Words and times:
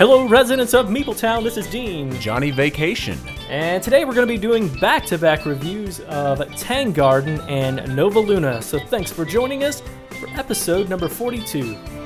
Hello, 0.00 0.26
residents 0.26 0.72
of 0.72 0.86
Meepletown. 0.86 1.42
This 1.42 1.58
is 1.58 1.66
Dean. 1.66 2.10
Johnny 2.20 2.50
Vacation. 2.50 3.18
And 3.50 3.82
today 3.82 4.06
we're 4.06 4.14
going 4.14 4.26
to 4.26 4.32
be 4.32 4.38
doing 4.38 4.66
back 4.80 5.04
to 5.04 5.18
back 5.18 5.44
reviews 5.44 6.00
of 6.08 6.42
Tang 6.56 6.90
Garden 6.92 7.38
and 7.50 7.94
Nova 7.94 8.18
Luna. 8.18 8.62
So 8.62 8.78
thanks 8.78 9.12
for 9.12 9.26
joining 9.26 9.62
us 9.62 9.82
for 10.18 10.26
episode 10.30 10.88
number 10.88 11.06
42. 11.06 11.99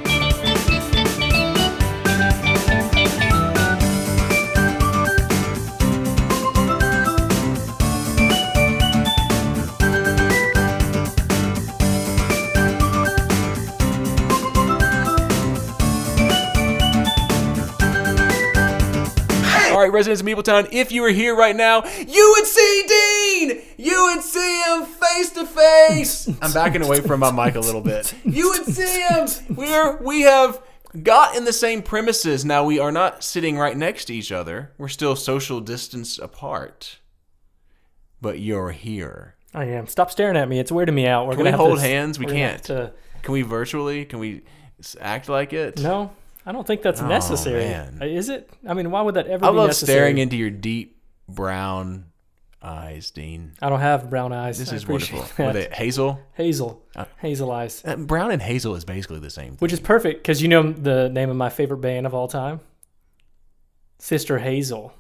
Right, 19.84 19.92
residents 19.92 20.20
of 20.20 20.26
Meepletown, 20.26 20.68
if 20.72 20.90
you 20.92 21.02
were 21.02 21.10
here 21.10 21.36
right 21.36 21.54
now, 21.54 21.84
you 21.84 22.34
would 22.36 22.46
see 22.46 22.84
Dean! 22.88 23.62
You 23.76 24.04
would 24.04 24.22
see 24.22 24.62
him 24.64 24.84
face 24.84 25.30
to 25.30 25.46
face! 25.46 26.28
I'm 26.42 26.52
backing 26.52 26.82
away 26.82 27.00
from 27.00 27.20
my 27.20 27.30
mic 27.30 27.54
a 27.54 27.60
little 27.60 27.80
bit. 27.80 28.14
You 28.24 28.48
would 28.50 28.64
see 28.66 29.02
him! 29.02 29.28
We're, 29.54 29.96
we 30.02 30.22
have 30.22 30.60
got 31.02 31.36
in 31.36 31.44
the 31.44 31.52
same 31.52 31.82
premises. 31.82 32.44
Now, 32.44 32.64
we 32.64 32.78
are 32.78 32.90
not 32.90 33.22
sitting 33.22 33.58
right 33.58 33.76
next 33.76 34.06
to 34.06 34.14
each 34.14 34.32
other. 34.32 34.72
We're 34.78 34.88
still 34.88 35.14
social 35.16 35.60
distance 35.60 36.18
apart. 36.18 36.98
But 38.20 38.40
you're 38.40 38.70
here. 38.72 39.34
I 39.52 39.66
am. 39.66 39.86
Stop 39.86 40.10
staring 40.10 40.36
at 40.36 40.48
me. 40.48 40.58
It's 40.58 40.70
weirding 40.70 40.94
me 40.94 41.06
out. 41.06 41.26
We're 41.26 41.32
Can 41.34 41.44
gonna 41.44 41.48
we 41.48 41.50
have 41.52 41.60
hold 41.60 41.78
to, 41.78 41.84
hands? 41.84 42.18
We 42.18 42.26
can't. 42.26 42.62
to- 42.64 42.92
Can 43.22 43.32
we 43.32 43.42
virtually? 43.42 44.04
Can 44.04 44.18
we 44.18 44.42
act 45.00 45.28
like 45.28 45.52
it? 45.52 45.80
no, 45.80 46.10
I 46.46 46.52
don't 46.52 46.66
think 46.66 46.82
that's 46.82 47.00
Oh, 47.00 47.06
necessary. 47.06 47.60
man. 47.64 47.98
Uh, 48.02 48.04
Is 48.06 48.28
it? 48.28 48.50
I 48.68 48.74
mean, 48.74 48.90
why 48.90 49.00
would 49.02 49.14
that 49.14 49.26
ever 49.26 49.38
be 49.38 49.46
necessary? 49.46 49.52
I 49.54 49.56
love 49.60 49.66
necessary? 49.68 49.96
staring 49.98 50.18
into 50.18 50.36
your 50.36 50.50
deep 50.50 51.00
brown 51.28 52.06
eyes, 52.62 53.10
Dean. 53.10 53.52
I 53.62 53.68
don't 53.70 53.80
have 53.80 54.10
brown 54.10 54.32
eyes. 54.32 54.58
This 54.58 54.72
I 54.72 54.76
is 54.76 54.86
wonderful. 54.86 55.20
that. 55.36 55.46
With 55.54 55.56
it 55.56 55.72
hazel. 55.74 56.20
Hazel. 56.34 56.82
Uh, 56.96 57.04
Hazel 57.18 57.50
eyes. 57.50 57.82
Uh, 57.84 57.96
Brown 57.96 58.30
and 58.30 58.40
hazel 58.42 58.74
is 58.74 58.84
basically 58.84 59.20
the 59.20 59.30
same. 59.30 59.50
Thing. 59.50 59.56
Which 59.58 59.72
is 59.72 59.80
perfect 59.80 60.22
because 60.22 60.40
you 60.42 60.48
know 60.48 60.70
the 60.72 61.08
name 61.08 61.30
of 61.30 61.36
my 61.36 61.48
favorite 61.50 61.78
band 61.78 62.06
of 62.06 62.14
all 62.14 62.28
time? 62.28 62.60
Sister 63.98 64.38
Hazel. 64.38 64.92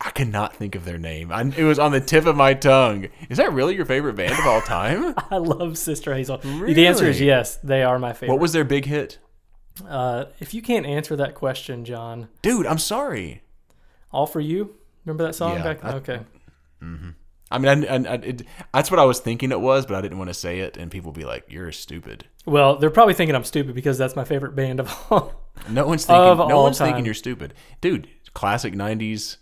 I 0.00 0.10
cannot 0.10 0.56
think 0.56 0.74
of 0.74 0.84
their 0.86 0.96
name. 0.98 1.30
I, 1.30 1.42
it 1.42 1.64
was 1.64 1.78
on 1.78 1.92
the 1.92 2.00
tip 2.00 2.24
of 2.26 2.34
my 2.34 2.54
tongue. 2.54 3.08
Is 3.28 3.36
that 3.36 3.52
really 3.52 3.74
your 3.76 3.84
favorite 3.84 4.14
band 4.16 4.32
of 4.32 4.46
all 4.46 4.60
time? 4.62 5.14
I 5.30 5.36
love 5.36 5.76
Sister 5.76 6.14
Hazel. 6.14 6.38
Really? 6.42 6.72
The 6.72 6.86
answer 6.86 7.04
is 7.06 7.20
yes. 7.20 7.56
They 7.56 7.82
are 7.82 7.98
my 7.98 8.12
favorite. 8.14 8.34
what 8.34 8.40
was 8.40 8.52
their 8.52 8.64
big 8.64 8.86
hit? 8.86 9.18
Uh, 9.88 10.26
if 10.40 10.52
you 10.54 10.62
can't 10.62 10.86
answer 10.86 11.16
that 11.16 11.34
question, 11.34 11.84
John, 11.84 12.28
Dude, 12.42 12.66
I'm 12.66 12.78
sorry. 12.78 13.42
all 14.12 14.26
for 14.26 14.40
you. 14.40 14.76
Remember 15.04 15.24
that 15.24 15.34
song 15.34 15.56
Yeah, 15.56 15.62
back? 15.62 15.84
I- 15.84 15.94
okay. 15.94 16.20
I 17.52 17.58
mean, 17.58 17.84
I, 17.84 17.94
I, 17.96 17.96
I- 17.96 18.14
it, 18.14 18.42
that's 18.72 18.90
what 18.90 19.00
I 19.00 19.04
was 19.04 19.18
thinking 19.20 19.50
it 19.50 19.60
was, 19.60 19.84
but 19.86 19.96
I 19.96 20.00
didn't 20.00 20.18
want 20.18 20.28
to 20.30 20.34
say 20.34 20.60
it, 20.60 20.76
and 20.76 20.90
people 20.90 21.10
be 21.12 21.24
like, 21.24 21.44
"You're 21.48 21.72
stupid." 21.72 22.26
Well, 22.46 22.76
they're 22.76 22.90
probably 22.90 23.14
thinking 23.14 23.34
I'm 23.34 23.44
stupid 23.44 23.74
because 23.74 23.98
that's 23.98 24.14
my 24.14 24.24
favorite 24.24 24.54
band 24.54 24.78
of 24.80 24.88
all. 25.10 25.32
No 25.68 25.86
one's 25.86 26.06
thinking. 26.06 26.48
No 26.48 26.62
one's 26.62 26.78
time. 26.78 26.88
thinking 26.88 27.04
you're 27.04 27.12
stupid, 27.14 27.54
dude. 27.80 28.08
Classic 28.34 28.72
'90s. 28.72 29.38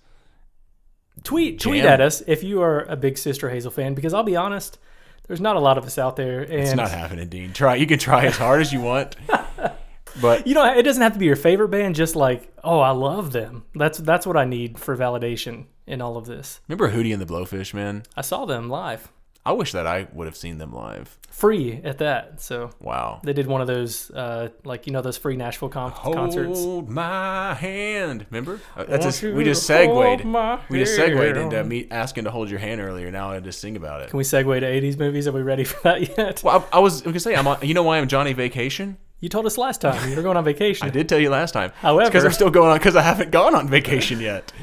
tweet 1.22 1.60
tweet 1.60 1.84
at 1.84 2.00
us 2.00 2.22
if 2.26 2.42
you 2.42 2.62
are 2.62 2.80
a 2.84 2.96
big 2.96 3.18
Sister 3.18 3.50
Hazel 3.50 3.70
fan 3.70 3.94
because 3.94 4.14
I'll 4.14 4.22
be 4.22 4.36
honest, 4.36 4.78
there's 5.26 5.40
not 5.40 5.56
a 5.56 5.60
lot 5.60 5.76
of 5.76 5.84
us 5.84 5.98
out 5.98 6.16
there, 6.16 6.40
and 6.40 6.52
It's 6.52 6.74
not 6.74 6.90
happening, 6.90 7.28
Dean. 7.28 7.52
Try. 7.52 7.74
You 7.76 7.86
can 7.86 7.98
try 7.98 8.24
as 8.26 8.36
hard 8.38 8.60
as 8.62 8.72
you 8.72 8.80
want, 8.80 9.16
but 10.20 10.46
you 10.46 10.54
know 10.54 10.64
it 10.64 10.82
doesn't 10.82 11.02
have 11.02 11.12
to 11.14 11.18
be 11.18 11.26
your 11.26 11.36
favorite 11.36 11.68
band. 11.68 11.94
Just 11.94 12.16
like 12.16 12.52
oh, 12.64 12.80
I 12.80 12.90
love 12.90 13.32
them. 13.32 13.64
That's 13.74 13.98
that's 13.98 14.26
what 14.26 14.36
I 14.36 14.44
need 14.44 14.78
for 14.78 14.96
validation 14.96 15.66
in 15.86 16.00
all 16.02 16.16
of 16.16 16.26
this. 16.26 16.60
remember 16.68 16.90
Hootie 16.90 17.12
and 17.12 17.22
the 17.22 17.26
Blowfish, 17.26 17.72
man? 17.72 18.02
I 18.16 18.20
saw 18.20 18.44
them 18.44 18.68
live, 18.68 19.10
I 19.46 19.52
wish 19.52 19.72
that 19.72 19.86
I 19.86 20.06
would 20.12 20.26
have 20.26 20.36
seen 20.36 20.58
them 20.58 20.74
live. 20.74 21.18
free 21.30 21.80
at 21.84 21.98
that. 21.98 22.42
So 22.42 22.70
Wow. 22.80 23.20
they 23.22 23.32
did 23.32 23.46
one 23.46 23.60
of 23.62 23.66
those, 23.66 24.10
uh, 24.10 24.48
like 24.64 24.86
you 24.86 24.92
know, 24.92 25.00
those 25.00 25.16
free 25.16 25.36
Nashville 25.36 25.68
con- 25.70 25.92
concerts. 25.92 26.58
Hold 26.60 26.90
my 26.90 27.54
hand. 27.54 28.26
Remember? 28.30 28.60
Uh, 28.76 28.84
That's 28.84 29.06
just, 29.06 29.22
we 29.22 29.44
just 29.44 29.64
segued. 29.64 30.24
We 30.68 30.78
just 30.80 30.96
segued 30.96 31.36
into 31.38 31.64
me 31.64 31.86
asking 31.90 32.24
to 32.24 32.30
hold 32.30 32.50
your 32.50 32.58
hand 32.58 32.80
earlier. 32.82 33.10
Now 33.10 33.30
I 33.30 33.40
just 33.40 33.60
sing 33.60 33.76
about 33.76 34.02
it. 34.02 34.10
Can 34.10 34.18
we 34.18 34.24
segue 34.24 34.60
to 34.60 34.66
'80s 34.66 34.98
movies? 34.98 35.26
Are 35.28 35.32
we 35.32 35.40
ready 35.42 35.64
for 35.64 35.80
that 35.84 36.18
yet? 36.18 36.42
Well, 36.42 36.66
I, 36.72 36.76
I 36.76 36.80
was 36.80 37.00
to 37.02 37.18
say, 37.20 37.34
I'm 37.34 37.46
on, 37.46 37.58
you 37.62 37.72
know 37.72 37.84
why 37.84 37.96
I'm 37.98 38.08
Johnny 38.08 38.32
Vacation? 38.34 38.98
You 39.20 39.28
told 39.28 39.46
us 39.46 39.58
last 39.58 39.80
time 39.80 40.08
you 40.10 40.16
were 40.16 40.22
going 40.22 40.36
on 40.36 40.44
vacation. 40.44 40.86
I 40.86 40.90
did 40.90 41.08
tell 41.08 41.18
you 41.18 41.30
last 41.30 41.52
time. 41.52 41.72
However- 41.80 42.08
because 42.08 42.24
I'm 42.24 42.32
still 42.32 42.50
going 42.50 42.70
on 42.70 42.78
because 42.78 42.96
I 42.96 43.02
haven't 43.02 43.30
gone 43.30 43.54
on 43.54 43.68
vacation 43.68 44.20
yet. 44.20 44.52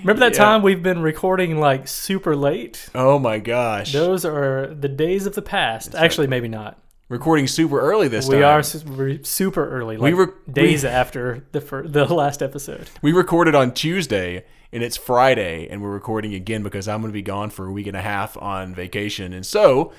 Remember 0.00 0.20
that 0.20 0.32
Yeah. 0.34 0.44
time 0.44 0.62
we've 0.62 0.82
been 0.82 1.02
recording 1.02 1.58
like 1.58 1.88
super 1.88 2.36
late? 2.36 2.88
Oh 2.94 3.18
my 3.18 3.38
gosh. 3.38 3.92
Those 3.92 4.24
are 4.24 4.68
the 4.68 4.88
days 4.88 5.26
of 5.26 5.34
the 5.34 5.42
past. 5.42 5.94
Actually, 5.94 6.28
maybe 6.28 6.46
not. 6.48 6.78
Recording 7.08 7.46
super 7.46 7.80
early 7.80 8.06
this 8.08 8.28
time. 8.28 8.36
We 8.38 8.42
are 8.44 8.62
su- 8.62 9.20
super 9.22 9.68
early, 9.68 9.96
like 9.96 10.12
We 10.12 10.14
were- 10.14 10.34
days 10.52 10.82
we- 10.84 10.88
after 10.90 11.44
the 11.52 11.60
fir- 11.60 11.86
the 11.88 12.04
last 12.04 12.42
episode. 12.42 12.88
We 13.02 13.12
recorded 13.12 13.54
on 13.56 13.72
Tuesday 13.74 14.44
and 14.72 14.82
it's 14.82 14.96
Friday 14.96 15.66
and 15.68 15.82
we're 15.82 15.90
recording 15.92 16.34
again 16.34 16.62
because 16.62 16.86
I'm 16.86 17.00
going 17.00 17.10
to 17.10 17.14
be 17.14 17.22
gone 17.22 17.50
for 17.50 17.66
a 17.66 17.72
week 17.72 17.86
and 17.88 17.96
a 17.96 18.02
half 18.02 18.36
on 18.36 18.74
vacation. 18.74 19.32
And 19.32 19.46
so, 19.46 19.92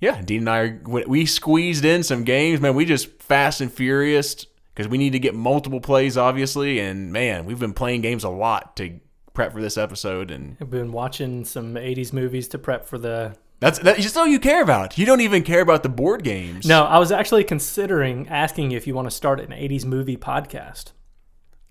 yeah, 0.00 0.20
Dean 0.22 0.40
and 0.40 0.50
I 0.50 0.58
are, 0.58 0.80
we 0.84 1.26
squeezed 1.26 1.84
in 1.84 2.02
some 2.02 2.24
games, 2.24 2.60
man. 2.60 2.74
We 2.74 2.84
just 2.84 3.20
fast 3.20 3.60
and 3.60 3.72
furious 3.72 4.46
because 4.74 4.88
we 4.88 4.98
need 4.98 5.10
to 5.10 5.18
get 5.18 5.34
multiple 5.34 5.80
plays, 5.80 6.16
obviously. 6.16 6.78
And 6.78 7.12
man, 7.12 7.44
we've 7.46 7.58
been 7.58 7.72
playing 7.72 8.02
games 8.02 8.22
a 8.22 8.28
lot 8.28 8.76
to 8.76 9.00
prep 9.34 9.52
for 9.52 9.60
this 9.60 9.76
episode. 9.76 10.30
And 10.30 10.56
I've 10.60 10.70
been 10.70 10.92
watching 10.92 11.44
some 11.44 11.74
'80s 11.74 12.12
movies 12.12 12.46
to 12.48 12.58
prep 12.58 12.86
for 12.86 12.96
the. 12.96 13.36
that's 13.58 13.80
that's 13.80 14.16
all 14.16 14.26
you 14.26 14.38
care 14.38 14.62
about. 14.62 14.96
You 14.98 15.04
don't 15.04 15.20
even 15.20 15.42
care 15.42 15.60
about 15.60 15.82
the 15.82 15.88
board 15.88 16.22
games. 16.22 16.64
No, 16.64 16.84
I 16.84 16.98
was 16.98 17.10
actually 17.10 17.42
considering 17.44 18.28
asking 18.28 18.72
if 18.72 18.86
you 18.86 18.94
want 18.94 19.06
to 19.06 19.14
start 19.14 19.40
an 19.40 19.50
'80s 19.50 19.84
movie 19.84 20.16
podcast. 20.16 20.92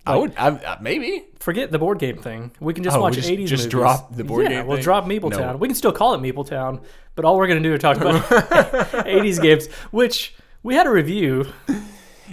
I 0.06 0.16
would, 0.16 0.32
I, 0.38 0.78
maybe. 0.80 1.24
Forget 1.38 1.70
the 1.70 1.78
board 1.78 1.98
game 1.98 2.16
thing. 2.16 2.50
We 2.60 2.72
can 2.74 2.82
just 2.82 2.96
Oh, 2.96 3.00
watch 3.00 3.14
just- 3.14 3.28
80s 3.28 3.46
just 3.46 3.62
movies. 3.64 3.66
drop 3.70 4.14
the 4.16 4.24
board 4.24 4.44
yeah, 4.44 4.48
game 4.50 4.66
we'll 4.66 4.76
thing? 4.78 4.84
drop 4.84 5.04
Meepletown. 5.04 5.52
No. 5.52 5.56
We 5.56 5.68
can 5.68 5.74
still 5.74 5.92
call 5.92 6.14
it 6.14 6.18
Meepletown, 6.20 6.82
but 7.14 7.24
all 7.24 7.36
we're 7.36 7.46
going 7.46 7.62
to 7.62 7.68
do 7.68 7.74
is 7.74 7.80
talk 7.80 7.96
about 7.98 8.22
80s 8.24 9.40
games, 9.40 9.66
which 9.90 10.34
we 10.62 10.74
had 10.74 10.86
a 10.86 10.90
review 10.90 11.46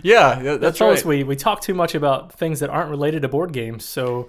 Yeah, 0.04 0.40
that- 0.42 0.62
that's 0.62 0.78
told 0.80 0.90
right. 0.92 0.98
us 1.00 1.06
we, 1.06 1.24
we 1.24 1.36
talk 1.36 1.62
too 1.62 1.74
much 1.74 1.96
about 1.96 2.34
things 2.34 2.60
that 2.62 2.70
aren't 2.70 2.90
related 2.90 3.22
to 3.24 3.28
board 3.30 3.52
games. 3.54 3.86
So 3.86 4.28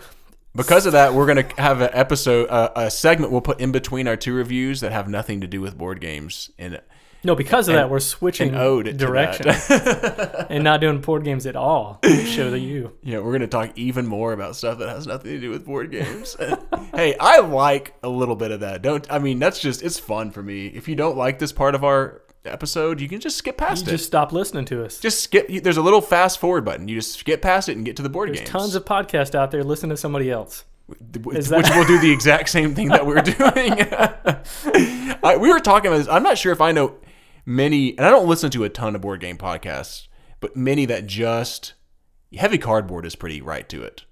Because 0.54 0.86
of 0.86 0.92
that, 0.92 1.14
we're 1.14 1.26
gonna 1.26 1.48
have 1.58 1.80
an 1.80 1.90
episode, 1.92 2.48
uh, 2.48 2.70
a 2.76 2.90
segment 2.90 3.32
we'll 3.32 3.40
put 3.40 3.60
in 3.60 3.72
between 3.72 4.06
our 4.08 4.16
two 4.16 4.34
reviews 4.34 4.80
that 4.80 4.92
have 4.92 5.08
nothing 5.08 5.40
to 5.40 5.46
do 5.46 5.60
with 5.60 5.76
board 5.76 6.00
games, 6.00 6.50
and 6.58 6.80
no, 7.26 7.34
because 7.34 7.68
of 7.68 7.74
that, 7.74 7.90
we're 7.90 8.00
switching 8.00 8.52
direction 8.52 9.48
and 10.48 10.64
not 10.64 10.80
doing 10.80 11.00
board 11.00 11.24
games 11.24 11.44
at 11.46 11.56
all. 11.56 11.98
Show 12.24 12.50
the 12.50 12.58
you. 12.58 12.92
yeah, 13.02 13.18
we're 13.18 13.32
gonna 13.32 13.46
talk 13.46 13.72
even 13.76 14.06
more 14.06 14.32
about 14.32 14.56
stuff 14.56 14.78
that 14.78 14.88
has 14.88 15.06
nothing 15.06 15.32
to 15.32 15.40
do 15.40 15.50
with 15.50 15.66
board 15.66 15.90
games. 15.90 16.36
hey, 16.94 17.16
I 17.18 17.40
like 17.40 17.94
a 18.02 18.08
little 18.08 18.36
bit 18.36 18.50
of 18.52 18.60
that. 18.60 18.80
Don't 18.82 19.06
I 19.12 19.18
mean 19.18 19.38
that's 19.38 19.60
just 19.60 19.82
it's 19.82 19.98
fun 19.98 20.30
for 20.30 20.42
me. 20.42 20.68
If 20.68 20.88
you 20.88 20.94
don't 20.96 21.16
like 21.16 21.38
this 21.38 21.52
part 21.52 21.74
of 21.74 21.84
our 21.84 22.22
episode, 22.44 23.00
you 23.00 23.08
can 23.08 23.18
just 23.20 23.36
skip 23.36 23.56
You 23.60 23.66
past 23.66 23.88
it. 23.88 23.90
just 23.90 24.06
stop 24.06 24.32
listening 24.32 24.64
to 24.66 24.84
us. 24.84 25.00
just 25.00 25.20
skip. 25.20 25.48
There's 25.48 25.76
a 25.76 25.82
little 25.82 26.00
fast 26.00 26.38
forward 26.38 26.64
button. 26.64 26.86
You 26.88 26.94
just 26.94 27.18
skip 27.18 27.42
past 27.42 27.68
it 27.68 27.76
and 27.76 27.84
get 27.84 27.96
to 27.96 28.02
the 28.02 28.08
board 28.08 28.28
There's 28.28 28.38
games. 28.38 28.50
tons 28.50 28.74
of 28.76 28.84
podcasts 28.84 29.34
out 29.34 29.50
there. 29.50 29.64
Listen 29.64 29.90
to 29.90 29.96
somebody 29.96 30.30
else. 30.30 30.64
which, 30.86 31.46
that- 31.48 31.74
will 31.76 31.84
do 31.86 31.98
the 31.98 32.12
exact 32.12 32.48
same 32.48 32.72
thing 32.72 32.88
that 32.90 33.04
we're 33.04 33.20
doing. 33.22 33.74
I, 35.24 35.36
we 35.36 35.52
were 35.52 35.58
talking 35.60 35.88
about 35.88 35.98
this. 35.98 36.08
I'm 36.08 36.22
not 36.22 36.38
sure 36.38 36.52
if 36.52 36.60
I 36.60 36.70
know 36.72 36.94
many, 37.46 37.96
and 37.96 38.04
I 38.06 38.10
don't 38.10 38.28
listen 38.28 38.50
to 38.50 38.64
a 38.64 38.68
ton 38.68 38.94
of 38.94 39.00
board 39.00 39.20
game 39.20 39.38
podcasts, 39.38 40.08
but 40.40 40.56
many 40.56 40.84
that 40.86 41.06
just 41.06 41.72
heavy 42.36 42.58
cardboard 42.58 43.06
is 43.06 43.16
pretty 43.16 43.40
right 43.40 43.66
to 43.70 43.82
it. 43.82 44.04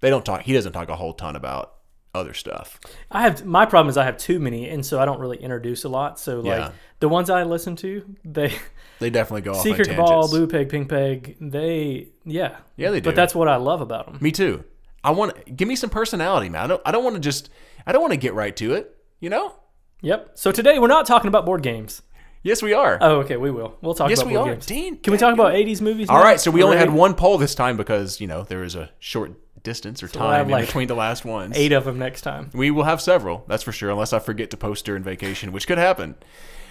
They 0.00 0.10
don't 0.10 0.24
talk. 0.24 0.42
He 0.42 0.52
doesn't 0.52 0.72
talk 0.72 0.88
a 0.90 0.96
whole 0.96 1.14
ton 1.14 1.36
about 1.36 1.72
other 2.14 2.34
stuff. 2.34 2.80
I 3.10 3.22
have 3.22 3.44
my 3.44 3.66
problem 3.66 3.88
is 3.90 3.96
I 3.96 4.04
have 4.04 4.16
too 4.18 4.38
many, 4.40 4.68
and 4.68 4.84
so 4.84 4.98
I 5.00 5.04
don't 5.04 5.20
really 5.20 5.38
introduce 5.38 5.84
a 5.84 5.88
lot. 5.88 6.18
So 6.18 6.40
like 6.40 6.46
Yeah. 6.58 6.70
the 7.00 7.08
ones 7.08 7.30
I 7.30 7.42
listen 7.44 7.76
to, 7.76 8.16
they 8.24 8.52
They 8.98 9.10
definitely 9.10 9.42
go 9.42 9.52
off 9.52 9.62
Secret 9.62 9.88
Cabal. 9.88 10.28
Blue 10.28 10.46
Peg, 10.46 10.68
Pink 10.70 10.88
Peg, 10.88 11.36
they 11.40 12.08
yeah 12.24 12.56
Yeah, 12.76 12.90
they 12.90 13.00
do. 13.00 13.08
But 13.10 13.16
that's 13.16 13.34
what 13.34 13.48
I 13.48 13.56
love 13.56 13.80
about 13.80 14.06
them. 14.06 14.18
Me 14.20 14.32
too. 14.32 14.64
I 15.04 15.10
want 15.10 15.54
give 15.56 15.68
me 15.68 15.76
some 15.76 15.90
personality, 15.90 16.48
man. 16.48 16.62
I 16.64 16.66
don't. 16.66 16.82
I 16.86 16.90
don't 16.92 17.04
want 17.04 17.14
to 17.16 17.20
just. 17.20 17.48
I 17.86 17.92
don't 17.92 18.00
want 18.00 18.12
to 18.12 18.18
get 18.18 18.34
right 18.34 18.56
to 18.56 18.74
it. 18.74 18.96
You 19.20 19.30
know. 19.30 19.54
Yep. 20.02 20.32
So 20.34 20.52
today 20.52 20.78
we're 20.78 20.88
not 20.88 21.06
talking 21.06 21.28
about 21.28 21.46
board 21.46 21.62
games. 21.62 22.02
Yes, 22.46 22.62
we 22.62 22.72
are. 22.74 22.96
Oh, 23.00 23.16
okay, 23.22 23.36
we 23.36 23.50
will. 23.50 23.76
We'll 23.82 23.94
talk 23.94 24.08
yes, 24.08 24.20
about 24.20 24.30
we 24.30 24.36
are. 24.36 24.54
games. 24.54 25.00
Can 25.02 25.10
we 25.12 25.18
talk 25.18 25.34
about 25.34 25.52
80s 25.54 25.80
movies? 25.80 26.08
All 26.08 26.18
now? 26.18 26.22
right, 26.22 26.40
so 26.40 26.52
we 26.52 26.62
only 26.62 26.76
had 26.76 26.92
one 26.92 27.14
poll 27.14 27.38
this 27.38 27.56
time 27.56 27.76
because 27.76 28.20
you 28.20 28.28
know 28.28 28.44
there 28.44 28.60
was 28.60 28.76
a 28.76 28.90
short 29.00 29.32
distance 29.64 30.00
or 30.00 30.06
we'll 30.06 30.22
time 30.22 30.48
in 30.48 30.60
between 30.60 30.86
the 30.86 30.94
last 30.94 31.24
ones. 31.24 31.56
eight 31.56 31.72
of 31.72 31.84
them 31.84 31.98
next 31.98 32.20
time. 32.20 32.50
We 32.54 32.70
will 32.70 32.84
have 32.84 33.00
several, 33.00 33.44
that's 33.48 33.64
for 33.64 33.72
sure, 33.72 33.90
unless 33.90 34.12
I 34.12 34.20
forget 34.20 34.50
to 34.52 34.56
post 34.56 34.84
during 34.84 35.02
vacation, 35.02 35.50
which 35.50 35.66
could 35.66 35.76
happen. 35.78 36.14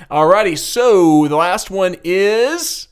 Alrighty, 0.09 0.57
so 0.57 1.27
the 1.27 1.35
last 1.35 1.69
one 1.69 1.97
is 2.05 2.87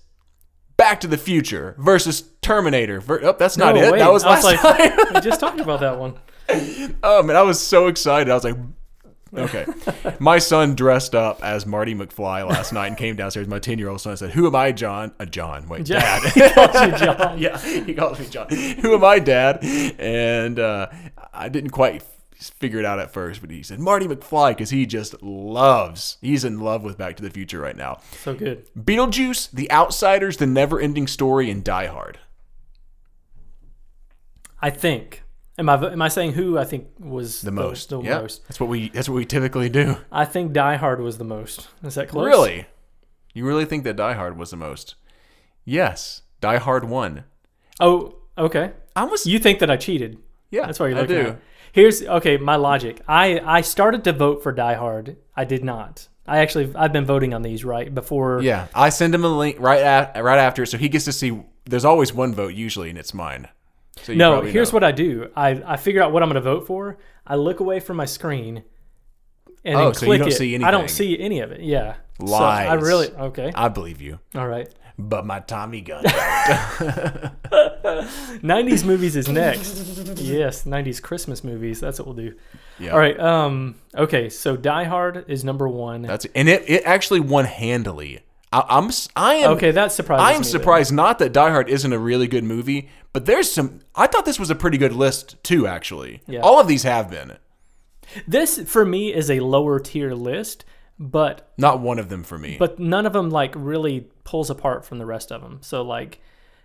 Back 0.75 0.99
to 1.01 1.07
the 1.07 1.17
Future 1.17 1.75
versus 1.79 2.29
Terminator. 2.41 2.99
Ver- 2.99 3.21
oh, 3.23 3.35
that's 3.39 3.55
not 3.55 3.75
No, 3.75 3.81
it. 3.81 3.91
wait, 3.93 3.99
That 3.99 4.11
was 4.11 4.25
I 4.25 4.31
last 4.31 4.43
like, 4.43 4.59
time. 4.59 5.13
we 5.13 5.21
just 5.21 5.39
talked 5.39 5.61
about 5.61 5.79
that 5.79 5.97
one. 5.97 6.19
Oh 7.01 7.23
man, 7.23 7.37
I 7.37 7.43
was 7.43 7.61
so 7.65 7.87
excited. 7.87 8.29
I 8.29 8.33
was 8.35 8.43
like, 8.43 8.57
okay. 9.35 9.65
my 10.19 10.39
son 10.39 10.75
dressed 10.75 11.15
up 11.15 11.43
as 11.43 11.65
Marty 11.65 11.95
McFly 11.95 12.47
last 12.47 12.73
night 12.73 12.87
and 12.87 12.97
came 12.97 13.15
downstairs. 13.15 13.47
My 13.47 13.59
ten 13.59 13.79
year 13.79 13.89
old 13.89 14.01
son 14.01 14.17
said, 14.17 14.31
"Who 14.31 14.47
am 14.47 14.55
I, 14.55 14.71
John? 14.71 15.11
Uh, 15.19 15.25
John. 15.25 15.67
Wait, 15.67 15.85
John. 15.85 16.01
Dad. 16.01 16.23
He 16.33 16.49
calls 16.49 16.81
you 16.81 17.05
John. 17.05 17.37
yeah, 17.37 17.57
he 17.59 17.93
calls 17.93 18.19
me 18.19 18.27
John. 18.27 18.49
Who 18.49 18.93
am 18.95 19.03
I, 19.03 19.19
Dad? 19.19 19.63
And 19.99 20.59
uh, 20.59 20.87
I 21.33 21.49
didn't 21.49 21.71
quite 21.71 22.03
figure 22.35 22.79
it 22.79 22.85
out 22.85 22.99
at 22.99 23.13
first, 23.13 23.41
but 23.41 23.49
he 23.49 23.63
said 23.63 23.79
Marty 23.79 24.07
McFly 24.07 24.51
because 24.51 24.69
he 24.69 24.85
just 24.85 25.21
loves. 25.21 26.17
He's 26.21 26.43
in 26.43 26.59
love 26.59 26.83
with 26.83 26.97
Back 26.97 27.15
to 27.17 27.23
the 27.23 27.29
Future 27.29 27.59
right 27.59 27.75
now. 27.75 27.99
So 28.23 28.33
good. 28.33 28.65
Beetlejuice, 28.75 29.51
The 29.51 29.71
Outsiders, 29.71 30.37
The 30.37 30.47
Never 30.47 30.79
Ending 30.79 31.07
Story, 31.07 31.49
and 31.49 31.63
Die 31.63 31.87
Hard. 31.87 32.19
I 34.61 34.69
think. 34.69 35.22
Am 35.57 35.69
I 35.69 35.75
am 35.91 36.01
I 36.01 36.07
saying 36.07 36.33
who 36.33 36.57
I 36.57 36.63
think 36.63 36.87
was 36.99 37.41
The 37.41 37.51
most. 37.51 37.89
The, 37.89 38.01
yeah, 38.01 38.21
most. 38.21 38.47
that's 38.47 38.59
what 38.59 38.69
we. 38.69 38.89
That's 38.89 39.07
what 39.07 39.15
we 39.15 39.25
typically 39.25 39.69
do. 39.69 39.97
I 40.11 40.25
think 40.25 40.51
Die 40.53 40.75
Hard 40.77 40.99
was 40.99 41.17
the 41.19 41.23
most. 41.23 41.67
Is 41.83 41.95
that 41.95 42.09
close? 42.09 42.25
Really? 42.25 42.65
You 43.33 43.45
really 43.45 43.65
think 43.65 43.83
that 43.83 43.95
Die 43.95 44.13
Hard 44.13 44.37
was 44.37 44.49
the 44.51 44.57
most? 44.57 44.95
Yes, 45.65 46.23
Die 46.41 46.57
Hard 46.57 46.85
won. 46.85 47.23
Oh, 47.79 48.15
okay. 48.37 48.71
I 48.95 49.03
was. 49.03 49.25
You 49.25 49.39
think 49.39 49.59
that 49.59 49.69
I 49.71 49.77
cheated? 49.77 50.17
yeah, 50.51 50.65
That's 50.65 50.79
why 50.79 50.87
you're 50.89 50.97
I 50.97 51.01
looking 51.01 51.15
do. 51.17 51.27
at. 51.31 51.39
Here's 51.71 52.03
okay. 52.03 52.37
My 52.37 52.55
logic. 52.55 53.01
I 53.07 53.39
I 53.39 53.61
started 53.61 54.03
to 54.05 54.13
vote 54.13 54.43
for 54.43 54.51
Die 54.51 54.73
Hard. 54.75 55.17
I 55.35 55.45
did 55.45 55.63
not. 55.63 56.07
I 56.25 56.39
actually 56.39 56.71
I've 56.75 56.93
been 56.93 57.05
voting 57.05 57.33
on 57.33 57.41
these 57.41 57.63
right 57.65 57.93
before. 57.93 58.41
Yeah, 58.41 58.67
I 58.73 58.89
send 58.89 59.13
him 59.13 59.23
a 59.23 59.29
link 59.29 59.57
right 59.59 59.81
at 59.81 60.23
right 60.23 60.39
after, 60.39 60.65
so 60.65 60.77
he 60.77 60.89
gets 60.89 61.05
to 61.05 61.11
see. 61.11 61.43
There's 61.65 61.85
always 61.85 62.13
one 62.13 62.33
vote 62.33 62.53
usually, 62.53 62.89
and 62.89 62.97
it's 62.97 63.13
mine. 63.13 63.49
So 64.01 64.13
No, 64.13 64.41
here's 64.41 64.71
know. 64.71 64.75
what 64.77 64.83
I 64.83 64.91
do. 64.91 65.29
I, 65.35 65.61
I 65.65 65.77
figure 65.77 66.01
out 66.01 66.11
what 66.11 66.23
I'm 66.23 66.29
going 66.29 66.35
to 66.35 66.41
vote 66.41 66.65
for. 66.67 66.97
I 67.25 67.35
look 67.35 67.59
away 67.59 67.79
from 67.79 67.97
my 67.97 68.05
screen 68.05 68.63
and 69.63 69.77
Oh, 69.77 69.91
so 69.93 70.05
you 70.05 70.09
click 70.09 70.19
don't 70.19 70.27
it. 70.29 70.31
see 70.33 70.55
I 70.63 70.71
don't 70.71 70.89
see 70.89 71.17
any 71.19 71.39
of 71.39 71.51
it. 71.51 71.61
Yeah. 71.61 71.95
So 72.19 72.25
Lies. 72.25 72.69
I 72.69 72.73
really 72.75 73.09
okay. 73.11 73.51
I 73.55 73.69
believe 73.69 74.01
you, 74.01 74.19
All 74.35 74.47
right. 74.47 74.67
but 74.99 75.25
my 75.25 75.39
Tommy 75.39 75.81
gun. 75.81 76.03
90s 78.43 78.85
movies 78.85 79.15
is 79.15 79.27
next. 79.29 79.77
yes, 80.19 80.65
90s 80.65 81.01
Christmas 81.01 81.43
movies. 81.43 81.79
That's 81.79 81.99
what 81.99 82.07
we'll 82.07 82.15
do. 82.15 82.35
yeah, 82.79 82.91
All 82.91 82.99
right. 82.99 83.19
Um. 83.19 83.75
Okay. 83.95 84.29
So 84.29 84.55
Die 84.55 84.83
Hard 84.83 85.25
is 85.27 85.43
number 85.43 85.67
one. 85.67 86.03
That's 86.03 86.25
and 86.35 86.47
it. 86.49 86.63
It 86.67 86.83
actually 86.85 87.19
won 87.21 87.45
handily. 87.45 88.19
I, 88.53 88.77
I'm. 88.77 88.89
I 89.15 89.33
am. 89.35 89.51
okay. 89.57 89.71
That 89.71 89.91
surprises 89.91 90.23
I 90.25 90.33
am 90.33 90.43
surprised 90.43 90.93
not 90.93 91.19
that 91.19 91.33
Die 91.33 91.49
Hard 91.49 91.69
isn't 91.69 91.91
a 91.91 91.97
really 91.99 92.27
good 92.27 92.43
movie, 92.43 92.89
but 93.11 93.25
there's 93.25 93.51
some. 93.51 93.79
I 93.95 94.07
thought 94.07 94.25
this 94.25 94.39
was 94.39 94.49
a 94.49 94.55
pretty 94.55 94.77
good 94.77 94.93
list 94.93 95.43
too. 95.43 95.65
Actually, 95.67 96.21
Yeah. 96.27 96.41
all 96.41 96.59
of 96.59 96.67
these 96.67 96.83
have 96.83 97.09
been. 97.09 97.37
This 98.27 98.59
for 98.59 98.85
me 98.85 99.13
is 99.13 99.31
a 99.31 99.39
lower 99.39 99.79
tier 99.79 100.13
list, 100.13 100.65
but 100.99 101.51
Not 101.57 101.79
one 101.79 101.97
of 101.99 102.09
them 102.09 102.23
for 102.23 102.37
me. 102.37 102.57
but 102.59 102.77
none 102.79 103.05
of 103.05 103.13
them 103.13 103.29
like 103.29 103.53
really 103.55 104.07
pulls 104.23 104.49
apart 104.49 104.85
from 104.85 104.99
the 104.99 105.05
rest 105.05 105.31
of 105.31 105.41
them. 105.41 105.59
So 105.61 105.81
like. 105.81 106.19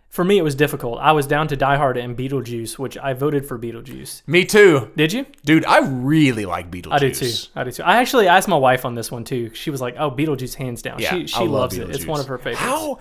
For 0.08 0.24
me, 0.24 0.38
it 0.38 0.42
was 0.42 0.54
difficult. 0.54 0.98
I 1.00 1.12
was 1.12 1.26
down 1.26 1.48
to 1.48 1.56
Die 1.56 1.76
Hard 1.76 1.96
and 1.98 2.16
Beetlejuice, 2.16 2.78
which 2.78 2.96
I 2.96 3.12
voted 3.12 3.46
for 3.46 3.58
Beetlejuice. 3.58 4.22
me 4.26 4.44
too, 4.44 4.90
Did 4.96 5.12
you? 5.12 5.26
dude. 5.44 5.64
I 5.66 5.80
really 5.80 6.46
like 6.46 6.70
Beetlejuice. 6.70 6.92
I 6.92 6.98
do 6.98 7.12
too. 7.12 7.32
I 7.54 7.64
do 7.64 7.70
too. 7.70 7.82
I 7.82 7.96
actually 7.98 8.26
asked 8.26 8.48
my 8.48 8.56
wife 8.56 8.84
on 8.86 8.94
this 8.94 9.12
one 9.12 9.24
too. 9.24 9.52
She 9.54 9.70
was 9.70 9.80
like, 9.80 9.96
"Oh, 9.98 10.10
Beetlejuice, 10.10 10.54
hands 10.54 10.80
down. 10.82 10.98
Yeah, 10.98 11.10
she 11.12 11.26
she 11.26 11.36
I 11.36 11.40
love 11.40 11.50
loves 11.50 11.78
it. 11.78 11.90
It's 11.90 12.06
one 12.06 12.20
of 12.20 12.26
her 12.26 12.38
favorites." 12.38 12.60
How? 12.60 12.98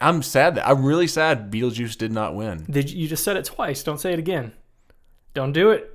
I'm 0.00 0.22
sad 0.22 0.56
that 0.56 0.66
I'm 0.68 0.84
really 0.84 1.06
sad 1.06 1.52
Beetlejuice 1.52 1.96
did 1.96 2.10
not 2.12 2.34
win. 2.34 2.66
Did 2.68 2.90
you, 2.90 3.02
you 3.02 3.08
just 3.08 3.22
said 3.22 3.36
it 3.36 3.44
twice? 3.44 3.82
Don't 3.84 4.00
say 4.00 4.12
it 4.12 4.18
again. 4.18 4.52
Don't 5.34 5.52
do 5.52 5.70
it. 5.70 5.90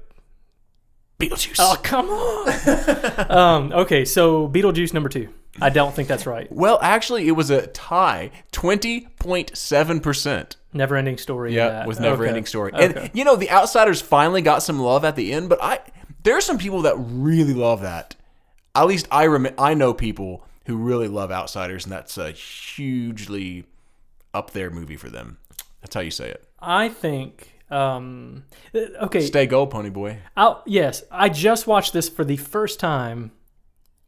Beetlejuice. 1.19 1.57
Oh 1.59 1.77
come 1.83 2.09
on. 2.09 3.29
um, 3.31 3.71
okay, 3.73 4.05
so 4.05 4.47
Beetlejuice 4.47 4.93
number 4.93 5.09
two. 5.09 5.29
I 5.61 5.69
don't 5.69 5.93
think 5.93 6.07
that's 6.07 6.25
right. 6.25 6.51
Well, 6.51 6.79
actually, 6.81 7.27
it 7.27 7.31
was 7.33 7.49
a 7.49 7.67
tie, 7.67 8.31
twenty 8.51 9.01
point 9.19 9.57
seven 9.57 9.99
percent. 9.99 10.55
Never 10.73 10.95
ending 10.95 11.17
story. 11.17 11.55
Yeah, 11.55 11.85
with 11.87 11.99
never 11.99 12.23
Okay. 12.23 12.29
ending 12.29 12.45
story. 12.45 12.71
Okay. 12.73 12.85
And 13.01 13.11
you 13.13 13.23
know, 13.25 13.35
the 13.35 13.49
Outsiders 13.49 14.01
finally 14.01 14.41
got 14.41 14.61
some 14.63 14.79
love 14.79 15.03
at 15.03 15.15
the 15.15 15.33
end, 15.33 15.49
but 15.49 15.59
I 15.61 15.79
there 16.23 16.37
are 16.37 16.41
some 16.41 16.57
people 16.57 16.83
that 16.83 16.95
really 16.97 17.53
love 17.53 17.81
that. 17.81 18.15
At 18.75 18.85
least 18.87 19.07
I 19.11 19.25
rem- 19.25 19.55
I 19.57 19.73
know 19.73 19.93
people 19.93 20.45
who 20.65 20.77
really 20.77 21.07
love 21.07 21.31
Outsiders, 21.31 21.85
and 21.85 21.91
that's 21.91 22.17
a 22.17 22.31
hugely 22.31 23.65
up 24.33 24.51
there 24.51 24.69
movie 24.69 24.95
for 24.97 25.09
them. 25.09 25.37
That's 25.81 25.95
how 25.95 26.01
you 26.01 26.11
say 26.11 26.29
it. 26.29 26.47
I 26.59 26.89
think. 26.89 27.55
Um, 27.71 28.45
uh, 28.73 28.79
okay. 29.05 29.21
Stay 29.21 29.45
gold, 29.45 29.69
pony 29.71 29.89
boy. 29.89 30.17
I'll, 30.35 30.63
yes, 30.65 31.03
I 31.11 31.29
just 31.29 31.67
watched 31.67 31.93
this 31.93 32.09
for 32.09 32.23
the 32.25 32.35
first 32.37 32.79
time 32.79 33.31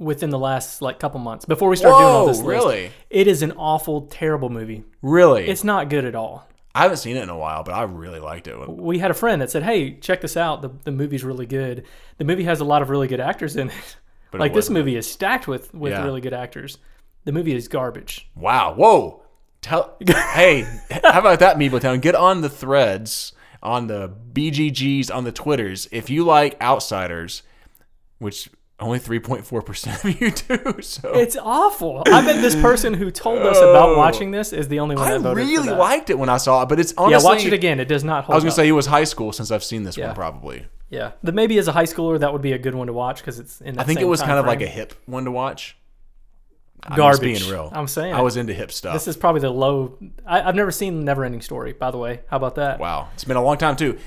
within 0.01 0.30
the 0.31 0.39
last 0.39 0.81
like 0.81 1.00
couple 1.00 1.19
months 1.19 1.45
before 1.45 1.69
we 1.69 1.75
started 1.75 1.98
doing 1.98 2.06
all 2.09 2.21
Whoa, 2.24 2.27
this. 2.27 2.38
list. 2.39 2.48
really? 2.48 2.92
It 3.09 3.27
is 3.27 3.42
an 3.42 3.51
awful, 3.53 4.01
terrible 4.07 4.50
movie. 4.50 4.83
Really? 5.01 5.48
It's 5.48 5.63
not 5.63 5.89
good 5.89 6.06
at 6.06 6.15
all. 6.15 6.48
I 6.74 6.83
haven't 6.83 6.98
seen 6.98 7.18
it 7.18 7.24
in 7.24 7.30
a 7.30 7.38
while, 7.38 7.63
but 7.63 7.74
I 7.74 7.83
really 7.83 8.19
liked 8.19 8.48
it. 8.48 8.69
we 8.69 9.00
had 9.00 9.12
a 9.12 9.13
friend 9.13 9.42
that 9.42 9.51
said, 9.51 9.63
"Hey, 9.63 9.95
check 10.00 10.21
this 10.21 10.36
out. 10.38 10.62
The 10.62 10.69
the 10.86 10.92
movie's 10.92 11.24
really 11.24 11.45
good. 11.45 11.86
The 12.18 12.24
movie 12.24 12.45
has 12.45 12.59
a 12.62 12.65
lot 12.65 12.81
of 12.81 12.89
really 12.89 13.07
good 13.07 13.19
actors 13.19 13.56
in 13.56 13.69
it. 13.69 13.95
But 14.31 14.38
it 14.38 14.42
like 14.44 14.53
this 14.53 14.69
movie 14.69 14.95
is 14.95 15.06
stacked 15.12 15.45
with 15.48 15.74
with 15.74 15.92
Yeah. 15.92 16.06
really 16.06 16.21
good 16.21 16.33
actors. 16.33 16.77
The 17.25 17.33
movie 17.33 17.53
is 17.53 17.68
garbage. 17.68 18.30
Wow. 18.33 18.74
Whoa. 18.75 19.24
Tell. 19.62 19.98
hey, 20.33 20.62
how 21.03 21.19
about 21.19 21.39
that, 21.39 21.57
Meepletown? 21.57 22.00
Get 22.00 22.15
on 22.15 22.39
the 22.39 22.48
threads, 22.50 23.33
on 23.62 23.88
the 23.88 24.09
BGGs, 24.31 25.13
on 25.13 25.25
the 25.25 25.33
Twitters. 25.33 25.89
If 25.92 26.09
you 26.09 26.24
like 26.24 26.59
Outsiders, 26.62 27.44
which 28.19 28.50
only 28.81 29.00
3.4% 29.00 30.04
of 30.04 30.22
you 30.22 30.31
do. 30.31 30.81
So 30.81 31.13
It's 31.13 31.38
awful. 31.38 32.04
I 32.07 32.25
bet 32.25 32.42
this 32.42 32.56
person 32.56 32.94
who 32.94 33.12
told 33.12 33.39
us 33.44 33.57
about 33.57 33.89
oh. 33.89 33.98
watching 33.98 34.31
this 34.31 34.51
is 34.54 34.68
the 34.68 34.80
only 34.80 34.95
one 34.95 35.07
I 35.07 35.12
that 35.12 35.19
voted 35.22 35.44
for 35.44 35.50
really 35.51 35.68
that. 35.68 35.78
liked 35.78 36.10
it 36.10 36.18
when 36.19 36.30
I 36.30 36.38
saw 36.38 36.63
it, 36.63 36.69
but 36.69 36.80
it's 36.80 36.92
Yeah, 36.98 37.04
honestly. 37.04 37.25
watch 37.30 37.45
it 37.45 37.54
again. 37.54 37.80
It 37.80 37.88
does 37.88 38.04
not 38.04 38.25
hold 38.25 38.33
I 38.33 38.36
was 38.38 38.44
going 38.44 38.51
to 38.51 38.56
say 38.56 38.68
it 38.68 38.72
was 38.74 38.88
high 38.88 39.04
school 39.04 39.31
since 39.31 39.51
I've 39.51 39.63
seen 39.63 39.83
this 39.83 39.98
Yeah. 39.98 40.07
one, 40.07 40.16
probably. 40.16 40.66
yeah, 40.89 41.12
the 41.24 41.31
maybe 41.31 41.57
as 41.57 41.68
a 41.68 41.72
high 41.72 41.83
schooler 41.86 42.19
that 42.19 42.33
would 42.33 42.42
be 42.42 42.51
a 42.54 42.57
good 42.60 42.75
one 42.75 42.88
to 42.88 42.94
watch 42.94 43.18
because 43.22 43.39
it's 43.39 43.62
in. 43.62 43.75
That 43.75 43.81
I 43.81 43.83
think 43.86 44.00
it 44.00 44.01
same 44.04 44.10
was 44.10 44.19
time 44.19 44.30
kind 44.30 44.39
of 44.39 44.45
like 44.45 44.62
a 44.62 44.66
frame. 44.66 44.75
hip 44.75 44.94
one 45.06 45.25
to 45.25 45.31
watch. 45.31 45.77
I'm 46.84 46.98
Garbage. 46.98 47.38
just 47.38 47.42
being 47.45 47.51
real. 47.54 47.70
I'm 47.74 47.88
saying 47.88 48.13
I 48.15 48.20
it. 48.20 48.24
was 48.24 48.38
into 48.38 48.53
hip 48.56 48.72
stuff. 48.72 48.94
This 48.94 49.08
is 49.08 49.15
probably 49.15 49.41
the 49.41 49.51
low. 49.51 50.00
I, 50.25 50.41
I've 50.41 50.56
never 50.56 50.72
seen 50.72 51.06
Never 51.06 51.24
Ending 51.24 51.41
Story, 51.41 51.74
by 51.74 51.91
the 51.91 52.00
way. 52.00 52.22
How 52.27 52.38
about 52.38 52.56
that? 52.56 52.79
wow. 52.79 53.10
It's 53.13 53.24
been 53.24 53.38
a 53.38 53.44
long 53.44 53.58
time, 53.58 53.75
too. 53.75 54.00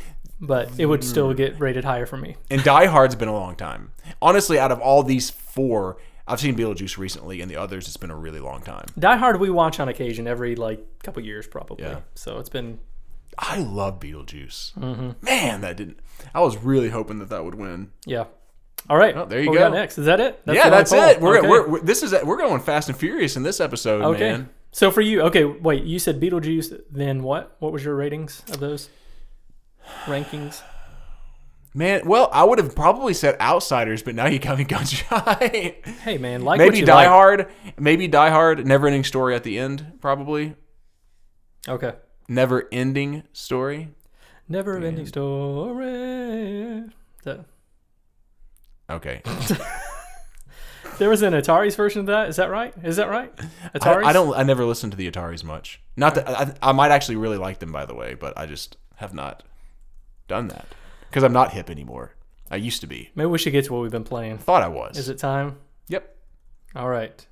But 0.47 0.71
it 0.79 0.87
would 0.87 1.03
still 1.05 1.33
Mm. 1.33 1.37
get 1.37 1.61
rated 1.61 1.85
higher 1.85 2.07
for 2.07 2.17
me. 2.17 2.37
And 2.51 2.63
Die 2.63 2.87
Hard's 2.87 3.15
been 3.15 3.29
a 3.29 3.33
long 3.33 3.57
time. 3.57 3.93
Honestly, 4.21 4.59
out 4.59 4.71
of 4.73 4.81
all 4.81 5.03
these 5.03 5.31
four, 5.31 5.97
I've 6.27 6.41
seen 6.41 6.57
Beetlejuice 6.57 6.97
recently, 6.99 7.41
and 7.41 7.51
the 7.51 7.57
others, 7.57 7.87
it's 7.87 7.97
been 7.97 8.11
a 8.11 8.17
really 8.17 8.41
long 8.41 8.63
time. 8.63 8.87
Die 8.99 9.17
Hard 9.17 9.41
we 9.41 9.51
watch 9.51 9.81
on 9.81 9.89
occasion 9.89 10.27
every 10.27 10.57
like 10.57 10.85
couple 11.03 11.23
years 11.23 11.47
probably. 11.47 11.85
Yeah. 11.85 12.01
So 12.15 12.39
it's 12.39 12.49
been 12.49 12.79
I 13.39 13.59
love 13.59 13.99
Beetlejuice. 14.01 14.75
Mm-hmm. 14.79 15.11
Man, 15.25 15.61
that 15.63 15.77
didn't. 15.77 15.99
I 16.35 16.41
was 16.41 16.57
really 16.57 16.91
hoping 16.91 17.19
that 17.19 17.31
that 17.31 17.45
would 17.45 17.55
win. 17.57 17.91
yeah. 18.07 18.25
All 18.89 18.99
right. 18.99 19.17
Oh, 19.17 19.25
there 19.25 19.41
you 19.41 19.47
what 19.49 19.53
we 19.55 19.59
got 19.59 19.73
go. 19.73 19.79
next? 19.79 19.97
Is 19.97 20.05
that 20.05 20.21
it? 20.21 20.43
yeah, 20.47 20.53
the 20.55 20.61
only 20.61 20.71
that's 20.71 20.91
poll? 20.93 21.01
it. 21.03 21.21
We're, 21.21 21.39
okay. 21.39 21.49
we're, 21.49 21.69
we're 21.69 21.81
this 21.81 22.03
is 22.03 22.15
we're 22.23 22.37
going 22.37 22.61
fast 22.61 22.91
and 22.91 22.99
furious 22.99 23.35
in 23.35 23.43
this 23.43 23.59
episode, 23.59 24.03
okay. 24.03 24.33
man. 24.33 24.51
So 24.73 24.91
for 24.91 25.01
you, 25.01 25.23
okay, 25.23 25.45
wait. 25.45 25.85
You 25.85 25.99
said 25.99 26.21
Beetlejuice. 26.21 26.83
Then 26.91 27.23
what? 27.23 27.57
What 27.61 27.73
was 27.73 27.83
your 27.83 27.95
ratings 27.95 28.43
of 28.53 28.61
those 28.61 28.91
rankings? 30.05 30.63
Man, 31.77 32.07
well, 32.07 32.31
I 32.33 32.45
would 32.45 32.59
have 32.59 32.77
probably 32.77 33.15
said 33.15 33.37
Outsiders, 33.41 34.03
but 34.05 34.15
now 34.15 34.27
you 34.27 34.39
got 34.39 34.59
me 34.59 34.65
gun 34.75 34.85
shy. 34.85 35.77
Hey 36.03 36.19
man, 36.19 36.43
like 36.43 36.59
maybe 36.59 36.79
you 36.79 36.87
Die 36.87 36.95
like. 36.95 37.09
Hard. 37.09 37.49
Maybe 37.79 38.07
Die 38.07 38.31
Hard. 38.31 38.65
Never 38.67 38.87
ending 38.87 39.03
story 39.03 39.35
at 39.35 39.43
the 39.43 39.59
end. 39.59 39.99
Probably 40.01 40.55
Okay. 41.67 41.95
never 42.29 42.69
ending 42.71 43.25
story. 43.33 43.89
Never 44.49 44.77
ending 44.79 45.07
story. 45.07 46.85
Okay. 48.91 49.23
there 50.99 51.09
was 51.09 51.23
an 51.23 51.33
Atari's 51.33 51.75
version 51.75 52.01
of 52.01 52.07
that. 52.07 52.29
Is 52.29 52.37
that 52.37 52.51
right? 52.51 52.75
Is 52.85 52.97
that 52.97 53.09
right? 53.09 53.33
I, 53.73 53.79
Atari's. 53.79 54.07
I 54.07 54.13
don't. 54.13 54.37
I 54.37 54.43
never 54.43 54.65
listened 54.65 54.93
to 54.93 54.99
the 54.99 55.11
Ataris 55.11 55.43
much. 55.43 55.81
Not 55.97 56.15
that 56.17 56.29
I, 56.29 56.55
I 56.71 56.73
might 56.73 56.91
actually 56.91 57.17
really 57.17 57.39
like 57.39 57.59
them, 57.59 57.73
by 57.73 57.87
the 57.87 57.95
way, 57.95 58.15
but 58.15 58.37
I 58.39 58.47
just 58.47 58.77
have 58.97 59.15
not 59.15 59.43
done 60.29 60.49
that 60.49 60.67
because 61.09 61.23
I'm 61.23 61.33
not 61.33 61.53
hip 61.53 61.71
anymore. 61.71 62.15
I 62.51 62.57
used 62.57 62.81
to 62.83 62.87
be. 62.87 63.11
Maybe 63.15 63.27
we 63.27 63.39
should 63.39 63.53
get 63.53 63.65
to 63.67 63.73
what 63.73 63.83
we've 63.83 63.91
been 63.91 64.05
playing. 64.05 64.39
Thought 64.39 64.63
I 64.63 64.69
was. 64.69 64.99
Is 64.99 65.09
it 65.09 65.19
time? 65.19 65.59
Yep. 65.89 66.17
All 66.77 66.89
right. 66.89 67.27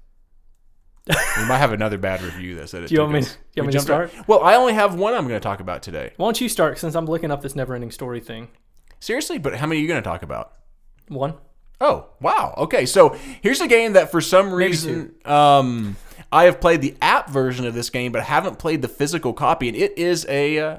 We 1.38 1.44
might 1.48 1.58
have 1.58 1.72
another 1.72 1.98
bad 1.98 2.22
review 2.22 2.54
that 2.56 2.68
said 2.68 2.84
it. 2.84 2.88
Do 2.88 2.94
you 2.94 3.00
want 3.00 3.12
me? 3.12 3.18
us- 3.20 3.36
you 3.54 3.62
want 3.62 3.68
me 3.68 3.78
to 3.78 3.80
start? 3.80 4.12
Well, 4.28 4.42
I 4.42 4.54
only 4.54 4.74
have 4.74 4.94
one. 4.94 5.14
I'm 5.14 5.26
going 5.26 5.40
to 5.40 5.42
talk 5.42 5.58
about 5.60 5.82
today. 5.82 6.12
Why 6.16 6.26
don't 6.26 6.40
you 6.40 6.48
start 6.48 6.78
since 6.78 6.94
I'm 6.94 7.06
looking 7.06 7.30
up 7.32 7.42
this 7.42 7.56
never-ending 7.56 7.90
story 7.90 8.20
thing? 8.20 8.48
Seriously, 9.00 9.38
but 9.38 9.56
how 9.56 9.66
many 9.66 9.80
are 9.80 9.82
you 9.82 9.88
going 9.88 10.00
to 10.02 10.08
talk 10.08 10.22
about? 10.22 10.52
One. 11.08 11.34
Oh, 11.80 12.06
wow. 12.20 12.54
Okay, 12.56 12.86
so 12.86 13.16
here's 13.42 13.60
a 13.60 13.66
game 13.66 13.94
that 13.94 14.12
for 14.12 14.20
some 14.20 14.52
reason 14.52 15.14
um 15.24 15.96
I 16.30 16.44
have 16.44 16.60
played 16.60 16.80
the 16.80 16.94
app 17.02 17.28
version 17.28 17.66
of 17.66 17.74
this 17.74 17.90
game, 17.90 18.12
but 18.12 18.22
haven't 18.22 18.58
played 18.60 18.80
the 18.80 18.88
physical 18.88 19.32
copy, 19.32 19.68
and 19.68 19.76
it 19.76 19.98
is 19.98 20.24
a. 20.28 20.58
Uh, 20.58 20.78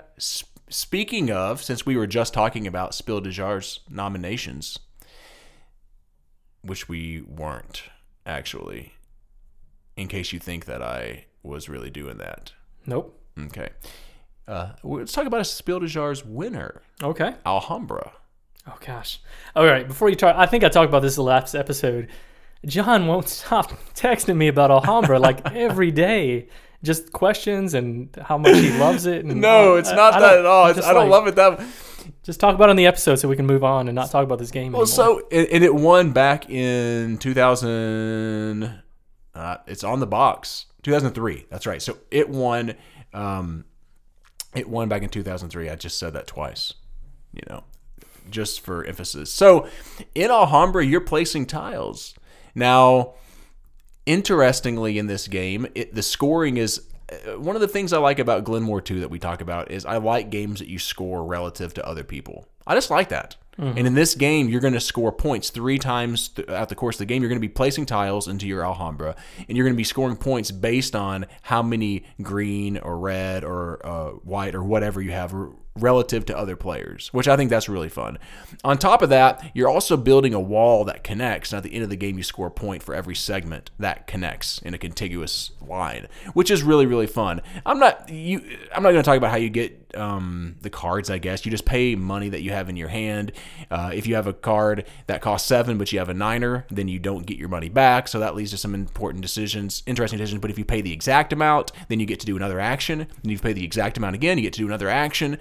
speaking 0.73 1.31
of, 1.31 1.61
since 1.63 1.85
we 1.85 1.95
were 1.95 2.07
just 2.07 2.33
talking 2.33 2.67
about 2.67 2.93
Spiel 2.95 3.21
des 3.21 3.29
Jahres 3.31 3.79
nominations, 3.89 4.79
which 6.61 6.87
we 6.89 7.21
weren't 7.21 7.83
actually, 8.25 8.93
in 9.95 10.07
case 10.07 10.33
you 10.33 10.39
think 10.39 10.65
that 10.65 10.81
I 10.81 11.25
was 11.43 11.69
really 11.69 11.89
doing 11.89 12.17
that. 12.17 12.53
Nope. 12.85 13.19
Okay. 13.37 13.69
Uh, 14.47 14.71
let's 14.83 15.13
talk 15.13 15.25
about 15.25 15.41
a 15.41 15.45
Spiel 15.45 15.79
des 15.79 15.87
Jahres 15.87 16.25
winner, 16.25 16.81
Okay. 17.01 17.35
Alhambra. 17.45 18.13
Oh 18.67 18.77
gosh. 18.85 19.19
All 19.55 19.65
right. 19.65 19.85
Before 19.87 20.09
you 20.09 20.15
talk, 20.15 20.35
I 20.37 20.45
think 20.45 20.63
I 20.63 20.69
talked 20.69 20.87
about 20.89 21.01
this 21.01 21.15
the 21.15 21.23
last 21.23 21.53
episode. 21.53 22.07
John 22.65 23.07
won't 23.07 23.27
stop 23.39 23.71
texting 23.93 24.37
me 24.37 24.47
about 24.47 24.71
Alhambra 24.71 25.19
like 25.19 25.45
every 25.53 25.91
day. 25.91 26.47
Just 26.83 27.11
questions 27.13 27.73
and 27.73 28.09
how 28.21 28.37
much 28.37 28.55
he 28.57 28.77
loves 28.77 29.05
it. 29.05 29.23
And 29.25 29.39
No, 29.41 29.75
it's 29.77 29.89
I- 29.89 29.95
not 29.95 30.13
I 30.15 30.19
that 30.19 30.29
don't- 30.31 30.39
at 30.39 30.45
all. 30.45 30.63
I'm 30.65 30.69
It's, 30.71 30.77
just 30.79 30.87
I 30.89 30.93
don't 30.93 31.09
like, 31.09 31.11
love 31.11 31.27
it 31.27 31.35
that. 31.35 31.65
Just 32.23 32.39
talk 32.41 32.53
about 32.55 32.65
it 32.67 32.71
on 32.71 32.75
the 32.75 32.85
episode 32.85 33.15
so 33.15 33.27
we 33.29 33.35
can 33.37 33.45
move 33.45 33.63
on 33.63 33.87
and 33.87 33.95
not 33.95 34.11
talk 34.11 34.23
about 34.25 34.37
this 34.39 34.51
game. 34.51 34.73
Well, 34.73 34.81
anymore. 34.81 34.87
so 34.87 35.27
and, 35.31 35.47
and 35.47 35.63
it 35.63 35.73
won 35.73 36.11
back 36.11 36.49
in 36.49 37.17
2000. 37.17 38.81
Uh, 39.35 39.57
it's 39.67 39.83
on 39.83 39.99
the 39.99 40.07
box. 40.07 40.65
2003. 40.83 41.45
That's 41.49 41.65
right. 41.65 41.81
So 41.81 41.97
it 42.11 42.29
won. 42.29 42.75
Um, 43.13 43.65
it 44.55 44.67
won 44.69 44.89
back 44.89 45.01
in 45.01 45.09
2003. 45.09 45.69
I 45.69 45.75
just 45.75 45.97
said 45.97 46.13
that 46.13 46.27
twice. 46.27 46.73
You 47.33 47.41
know, 47.49 47.63
just 48.29 48.61
for 48.61 48.83
emphasis. 48.85 49.31
So 49.31 49.67
in 50.13 50.29
Alhambra, 50.29 50.85
you're 50.85 51.01
placing 51.01 51.45
tiles. 51.47 52.13
Now, 52.53 53.13
interestingly, 54.05 54.97
in 54.97 55.07
this 55.07 55.27
game, 55.27 55.67
it, 55.75 55.93
the 55.93 56.03
scoring 56.03 56.57
is 56.57 56.87
uh, 57.11 57.39
one 57.39 57.55
of 57.55 57.61
the 57.61 57.67
things 57.67 57.93
I 57.93 57.97
like 57.97 58.19
about 58.19 58.43
Glenmore 58.43 58.81
2 58.81 59.01
that 59.01 59.09
we 59.09 59.19
talk 59.19 59.41
about 59.41 59.71
is 59.71 59.85
I 59.85 59.97
like 59.97 60.29
games 60.29 60.59
that 60.59 60.67
you 60.67 60.79
score 60.79 61.23
relative 61.23 61.73
to 61.75 61.87
other 61.87 62.03
people. 62.03 62.47
I 62.65 62.75
just 62.75 62.89
like 62.89 63.09
that. 63.09 63.35
And 63.77 63.85
in 63.85 63.93
this 63.93 64.15
game, 64.15 64.49
you're 64.49 64.61
going 64.61 64.73
to 64.73 64.79
score 64.79 65.11
points 65.11 65.51
three 65.51 65.77
times 65.77 66.29
throughout 66.29 66.69
the 66.69 66.75
course 66.75 66.95
of 66.95 66.99
the 66.99 67.05
game. 67.05 67.21
You're 67.21 67.29
going 67.29 67.39
to 67.39 67.47
be 67.47 67.53
placing 67.53 67.85
tiles 67.85 68.27
into 68.27 68.47
your 68.47 68.65
Alhambra, 68.65 69.15
and 69.47 69.55
you're 69.55 69.65
going 69.65 69.75
to 69.75 69.77
be 69.77 69.83
scoring 69.83 70.15
points 70.15 70.49
based 70.49 70.95
on 70.95 71.27
how 71.43 71.61
many 71.61 72.03
green 72.21 72.79
or 72.79 72.97
red 72.97 73.43
or 73.43 73.85
uh, 73.85 74.09
white 74.23 74.55
or 74.55 74.63
whatever 74.63 75.01
you 75.01 75.11
have 75.11 75.35
relative 75.75 76.25
to 76.25 76.37
other 76.37 76.55
players, 76.55 77.09
which 77.13 77.27
I 77.27 77.35
think 77.35 77.49
that's 77.49 77.67
really 77.67 77.89
fun. 77.89 78.19
On 78.63 78.77
top 78.77 79.01
of 79.01 79.09
that, 79.09 79.51
you're 79.53 79.69
also 79.69 79.97
building 79.97 80.33
a 80.33 80.39
wall 80.39 80.85
that 80.85 81.03
connects. 81.03 81.51
And 81.51 81.57
at 81.57 81.63
the 81.63 81.73
end 81.73 81.83
of 81.83 81.89
the 81.89 81.95
game, 81.95 82.17
you 82.17 82.23
score 82.23 82.47
a 82.47 82.51
point 82.51 82.83
for 82.83 82.93
every 82.93 83.15
segment 83.15 83.71
that 83.79 84.05
connects 84.05 84.59
in 84.59 84.73
a 84.73 84.77
contiguous 84.77 85.51
line, 85.61 86.07
which 86.33 86.51
is 86.51 86.63
really 86.63 86.85
really 86.85 87.07
fun. 87.07 87.41
I'm 87.65 87.79
not 87.79 88.09
you. 88.09 88.57
I'm 88.73 88.83
not 88.83 88.91
going 88.91 89.03
to 89.03 89.03
talk 89.03 89.17
about 89.17 89.31
how 89.31 89.37
you 89.37 89.49
get 89.49 89.83
um, 89.95 90.55
the 90.61 90.69
cards. 90.69 91.09
I 91.09 91.17
guess 91.17 91.45
you 91.45 91.51
just 91.51 91.65
pay 91.65 91.95
money 91.95 92.29
that 92.29 92.41
you 92.41 92.51
have 92.51 92.69
in 92.69 92.75
your 92.75 92.87
hand. 92.87 93.31
Uh, 93.69 93.91
if 93.93 94.07
you 94.07 94.15
have 94.15 94.27
a 94.27 94.33
card 94.33 94.85
that 95.07 95.21
costs 95.21 95.47
seven, 95.47 95.77
but 95.77 95.91
you 95.91 95.99
have 95.99 96.09
a 96.09 96.13
niner, 96.13 96.65
then 96.69 96.87
you 96.87 96.99
don't 96.99 97.25
get 97.25 97.37
your 97.37 97.49
money 97.49 97.69
back. 97.69 98.07
So 98.07 98.19
that 98.19 98.35
leads 98.35 98.51
to 98.51 98.57
some 98.57 98.75
important 98.75 99.21
decisions, 99.21 99.83
interesting 99.85 100.19
decisions. 100.19 100.41
But 100.41 100.51
if 100.51 100.57
you 100.57 100.65
pay 100.65 100.81
the 100.81 100.93
exact 100.93 101.33
amount, 101.33 101.71
then 101.87 101.99
you 101.99 102.05
get 102.05 102.19
to 102.21 102.25
do 102.25 102.35
another 102.35 102.59
action. 102.59 103.01
And 103.01 103.31
you 103.31 103.39
pay 103.39 103.53
the 103.53 103.63
exact 103.63 103.97
amount 103.97 104.15
again, 104.15 104.37
you 104.37 104.43
get 104.43 104.53
to 104.53 104.59
do 104.59 104.67
another 104.67 104.89
action. 104.89 105.37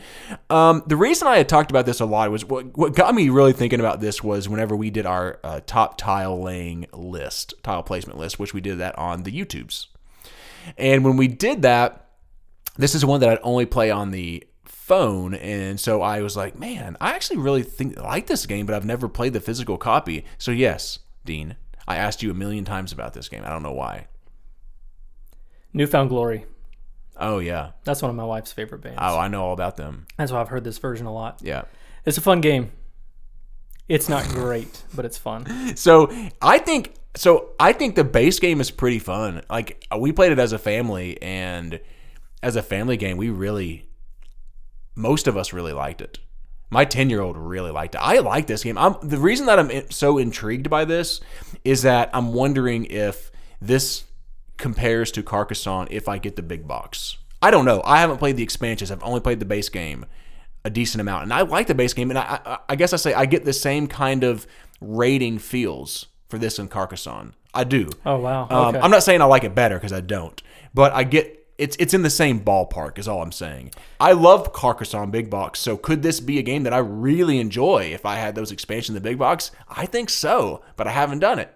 Um, 0.50 0.82
the 0.86 0.96
reason 0.96 1.28
I 1.28 1.38
had 1.38 1.48
talked 1.48 1.70
about 1.70 1.86
this 1.86 2.00
a 2.00 2.04
lot 2.06 2.30
was 2.30 2.44
what, 2.44 2.76
what 2.76 2.94
got 2.94 3.14
me 3.14 3.28
really 3.28 3.52
thinking 3.52 3.80
about 3.80 4.00
this 4.00 4.22
was 4.22 4.48
whenever 4.48 4.76
we 4.76 4.90
did 4.90 5.06
our 5.06 5.38
uh, 5.42 5.60
top 5.66 5.98
tile 5.98 6.40
laying 6.40 6.86
list, 6.92 7.54
tile 7.62 7.82
placement 7.82 8.18
list, 8.18 8.38
which 8.38 8.54
we 8.54 8.60
did 8.60 8.78
that 8.78 8.96
on 8.98 9.22
the 9.22 9.32
YouTubes. 9.32 9.86
And 10.78 11.04
when 11.04 11.16
we 11.16 11.28
did 11.28 11.62
that, 11.62 12.06
this 12.76 12.94
is 12.94 13.04
one 13.04 13.20
that 13.20 13.28
I'd 13.28 13.38
only 13.42 13.66
play 13.66 13.90
on 13.90 14.10
the 14.10 14.44
phone 14.64 15.32
and 15.34 15.78
so 15.78 16.02
I 16.02 16.22
was 16.22 16.36
like, 16.36 16.58
man, 16.58 16.96
I 17.00 17.12
actually 17.12 17.38
really 17.38 17.62
think 17.62 17.98
like 17.98 18.26
this 18.26 18.46
game, 18.46 18.66
but 18.66 18.74
I've 18.74 18.84
never 18.84 19.08
played 19.08 19.32
the 19.32 19.40
physical 19.40 19.78
copy. 19.78 20.24
So 20.38 20.50
yes, 20.50 20.98
Dean, 21.24 21.56
I 21.86 21.96
asked 21.96 22.22
you 22.22 22.30
a 22.30 22.34
million 22.34 22.64
times 22.64 22.92
about 22.92 23.14
this 23.14 23.28
game. 23.28 23.42
I 23.44 23.48
don't 23.48 23.62
know 23.62 23.72
why. 23.72 24.08
New 25.72 25.86
Found 25.86 26.10
Glory. 26.10 26.46
Oh 27.16 27.38
yeah. 27.38 27.72
That's 27.84 28.02
one 28.02 28.10
of 28.10 28.16
my 28.16 28.24
wife's 28.24 28.52
favorite 28.52 28.80
bands. 28.82 28.98
Oh, 29.00 29.18
I 29.18 29.28
know 29.28 29.44
all 29.44 29.52
about 29.52 29.76
them. 29.76 30.06
That's 30.16 30.32
why 30.32 30.40
I've 30.40 30.48
heard 30.48 30.64
this 30.64 30.78
version 30.78 31.06
a 31.06 31.12
lot. 31.12 31.40
Yeah. 31.42 31.62
It's 32.04 32.18
a 32.18 32.22
fun 32.22 32.40
game. 32.40 32.72
It's 33.88 34.08
not 34.08 34.26
great, 34.28 34.84
but 34.94 35.04
it's 35.04 35.18
fun. 35.18 35.46
So 35.76 36.10
I 36.40 36.58
think 36.58 36.94
so. 37.14 37.50
I 37.58 37.72
think 37.72 37.94
the 37.94 38.04
base 38.04 38.38
game 38.38 38.60
is 38.60 38.70
pretty 38.70 38.98
fun. 38.98 39.42
Like 39.50 39.84
uh, 39.92 39.98
we 39.98 40.12
played 40.12 40.32
it 40.32 40.38
as 40.38 40.52
a 40.52 40.58
family, 40.58 41.20
and 41.20 41.80
as 42.42 42.56
a 42.56 42.62
family 42.62 42.96
game, 42.96 43.16
we 43.16 43.30
really, 43.30 43.88
most 44.94 45.26
of 45.26 45.36
us 45.36 45.52
really 45.52 45.72
liked 45.72 46.00
it. 46.00 46.18
My 46.70 46.84
ten 46.84 47.10
year 47.10 47.20
old 47.20 47.36
really 47.36 47.70
liked 47.70 47.94
it. 47.94 47.98
I 47.98 48.18
like 48.18 48.46
this 48.46 48.62
game. 48.64 48.78
I'm 48.78 48.96
the 49.02 49.18
reason 49.18 49.46
that 49.46 49.58
I'm 49.58 49.90
so 49.90 50.18
intrigued 50.18 50.70
by 50.70 50.84
this 50.84 51.20
is 51.64 51.82
that 51.82 52.10
I'm 52.14 52.32
wondering 52.32 52.86
if 52.86 53.30
this 53.60 54.04
compares 54.62 55.10
to 55.12 55.22
Carcassonne 55.22 55.88
if 55.90 56.08
I 56.08 56.16
get 56.16 56.36
the 56.36 56.42
big 56.42 56.66
box. 56.66 57.18
I 57.42 57.50
don't 57.50 57.64
know. 57.66 57.82
I 57.84 58.00
haven't 58.00 58.18
played 58.18 58.36
the 58.36 58.42
expansions. 58.42 58.90
I've 58.90 59.02
only 59.02 59.20
played 59.20 59.40
the 59.40 59.44
base 59.44 59.68
game 59.68 60.06
a 60.64 60.70
decent 60.70 61.00
amount, 61.00 61.24
and 61.24 61.32
I 61.34 61.42
like 61.42 61.66
the 61.66 61.74
base 61.74 61.92
game. 61.92 62.10
And 62.10 62.18
I, 62.18 62.40
I, 62.46 62.58
I 62.70 62.76
guess 62.76 62.92
I 62.92 62.96
say 62.96 63.12
I 63.12 63.26
get 63.26 63.44
the 63.44 63.52
same 63.52 63.88
kind 63.88 64.22
of 64.22 64.46
rating 64.80 65.38
feels 65.40 66.06
for 66.28 66.38
this 66.38 66.58
in 66.58 66.68
Carcassonne. 66.68 67.34
I 67.52 67.64
do. 67.64 67.90
Oh 68.06 68.18
wow. 68.18 68.46
Um, 68.48 68.68
Okay. 68.68 68.78
I'm 68.80 68.90
not 68.90 69.02
saying 69.02 69.20
I 69.20 69.24
like 69.26 69.44
it 69.44 69.54
better 69.54 69.76
because 69.76 69.92
I 69.92 70.00
don't, 70.00 70.40
but 70.72 70.92
I 70.92 71.02
get 71.04 71.38
it's 71.58 71.76
it's 71.80 71.92
in 71.94 72.02
the 72.02 72.10
same 72.10 72.40
ballpark. 72.40 72.98
Is 72.98 73.08
all 73.08 73.22
I'm 73.22 73.32
saying. 73.32 73.72
I 73.98 74.12
love 74.12 74.52
Carcassonne 74.52 75.10
big 75.10 75.28
box. 75.28 75.58
So 75.58 75.76
could 75.76 76.02
this 76.02 76.20
be 76.20 76.38
a 76.38 76.42
game 76.42 76.62
that 76.62 76.72
I 76.72 76.78
really 76.78 77.38
enjoy 77.40 77.90
if 77.92 78.06
I 78.06 78.14
had 78.14 78.36
those 78.36 78.52
expansions 78.52 78.90
in 78.90 78.94
the 78.94 79.00
big 79.10 79.18
box? 79.18 79.50
I 79.68 79.84
think 79.86 80.08
so, 80.10 80.62
but 80.76 80.86
I 80.86 80.92
haven't 80.92 81.18
done 81.18 81.40
it. 81.40 81.52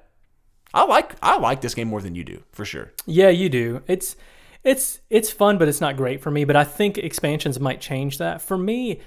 I 0.76 0.85
like 0.85 1.16
I 1.23 1.38
like 1.38 1.62
this 1.62 1.75
game 1.75 1.88
more 1.88 2.02
than 2.02 2.14
you 2.14 2.23
do 2.23 2.42
for 2.52 2.66
sure. 2.66 2.92
Yeah, 3.06 3.30
you 3.30 3.49
do. 3.49 3.83
It's 3.87 4.14
it's 4.62 5.00
it's 5.09 5.30
fun, 5.33 5.56
but 5.56 5.68
it's 5.68 5.80
not 5.80 5.97
great 5.97 6.21
for 6.21 6.30
me. 6.30 6.45
But 6.45 6.54
I 6.54 6.64
think 6.64 6.99
expansions 6.99 7.59
might 7.59 7.80
change 7.80 8.18
that. 8.18 8.42
For 8.42 8.59
me, 8.59 9.00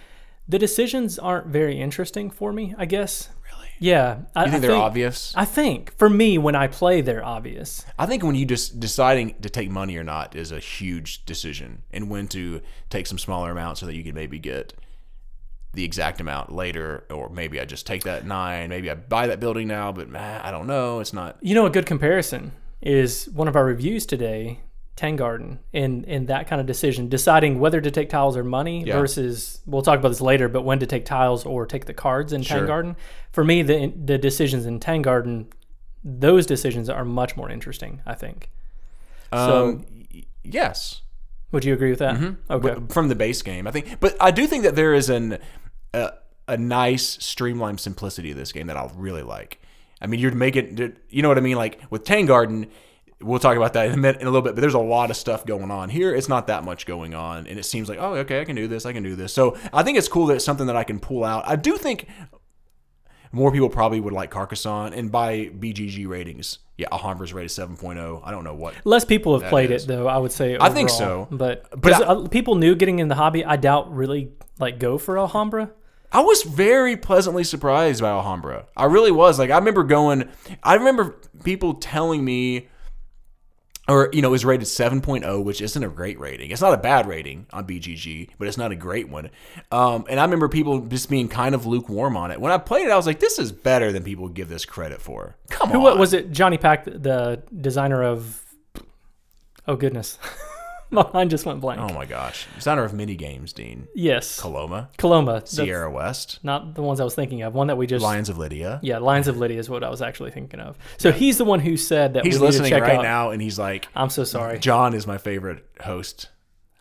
the 0.47 0.57
decisions 0.57 1.19
aren't 1.19 1.45
very 1.47 1.79
interesting 1.79 2.31
for 2.31 2.51
me. 2.51 2.73
I 2.75 2.85
guess. 2.85 3.29
Really? 3.53 3.69
Yeah, 3.77 4.21
I, 4.35 4.45
You 4.45 4.51
think 4.51 4.63
I 4.63 4.67
they're 4.67 4.75
obvious? 4.75 5.31
I 5.37 5.45
think 5.45 5.95
for 5.95 6.09
me, 6.09 6.39
when 6.39 6.55
I 6.55 6.65
play, 6.67 7.01
they're 7.01 7.23
obvious. 7.23 7.85
I 7.99 8.07
think 8.07 8.23
when 8.23 8.33
you 8.35 8.45
just 8.45 8.79
deciding 8.79 9.35
to 9.41 9.49
take 9.49 9.69
money 9.69 9.95
or 9.95 10.03
not 10.03 10.35
is 10.35 10.51
a 10.51 10.59
huge 10.59 11.23
decision, 11.25 11.83
and 11.91 12.09
when 12.09 12.27
to 12.29 12.61
take 12.89 13.05
some 13.05 13.19
smaller 13.19 13.51
amount 13.51 13.77
so 13.77 13.85
that 13.85 13.95
you 13.95 14.03
can 14.03 14.15
maybe 14.15 14.39
get 14.39 14.73
the 15.73 15.83
exact 15.83 16.19
amount 16.19 16.51
later, 16.51 17.05
or 17.11 17.29
maybe 17.29 17.59
I 17.59 17.65
just 17.65 17.85
take 17.85 18.03
that 18.03 18.25
nine, 18.25 18.69
maybe 18.69 18.89
I 18.89 18.95
buy 18.95 19.27
that 19.27 19.39
building 19.39 19.67
now, 19.67 19.91
but 19.91 20.09
man, 20.09 20.41
I 20.41 20.49
don't 20.51 20.67
know. 20.67 20.99
It's 20.99 21.13
not. 21.13 21.37
You 21.41 21.53
know, 21.55 21.65
a 21.65 21.69
good 21.69 21.85
comparison 21.85 22.53
is 22.81 23.29
one 23.29 23.47
of 23.47 23.55
our 23.55 23.65
reviews 23.65 24.05
today, 24.05 24.61
Tang 24.95 25.15
Garden, 25.15 25.59
in 25.71 26.03
in 26.05 26.25
that 26.25 26.47
kind 26.47 26.59
of 26.59 26.65
decision, 26.65 27.07
deciding 27.07 27.59
whether 27.59 27.79
to 27.81 27.91
take 27.91 28.09
tiles 28.09 28.35
or 28.35 28.43
money 28.43 28.83
Yeah. 28.83 28.97
versus 28.97 29.61
we'll 29.65 29.81
talk 29.83 29.99
about 29.99 30.09
this 30.09 30.21
later, 30.21 30.49
but 30.49 30.63
when 30.63 30.79
to 30.79 30.85
take 30.87 31.05
tiles 31.05 31.45
or 31.45 31.65
take 31.65 31.85
the 31.85 31.93
cards 31.93 32.33
in 32.33 32.41
Sure. 32.41 32.57
Tang 32.57 32.67
Garden. 32.67 32.95
For 33.31 33.43
me, 33.43 33.61
the 33.61 33.93
the 33.95 34.17
decisions 34.17 34.65
in 34.65 34.79
Tang 34.79 35.01
Garden, 35.03 35.47
those 36.03 36.45
decisions 36.45 36.89
are 36.89 37.05
much 37.05 37.37
more 37.37 37.49
interesting. 37.49 38.01
I 38.05 38.15
think. 38.15 38.49
So- 39.31 39.67
Um, 39.67 39.85
y- 40.13 40.23
yes, 40.43 41.01
Would 41.51 41.65
you 41.65 41.73
agree 41.73 41.89
with 41.89 41.99
that? 41.99 42.15
Mm-hmm. 42.15 42.51
Okay. 42.51 42.73
But 42.75 42.91
from 42.91 43.07
the 43.07 43.15
base 43.15 43.41
game, 43.41 43.67
I 43.67 43.71
think. 43.71 43.99
But 43.99 44.15
I 44.19 44.31
do 44.31 44.45
think 44.47 44.63
that 44.63 44.75
there 44.75 44.93
is 44.93 45.09
an 45.09 45.39
a, 45.93 46.11
a 46.47 46.57
nice 46.57 47.17
streamlined 47.23 47.79
simplicity 47.79 48.31
of 48.31 48.37
this 48.37 48.51
game 48.51 48.67
that 48.67 48.77
I'll 48.77 48.91
really 48.95 49.23
like. 49.23 49.59
I 50.01 50.07
mean, 50.07 50.19
you're 50.19 50.31
making, 50.31 50.95
you 51.09 51.21
know 51.21 51.27
what 51.27 51.37
I 51.37 51.41
mean? 51.41 51.57
Like 51.57 51.81
with 51.89 52.03
Tang 52.03 52.25
Garden, 52.25 52.67
we'll 53.21 53.39
talk 53.39 53.57
about 53.57 53.73
that 53.73 53.87
in 53.87 53.93
a, 53.93 53.97
minute, 53.97 54.21
in 54.21 54.27
a 54.27 54.29
little 54.29 54.41
bit. 54.41 54.55
But 54.55 54.61
there's 54.61 54.73
a 54.73 54.79
lot 54.79 55.09
of 55.09 55.17
stuff 55.17 55.45
going 55.45 55.71
on 55.71 55.89
here. 55.89 56.15
It's 56.15 56.29
not 56.29 56.47
that 56.47 56.63
much 56.63 56.85
going 56.85 57.13
on, 57.13 57.47
and 57.47 57.59
it 57.59 57.63
seems 57.63 57.89
like, 57.89 57.99
oh, 57.99 58.13
okay, 58.15 58.41
I 58.41 58.45
can 58.45 58.55
do 58.55 58.67
this, 58.67 58.85
I 58.85 58.93
can 58.93 59.03
do 59.03 59.15
this. 59.15 59.33
So 59.33 59.57
I 59.73 59.83
think 59.83 59.97
it's 59.97 60.07
cool 60.07 60.27
that 60.27 60.35
it's 60.35 60.45
something 60.45 60.67
that 60.67 60.75
I 60.75 60.83
can 60.83 60.99
pull 60.99 61.23
out. 61.23 61.43
I 61.47 61.55
do 61.55 61.77
think 61.77 62.07
more 63.31 63.51
people 63.51 63.69
probably 63.69 63.99
would 63.99 64.13
like 64.13 64.31
Carcassonne, 64.31 64.93
and 64.93 65.11
by 65.11 65.45
BGG 65.47 66.07
ratings, 66.07 66.59
yeah, 66.77 66.87
Alhambra's 66.91 67.33
rated 67.33 67.51
7.0. 67.51 68.21
I 68.23 68.31
don't 68.31 68.43
know 68.43 68.55
what 68.55 68.73
Less 68.85 69.05
people 69.05 69.39
have 69.39 69.49
played 69.49 69.69
is. 69.71 69.83
it 69.83 69.87
though. 69.87 70.07
I 70.07 70.17
would 70.17 70.31
say. 70.31 70.57
I 70.59 70.69
think 70.69 70.89
so. 70.89 71.27
but 71.29 71.65
But 71.79 71.93
I- 71.93 72.05
uh, 72.05 72.27
people 72.27 72.55
new 72.55 72.75
getting 72.75 72.99
in 72.99 73.07
the 73.07 73.15
hobby, 73.15 73.43
I 73.45 73.55
doubt 73.57 73.93
really 73.93 74.31
like 74.59 74.79
go 74.79 74.97
for 74.97 75.17
Alhambra. 75.17 75.71
I 76.11 76.21
was 76.21 76.41
very 76.41 76.97
pleasantly 76.97 77.43
surprised 77.43 78.01
by 78.01 78.09
Alhambra. 78.09 78.65
I 78.75 78.85
really 78.85 79.11
was. 79.11 79.37
Like 79.37 79.51
I 79.51 79.57
remember 79.57 79.83
going 79.83 80.27
I 80.63 80.73
remember 80.75 81.17
people 81.43 81.75
telling 81.75 82.25
me 82.25 82.67
or 83.89 84.09
you 84.13 84.21
know, 84.21 84.33
is 84.33 84.45
rated 84.45 84.67
7.0, 84.67 85.43
which 85.43 85.61
isn't 85.61 85.83
a 85.83 85.89
great 85.89 86.19
rating. 86.19 86.51
It's 86.51 86.61
not 86.61 86.73
a 86.73 86.77
bad 86.77 87.07
rating 87.07 87.47
on 87.51 87.65
BGG, 87.65 88.29
but 88.37 88.47
it's 88.47 88.57
not 88.57 88.71
a 88.71 88.75
great 88.75 89.09
one. 89.09 89.29
Um, 89.71 90.05
and 90.09 90.19
I 90.19 90.23
remember 90.23 90.47
people 90.47 90.79
just 90.81 91.09
being 91.09 91.27
kind 91.27 91.55
of 91.55 91.65
lukewarm 91.65 92.15
on 92.15 92.31
it. 92.31 92.39
When 92.39 92.51
I 92.51 92.57
played 92.57 92.85
it, 92.85 92.91
I 92.91 92.95
was 92.95 93.05
like, 93.07 93.19
this 93.19 93.39
is 93.39 93.51
better 93.51 93.91
than 93.91 94.03
people 94.03 94.27
give 94.29 94.47
this 94.49 94.65
credit 94.65 95.01
for. 95.01 95.35
Come 95.49 95.69
Who 95.71 95.77
on. 95.77 95.83
what 95.83 95.97
was 95.97 96.13
it? 96.13 96.31
Jonny 96.31 96.57
Pac, 96.57 96.85
the 96.85 97.43
designer 97.59 98.03
of 98.03 98.45
Oh 99.67 99.75
goodness, 99.75 100.17
my 100.91 101.07
mind 101.13 101.29
just 101.29 101.45
went 101.45 101.61
blank. 101.61 101.79
Oh 101.81 101.93
my 101.93 102.05
gosh. 102.05 102.47
Designer 102.55 102.83
of 102.83 102.93
mini 102.93 103.15
games, 103.15 103.53
Dean. 103.53 103.87
Yes, 103.93 104.39
Coloma. 104.39 104.89
Coloma. 104.97 105.45
Sierra 105.45 105.91
West. 105.91 106.39
not 106.43 106.73
the 106.75 106.81
ones 106.81 106.99
I 106.99 107.03
was 107.03 107.15
thinking 107.15 107.41
of. 107.43 107.53
One 107.53 107.67
that 107.67 107.77
we 107.77 107.87
just 107.87 108.03
Lions 108.03 108.29
of 108.29 108.37
Lydia. 108.37 108.79
yeah, 108.81 108.97
Lions 108.97 109.27
of 109.27 109.37
Lydia 109.37 109.59
is 109.59 109.69
what 109.69 109.83
I 109.83 109.89
was 109.89 110.01
actually 110.01 110.31
thinking 110.31 110.59
of. 110.59 110.77
So 110.97 111.11
he's 111.11 111.37
the 111.37 111.45
one 111.45 111.59
who 111.59 111.77
said 111.77 112.13
that 112.13 112.25
He's 112.25 112.35
we 112.35 112.39
need 112.41 112.45
listening 112.47 112.69
to 112.71 112.75
check 112.77 112.83
right 112.83 112.95
out. 112.97 113.03
now 113.03 113.29
and 113.31 113.41
he's 113.41 113.59
like, 113.59 113.87
I'm 113.95 114.09
so 114.09 114.23
sorry. 114.23 114.59
John 114.59 114.93
is 114.93 115.05
my 115.05 115.17
favorite 115.17 115.65
host. 115.81 116.29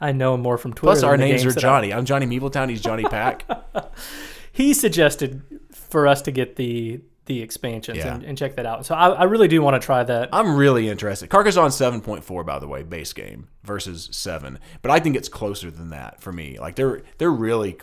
I 0.00 0.12
know 0.12 0.35
him 0.35 0.41
more 0.43 0.59
from 0.59 0.73
Twitter. 0.75 0.93
Plus, 0.95 1.03
our 1.03 1.17
names 1.17 1.43
are 1.43 1.47
games 1.49 1.57
I- 1.57 1.61
Johnny. 1.61 1.93
I'm 1.93 2.05
Johnny 2.05 2.27
Meepletown. 2.27 2.71
He's 2.71 2.81
Jonny 2.81 3.03
Pac. 3.05 3.45
he 4.53 4.73
suggested 4.73 5.43
for 5.73 6.07
us 6.07 6.23
to 6.23 6.31
get 6.31 6.57
the 6.57 7.00
the 7.29 7.41
expansions 7.41 7.99
Yeah. 7.99 8.15
and, 8.17 8.25
and 8.25 8.37
check 8.37 8.57
that 8.57 8.67
out. 8.67 8.85
So 8.85 8.95
I, 8.97 9.11
I 9.11 9.23
really 9.25 9.47
do 9.47 9.63
want 9.63 9.81
to 9.81 9.85
try 9.87 10.03
that. 10.03 10.31
I'm 10.33 10.57
really 10.57 10.89
interested. 10.89 11.31
Carcassonne 11.31 11.69
7.4, 11.71 12.45
by 12.45 12.59
the 12.59 12.67
way, 12.67 12.83
base 12.83 13.13
game 13.13 13.47
versus 13.63 14.09
seven, 14.13 14.59
but 14.83 14.91
I 14.91 14.99
think 14.99 15.15
it's 15.15 15.29
closer 15.29 15.71
than 15.71 15.91
that 15.91 16.21
for 16.21 16.33
me. 16.33 16.59
Like 16.59 16.75
they're 16.75 17.03
they're 17.19 17.31
really 17.31 17.77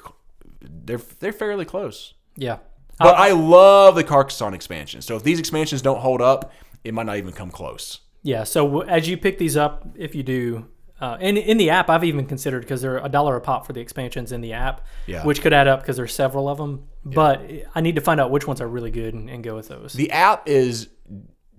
they're 0.62 1.02
they're 1.20 1.34
fairly 1.34 1.66
close. 1.66 2.14
Yeah. 2.36 2.58
But 3.00 3.16
I 3.16 3.32
love 3.32 3.96
the 3.96 4.04
Carcassonne 4.04 4.54
expansion. 4.54 5.02
So 5.02 5.16
if 5.16 5.24
these 5.24 5.40
expansions 5.40 5.82
don't 5.82 6.00
hold 6.00 6.22
up, 6.22 6.52
it 6.84 6.94
might 6.94 7.06
not 7.06 7.18
even 7.18 7.34
come 7.34 7.52
close. 7.52 8.00
Yeah. 8.24 8.44
So 8.46 8.82
as 8.82 9.08
you 9.10 9.18
pick 9.18 9.38
these 9.38 9.58
up, 9.58 9.86
if 9.96 10.16
you 10.16 10.24
do, 10.24 10.68
uh, 11.02 11.18
in 11.20 11.36
in 11.38 11.58
the 11.58 11.70
app, 11.70 11.90
I've 11.90 12.06
even 12.06 12.26
considered 12.26 12.62
because 12.62 12.82
they're 12.82 12.98
a 13.00 13.10
dollar 13.10 13.36
a 13.36 13.42
pop 13.42 13.66
for 13.68 13.74
the 13.74 13.82
expansions 13.82 14.32
in 14.32 14.40
the 14.42 14.54
app, 14.54 14.82
Yeah. 15.08 15.24
which 15.26 15.42
could 15.42 15.52
add 15.54 15.68
up 15.68 15.82
because 15.82 15.98
there's 15.98 16.14
several 16.14 16.48
of 16.48 16.58
them. 16.58 16.88
But 17.06 17.50
I 17.76 17.82
need 17.82 17.96
to 17.96 18.02
find 18.02 18.20
out 18.20 18.32
which 18.32 18.48
ones 18.48 18.62
are 18.62 18.68
really 18.68 18.92
good 18.92 19.14
and, 19.14 19.30
and 19.30 19.44
go 19.44 19.56
with 19.56 19.68
those. 19.68 19.94
The 19.94 20.12
app 20.12 20.48
is 20.48 20.90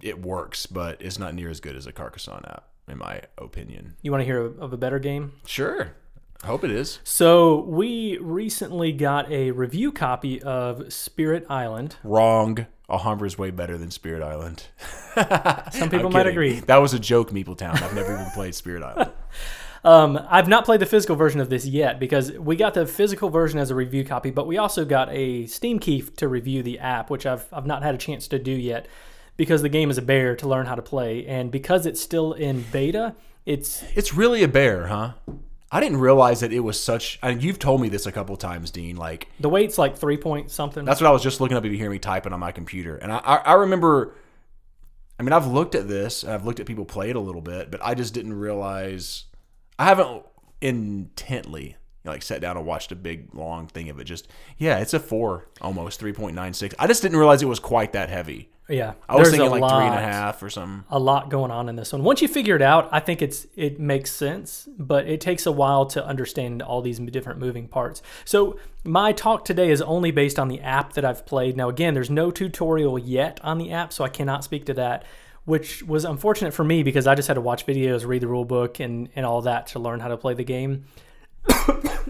it 0.03 0.21
works, 0.21 0.67
but 0.67 1.01
it's 1.01 1.19
not 1.19 1.35
near 1.35 1.49
as 1.49 1.61
good 1.61 1.77
as 1.77 1.87
a 1.87 1.93
Carcassonne 1.93 2.45
app, 2.47 2.65
in 2.89 2.99
my 2.99 3.23
opinion. 3.39 3.97
you 4.03 4.11
want 4.11 4.21
to 4.23 4.25
hear 4.25 4.45
of, 4.45 4.73
a 4.73 4.77
better 4.77 4.99
game? 4.99 5.33
Sure. 5.47 5.93
I 6.43 6.49
hope 6.49 6.65
it 6.65 6.71
is. 6.71 7.01
So 7.03 7.61
we 7.63 8.19
recently 8.19 8.93
got 8.93 9.31
a 9.31 9.53
review 9.53 9.91
copy 9.91 10.43
of 10.43 10.93
Spirit 10.93 11.47
Island. 11.49 11.97
Wrong. 12.05 12.67
Alhambra's 12.89 13.37
way 13.37 13.51
better 13.51 13.77
than 13.77 13.91
Spirit 13.91 14.23
Island. 14.23 14.65
Some 15.73 15.91
people 15.91 16.11
might 16.11 16.27
agree. 16.27 16.61
That 16.61 16.77
was 16.77 16.95
a 16.95 17.01
joke, 17.01 17.31
Meepletown. 17.31 17.83
I've 17.83 17.95
never 17.95 18.13
even 18.13 18.31
played 18.33 18.55
Spirit 18.55 18.83
Island. 18.85 19.11
Um, 19.87 20.19
I've 20.29 20.49
not 20.49 20.65
played 20.65 20.81
the 20.81 20.87
physical 20.87 21.15
version 21.15 21.41
of 21.41 21.49
this 21.49 21.65
yet 21.65 22.01
because 22.01 22.33
we 22.33 22.57
got 22.57 22.75
the 22.75 22.87
physical 22.87 23.31
version 23.31 23.61
as 23.61 23.71
a 23.71 23.75
review 23.77 24.05
copy, 24.05 24.33
but 24.33 24.49
we 24.49 24.59
also 24.59 24.85
got 24.85 25.09
a 25.13 25.47
Steam 25.47 25.79
key 25.79 26.03
to 26.17 26.27
review 26.27 26.65
the 26.65 26.81
app, 26.81 27.09
which 27.09 27.25
I've, 27.25 27.47
I've 27.53 27.67
not 27.67 27.85
had 27.85 27.95
a 27.95 27.99
chance 27.99 28.27
to 28.29 28.39
do 28.41 28.51
yet 28.51 28.89
because 29.37 29.63
the 29.63 29.69
game 29.69 29.89
is 29.89 29.97
a 29.97 30.03
bear 30.03 30.35
to 30.37 30.49
learn 30.49 30.67
how 30.67 30.75
to 30.75 30.83
play. 30.83 31.25
And 31.27 31.53
because 31.53 31.87
it's 31.87 32.01
still 32.01 32.33
in 32.33 32.63
beta, 32.73 33.15
it's 33.45 33.85
It's 33.95 34.13
really 34.13 34.43
a 34.43 34.49
bear, 34.49 34.89
huh? 34.89 35.13
I 35.71 35.79
didn't 35.81 35.99
realize 35.99 36.41
that 36.41 36.53
it 36.53 36.61
was 36.61 36.83
such. 36.83 37.21
I 37.23 37.31
mean, 37.31 37.41
you've 37.41 37.61
told 37.61 37.81
me 37.81 37.89
this 37.89 38.07
a 38.07 38.13
couple 38.13 38.37
times, 38.37 38.73
Dean. 38.73 38.97
Like 38.97 39.29
the 39.39 39.49
weight's 39.49 39.79
like 39.79 39.97
three 39.97 40.17
point 40.17 40.51
something. 40.51 40.85
that's 40.85 41.01
what 41.01 41.09
I 41.09 41.13
was 41.13 41.23
just 41.23 41.41
looking 41.41 41.57
up. 41.57 41.65
If 41.65 41.71
you 41.71 41.79
hear 41.79 41.91
me 41.91 41.99
typing 41.99 42.33
on 42.33 42.41
my 42.41 42.51
computer, 42.53 42.97
and 42.97 43.13
I, 43.13 43.19
I, 43.19 43.37
I 43.37 43.53
remember. 43.55 44.15
I 45.19 45.23
mean, 45.23 45.33
I've 45.33 45.47
looked 45.47 45.75
at 45.75 45.89
this. 45.89 46.23
and 46.25 46.33
I've 46.33 46.45
looked 46.45 46.61
at 46.61 46.67
people 46.67 46.85
play 46.85 47.11
it 47.11 47.17
a 47.17 47.21
little 47.21 47.41
bit, 47.41 47.71
but 47.71 47.81
I 47.85 47.95
just 47.95 48.15
didn't 48.15 48.35
realize. 48.35 49.25
I 49.79 49.85
haven't 49.85 50.25
intently 50.61 51.77
like 52.05 52.23
sat 52.23 52.41
down 52.41 52.57
and 52.57 52.65
watched 52.65 52.93
a 52.93 52.97
big 52.97 53.35
long 53.35 53.67
thing 53.67 53.89
of 53.91 53.99
it. 53.99 54.05
Just 54.05 54.29
yeah, 54.59 54.79
it's 54.79 54.95
a 54.95 55.01
four, 55.01 55.49
almost 55.61 55.99
three 55.99 56.13
point 56.13 56.35
nine 56.35 56.53
six. 56.55 56.75
I 56.79 56.87
just 56.87 57.03
didn't 57.03 57.19
realize 57.19 57.43
it 57.43 57.47
was 57.47 57.59
quite 57.59 57.93
that 57.95 58.09
heavy. 58.09 58.49
yeah. 58.69 58.95
I 59.09 59.17
was 59.17 59.31
thinking 59.31 59.51
like 59.51 59.61
three 59.61 59.87
and 59.87 59.95
a 59.95 59.99
lot- 59.99 60.03
half 60.03 60.43
or 60.43 60.49
something. 60.49 60.85
a 60.89 60.99
lot 61.01 61.31
going 61.31 61.51
on 61.51 61.69
in 61.69 61.75
this 61.77 61.93
one. 61.93 62.05
Once 62.05 62.23
you 62.23 62.29
figure 62.29 62.55
it 62.57 62.63
out, 62.63 62.89
I 62.93 63.01
think 63.01 63.23
it's 63.23 63.47
it 63.57 63.81
makes 63.81 64.13
sense, 64.13 64.69
but 64.79 65.09
it 65.09 65.21
takes 65.21 65.47
a 65.47 65.53
while 65.53 65.85
to 65.87 66.05
understand 66.07 66.63
all 66.63 66.81
these 66.81 66.99
different 67.01 67.41
moving 67.41 67.67
parts. 67.67 68.03
So 68.25 68.59
my 68.85 69.11
talk 69.13 69.45
today 69.45 69.71
is 69.71 69.83
only 69.83 70.13
based 70.13 70.39
on 70.39 70.47
the 70.47 70.61
app 70.61 70.93
that 70.93 71.05
I've 71.05 71.27
played. 71.27 71.57
Now 71.57 71.69
again, 71.69 71.95
there's 71.95 72.11
no 72.11 72.31
tutorial 72.31 72.99
yet 73.01 73.41
on 73.43 73.59
the 73.59 73.73
app, 73.73 73.93
so 73.93 74.05
I 74.05 74.09
cannot 74.09 74.45
speak 74.45 74.65
to 74.67 74.75
that, 74.75 75.05
which 75.47 75.83
was 75.85 76.05
unfortunate 76.05 76.53
for 76.53 76.65
me 76.65 76.83
because 76.83 77.07
I 77.07 77.15
just 77.15 77.29
had 77.29 77.35
to 77.35 77.41
watch 77.41 77.65
videos, 77.67 78.07
read 78.07 78.21
the 78.21 78.29
rule 78.29 78.45
book 78.45 78.79
and 78.79 79.09
and 79.17 79.25
all 79.25 79.41
that 79.43 79.69
to 79.69 79.79
learn 79.79 80.01
how 80.01 80.09
to 80.09 80.19
play 80.19 80.35
the 80.35 80.45
game. 80.45 80.85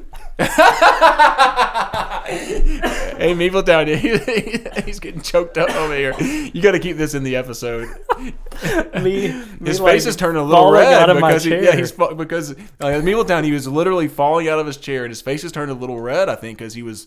Hey, 3.19 3.35
Meepletown, 3.35 3.87
he, 3.97 4.83
he's 4.83 5.01
getting 5.01 5.23
choked 5.23 5.57
up 5.57 5.71
over 5.71 5.95
here. 5.95 6.13
You 6.21 6.61
got 6.61 6.73
to 6.73 6.79
keep 6.79 6.99
this 6.99 7.15
in 7.15 7.23
the 7.23 7.37
episode. 7.37 7.89
Me, 9.03 9.29
His 9.29 9.61
me, 9.61 9.71
face 9.71 9.83
like, 9.83 10.07
is 10.07 10.17
turning 10.17 10.41
a 10.41 10.45
little 10.45 10.71
red 10.71 10.93
out 10.93 11.09
of 11.09 11.19
my 11.19 11.31
because 11.31 11.45
he, 11.45 11.55
yeah, 11.55 11.77
he's 11.77 11.93
because 11.93 12.53
uh, 12.53 13.01
Meepletown, 13.03 13.45
he 13.45 13.53
was 13.53 13.67
literally 13.67 14.09
falling 14.09 14.49
out 14.49 14.59
of 14.59 14.67
his 14.67 14.77
chair, 14.77 15.05
and 15.05 15.11
his 15.11 15.21
face 15.21 15.45
is 15.45 15.53
turned 15.53 15.71
a 15.71 15.75
little 15.75 16.01
red. 16.01 16.29
I 16.29 16.35
think 16.35 16.59
because 16.59 16.75
he 16.75 16.83
was 16.83 17.07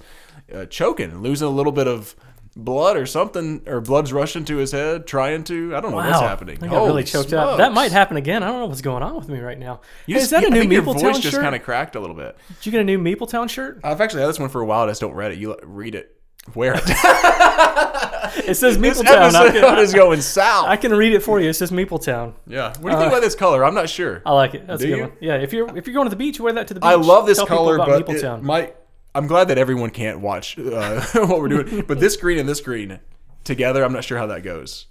uh, 0.53 0.65
choking, 0.65 1.21
losing 1.21 1.47
a 1.47 1.51
little 1.51 1.71
bit 1.71 1.87
of 1.87 2.15
blood 2.55 2.97
or 2.97 3.05
something, 3.05 3.62
or 3.67 3.79
blood's 3.81 4.12
rushing 4.12 4.43
to 4.45 4.57
his 4.57 4.71
head, 4.71 5.07
trying 5.07 5.43
to. 5.45 5.75
I 5.75 5.79
don't 5.81 5.91
know 5.91 5.97
what's 5.97 6.19
happening. 6.19 6.57
I 6.62 6.67
got 6.67 6.85
really 6.85 7.03
choked 7.03 7.31
up. 7.33 7.57
That 7.57 7.73
might 7.73 7.91
happen 7.91 8.17
again. 8.17 8.43
I 8.43 8.47
don't 8.47 8.59
know 8.59 8.65
what's 8.65 8.81
going 8.81 9.03
on 9.03 9.15
with 9.15 9.29
me 9.29 9.39
right 9.39 9.57
now. 9.57 9.81
You 10.05 10.15
Hey, 10.15 10.21
just- 10.21 10.25
is 10.25 10.29
that 10.31 10.43
a 10.43 10.47
I 10.47 10.49
new 10.49 10.69
your 10.69 10.81
Meepletown 10.83 11.01
voice 11.01 11.19
just 11.19 11.38
kind 11.39 11.55
of 11.55 11.63
cracked 11.63 11.95
a 11.95 11.99
little 11.99 12.15
bit. 12.15 12.38
Did 12.57 12.65
you 12.65 12.71
get 12.71 12.81
a 12.81 12.83
new 12.83 12.97
Meepletown 12.99 13.49
shirt? 13.49 13.79
I've 13.83 14.01
actually 14.01 14.21
had 14.21 14.29
this 14.29 14.39
one 14.39 14.49
for 14.49 14.62
a 14.62 14.65
while. 14.65 14.85
I 14.85 14.88
just 14.91 15.01
don't 15.01 15.13
read 15.13 15.31
it. 15.31 15.38
You 15.39 15.55
read 15.63 15.95
it. 15.95 16.15
Wear 16.55 16.73
it. 16.75 16.83
It 18.45 18.55
says 18.55 18.77
this 18.77 18.99
Meepletown. 19.01 19.33
I 19.33 19.47
episode 19.47 19.51
can, 19.62 19.79
is 19.79 19.93
going 19.93 20.21
south. 20.21 20.67
I 20.67 20.77
can 20.77 20.93
read 20.93 21.13
it 21.13 21.21
for 21.23 21.39
you. 21.39 21.49
It 21.49 21.53
says 21.55 21.71
Meepletown. 21.71 22.33
yeah. 22.45 22.67
What 22.79 22.91
do 22.91 22.95
you 22.95 22.97
think 22.97 23.05
uh, 23.05 23.07
about 23.17 23.21
this 23.21 23.33
color? 23.33 23.65
I'm 23.65 23.73
not 23.73 23.89
sure. 23.89 24.21
I 24.25 24.33
like 24.33 24.53
it. 24.53 24.67
That's 24.67 24.81
Do 24.81 24.88
a 24.88 24.89
good 24.89 24.95
you? 24.97 25.03
one. 25.03 25.12
Yeah, 25.19 25.35
if 25.38 25.51
you're 25.51 25.75
if 25.77 25.88
you're 25.88 25.93
going 25.95 26.05
to 26.05 26.09
the 26.12 26.15
beach, 26.15 26.39
wear 26.39 26.53
that 26.53 26.67
to 26.67 26.73
the 26.75 26.79
beach. 26.79 26.88
I 26.88 26.93
love 26.95 27.25
this 27.25 27.38
Tell 27.39 27.47
color, 27.47 27.77
but 27.77 27.89
it 27.89 28.05
Meepletown. 28.05 28.41
might. 28.43 28.75
I'm 29.15 29.27
glad 29.27 29.47
that 29.47 29.57
everyone 29.57 29.89
can't 29.89 30.19
watch 30.19 30.57
uh, 30.57 31.01
what 31.13 31.39
we're 31.39 31.47
doing. 31.47 31.85
But 31.87 31.99
this 31.99 32.15
green 32.21 32.37
and 32.37 32.47
this 32.47 32.61
green 32.61 32.99
together, 33.43 33.83
I'm 33.83 33.93
not 33.93 34.03
sure 34.03 34.17
how 34.17 34.27
that 34.27 34.43
goes. 34.43 34.85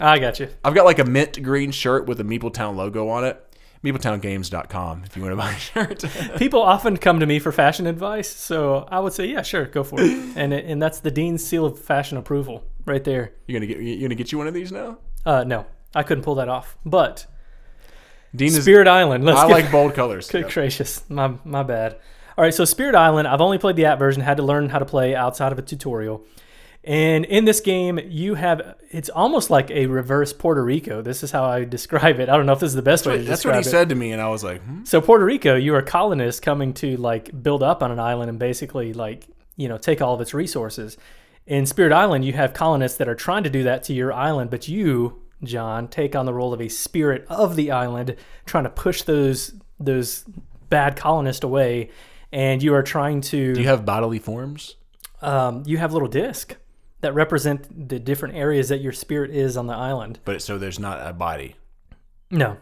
I 0.00 0.18
got 0.18 0.40
you. 0.40 0.48
I've 0.64 0.74
got 0.74 0.84
like 0.84 0.98
a 0.98 1.04
mint 1.04 1.42
green 1.42 1.70
shirt 1.70 2.06
with 2.06 2.20
a 2.20 2.24
Meepletown 2.24 2.74
logo 2.74 3.08
on 3.08 3.24
it. 3.24 3.40
MeepletownGames.com 3.84 5.02
if 5.04 5.16
you 5.16 5.22
want 5.22 5.32
to 5.32 5.36
buy 5.36 5.52
a 5.52 5.58
shirt. 5.58 6.04
People 6.38 6.62
often 6.62 6.96
come 6.96 7.20
to 7.20 7.26
me 7.26 7.38
for 7.38 7.52
fashion 7.52 7.86
advice, 7.86 8.28
so 8.28 8.88
I 8.90 8.98
would 8.98 9.12
say, 9.12 9.26
yeah, 9.26 9.42
sure, 9.42 9.66
go 9.66 9.84
for 9.84 10.00
it. 10.00 10.36
and 10.36 10.52
it, 10.54 10.64
and 10.64 10.82
that's 10.82 11.00
the 11.00 11.10
dean's 11.10 11.44
seal 11.44 11.66
of 11.66 11.78
fashion 11.78 12.16
approval 12.16 12.64
right 12.86 13.04
there. 13.04 13.32
you're 13.46 13.60
gonna 13.60 13.66
get 13.66 13.78
you 13.78 14.00
gonna 14.00 14.14
get 14.14 14.32
you 14.32 14.38
one 14.38 14.46
of 14.46 14.54
these 14.54 14.72
now. 14.72 14.98
Uh, 15.24 15.44
no, 15.44 15.66
I 15.94 16.02
couldn't 16.02 16.24
pull 16.24 16.36
that 16.36 16.48
off. 16.48 16.76
But 16.84 17.26
Dean 18.34 18.48
is. 18.48 18.62
Spirit 18.62 18.88
Island. 18.88 19.24
Let's 19.24 19.40
I 19.40 19.48
get, 19.48 19.52
like 19.52 19.70
bold 19.70 19.94
colors. 19.94 20.30
Good 20.30 20.50
gracious, 20.50 21.08
my 21.08 21.34
my 21.44 21.62
bad. 21.62 21.98
All 22.36 22.42
right, 22.42 22.54
so 22.54 22.64
Spirit 22.64 22.94
Island, 22.94 23.28
I've 23.28 23.40
only 23.40 23.58
played 23.58 23.76
the 23.76 23.84
app 23.84 23.98
version, 23.98 24.22
had 24.22 24.38
to 24.38 24.42
learn 24.42 24.68
how 24.68 24.78
to 24.78 24.84
play 24.84 25.14
outside 25.14 25.52
of 25.52 25.58
a 25.58 25.62
tutorial. 25.62 26.24
And 26.82 27.24
in 27.24 27.46
this 27.46 27.60
game, 27.60 27.98
you 28.08 28.34
have 28.34 28.76
it's 28.90 29.08
almost 29.08 29.48
like 29.48 29.70
a 29.70 29.86
reverse 29.86 30.34
Puerto 30.34 30.62
Rico. 30.62 31.00
This 31.00 31.22
is 31.22 31.30
how 31.30 31.44
I 31.44 31.64
describe 31.64 32.20
it. 32.20 32.28
I 32.28 32.36
don't 32.36 32.44
know 32.44 32.52
if 32.52 32.60
this 32.60 32.68
is 32.68 32.74
the 32.74 32.82
best 32.82 33.06
way 33.06 33.12
to 33.12 33.18
describe 33.18 33.26
it. 33.26 33.30
That's 33.30 33.44
what 33.44 33.54
he 33.54 33.60
it. 33.60 33.70
said 33.70 33.88
to 33.88 33.94
me, 33.94 34.12
and 34.12 34.20
I 34.20 34.28
was 34.28 34.44
like, 34.44 34.62
hmm? 34.62 34.84
So 34.84 35.00
Puerto 35.00 35.24
Rico, 35.24 35.54
you 35.54 35.74
are 35.74 35.82
colonists 35.82 36.40
coming 36.40 36.74
to 36.74 36.96
like 36.98 37.42
build 37.42 37.62
up 37.62 37.82
on 37.82 37.90
an 37.90 37.98
island 37.98 38.28
and 38.28 38.38
basically 38.38 38.92
like 38.92 39.26
you 39.56 39.68
know 39.68 39.78
take 39.78 40.02
all 40.02 40.14
of 40.14 40.20
its 40.20 40.34
resources. 40.34 40.98
In 41.46 41.66
Spirit 41.66 41.92
Island, 41.92 42.24
you 42.24 42.32
have 42.34 42.52
colonists 42.52 42.98
that 42.98 43.08
are 43.08 43.14
trying 43.14 43.44
to 43.44 43.50
do 43.50 43.62
that 43.64 43.84
to 43.84 43.94
your 43.94 44.12
island, 44.12 44.50
but 44.50 44.66
you, 44.66 45.22
John, 45.42 45.88
take 45.88 46.16
on 46.16 46.24
the 46.26 46.32
role 46.32 46.54
of 46.54 46.60
a 46.60 46.68
spirit 46.68 47.26
of 47.28 47.54
the 47.54 47.70
island, 47.70 48.16
trying 48.44 48.64
to 48.64 48.70
push 48.70 49.02
those 49.02 49.54
those 49.80 50.24
bad 50.68 50.96
colonists 50.96 51.44
away, 51.44 51.90
and 52.34 52.62
you 52.62 52.74
are 52.74 52.82
trying 52.82 53.20
to. 53.22 53.54
do 53.54 53.60
you 53.60 53.68
have 53.68 53.84
bodily 53.86 54.18
forms? 54.18 54.76
um, 55.22 55.62
you 55.64 55.78
have 55.78 55.92
little 55.94 56.08
disc 56.08 56.56
that 57.00 57.14
represent 57.14 57.88
the 57.88 57.98
different 57.98 58.34
areas 58.34 58.68
that 58.68 58.80
your 58.80 58.92
spirit 58.92 59.30
is 59.30 59.56
on 59.56 59.66
the 59.66 59.74
island. 59.74 60.18
But 60.24 60.42
so 60.42 60.58
there's 60.58 60.78
not 60.78 61.06
a 61.06 61.12
body. 61.14 61.56
No, 62.30 62.56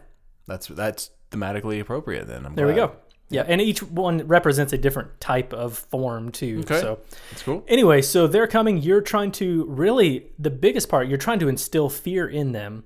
That's 0.47 0.67
that's 0.67 1.09
thematically 1.31 1.79
appropriate. 1.81 2.27
Then 2.27 2.45
I'm 2.45 2.55
there 2.55 2.67
we 2.67 2.73
go. 2.73 2.95
Yeah, 3.29 3.45
and 3.47 3.59
each 3.59 3.81
one 3.81 4.27
represents 4.27 4.73
a 4.73 4.77
different 4.77 5.19
type 5.19 5.53
of 5.53 5.77
form 5.77 6.31
too. 6.31 6.59
Okay. 6.59 6.79
So 6.79 6.99
That's 7.31 7.41
cool. 7.41 7.63
Anyway, 7.67 8.01
so 8.03 8.27
they're 8.27 8.47
coming. 8.47 8.77
You're 8.77 9.01
trying 9.01 9.31
to 9.33 9.65
really 9.65 10.27
the 10.37 10.51
biggest 10.51 10.87
part. 10.89 11.07
You're 11.07 11.17
trying 11.17 11.39
to 11.39 11.47
instill 11.47 11.89
fear 11.89 12.27
in 12.27 12.51
them, 12.51 12.83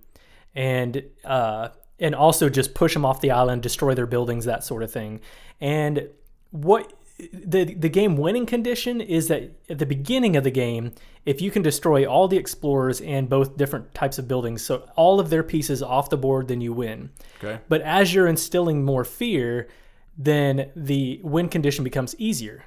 and 0.55 1.03
uh, 1.25 1.69
and 1.99 2.15
also 2.15 2.47
just 2.49 2.73
push 2.73 2.93
them 2.93 3.03
off 3.03 3.19
the 3.19 3.31
island, 3.31 3.61
destroy 3.61 3.93
their 3.93 4.05
buildings, 4.05 4.45
that 4.45 4.63
sort 4.63 4.83
of 4.83 4.91
thing. 4.91 5.19
And 5.59 6.09
what 6.61 6.93
the 7.33 7.73
the 7.73 7.89
game 7.89 8.15
winning 8.17 8.45
condition 8.45 9.01
is 9.01 9.27
that 9.27 9.51
at 9.69 9.79
the 9.79 9.85
beginning 9.85 10.35
of 10.35 10.43
the 10.43 10.51
game, 10.51 10.93
if 11.25 11.41
you 11.41 11.49
can 11.49 11.61
destroy 11.61 12.05
all 12.05 12.27
the 12.27 12.37
explorers 12.37 13.01
and 13.01 13.27
both 13.27 13.57
different 13.57 13.93
types 13.93 14.19
of 14.19 14.27
buildings, 14.27 14.61
so 14.61 14.87
all 14.95 15.19
of 15.19 15.29
their 15.29 15.43
pieces 15.43 15.81
off 15.81 16.09
the 16.09 16.17
board, 16.17 16.47
then 16.47 16.61
you 16.61 16.73
win. 16.73 17.09
Okay. 17.37 17.59
But 17.67 17.81
as 17.81 18.13
you're 18.13 18.27
instilling 18.27 18.85
more 18.85 19.03
fear, 19.03 19.67
then 20.17 20.71
the 20.75 21.19
win 21.23 21.49
condition 21.49 21.83
becomes 21.83 22.15
easier. 22.19 22.65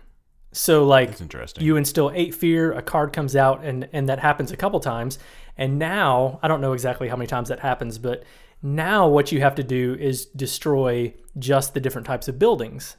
So 0.52 0.84
like 0.84 1.10
That's 1.10 1.20
interesting. 1.20 1.64
you 1.64 1.76
instill 1.76 2.10
eight 2.12 2.34
fear, 2.34 2.72
a 2.72 2.82
card 2.82 3.12
comes 3.12 3.36
out, 3.36 3.64
and 3.64 3.88
and 3.92 4.08
that 4.08 4.18
happens 4.18 4.50
a 4.50 4.56
couple 4.56 4.80
times, 4.80 5.18
And 5.56 5.78
now, 5.78 6.40
I 6.42 6.48
don't 6.48 6.60
know 6.60 6.72
exactly 6.72 7.08
how 7.08 7.16
many 7.16 7.28
times 7.28 7.50
that 7.50 7.60
happens, 7.60 7.98
but 7.98 8.24
now 8.62 9.06
what 9.06 9.30
you 9.30 9.40
have 9.40 9.54
to 9.56 9.62
do 9.62 9.96
is 9.98 10.26
destroy 10.26 11.14
just 11.38 11.72
the 11.74 11.80
different 11.80 12.06
types 12.06 12.28
of 12.28 12.38
buildings. 12.38 12.96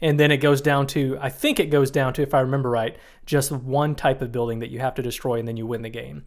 And 0.00 0.18
then 0.18 0.30
it 0.30 0.36
goes 0.36 0.60
down 0.60 0.86
to, 0.88 1.18
I 1.20 1.28
think 1.28 1.58
it 1.58 1.66
goes 1.66 1.90
down 1.90 2.12
to, 2.14 2.22
if 2.22 2.34
I 2.34 2.40
remember 2.40 2.70
right, 2.70 2.96
just 3.26 3.50
one 3.50 3.94
type 3.94 4.22
of 4.22 4.30
building 4.30 4.60
that 4.60 4.70
you 4.70 4.78
have 4.78 4.94
to 4.94 5.02
destroy 5.02 5.38
and 5.38 5.48
then 5.48 5.56
you 5.56 5.66
win 5.66 5.82
the 5.82 5.88
game. 5.88 6.24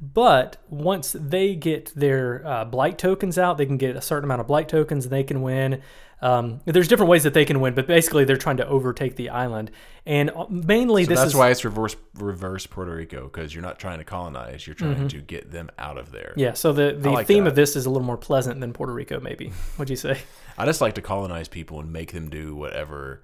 But 0.00 0.56
once 0.68 1.14
they 1.18 1.54
get 1.54 1.92
their 1.94 2.46
uh, 2.46 2.64
blight 2.64 2.96
tokens 2.98 3.36
out, 3.36 3.58
they 3.58 3.66
can 3.66 3.76
get 3.76 3.96
a 3.96 4.00
certain 4.00 4.24
amount 4.24 4.40
of 4.40 4.46
blight 4.46 4.68
tokens 4.68 5.04
and 5.04 5.12
they 5.12 5.24
can 5.24 5.42
win. 5.42 5.82
Um, 6.22 6.60
there's 6.66 6.88
different 6.88 7.08
ways 7.10 7.22
that 7.24 7.32
they 7.34 7.44
can 7.46 7.60
win, 7.60 7.74
but 7.74 7.86
basically 7.86 8.24
they're 8.24 8.36
trying 8.36 8.58
to 8.58 8.66
overtake 8.66 9.16
the 9.16 9.30
island. 9.30 9.70
And 10.06 10.30
uh, 10.30 10.46
mainly 10.50 11.04
So 11.04 11.10
this 11.10 11.18
that's 11.18 11.30
is 11.32 11.36
why 11.36 11.50
it's 11.50 11.64
reverse 11.64 11.96
reverse 12.14 12.66
Puerto 12.66 12.94
Rico 12.94 13.24
because 13.24 13.54
you're 13.54 13.62
not 13.62 13.78
trying 13.78 13.98
to 13.98 14.04
colonize, 14.04 14.66
you're 14.66 14.74
trying 14.74 14.96
Mm-hmm. 14.96 15.06
to 15.08 15.20
get 15.20 15.50
them 15.50 15.70
out 15.78 15.96
of 15.98 16.12
there. 16.12 16.32
yeah. 16.36 16.52
So 16.54 16.72
the 16.72 16.92
the 16.98 17.10
like 17.10 17.26
theme 17.26 17.44
that. 17.44 17.50
of 17.50 17.56
this 17.56 17.74
is 17.76 17.84
a 17.86 17.90
little 17.90 18.06
more 18.06 18.18
pleasant 18.18 18.60
than 18.60 18.72
Puerto 18.72 18.92
Rico, 18.92 19.18
maybe. 19.20 19.48
What'd 19.76 19.90
you 19.90 19.96
say? 19.96 20.18
I 20.58 20.64
just 20.66 20.80
like 20.82 20.94
to 20.96 21.02
colonize 21.02 21.48
people 21.48 21.80
and 21.80 21.90
make 21.92 22.12
them 22.12 22.28
do 22.30 22.54
whatever 22.54 23.22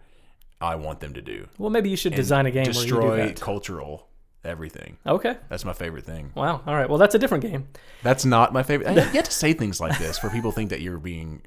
I 0.61 0.77
want 0.77 1.01
them 1.01 1.13
to 1.15 1.23
do. 1.23 1.49
Well, 1.59 1.71
maybe 1.71 1.91
you 1.91 1.97
should 1.97 2.15
design 2.15 2.47
a 2.47 2.51
game 2.51 2.65
where 2.65 2.75
you 2.75 2.81
Destroy 2.81 3.17
do 3.23 3.27
that. 3.29 3.41
cultural 3.41 4.09
everything. 4.47 4.97
Okay. 5.07 5.37
That's 5.49 5.65
my 5.65 5.73
favorite 5.73 6.05
thing. 6.05 6.33
Wow. 6.35 6.63
All 6.67 6.75
right. 6.75 6.89
Well, 6.89 6.99
that's 6.99 7.15
a 7.15 7.19
different 7.19 7.43
game. 7.43 7.69
That's 8.03 8.25
not 8.25 8.53
my 8.53 8.63
favorite. 8.63 8.95
You 8.97 9.03
have 9.03 9.25
to 9.25 9.31
say 9.31 9.53
things 9.53 9.81
like 9.81 9.99
this 9.99 10.19
for 10.19 10.31
people 10.31 10.53
think 10.53 10.71
that 10.71 10.81
you're 10.81 10.99
being 10.99 11.43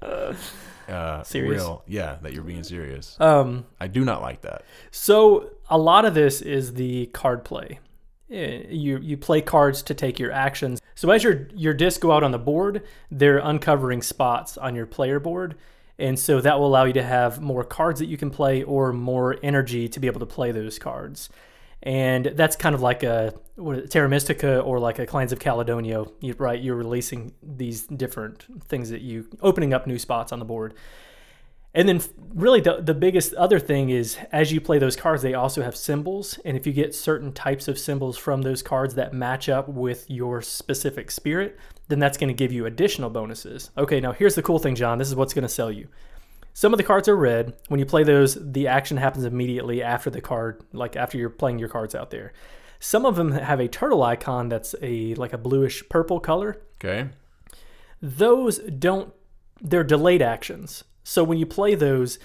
uh, 0.00 0.34
Serious? 1.24 1.62
real. 1.62 1.82
Yeah, 1.86 2.16
that 2.22 2.32
you're 2.32 2.42
being 2.44 2.64
serious. 2.64 3.16
Um, 3.20 3.64
I 3.80 3.86
do 3.86 4.04
not 4.04 4.20
like 4.22 4.42
that. 4.42 4.62
So 4.90 5.50
a 5.70 5.78
lot 5.78 6.04
of 6.04 6.14
this 6.14 6.40
is 6.42 6.74
the 6.74 7.06
card 7.06 7.44
play. 7.44 7.78
Eh, 8.30 8.62
You 8.68 8.98
you 8.98 9.16
play 9.16 9.40
cards 9.42 9.82
to 9.84 9.94
take 9.94 10.18
your 10.18 10.32
actions. 10.32 10.80
So 10.94 11.10
as 11.10 11.22
your 11.22 11.48
your 11.54 11.74
discs 11.74 11.98
go 12.00 12.12
out 12.12 12.22
on 12.24 12.32
the 12.32 12.38
board, 12.38 12.82
they're 13.10 13.38
uncovering 13.38 14.02
spots 14.02 14.56
on 14.58 14.74
your 14.74 14.86
player 14.86 15.20
board, 15.20 15.54
and 15.98 16.18
so 16.18 16.40
that 16.40 16.58
will 16.58 16.66
allow 16.66 16.84
you 16.84 16.92
to 16.94 17.02
have 17.02 17.40
more 17.40 17.64
cards 17.64 18.00
that 18.00 18.06
you 18.06 18.16
can 18.16 18.30
play 18.30 18.62
or 18.62 18.92
more 18.92 19.36
energy 19.42 19.88
to 19.88 20.00
be 20.00 20.06
able 20.06 20.20
to 20.20 20.26
play 20.26 20.50
those 20.52 20.78
cards. 20.78 21.28
And 21.82 22.26
that's 22.26 22.54
kind 22.54 22.74
of 22.74 22.80
like 22.80 23.02
a 23.02 23.34
what, 23.56 23.90
Terra 23.90 24.08
Mystica 24.08 24.60
or 24.60 24.78
like 24.78 24.98
a 24.98 25.06
Clans 25.06 25.32
of 25.32 25.40
Caledonia, 25.40 26.04
right? 26.36 26.60
You're 26.60 26.76
releasing 26.76 27.32
these 27.42 27.82
different 27.86 28.46
things 28.68 28.90
that 28.90 29.00
you 29.00 29.28
opening 29.40 29.74
up 29.74 29.86
new 29.86 29.98
spots 29.98 30.32
on 30.32 30.38
the 30.38 30.44
board. 30.44 30.74
And 31.74 31.88
then, 31.88 32.02
really, 32.34 32.60
the, 32.60 32.82
the 32.82 32.92
biggest 32.92 33.32
other 33.34 33.58
thing 33.58 33.88
is 33.88 34.18
as 34.30 34.52
you 34.52 34.60
play 34.60 34.78
those 34.78 34.94
cards, 34.94 35.22
they 35.22 35.32
also 35.32 35.62
have 35.62 35.74
symbols. 35.74 36.38
And 36.44 36.54
if 36.56 36.66
you 36.66 36.72
get 36.72 36.94
certain 36.94 37.32
types 37.32 37.66
of 37.66 37.78
symbols 37.78 38.18
from 38.18 38.42
those 38.42 38.62
cards 38.62 38.94
that 38.96 39.14
match 39.14 39.48
up 39.48 39.68
with 39.68 40.08
your 40.10 40.42
specific 40.42 41.10
spirit, 41.10 41.58
then 41.88 41.98
that's 41.98 42.18
going 42.18 42.28
to 42.28 42.34
give 42.34 42.52
you 42.52 42.66
additional 42.66 43.08
bonuses. 43.08 43.70
Okay, 43.78 44.00
now 44.00 44.12
here's 44.12 44.34
the 44.34 44.42
cool 44.42 44.58
thing, 44.58 44.74
John. 44.74 44.98
This 44.98 45.08
is 45.08 45.16
what's 45.16 45.32
going 45.32 45.44
to 45.44 45.48
sell 45.48 45.72
you. 45.72 45.88
Some 46.54 46.72
of 46.74 46.78
the 46.78 46.84
cards 46.84 47.08
are 47.08 47.16
red. 47.16 47.54
When 47.68 47.80
you 47.80 47.86
play 47.86 48.04
those, 48.04 48.36
the 48.40 48.66
action 48.68 48.96
happens 48.98 49.24
immediately 49.24 49.82
after 49.82 50.10
the 50.10 50.20
card, 50.20 50.62
like 50.72 50.96
after 50.96 51.16
you're 51.16 51.30
playing 51.30 51.58
your 51.58 51.68
cards 51.68 51.94
out 51.94 52.10
there. 52.10 52.32
Some 52.78 53.06
of 53.06 53.16
them 53.16 53.32
have 53.32 53.60
a 53.60 53.68
turtle 53.68 54.02
icon 54.02 54.48
that's 54.48 54.74
a 54.82 55.14
like 55.14 55.32
a 55.32 55.38
bluish 55.38 55.88
purple 55.88 56.18
color 56.20 56.60
Okay. 56.84 57.10
those 58.00 58.58
don't 58.58 59.12
they're 59.60 59.84
delayed 59.84 60.20
actions 60.20 60.82
so 61.04 61.22
when 61.22 61.38
you 61.38 61.46
play 61.46 61.76
those 61.76 62.18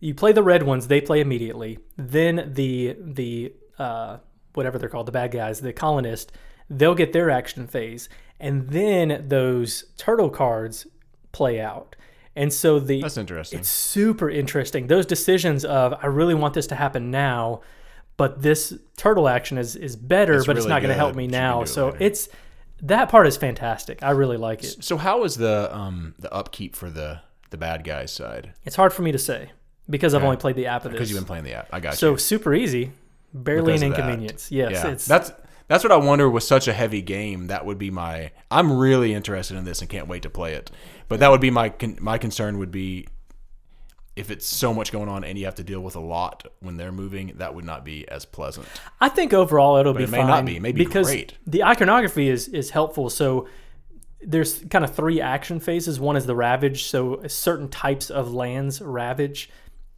you 0.00 0.12
play 0.12 0.32
the 0.32 0.42
red 0.42 0.64
ones 0.64 0.88
they 0.88 1.00
play 1.00 1.20
immediately 1.20 1.78
then 1.96 2.50
the 2.54 2.96
the 3.00 3.52
uh, 3.78 4.18
whatever 4.54 4.78
they're 4.78 4.88
called 4.88 5.06
the 5.06 5.12
bad 5.12 5.30
guys 5.30 5.60
the 5.60 5.72
colonists, 5.72 6.32
they'll 6.68 6.94
get 6.96 7.12
their 7.12 7.30
action 7.30 7.68
phase 7.68 8.08
and 8.40 8.70
then 8.70 9.24
those 9.28 9.84
turtle 9.96 10.30
cards 10.30 10.88
play 11.30 11.60
out 11.60 11.94
and 12.36 12.52
so 12.52 12.78
the 12.78 13.02
That's 13.02 13.16
interesting. 13.16 13.60
it's 13.60 13.68
super 13.70 14.30
interesting. 14.30 14.86
Those 14.86 15.06
decisions 15.06 15.64
of 15.64 15.94
I 16.02 16.06
really 16.06 16.34
want 16.34 16.54
this 16.54 16.66
to 16.68 16.74
happen 16.74 17.10
now, 17.10 17.62
but 18.16 18.42
this 18.42 18.72
turtle 18.96 19.28
action 19.28 19.58
is 19.58 19.76
is 19.76 19.96
better, 19.96 20.34
It's 20.34 20.46
but 20.46 20.56
it's 20.56 20.66
not 20.66 20.80
going 20.82 20.90
to 20.90 20.94
help 20.94 21.14
me 21.14 21.24
but 21.26 21.32
you 21.34 21.38
can 21.38 21.40
now. 21.42 21.62
it 21.62 21.66
So 21.68 21.86
later. 21.86 21.96
it's 22.00 22.28
that 22.82 23.08
part 23.10 23.26
is 23.26 23.36
fantastic. 23.36 24.02
I 24.02 24.10
really 24.10 24.36
like 24.38 24.64
it. 24.64 24.82
so 24.84 24.96
how 24.96 25.24
is 25.24 25.36
the 25.36 25.74
um 25.74 26.14
the 26.18 26.32
upkeep 26.32 26.74
for 26.76 26.88
the 26.90 27.20
the 27.50 27.56
bad 27.58 27.84
guys 27.84 28.12
side? 28.12 28.52
It's 28.64 28.76
hard 28.76 28.92
for 28.92 29.02
me 29.02 29.12
to 29.12 29.18
say 29.18 29.50
because 29.88 30.14
I've 30.14 30.22
only 30.24 30.36
played 30.36 30.56
the 30.56 30.66
app 30.66 30.84
of 30.84 30.92
this. 30.92 30.98
Because 30.98 31.10
you've 31.10 31.18
been 31.20 31.26
playing 31.26 31.44
the 31.44 31.54
app. 31.54 31.68
I 31.72 31.80
got 31.80 31.94
So 31.94 32.12
you. 32.12 32.16
So 32.18 32.22
super 32.22 32.54
easy, 32.54 32.92
barely 33.34 33.72
Because 33.72 33.82
an 33.82 33.88
inconvenience. 33.88 34.52
Yes, 34.52 34.72
Yeah, 34.72 34.90
it's 34.92 35.06
that's 35.06 35.32
that's 35.70 35.84
what 35.84 35.92
I 35.92 35.96
wonder 35.98 36.28
with 36.28 36.42
such 36.42 36.66
a 36.66 36.72
heavy 36.72 37.00
game. 37.00 37.46
That 37.46 37.64
would 37.64 37.78
be 37.78 37.92
my. 37.92 38.32
I'm 38.50 38.76
really 38.76 39.14
interested 39.14 39.56
in 39.56 39.64
this 39.64 39.80
and 39.80 39.88
can't 39.88 40.08
wait 40.08 40.22
to 40.22 40.28
play 40.28 40.54
it. 40.54 40.68
But 41.06 41.20
that 41.20 41.30
would 41.30 41.40
be 41.40 41.52
my 41.52 41.72
my 42.00 42.18
concern 42.18 42.58
would 42.58 42.72
be 42.72 43.06
if 44.16 44.32
it's 44.32 44.44
so 44.44 44.74
much 44.74 44.90
going 44.90 45.08
on 45.08 45.22
and 45.22 45.38
you 45.38 45.44
have 45.44 45.54
to 45.54 45.62
deal 45.62 45.80
with 45.80 45.94
a 45.94 46.00
lot 46.00 46.44
when 46.58 46.76
they're 46.76 46.90
moving. 46.90 47.34
That 47.36 47.54
would 47.54 47.64
not 47.64 47.84
be 47.84 48.08
as 48.08 48.24
pleasant. 48.24 48.66
I 49.00 49.10
think 49.10 49.32
overall 49.32 49.76
it'll 49.76 49.94
be 49.94 50.02
it 50.02 50.10
may 50.10 50.18
fine. 50.18 50.26
not 50.26 50.44
be. 50.44 50.56
It 50.56 50.62
may 50.62 50.72
be 50.72 50.84
because 50.84 51.06
great. 51.06 51.34
the 51.46 51.62
iconography 51.62 52.28
is 52.28 52.48
is 52.48 52.70
helpful. 52.70 53.08
So 53.08 53.46
there's 54.20 54.64
kind 54.70 54.84
of 54.84 54.92
three 54.92 55.20
action 55.20 55.60
phases. 55.60 56.00
One 56.00 56.16
is 56.16 56.26
the 56.26 56.34
ravage. 56.34 56.86
So 56.86 57.22
certain 57.28 57.68
types 57.68 58.10
of 58.10 58.34
lands 58.34 58.82
ravage, 58.82 59.48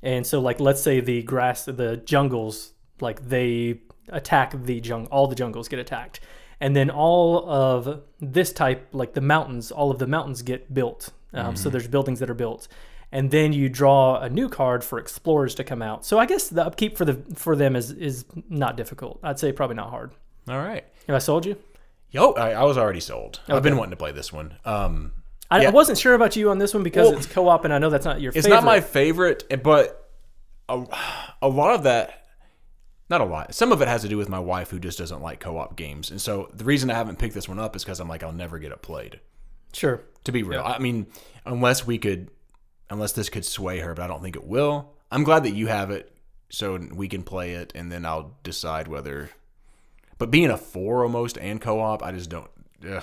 and 0.03 0.27
so 0.27 0.39
like 0.39 0.61
let's 0.61 0.83
say 0.83 1.01
the 1.01 1.23
grass, 1.23 1.65
the 1.65 1.97
jungles, 2.05 2.75
like 3.01 3.27
they 3.27 3.81
attack 4.09 4.55
the 4.65 4.75
jung. 4.81 5.07
All 5.07 5.27
the 5.27 5.35
jungles 5.35 5.69
get 5.69 5.79
attacked, 5.79 6.21
and 6.61 6.75
then 6.77 6.91
all 6.91 7.49
of 7.49 8.03
this 8.21 8.53
type, 8.53 8.89
like 8.93 9.15
the 9.15 9.21
mountains, 9.21 9.71
all 9.71 9.91
of 9.91 9.99
the 9.99 10.07
mountains 10.07 10.43
get 10.43 10.73
built. 10.73 11.11
Um, 11.35 11.57
So 11.57 11.71
there's 11.71 11.89
buildings 11.89 12.19
that 12.21 12.29
are 12.31 12.35
built. 12.35 12.69
And 13.15 13.31
then 13.31 13.53
you 13.53 13.69
draw 13.69 14.19
a 14.21 14.31
new 14.31 14.49
card 14.49 14.83
for 14.83 14.99
explorers 14.99 15.55
to 15.57 15.65
come 15.65 15.83
out. 15.83 16.05
So 16.07 16.19
I 16.19 16.25
guess 16.25 16.49
the 16.49 16.65
upkeep 16.65 16.97
for 16.97 17.05
the 17.05 17.23
for 17.35 17.55
them 17.57 17.77
is 17.77 17.91
is 17.91 18.25
not 18.49 18.77
difficult. 18.77 19.19
I'd 19.23 19.39
say 19.39 19.53
probably 19.53 19.77
not 19.77 19.91
hard. 19.91 20.13
All 20.49 20.59
right. 20.59 20.85
Have 21.07 21.17
I 21.17 21.19
sold 21.19 21.45
you? 21.45 21.57
Yo, 22.11 22.33
I, 22.33 22.53
I 22.53 22.65
was 22.65 22.79
already 22.79 23.01
sold. 23.01 23.41
I've 23.49 23.63
been 23.63 23.77
wanting 23.77 23.91
to 23.91 23.97
play 23.97 24.13
this 24.13 24.33
one. 24.33 24.55
Um, 24.65 25.13
I, 25.51 25.63
Yeah. 25.63 25.69
I 25.69 25.71
wasn't 25.73 25.99
sure 25.99 26.15
about 26.15 26.37
you 26.37 26.49
on 26.51 26.57
this 26.59 26.73
one 26.75 26.83
because 26.83 27.09
Well, 27.09 27.17
it's 27.19 27.27
co-op, 27.27 27.65
and 27.67 27.73
I 27.75 27.79
know 27.79 27.91
that's 27.91 28.05
not 28.07 28.21
your. 28.23 28.33
it's 28.35 28.47
favorite. 28.47 28.57
not 28.57 28.65
my 28.65 28.81
favorite, 28.81 29.63
but 29.63 30.11
a, 30.71 30.83
a 31.43 31.49
lot 31.49 31.75
of 31.75 31.83
that, 31.83 32.22
not 33.13 33.21
a 33.21 33.25
lot. 33.25 33.55
Some 33.55 33.71
of 33.73 33.83
it 33.83 33.89
has 33.89 34.03
to 34.03 34.09
do 34.09 34.17
with 34.17 34.31
my 34.31 34.41
wife 34.41 34.71
who 34.71 34.81
just 34.81 34.99
doesn't 34.99 35.23
like 35.23 35.39
co-op 35.39 35.77
games, 35.77 36.11
and 36.11 36.21
so 36.21 36.49
the 36.55 36.65
reason 36.65 36.91
I 36.91 36.95
haven't 36.95 37.19
picked 37.19 37.35
this 37.35 37.49
one 37.49 37.59
up 37.61 37.77
is 37.77 37.85
because 37.85 38.01
I'm 38.01 38.09
like 38.09 38.23
I'll 38.23 38.33
never 38.33 38.59
get 38.59 38.73
it 38.73 38.83
played. 38.83 39.21
sure. 39.73 40.03
To 40.25 40.33
be 40.33 40.45
real, 40.45 40.63
I 40.65 40.79
mean, 40.79 41.09
unless 41.45 41.85
we 41.85 41.99
could, 41.99 42.31
unless 42.89 43.13
this 43.13 43.29
could 43.29 43.45
sway 43.45 43.81
her, 43.81 43.93
but 43.93 44.03
I 44.05 44.07
don't 44.07 44.23
think 44.23 44.37
it 44.37 44.47
will. 44.47 44.95
I'm 45.11 45.25
glad 45.25 45.43
that 45.43 45.51
you 45.51 45.67
have 45.67 45.91
it, 45.91 46.13
so 46.49 46.79
we 46.95 47.09
can 47.09 47.25
play 47.25 47.55
it, 47.55 47.73
and 47.75 47.91
then 47.91 48.07
I'll 48.07 48.37
decide 48.45 48.87
whether. 48.87 49.31
But 50.19 50.31
being 50.31 50.49
a 50.49 50.57
four 50.57 51.03
almost 51.03 51.37
and 51.39 51.61
co-op, 51.61 52.05
I 52.05 52.13
just 52.13 52.31
don't. 52.31 52.49
Ugh. 52.89 53.03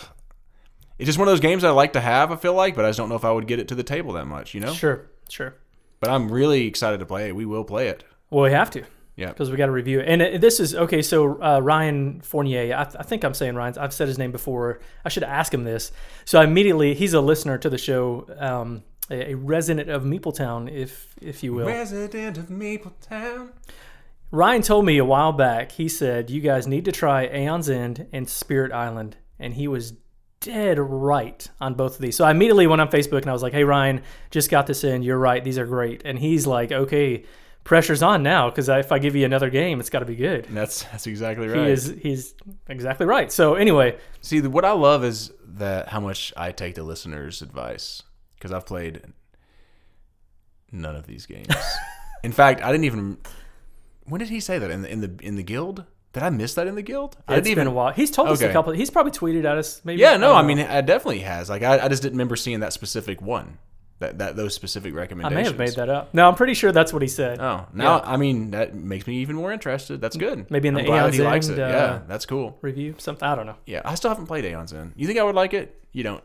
It's 0.98 1.08
just 1.08 1.20
one 1.20 1.28
of 1.28 1.34
those 1.34 1.42
games 1.42 1.66
I 1.66 1.72
like 1.72 1.94
to 1.94 2.00
have. 2.00 2.32
I 2.32 2.38
feel 2.38 2.54
like, 2.54 2.74
but 2.76 2.86
I 2.86 2.90
just 2.90 2.98
don't 2.98 3.10
know 3.10 3.16
if 3.16 3.26
I 3.26 3.32
would 3.32 3.48
get 3.48 3.60
it 3.60 3.68
to 3.68 3.76
the 3.76 3.84
table 3.84 4.14
that 4.14 4.26
much, 4.26 4.54
you 4.54 4.62
know. 4.62 4.74
Sure, 4.74 5.10
sure. 5.30 5.56
But 6.00 6.10
I'm 6.10 6.32
really 6.32 6.68
excited 6.68 7.00
to 7.02 7.06
play 7.06 7.28
it. 7.28 7.36
We 7.36 7.46
will 7.46 7.66
play 7.66 7.90
it. 7.90 8.06
Well, 8.30 8.46
we 8.46 8.52
have 8.52 8.72
to 8.72 8.86
Yeah. 9.20 9.28
because 9.28 9.52
we 9.52 9.58
got 9.58 9.66
to 9.66 9.72
review 9.72 10.00
it. 10.00 10.08
And 10.08 10.42
this 10.42 10.60
is 10.60 10.74
okay. 10.74 11.02
So 11.02 11.42
uh, 11.42 11.60
Ryan 11.60 12.22
Fournier, 12.22 12.74
I, 12.74 12.84
I 12.84 13.04
think 13.04 13.24
I'm 13.24 13.34
saying 13.34 13.56
Ryan's. 13.56 13.78
I've 13.78 13.94
said 13.94 14.08
his 14.08 14.18
name 14.18 14.32
before. 14.32 14.80
I 15.04 15.10
should 15.10 15.24
ask 15.24 15.54
him 15.54 15.66
this. 15.66 15.92
So 16.26 16.40
I 16.40 16.46
immediately, 16.46 16.94
he's 16.94 17.14
a 17.14 17.22
listener 17.22 17.58
to 17.58 17.70
the 17.70 17.78
show, 17.78 18.26
um, 18.38 18.84
a, 19.12 19.32
a 19.32 19.34
resident 19.36 19.90
of 19.90 20.04
Meepletown, 20.04 20.72
if 20.72 21.14
if 21.22 21.44
you 21.44 21.54
will. 21.54 21.68
Resident 21.68 22.38
of 22.38 22.48
Mapletown. 22.48 23.50
Ryan 24.32 24.62
told 24.62 24.86
me 24.86 24.98
a 25.00 25.06
while 25.06 25.32
back, 25.32 25.72
he 25.74 25.90
said, 25.90 26.30
you 26.30 26.40
guys 26.40 26.68
need 26.68 26.86
to 26.86 26.92
try 26.92 27.26
Aeon's 27.26 27.70
End 27.70 28.08
and 28.14 28.30
Spirit 28.30 28.72
Island. 28.72 29.18
And 29.40 29.56
he 29.56 29.68
was 29.68 29.94
dead 30.40 30.78
right 30.80 31.50
on 31.60 31.74
both 31.74 31.96
of 31.96 32.02
these. 32.02 32.16
So 32.16 32.24
I 32.24 32.32
immediately 32.32 32.68
went 32.68 32.82
on 32.82 32.90
Facebook 32.90 33.22
and 33.22 33.30
I 33.30 33.34
was 33.34 33.44
like, 33.44 33.54
hey, 33.54 33.64
Ryan, 33.64 34.02
just 34.30 34.50
got 34.50 34.68
this 34.68 34.84
in. 34.84 35.02
You're 35.02 35.18
right. 35.18 35.44
These 35.44 35.58
are 35.58 35.66
great. 35.66 36.04
And 36.06 36.20
he's 36.20 36.46
like, 36.48 36.72
okay, 36.72 37.26
pressure's 37.64 38.02
on 38.02 38.24
now 38.24 38.50
because 38.50 38.70
if 38.70 38.92
I 38.92 39.00
give 39.00 39.16
you 39.16 39.26
another 39.26 39.50
game, 39.50 39.80
it's 39.80 39.90
got 39.90 40.00
to 40.00 40.06
be 40.06 40.16
good. 40.16 40.48
And 40.48 40.58
that's 40.58 40.84
that's 40.84 41.08
exactly 41.08 41.48
right. 41.48 41.68
He 41.68 41.72
is 41.72 41.96
he's 42.02 42.34
exactly 42.68 43.06
right. 43.06 43.32
So 43.32 43.56
anyway, 43.56 43.98
See, 44.22 44.42
what 44.42 44.66
I 44.66 44.72
love 44.72 45.04
is 45.04 45.32
that 45.44 45.90
how 45.90 46.00
much 46.00 46.34
I 46.36 46.52
take 46.52 46.76
the 46.76 46.84
listeners' 46.84 47.42
advice 47.42 48.04
because 48.36 48.52
I've 48.52 48.66
played 48.66 49.02
none 50.72 50.96
of 50.96 51.08
these 51.08 51.26
games. 51.26 51.48
in 52.24 52.32
fact, 52.32 52.62
I 52.62 52.72
didn't 52.72 52.86
even. 52.86 53.18
When 54.04 54.20
did 54.20 54.30
he 54.30 54.40
say 54.40 54.60
that 54.60 54.72
in 54.72 54.82
the 54.82 54.92
in 54.92 55.02
the 55.02 55.16
in 55.22 55.36
the 55.36 55.44
guild? 55.44 55.86
Did 56.12 56.24
I 56.24 56.32
miss 56.32 56.56
that 56.56 56.66
in 56.66 56.74
the 56.74 56.82
guild? 56.82 57.18
I 57.28 57.36
it's 57.36 57.46
didn't 57.46 57.58
been 57.58 57.62
even. 57.64 57.68
a 57.68 57.72
while. 57.72 57.94
He's 57.94 58.10
told 58.10 58.30
us 58.30 58.42
a 58.42 58.52
couple. 58.52 58.74
He's 58.74 58.90
probably 58.90 59.12
tweeted 59.12 59.46
at 59.46 59.58
us. 59.58 59.82
Maybe. 59.86 60.02
Yeah, 60.02 60.18
no, 60.18 60.30
don't 60.30 60.38
I 60.38 60.42
mean, 60.42 60.60
I 60.60 60.82
definitely 60.82 61.20
has. 61.20 61.50
Like, 61.52 61.62
I, 61.62 61.86
I 61.86 61.88
just 61.88 62.02
didn't 62.02 62.16
remember 62.16 62.36
seeing 62.36 62.62
that 62.62 62.74
specific 62.74 63.22
one. 63.22 63.60
That 64.00 64.18
that 64.20 64.36
those 64.38 64.54
specific 64.54 64.96
recommendations. 64.96 65.38
I 65.38 65.42
may 65.42 65.48
have 65.50 65.58
made 65.58 65.76
that 65.76 65.90
up. 65.90 66.14
No, 66.14 66.28
I'm 66.28 66.36
pretty 66.36 66.54
sure 66.54 66.72
that's 66.72 66.94
what 66.94 67.02
he 67.02 67.08
said. 67.10 67.40
Oh, 67.42 67.66
now 67.74 67.98
Yeah. 67.98 68.02
I 68.10 68.16
mean 68.18 68.52
that 68.52 68.74
makes 68.74 69.06
me 69.08 69.18
even 69.18 69.36
more 69.36 69.52
interested. 69.52 70.00
That's 70.00 70.16
good. 70.16 70.50
Maybe 70.50 70.70
in 70.70 70.74
the 70.74 70.82
I'm 70.82 70.88
Aeon's 71.06 71.16
he 71.18 71.22
likes 71.22 71.50
End, 71.50 71.60
it. 71.60 71.64
uh, 71.64 71.68
yeah, 71.68 72.00
that's 72.08 72.26
cool. 72.26 72.58
Review 72.62 72.96
something. 72.98 73.28
I 73.28 73.36
don't 73.36 73.46
know. 73.46 73.58
Yeah, 73.66 73.82
I 73.84 73.96
still 73.96 74.10
haven't 74.10 74.28
played 74.28 74.46
Aeon's 74.46 74.72
End. 74.72 74.94
You 74.96 75.06
think 75.06 75.20
I 75.20 75.24
would 75.24 75.36
like 75.36 75.54
it? 75.54 75.84
You 75.92 76.04
don't. 76.04 76.24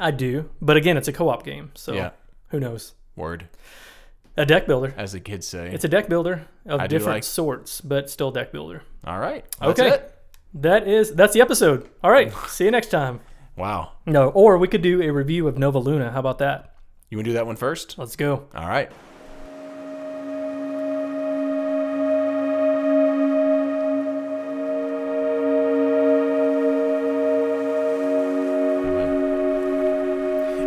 I 0.00 0.10
do, 0.10 0.50
but 0.60 0.76
again, 0.76 0.96
it's 0.96 1.06
a 1.08 1.12
co-op 1.12 1.44
game, 1.44 1.70
so 1.74 1.92
Yeah. 1.92 2.10
who 2.48 2.58
knows? 2.58 2.94
Word, 3.14 3.46
A 4.36 4.44
deck 4.44 4.66
builder. 4.66 4.92
as 4.96 5.12
the 5.12 5.20
kids 5.20 5.46
say. 5.46 5.70
It's 5.72 5.84
a 5.84 5.88
deck 5.88 6.08
builder 6.08 6.48
of 6.66 6.80
I 6.80 6.88
different 6.88 7.16
like- 7.18 7.22
sorts, 7.24 7.80
but 7.80 8.10
still 8.10 8.32
deck 8.32 8.50
builder. 8.50 8.82
All 9.06 9.20
right. 9.20 9.44
That's 9.60 9.78
Okay. 9.78 9.88
it. 9.90 10.10
That 10.54 10.88
is 10.88 11.12
that's 11.14 11.32
the 11.34 11.40
episode. 11.40 11.88
All 12.02 12.10
right, 12.10 12.32
see 12.48 12.64
you 12.64 12.70
next 12.72 12.88
time. 12.88 13.20
Wow. 13.56 13.92
No, 14.06 14.30
or 14.30 14.58
we 14.58 14.68
could 14.68 14.82
do 14.82 15.02
a 15.02 15.10
review 15.10 15.46
of 15.46 15.58
Nova 15.58 15.78
Luna. 15.78 16.10
How 16.10 16.20
about 16.20 16.38
that? 16.38 16.74
You 17.08 17.18
want 17.18 17.26
to 17.26 17.30
do 17.30 17.34
that 17.34 17.46
one 17.46 17.56
first? 17.56 17.98
Let's 17.98 18.16
go. 18.16 18.48
All 18.54 18.68
right. 18.68 18.90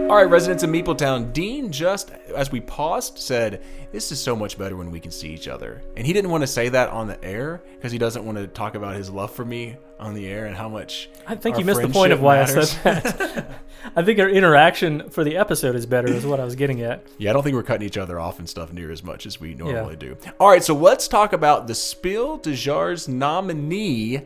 All 0.10 0.16
right, 0.16 0.24
residents 0.24 0.64
of 0.64 0.70
Meepletown, 0.70 1.34
Dean 1.34 1.70
just, 1.70 2.12
as 2.34 2.50
we 2.50 2.62
paused, 2.62 3.18
said, 3.18 3.62
This 3.92 4.10
is 4.10 4.22
so 4.22 4.38
much 4.38 4.58
better 4.58 4.78
when 4.78 4.90
we 4.90 5.02
can 5.02 5.12
see 5.12 5.28
each 5.28 5.50
other. 5.50 5.82
And 5.98 6.08
he 6.08 6.14
didn't 6.14 6.32
want 6.32 6.44
to 6.44 6.48
say 6.48 6.70
that 6.70 6.90
on 6.92 7.08
the 7.08 7.22
air 7.22 7.62
because 7.76 7.92
he 7.92 7.98
doesn't 7.98 8.24
want 8.24 8.38
to 8.38 8.48
talk 8.48 8.76
about 8.76 8.96
his 8.96 9.10
love 9.10 9.32
for 9.32 9.44
me 9.44 9.76
on 10.00 10.14
the 10.14 10.26
air 10.26 10.46
and 10.46 10.56
how 10.56 10.70
much. 10.70 11.10
I 11.28 11.36
think 11.36 11.58
you 11.58 11.66
missed 11.66 11.82
the 11.82 11.90
point 11.90 12.14
of 12.14 12.22
why 12.22 12.38
matters. 12.38 12.78
I 12.86 13.02
said 13.02 13.04
that. 13.04 13.62
I 13.98 14.02
think 14.02 14.18
our 14.20 14.30
interaction 14.30 15.10
for 15.10 15.26
the 15.26 15.36
episode 15.36 15.76
is 15.76 15.86
better, 15.86 16.08
is 16.08 16.26
what 16.26 16.40
I 16.40 16.46
was 16.46 16.56
getting 16.56 16.84
at. 16.84 17.06
Yeah, 17.18 17.32
I 17.32 17.34
don't 17.34 17.44
think 17.44 17.56
we're 17.56 17.64
cutting 17.64 17.86
each 17.86 17.98
other 17.98 18.18
off 18.18 18.40
and 18.40 18.48
stuff 18.48 18.72
near 18.72 18.92
as 18.92 19.04
much 19.04 19.26
as 19.26 19.42
we 19.42 19.56
normally 19.56 19.98
do. 19.98 20.16
All 20.40 20.48
right, 20.48 20.64
so 20.64 20.74
let's 20.74 21.10
talk 21.10 21.34
about 21.34 21.68
the 21.68 21.76
Spiel 21.76 22.38
des 22.38 22.52
Jahres 22.52 23.10
nominee, 23.10 24.22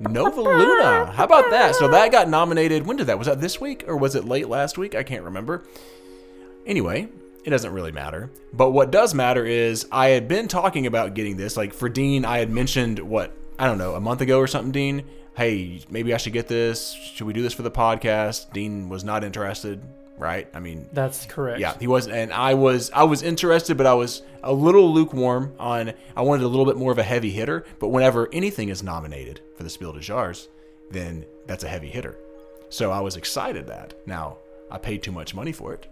Nova 0.00 0.40
Luna. 0.40 1.12
How 1.14 1.24
about 1.24 1.50
that? 1.50 1.74
So 1.76 1.88
that 1.88 2.10
got 2.10 2.28
nominated. 2.28 2.86
When 2.86 2.96
did 2.96 3.06
that? 3.06 3.18
Was 3.18 3.26
that 3.26 3.40
this 3.40 3.60
week 3.60 3.84
or 3.86 3.96
was 3.96 4.14
it 4.14 4.24
late 4.24 4.48
last 4.48 4.78
week? 4.78 4.94
I 4.94 5.02
can't 5.02 5.24
remember. 5.24 5.64
Anyway, 6.66 7.08
it 7.44 7.50
doesn't 7.50 7.72
really 7.72 7.92
matter. 7.92 8.30
But 8.52 8.70
what 8.70 8.90
does 8.90 9.14
matter 9.14 9.44
is 9.44 9.86
I 9.92 10.08
had 10.08 10.28
been 10.28 10.48
talking 10.48 10.86
about 10.86 11.14
getting 11.14 11.36
this. 11.36 11.56
Like 11.56 11.74
for 11.74 11.88
Dean, 11.88 12.24
I 12.24 12.38
had 12.38 12.50
mentioned 12.50 12.98
what 12.98 13.32
I 13.58 13.66
don't 13.66 13.78
know 13.78 13.94
a 13.94 14.00
month 14.00 14.20
ago 14.20 14.38
or 14.38 14.46
something. 14.46 14.72
Dean, 14.72 15.04
hey, 15.36 15.80
maybe 15.90 16.14
I 16.14 16.16
should 16.16 16.32
get 16.32 16.48
this. 16.48 16.92
Should 16.92 17.26
we 17.26 17.32
do 17.32 17.42
this 17.42 17.52
for 17.52 17.62
the 17.62 17.70
podcast? 17.70 18.52
Dean 18.52 18.88
was 18.88 19.04
not 19.04 19.22
interested. 19.24 19.82
Right? 20.18 20.48
I 20.52 20.60
mean, 20.60 20.86
That's 20.92 21.24
correct. 21.26 21.60
yeah, 21.60 21.74
he 21.78 21.86
was, 21.86 22.06
and 22.06 22.32
I 22.32 22.52
was, 22.54 22.90
I 22.92 23.04
was 23.04 23.22
interested, 23.22 23.76
but 23.78 23.86
I 23.86 23.94
was 23.94 24.22
a 24.42 24.52
little 24.52 24.92
lukewarm 24.92 25.54
on. 25.58 25.92
I 26.14 26.22
wanted 26.22 26.44
a 26.44 26.48
little 26.48 26.66
bit 26.66 26.76
more 26.76 26.92
of 26.92 26.98
a 26.98 27.02
heavy 27.02 27.30
hitter. 27.30 27.64
But 27.78 27.88
whenever 27.88 28.28
anything 28.32 28.68
is 28.68 28.82
nominated 28.82 29.40
for 29.56 29.62
the 29.62 29.70
Spiel 29.70 29.92
des 29.92 30.00
Jahres, 30.00 30.48
then 30.90 31.24
that's 31.46 31.64
a 31.64 31.68
heavy 31.68 31.88
hitter. 31.88 32.16
So 32.68 32.90
I 32.90 33.00
was 33.00 33.16
excited 33.16 33.66
that. 33.68 33.94
Now 34.06 34.38
I 34.70 34.78
paid 34.78 35.02
too 35.02 35.12
much 35.12 35.34
money 35.34 35.52
for 35.52 35.72
it. 35.72 35.86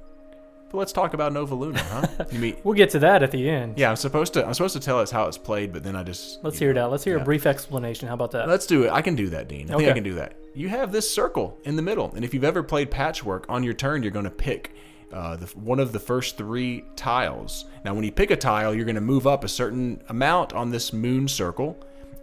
But 0.71 0.79
let's 0.79 0.93
talk 0.93 1.15
about 1.15 1.33
Nova 1.33 1.55
Luna, 1.55 1.79
huh? 1.85 2.25
you 2.31 2.39
mean? 2.39 2.57
We'll 2.63 2.75
get 2.75 2.91
to 2.91 2.99
that 2.99 3.23
at 3.23 3.31
the 3.31 3.49
end. 3.49 3.79
Yeah, 3.79 3.89
I'm 3.89 3.97
supposed 3.97 4.35
to. 4.35 4.47
I'm 4.47 4.53
supposed 4.55 4.75
to 4.75 4.81
tell 4.81 4.99
us 5.01 5.11
how 5.11 5.27
it's 5.27 5.39
played, 5.39 5.73
but 5.73 5.83
then 5.83 5.97
I 5.97 6.03
just 6.03 6.45
Let's 6.45 6.59
hear 6.59 6.71
it 6.71 6.77
out. 6.77 6.91
Let's 6.91 7.05
hear 7.05 7.17
a 7.19 7.25
brief 7.25 7.47
explanation. 7.47 8.07
How 8.09 8.15
about 8.15 8.33
that? 8.33 8.49
Let's 8.49 8.67
do 8.67 8.85
it. 8.85 8.91
I 8.91 9.01
can 9.01 9.15
do 9.15 9.29
that, 9.31 9.49
Dean. 9.49 9.71
I 9.71 9.77
think 9.77 9.81
I 9.81 9.85
Okay. 9.85 9.95
can 9.95 10.05
do 10.05 10.15
that. 10.15 10.35
You 10.55 10.69
have 10.69 10.93
this 10.93 11.11
circle 11.11 11.59
in 11.65 11.77
the 11.77 11.83
middle, 11.83 12.13
and 12.15 12.25
if 12.25 12.35
you've 12.35 12.45
ever 12.45 12.63
played 12.63 12.91
patchwork, 12.91 13.47
on 13.49 13.63
your 13.63 13.75
turn 13.75 14.03
you're 14.03 14.13
going 14.13 14.25
to 14.25 14.31
pick 14.31 14.73
uh, 15.13 15.37
the, 15.37 15.47
one 15.59 15.79
of 15.81 15.93
the 15.93 15.99
first 15.99 16.37
three 16.37 16.85
tiles. 16.97 17.65
Now, 17.85 17.95
when 17.95 18.05
you 18.05 18.13
pick 18.13 18.31
a 18.31 18.37
tile, 18.37 18.75
you're 18.75 18.85
going 18.85 18.95
to 18.97 19.01
move 19.01 19.27
up 19.27 19.43
a 19.45 19.49
certain 19.49 20.03
amount 20.11 20.53
on 20.53 20.71
this 20.71 20.93
moon 20.93 21.29
circle, 21.29 21.79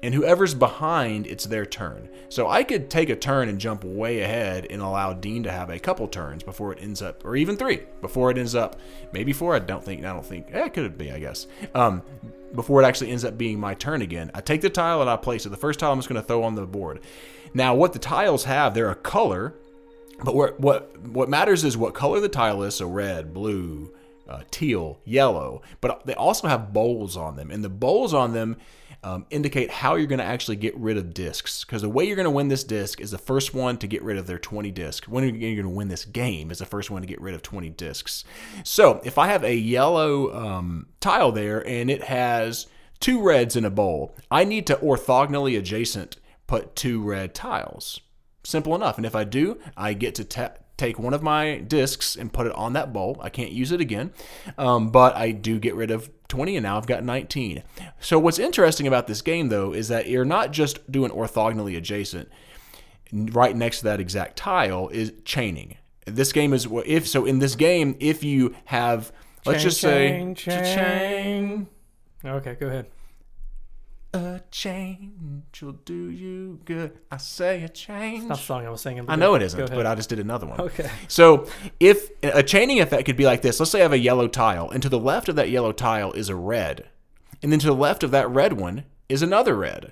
and 0.06 0.14
whoever's 0.14 0.54
behind, 0.54 1.26
it's 1.26 1.46
their 1.46 1.66
turn. 1.66 2.08
So 2.30 2.48
I 2.48 2.64
could 2.64 2.92
take 2.92 3.10
a 3.10 3.16
turn 3.16 3.50
and 3.50 3.60
jump 3.60 3.84
way 3.84 4.22
ahead 4.22 4.68
and 4.70 4.80
allow 4.80 5.14
Dean 5.14 5.42
to 5.42 5.52
have 5.52 5.72
a 5.72 5.80
couple 5.80 6.08
turns 6.08 6.44
before 6.44 6.72
it 6.72 6.78
ends 6.80 7.02
up, 7.02 7.26
or 7.26 7.36
even 7.36 7.58
three 7.58 7.82
before 8.02 8.30
it 8.30 8.38
ends 8.38 8.54
up, 8.54 8.80
maybe 9.14 9.34
four. 9.34 9.56
I 9.56 9.60
don't 9.60 9.84
think. 9.84 10.06
I 10.06 10.14
don't 10.14 10.24
think. 10.24 10.50
Eh, 10.52 10.66
it 10.66 10.74
could 10.76 10.96
be. 10.96 11.12
I 11.12 11.18
guess. 11.18 11.48
Um, 11.74 12.04
before 12.54 12.84
it 12.84 12.86
actually 12.86 13.10
ends 13.10 13.26
up 13.26 13.36
being 13.36 13.60
my 13.60 13.74
turn 13.74 14.04
again, 14.04 14.30
I 14.36 14.42
take 14.42 14.62
the 14.62 14.70
tile 14.70 15.02
and 15.02 15.10
I 15.10 15.18
place 15.18 15.48
it. 15.48 15.50
The 15.50 15.58
first 15.58 15.80
tile 15.80 15.92
I'm 15.92 15.98
just 15.98 16.08
going 16.08 16.22
to 16.22 16.28
throw 16.28 16.44
on 16.44 16.54
the 16.54 16.68
board. 16.68 17.00
Now, 17.56 17.74
what 17.74 17.94
the 17.94 18.00
tiles 18.00 18.44
have, 18.44 18.76
they're 18.76 18.92
a 18.92 18.96
color, 18.96 19.56
but 20.24 20.36
what 20.36 20.60
what 20.60 20.96
what 21.00 21.30
matters 21.30 21.64
is 21.64 21.78
what 21.78 21.96
color 21.96 22.20
the 22.20 22.30
tile 22.30 22.62
is. 22.62 22.76
So 22.76 22.88
red, 22.88 23.34
blue, 23.34 23.92
uh, 24.30 24.44
teal, 24.52 25.00
yellow. 25.04 25.64
But 25.82 26.06
they 26.06 26.14
also 26.14 26.48
have 26.48 26.74
bowls 26.74 27.18
on 27.18 27.38
them, 27.38 27.50
and 27.50 27.64
the 27.64 27.70
bowls 27.70 28.14
on 28.14 28.34
them 28.34 28.58
um, 29.06 29.28
indicate 29.30 29.70
how 29.70 29.96
you're 29.96 30.08
going 30.08 30.20
to 30.20 30.26
actually 30.26 30.56
get 30.56 30.76
rid 30.76 30.98
of 30.98 31.14
discs. 31.14 31.64
Because 31.64 31.84
the 31.84 31.90
way 31.90 32.06
you're 32.06 32.16
going 32.16 32.24
to 32.24 32.32
win 32.32 32.48
this 32.48 32.64
disc 32.64 33.00
is 33.00 33.12
the 33.12 33.20
first 33.20 33.54
one 33.54 33.78
to 33.78 33.88
get 33.88 34.02
rid 34.02 34.18
of 34.18 34.26
their 34.26 34.40
20 34.40 34.72
discs. 34.72 35.08
When 35.08 35.24
you're 35.24 35.56
going 35.56 35.62
to 35.62 35.70
win 35.70 35.90
this 35.90 36.06
game 36.06 36.50
is 36.50 36.58
the 36.58 36.66
first 36.66 36.90
one 36.90 37.04
to 37.04 37.08
get 37.08 37.22
rid 37.22 37.36
of 37.36 37.44
20 37.44 37.70
discs. 37.70 38.24
So 38.64 39.00
if 39.06 39.20
I 39.20 39.28
have 39.28 39.44
a 39.44 39.56
yellow 39.56 40.34
um, 40.34 40.88
tile 41.00 41.32
there 41.32 41.66
and 41.68 41.92
it 41.92 42.06
has 42.06 42.66
two 43.00 43.22
reds 43.22 43.56
in 43.56 43.64
a 43.64 43.70
bowl, 43.70 44.18
I 44.32 44.44
need 44.44 44.66
to 44.68 44.76
orthogonally 44.78 45.56
adjacent 45.56 46.18
put 46.48 46.76
two 46.76 47.04
red 47.04 47.36
tiles. 47.36 48.00
Simple 48.44 48.74
enough. 48.74 48.98
And 48.98 49.06
if 49.06 49.16
I 49.16 49.24
do, 49.24 49.60
I 49.78 49.94
get 49.94 50.16
to 50.16 50.24
ta- 50.24 50.54
take 50.78 51.00
one 51.00 51.14
of 51.14 51.24
my 51.24 51.58
discs 51.60 52.16
and 52.16 52.32
put 52.34 52.48
it 52.48 52.54
on 52.54 52.74
that 52.74 52.92
bowl. 52.92 53.18
I 53.22 53.30
can't 53.30 53.52
use 53.52 53.72
it 53.72 53.80
again, 53.82 54.12
um, 54.58 54.90
but 54.90 55.16
I 55.16 55.32
do 55.32 55.60
get 55.60 55.76
rid 55.76 55.92
of 55.92 56.10
20, 56.28 56.58
and 56.58 56.64
now 56.64 56.78
I've 56.78 56.88
got 56.88 57.04
19. 57.04 57.64
So 58.00 58.20
what's 58.20 58.40
interesting 58.40 58.88
about 58.88 59.08
this 59.08 59.22
game, 59.22 59.50
though, 59.50 59.74
is 59.74 59.88
that 59.88 60.08
you're 60.08 60.26
not 60.26 60.52
just 60.52 60.92
doing 60.92 61.12
orthogonally 61.12 61.78
adjacent. 61.78 62.30
Right 63.14 63.56
next 63.56 63.80
to 63.80 63.84
that 63.86 64.00
exact 64.00 64.36
tile 64.36 64.90
is 64.90 65.14
chaining. 65.24 65.78
This 66.06 66.34
game 66.34 66.54
is 66.54 66.68
what 66.68 66.86
if 66.88 67.08
so. 67.08 67.26
In 67.26 67.40
this 67.40 67.56
game, 67.56 67.96
if 68.00 68.24
you 68.24 68.56
have, 68.66 69.12
let's 69.46 69.60
Chain, 69.60 69.70
just 69.70 69.82
say, 69.82 70.34
chain, 70.36 70.36
chain. 70.36 71.68
Okay, 72.24 72.56
go 72.56 72.68
ahead. 72.68 72.88
A 74.16 74.42
change 74.50 75.62
will 75.62 75.74
do 75.74 76.10
you 76.10 76.60
good. 76.66 76.98
I 77.12 77.18
say 77.18 77.64
a 77.64 77.70
change. 77.70 78.24
Not 78.24 78.38
the 78.38 78.44
song 78.44 78.66
I 78.66 78.70
was 78.70 78.82
singing. 78.82 79.06
I 79.08 79.16
know 79.16 79.36
it 79.36 79.42
isn't, 79.44 79.70
but 79.70 79.86
I 79.86 79.94
just 79.94 80.10
did 80.10 80.20
another 80.20 80.48
one. 80.48 80.60
Okay. 80.60 80.90
So 81.08 81.48
if 81.80 82.10
a 82.24 82.42
chaining 82.42 82.82
effect 82.82 83.06
could 83.06 83.18
be 83.18 83.26
like 83.26 83.42
this, 83.42 83.60
let's 83.60 83.72
say 83.72 83.80
I 83.80 83.84
have 83.84 83.94
a 83.94 84.00
yellow 84.00 84.28
tile, 84.28 84.70
and 84.70 84.82
to 84.82 84.90
the 84.90 84.98
left 84.98 85.30
of 85.30 85.36
that 85.36 85.50
yellow 85.50 85.72
tile 85.72 86.14
is 86.14 86.30
a 86.30 86.36
red, 86.36 86.88
and 87.44 87.52
then 87.52 87.60
to 87.60 87.68
the 87.68 87.76
left 87.76 88.02
of 88.04 88.12
that 88.12 88.30
red 88.30 88.54
one 88.54 88.86
is 89.10 89.22
another 89.22 89.56
red. 89.56 89.92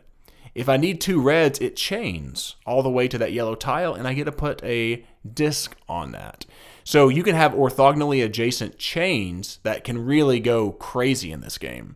If 0.56 0.70
I 0.70 0.78
need 0.78 1.02
two 1.02 1.20
reds, 1.22 1.60
it 1.60 1.76
chains 1.76 2.56
all 2.66 2.84
the 2.84 2.90
way 2.90 3.08
to 3.08 3.18
that 3.18 3.34
yellow 3.34 3.56
tile, 3.56 3.94
and 3.94 4.08
I 4.08 4.14
get 4.14 4.26
to 4.26 4.32
put 4.32 4.64
a 4.64 5.06
disc 5.32 5.76
on 5.90 6.12
that. 6.14 6.46
So 6.84 7.10
you 7.10 7.24
can 7.24 7.36
have 7.36 7.54
orthogonally 7.54 8.24
adjacent 8.24 8.78
chains 8.78 9.60
that 9.64 9.84
can 9.84 10.06
really 10.06 10.40
go 10.40 10.72
crazy 10.72 11.32
in 11.32 11.42
this 11.42 11.58
game, 11.58 11.96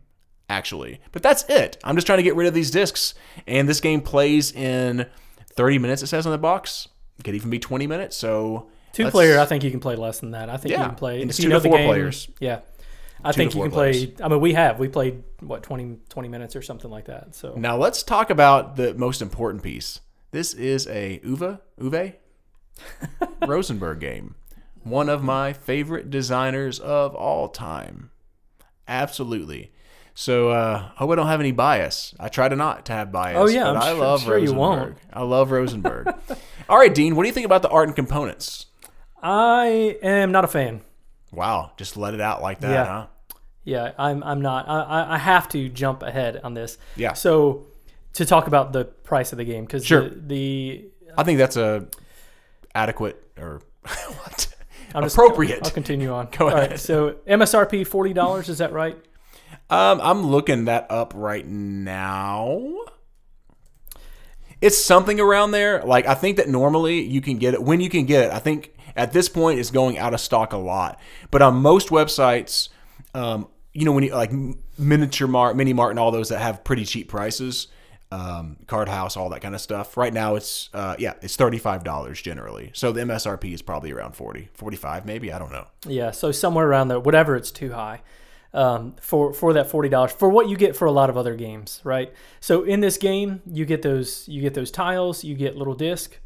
actually. 0.50 1.00
But 1.12 1.24
that's 1.24 1.44
it. 1.50 1.78
I'm 1.84 1.96
just 1.96 2.08
trying 2.08 2.18
to 2.18 2.24
get 2.24 2.36
rid 2.36 2.48
of 2.48 2.54
these 2.54 2.72
discs, 2.72 3.14
and 3.46 3.68
this 3.68 3.80
game 3.80 4.02
plays 4.02 4.52
in 4.52 5.06
30 5.56 5.80
minutes. 5.80 6.02
It 6.02 6.08
says 6.08 6.26
on 6.26 6.32
the 6.32 6.38
box. 6.38 6.88
It 7.20 7.24
could 7.24 7.36
even 7.36 7.50
be 7.50 7.60
20 7.60 7.88
minutes. 7.88 8.16
So 8.16 8.70
Two 8.94 9.10
player, 9.10 9.40
I 9.40 9.46
think 9.46 9.64
you 9.64 9.72
can 9.72 9.80
play 9.80 9.96
less 9.96 10.20
than 10.20 10.32
that. 10.32 10.50
I 10.50 10.58
think 10.58 10.72
Yeah, 10.72 10.82
you 10.84 10.88
can 10.88 10.96
play. 10.96 11.22
and 11.22 11.30
it's 11.30 11.40
if 11.40 11.44
two 11.44 11.50
you 11.50 11.54
to 11.56 11.62
four 11.62 11.78
game, 11.78 11.88
players. 11.88 12.30
Yeah, 12.40 12.60
I 13.24 13.32
Two 13.32 13.38
think 13.38 13.56
you 13.56 13.62
can 13.62 13.72
play. 13.72 14.14
I 14.24 14.28
mean, 14.28 14.40
we 14.42 14.54
have 14.54 14.80
we 14.80 14.88
played 14.88 15.24
what 15.40 15.64
20, 15.64 15.98
20 16.10 16.30
minutes 16.30 16.56
or 16.56 16.62
something 16.62 16.90
like 16.92 17.06
that. 17.06 17.36
So 17.36 17.54
Now 17.56 17.78
let's 17.78 18.04
talk 18.04 18.30
about 18.30 18.76
the 18.76 18.94
most 18.94 19.22
important 19.22 19.64
piece. 19.64 20.00
This 20.32 20.54
is 20.54 20.88
a 20.88 21.20
Uwe 21.26 21.60
Uwe 21.80 22.14
Rosenberg 23.48 24.00
game. 24.00 24.36
One 24.84 25.10
of 25.10 25.24
my 25.24 25.54
favorite 25.54 26.10
designers 26.10 26.80
of 26.80 27.14
all 27.16 27.50
time. 27.50 28.12
Absolutely. 28.88 29.72
So 30.20 30.50
uh, 30.50 30.80
hope 30.96 31.12
I 31.12 31.16
don't 31.16 31.28
have 31.28 31.40
any 31.40 31.52
bias. 31.52 32.16
I 32.20 32.28
try 32.30 32.50
to 32.50 32.56
not 32.56 32.86
to 32.88 32.92
have 32.94 33.12
bias. 33.12 33.38
Oh, 33.40 33.46
yeah, 33.48 33.66
but 33.66 33.76
I'm 33.76 33.82
I 33.84 33.90
sure- 33.92 33.98
love 34.00 34.22
sure 34.24 34.38
you 34.40 34.46
Rosenberg. 34.54 34.58
won't. 34.58 34.98
I 35.14 35.22
love 35.22 35.52
Rosenberg. 35.52 36.08
all 36.70 36.78
right, 36.80 36.94
Dean. 36.94 37.16
What 37.16 37.22
do 37.22 37.28
you 37.28 37.34
think 37.34 37.46
about 37.46 37.62
the 37.62 37.70
art 37.70 37.88
and 37.88 37.96
components? 37.96 38.66
I 39.22 39.98
am 40.02 40.32
not 40.32 40.44
a 40.44 40.48
fan. 40.48 40.82
Wow, 41.32 41.72
just 41.78 41.98
let 41.98 42.16
it 42.16 42.22
out 42.22 42.42
like 42.42 42.62
that, 42.62 42.72
Yeah. 42.72 42.86
huh? 42.86 43.08
Yeah, 43.64 43.92
I'm. 44.00 44.24
I'm 44.24 44.42
not. 44.42 44.68
I, 44.68 44.80
I- 44.82 45.14
I 45.16 45.18
have 45.20 45.50
to 45.50 45.70
jump 45.70 46.02
ahead 46.02 46.42
on 46.44 46.56
this. 46.56 46.80
Yeah. 46.96 47.14
So 47.14 47.68
to 48.14 48.26
talk 48.26 48.48
about 48.48 48.74
the 48.74 48.86
price 48.86 49.32
of 49.34 49.38
the 49.38 49.46
game 49.46 49.66
because 49.66 49.86
Sure. 49.86 50.10
the, 50.10 50.16
the 50.20 50.86
I 51.16 51.24
think 51.26 51.38
that's 51.38 51.58
a 51.58 51.86
adequate 52.74 53.24
or 53.38 53.62
what 53.84 54.48
I'm 54.96 55.04
just- 55.04 55.16
appropriate. 55.16 55.60
I'll 55.64 55.70
continue 55.70 56.12
on. 56.12 56.30
Go 56.36 56.48
All 56.50 56.56
right, 56.56 56.64
ahead. 56.64 56.80
so 56.80 57.12
MSRP 57.28 57.86
forty 57.86 58.14
dollars. 58.14 58.50
Is 58.50 58.58
that 58.58 58.74
right? 58.74 58.98
Um, 59.70 60.00
I'm 60.02 60.26
looking 60.28 60.66
that 60.66 60.88
up 60.90 61.14
right 61.16 61.46
now. 61.46 62.62
it's 64.62 64.78
something 64.78 65.20
around 65.20 65.52
there. 65.52 65.84
Like 65.84 66.08
I 66.08 66.14
think 66.16 66.38
that 66.38 66.48
normally 66.48 67.02
you 67.02 67.22
can 67.22 67.38
get 67.38 67.54
it 67.54 67.62
when 67.62 67.82
you 67.82 67.90
can 67.90 68.06
get 68.06 68.26
it. 68.26 68.32
I 68.32 68.40
think 68.40 68.74
at 68.96 69.12
this 69.14 69.30
point 69.30 69.60
it's 69.60 69.70
going 69.72 69.98
out 69.98 70.14
of 70.14 70.20
stock 70.20 70.54
a 70.54 70.58
lot. 70.58 71.00
But 71.32 71.42
on 71.42 71.58
most 71.58 71.90
websites, 71.90 72.70
um, 73.14 73.48
you 73.74 73.86
know, 73.86 73.92
when 73.92 74.04
you 74.04 74.16
like 74.16 74.32
miniature 74.78 75.28
mart, 75.28 75.56
mini 75.56 75.74
mart, 75.74 75.92
and 75.92 76.00
all 76.00 76.12
those 76.12 76.30
that 76.30 76.40
have 76.40 76.64
pretty 76.64 76.86
cheap 76.86 77.10
prices, 77.10 77.68
um, 78.12 78.58
card 78.68 78.90
house, 78.90 79.18
all 79.18 79.30
that 79.30 79.42
kind 79.42 79.54
of 79.54 79.62
stuff. 79.62 79.98
Right 79.98 80.14
now 80.14 80.36
it's 80.36 80.70
uh, 80.74 80.96
yeah, 80.98 81.14
it's 81.22 81.36
thirty 81.36 81.58
five 81.60 81.84
dollars 81.84 82.22
generally. 82.22 82.72
So 82.74 82.92
the 82.92 83.02
MSRP 83.02 83.54
is 83.54 83.62
probably 83.62 83.92
around 83.92 84.16
40, 84.16 84.50
45 84.54 85.06
maybe. 85.06 85.32
I 85.32 85.38
don't 85.40 85.52
know. 85.52 85.68
Yeah, 85.86 86.12
so 86.12 86.32
somewhere 86.32 86.68
around 86.68 86.88
there, 86.88 87.00
whatever 87.00 87.36
it's 87.36 87.52
too 87.52 87.74
high 87.74 88.02
um, 88.58 88.96
for 89.02 89.34
for 89.34 89.54
that 89.54 89.70
forty 89.70 89.88
dollars 89.90 90.12
for 90.12 90.28
what 90.30 90.50
you 90.50 90.58
get 90.58 90.76
for 90.76 90.86
a 90.86 90.92
lot 90.92 91.10
of 91.10 91.16
other 91.18 91.36
games, 91.36 91.80
right? 91.84 92.12
So 92.40 92.64
in 92.64 92.80
this 92.82 92.98
game, 92.98 93.42
you 93.46 93.66
get 93.66 93.82
those 93.84 94.28
you 94.28 94.42
get 94.42 94.54
those 94.54 94.72
tiles, 94.72 95.24
you 95.24 95.36
get 95.36 95.56
little 95.56 95.76
disc, 95.76 96.20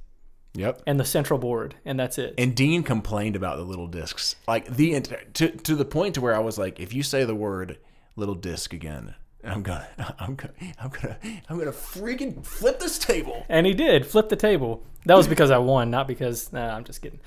Yep. 0.54 0.82
and 0.88 1.00
the 1.00 1.06
central 1.06 1.38
board, 1.40 1.76
and 1.86 2.00
that's 2.00 2.18
it. 2.18 2.34
And 2.38 2.56
Dean 2.56 2.84
complained 2.84 3.36
about 3.36 3.58
the 3.58 3.64
little 3.64 3.88
discs, 3.88 4.36
like 4.48 4.66
the 4.76 5.00
to 5.34 5.50
to 5.50 5.76
the 5.76 5.86
point 5.86 6.16
to 6.16 6.22
where 6.22 6.36
I 6.36 6.40
was 6.40 6.58
like, 6.58 6.80
if 6.80 6.94
you 6.94 7.04
say 7.04 7.24
the 7.26 7.36
word 7.36 7.78
little 8.16 8.36
disc 8.36 8.74
again, 8.74 9.16
I'm 9.44 9.64
gonna, 9.64 9.88
I'm 10.20 10.36
gonna, 10.36 10.54
I'm 10.82 10.90
gonna, 10.90 11.18
I'm 11.50 11.58
gonna 11.60 11.72
freaking 11.72 12.46
flip 12.46 12.80
this 12.80 12.98
table. 12.98 13.46
And 13.50 13.66
he 13.68 13.74
did 13.74 14.06
flip 14.06 14.30
the 14.30 14.36
table. 14.36 14.84
That 15.06 15.16
was 15.18 15.28
because 15.28 15.52
I 15.52 15.58
won, 15.58 15.90
not 15.90 16.08
because. 16.08 16.54
Nah, 16.54 16.76
I'm 16.76 16.84
just 16.84 17.02
kidding. 17.02 17.20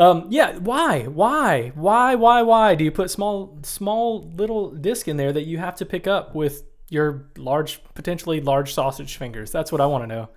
Um, 0.00 0.28
yeah, 0.30 0.56
why, 0.56 1.02
why, 1.02 1.72
why, 1.74 2.14
why, 2.14 2.40
why 2.40 2.74
do 2.74 2.84
you 2.84 2.90
put 2.90 3.10
small, 3.10 3.58
small 3.62 4.30
little 4.34 4.70
disc 4.70 5.06
in 5.06 5.18
there 5.18 5.30
that 5.30 5.42
you 5.42 5.58
have 5.58 5.76
to 5.76 5.84
pick 5.84 6.06
up 6.06 6.34
with 6.34 6.62
your 6.88 7.26
large, 7.36 7.84
potentially 7.92 8.40
large 8.40 8.72
sausage 8.72 9.18
fingers? 9.18 9.52
That's 9.52 9.70
what 9.70 9.82
I 9.82 9.84
want 9.84 10.04
to 10.04 10.06
know. 10.08 10.30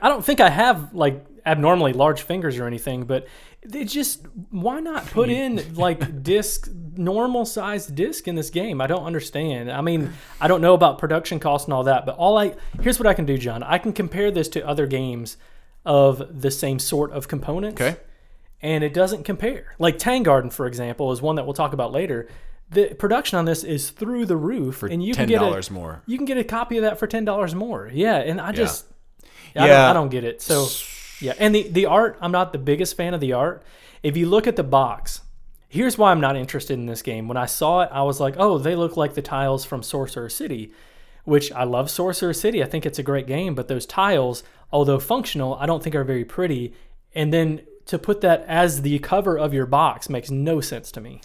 I 0.00 0.08
don't 0.08 0.24
think 0.24 0.40
I 0.40 0.48
have 0.50 0.94
like 0.94 1.26
abnormally 1.44 1.92
large 1.92 2.22
fingers 2.22 2.58
or 2.58 2.68
anything, 2.68 3.06
but 3.06 3.26
they 3.66 3.84
just 3.84 4.24
why 4.50 4.78
not 4.78 5.04
put 5.10 5.30
in 5.30 5.74
like 5.74 6.22
disc 6.22 6.70
normal 6.94 7.44
sized 7.44 7.96
disc 7.96 8.28
in 8.28 8.36
this 8.36 8.50
game? 8.50 8.80
I 8.80 8.86
don't 8.86 9.02
understand. 9.04 9.68
I 9.68 9.80
mean, 9.80 10.12
I 10.40 10.46
don't 10.46 10.60
know 10.60 10.74
about 10.74 10.98
production 10.98 11.40
costs 11.40 11.66
and 11.66 11.74
all 11.74 11.82
that, 11.82 12.06
but 12.06 12.14
all 12.14 12.38
I 12.38 12.54
here's 12.80 13.00
what 13.00 13.08
I 13.08 13.14
can 13.14 13.26
do, 13.26 13.36
John. 13.36 13.64
I 13.64 13.78
can 13.78 13.92
compare 13.92 14.30
this 14.30 14.48
to 14.50 14.64
other 14.64 14.86
games 14.86 15.38
of 15.84 16.40
the 16.40 16.52
same 16.52 16.78
sort 16.78 17.10
of 17.10 17.26
components. 17.26 17.80
Okay. 17.80 17.98
And 18.60 18.82
it 18.82 18.92
doesn't 18.92 19.24
compare. 19.24 19.74
Like 19.78 19.98
Tang 19.98 20.22
Garden, 20.24 20.50
for 20.50 20.66
example, 20.66 21.12
is 21.12 21.22
one 21.22 21.36
that 21.36 21.44
we'll 21.44 21.54
talk 21.54 21.72
about 21.72 21.92
later. 21.92 22.28
The 22.70 22.94
production 22.94 23.38
on 23.38 23.44
this 23.44 23.64
is 23.64 23.90
through 23.90 24.26
the 24.26 24.36
roof, 24.36 24.82
and 24.82 25.02
you 25.02 25.14
can 25.14 25.22
ten 25.22 25.28
get 25.28 25.36
a, 25.36 25.44
dollars 25.46 25.70
more. 25.70 26.02
you 26.06 26.16
can 26.18 26.26
get 26.26 26.36
a 26.38 26.44
copy 26.44 26.76
of 26.76 26.82
that 26.82 26.98
for 26.98 27.06
ten 27.06 27.24
dollars 27.24 27.54
more. 27.54 27.88
Yeah, 27.92 28.16
and 28.16 28.40
I 28.40 28.52
just 28.52 28.84
I, 29.56 29.66
Yeah. 29.66 29.66
don't, 29.66 29.90
I 29.90 29.92
don't 29.94 30.08
get 30.10 30.24
it. 30.24 30.42
So 30.42 30.66
yeah, 31.20 31.34
and 31.38 31.54
the 31.54 31.68
the 31.68 31.86
art, 31.86 32.18
I'm 32.20 32.32
not 32.32 32.52
the 32.52 32.58
biggest 32.58 32.96
fan 32.96 33.14
of 33.14 33.20
the 33.20 33.32
art. 33.32 33.62
If 34.02 34.16
you 34.16 34.28
look 34.28 34.46
at 34.46 34.56
the 34.56 34.64
box, 34.64 35.22
here's 35.68 35.96
why 35.96 36.10
I'm 36.10 36.20
not 36.20 36.36
interested 36.36 36.74
in 36.74 36.86
this 36.86 37.00
game. 37.00 37.26
When 37.28 37.36
I 37.38 37.46
saw 37.46 37.82
it, 37.82 37.90
I 37.92 38.02
was 38.02 38.20
like, 38.20 38.34
oh, 38.38 38.58
they 38.58 38.74
look 38.74 38.96
like 38.96 39.14
the 39.14 39.22
tiles 39.22 39.64
from 39.64 39.82
Sorcerer 39.82 40.28
City, 40.28 40.70
which 41.24 41.50
I 41.52 41.64
love 41.64 41.88
Sorcerer 41.90 42.34
City. 42.34 42.62
I 42.62 42.66
think 42.66 42.84
it's 42.84 42.98
a 42.98 43.02
great 43.02 43.26
game, 43.26 43.54
but 43.54 43.68
those 43.68 43.86
tiles, 43.86 44.42
although 44.72 44.98
functional, 44.98 45.54
I 45.54 45.64
don't 45.66 45.82
think 45.82 45.94
are 45.94 46.04
very 46.04 46.24
pretty. 46.26 46.74
And 47.14 47.32
then 47.32 47.62
to 47.88 47.98
put 47.98 48.20
that 48.20 48.44
as 48.46 48.82
the 48.82 48.98
cover 49.00 49.36
of 49.36 49.52
your 49.52 49.66
box 49.66 50.08
makes 50.08 50.30
no 50.30 50.60
sense 50.60 50.92
to 50.92 51.00
me. 51.00 51.20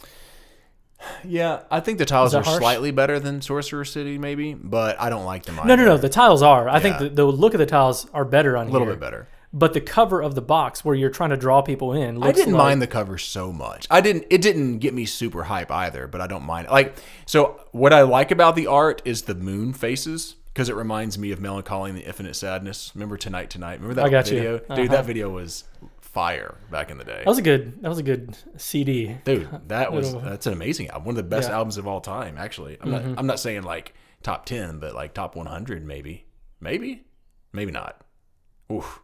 Yeah, 1.26 1.64
I 1.70 1.82
think 1.82 1.98
the 1.98 2.06
tiles 2.06 2.34
are 2.34 2.44
harsh? 2.44 2.60
slightly 2.60 2.92
better 2.92 3.20
than 3.20 3.42
Sorcerer 3.42 3.84
City, 3.84 4.18
maybe, 4.18 4.54
but 4.54 5.00
I 5.00 5.10
don't 5.10 5.26
like 5.26 5.44
them. 5.44 5.58
No, 5.58 5.76
no, 5.76 5.84
no. 5.84 5.98
The 5.98 6.08
tiles 6.08 6.42
are. 6.42 6.70
I 6.70 6.80
think 6.80 6.98
the, 6.98 7.10
the 7.10 7.26
look 7.26 7.54
of 7.54 7.60
the 7.60 7.66
tiles 7.66 8.08
are 8.14 8.24
better 8.24 8.56
on 8.56 8.68
here. 8.68 8.70
a 8.70 8.74
little 8.74 8.88
here. 8.88 8.96
bit 8.96 9.02
better. 9.02 9.28
But 9.52 9.74
the 9.74 9.82
cover 9.82 10.22
of 10.22 10.34
the 10.34 10.42
box 10.42 10.84
where 10.84 10.96
you're 10.96 11.12
trying 11.12 11.30
to 11.32 11.38
draw 11.38 11.62
people 11.62 11.94
in, 11.94 12.18
looks 12.20 12.30
I 12.30 12.32
didn't 12.32 12.54
like, 12.54 12.64
mind 12.64 12.82
the 12.82 12.88
cover 12.88 13.18
so 13.18 13.52
much. 13.52 13.86
I 13.92 14.00
didn't. 14.00 14.26
It 14.30 14.42
didn't 14.42 14.80
get 14.80 14.94
me 14.94 15.06
super 15.06 15.44
hype 15.44 15.70
either, 15.70 16.08
but 16.08 16.22
I 16.22 16.28
don't 16.28 16.44
mind. 16.44 16.70
Like, 16.70 16.96
so 17.26 17.60
what 17.72 17.92
I 17.92 18.04
like 18.04 18.32
about 18.32 18.56
the 18.56 18.68
art 18.68 19.02
is 19.04 19.24
the 19.24 19.36
moon 19.36 19.74
faces 19.74 20.38
because 20.54 20.70
it 20.70 20.76
reminds 20.76 21.18
me 21.18 21.32
of 21.32 21.42
Mellon 21.42 21.64
Collie 21.64 21.90
and 21.90 22.00
the 22.00 22.06
Infinite 22.06 22.36
Sadness. 22.36 22.92
Remember 22.96 23.18
Tonight 23.18 23.50
Tonight? 23.50 23.82
Remember 23.82 23.96
that 23.96 24.06
I 24.06 24.10
got 24.10 24.28
video, 24.28 24.60
dude? 24.60 24.72
Uh-huh. 24.72 24.88
That 24.88 25.06
video 25.06 25.30
was 25.30 25.66
fire 26.14 26.58
back 26.72 26.92
in 26.92 26.98
the 26.98 27.04
day. 27.04 27.18
That 27.24 27.28
was 27.28 27.38
a 27.40 27.42
good. 27.42 27.82
That 27.82 27.90
was 27.90 27.98
a 28.00 28.04
good 28.04 28.38
CD. 28.58 29.18
Dude, 29.26 29.50
that 29.68 29.92
was 29.92 30.14
that's 30.16 30.46
an 30.48 30.54
amazing 30.54 30.90
album. 30.90 31.06
One 31.06 31.14
of 31.14 31.18
the 31.18 31.24
best 31.24 31.46
Yeah. 31.46 31.50
Mm-hmm. 31.50 31.58
albums 31.58 31.78
of 31.78 31.88
all 31.88 32.02
time. 32.02 32.38
Actually, 32.38 32.78
I'm 32.80 32.92
not. 32.92 33.04
I'm 33.18 33.28
not 33.28 33.40
saying 33.40 33.64
like 33.64 33.94
top 34.22 34.46
ten, 34.46 34.80
but 34.80 34.96
like 34.96 35.14
top 35.14 35.36
100, 35.36 35.86
maybe, 35.86 36.26
maybe, 36.62 37.04
maybe 37.52 37.72
not. 37.74 38.02
Oof. 38.72 39.02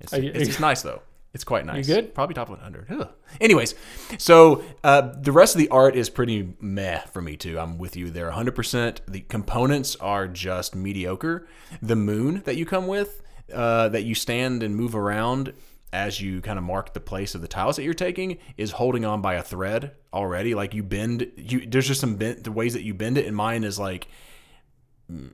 It's, 0.00 0.12
you- 0.12 0.32
it's, 0.34 0.48
it's 0.48 0.60
nice 0.60 0.82
though. 0.82 1.02
It's 1.32 1.44
quite 1.44 1.64
nice. 1.64 1.86
good? 1.86 2.12
Probably 2.12 2.34
top 2.34 2.48
100. 2.48 2.86
Ugh. 2.90 3.08
Anyways, 3.40 3.76
so 4.18 4.64
uh, 4.82 5.12
the 5.16 5.30
rest 5.30 5.54
of 5.54 5.60
the 5.60 5.68
art 5.68 5.94
is 5.94 6.10
pretty 6.10 6.54
meh 6.60 6.98
for 7.12 7.22
me 7.22 7.36
too. 7.36 7.56
I'm 7.56 7.78
with 7.78 7.94
you 7.96 8.10
there 8.10 8.28
100%. 8.32 8.98
The 9.06 9.20
components 9.20 9.94
are 10.00 10.26
just 10.26 10.74
mediocre. 10.74 11.46
The 11.80 11.94
moon 11.94 12.42
that 12.46 12.56
you 12.56 12.66
come 12.66 12.88
with, 12.88 13.22
uh, 13.54 13.90
that 13.90 14.02
you 14.02 14.16
stand 14.16 14.64
and 14.64 14.74
move 14.74 14.96
around 14.96 15.52
as 15.92 16.20
you 16.20 16.40
kind 16.40 16.58
of 16.58 16.64
mark 16.64 16.92
the 16.92 17.00
place 17.00 17.34
of 17.34 17.40
the 17.40 17.48
tiles 17.48 17.76
that 17.76 17.82
you're 17.82 17.94
taking, 17.94 18.38
is 18.56 18.72
holding 18.72 19.04
on 19.04 19.20
by 19.20 19.34
a 19.34 19.42
thread 19.42 19.92
already. 20.12 20.54
Like 20.54 20.74
you 20.74 20.82
bend, 20.82 21.30
you 21.36 21.66
there's 21.66 21.88
just 21.88 22.00
some 22.00 22.16
bent 22.16 22.44
the 22.44 22.52
ways 22.52 22.74
that 22.74 22.82
you 22.82 22.94
bend 22.94 23.18
it, 23.18 23.26
and 23.26 23.36
mine 23.36 23.64
is 23.64 23.78
like 23.78 24.08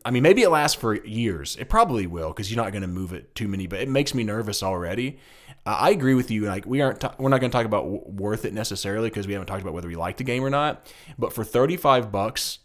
I 0.05 0.11
mean, 0.11 0.23
maybe 0.23 0.43
it 0.43 0.49
lasts 0.49 0.79
for 0.79 0.95
years. 0.95 1.57
It 1.57 1.69
probably 1.69 2.07
will 2.07 2.29
because 2.29 2.51
you're 2.51 2.63
not 2.63 2.73
going 2.73 2.83
to 2.83 2.89
move 2.89 3.13
it 3.13 3.35
too 3.35 3.49
many. 3.49 3.67
But 3.67 3.81
it 3.81 3.89
makes 3.89 4.15
me 4.15 4.25
nervous 4.25 4.63
already. 4.63 5.19
Uh, 5.67 5.77
I 5.79 5.91
agree 5.91 6.15
with 6.15 6.31
you. 6.31 6.47
Like 6.47 6.67
we 6.67 6.81
aren't, 6.81 7.01
ta- 7.01 7.15
we're 7.19 7.29
not 7.29 7.41
going 7.41 7.51
to 7.51 7.57
talk 7.57 7.67
about 7.67 7.83
w- 7.83 8.03
worth 8.07 8.45
it 8.45 8.55
necessarily 8.55 9.11
because 9.11 9.27
we 9.27 9.33
haven't 9.33 9.47
talked 9.47 9.63
about 9.63 9.75
whether 9.75 9.89
we 9.89 9.97
like 9.97 10.17
the 10.17 10.25
game 10.25 10.45
or 10.45 10.51
not. 10.51 10.91
But 11.19 11.33
for 11.33 11.45
35 11.45 12.11
bucks, 12.11 12.61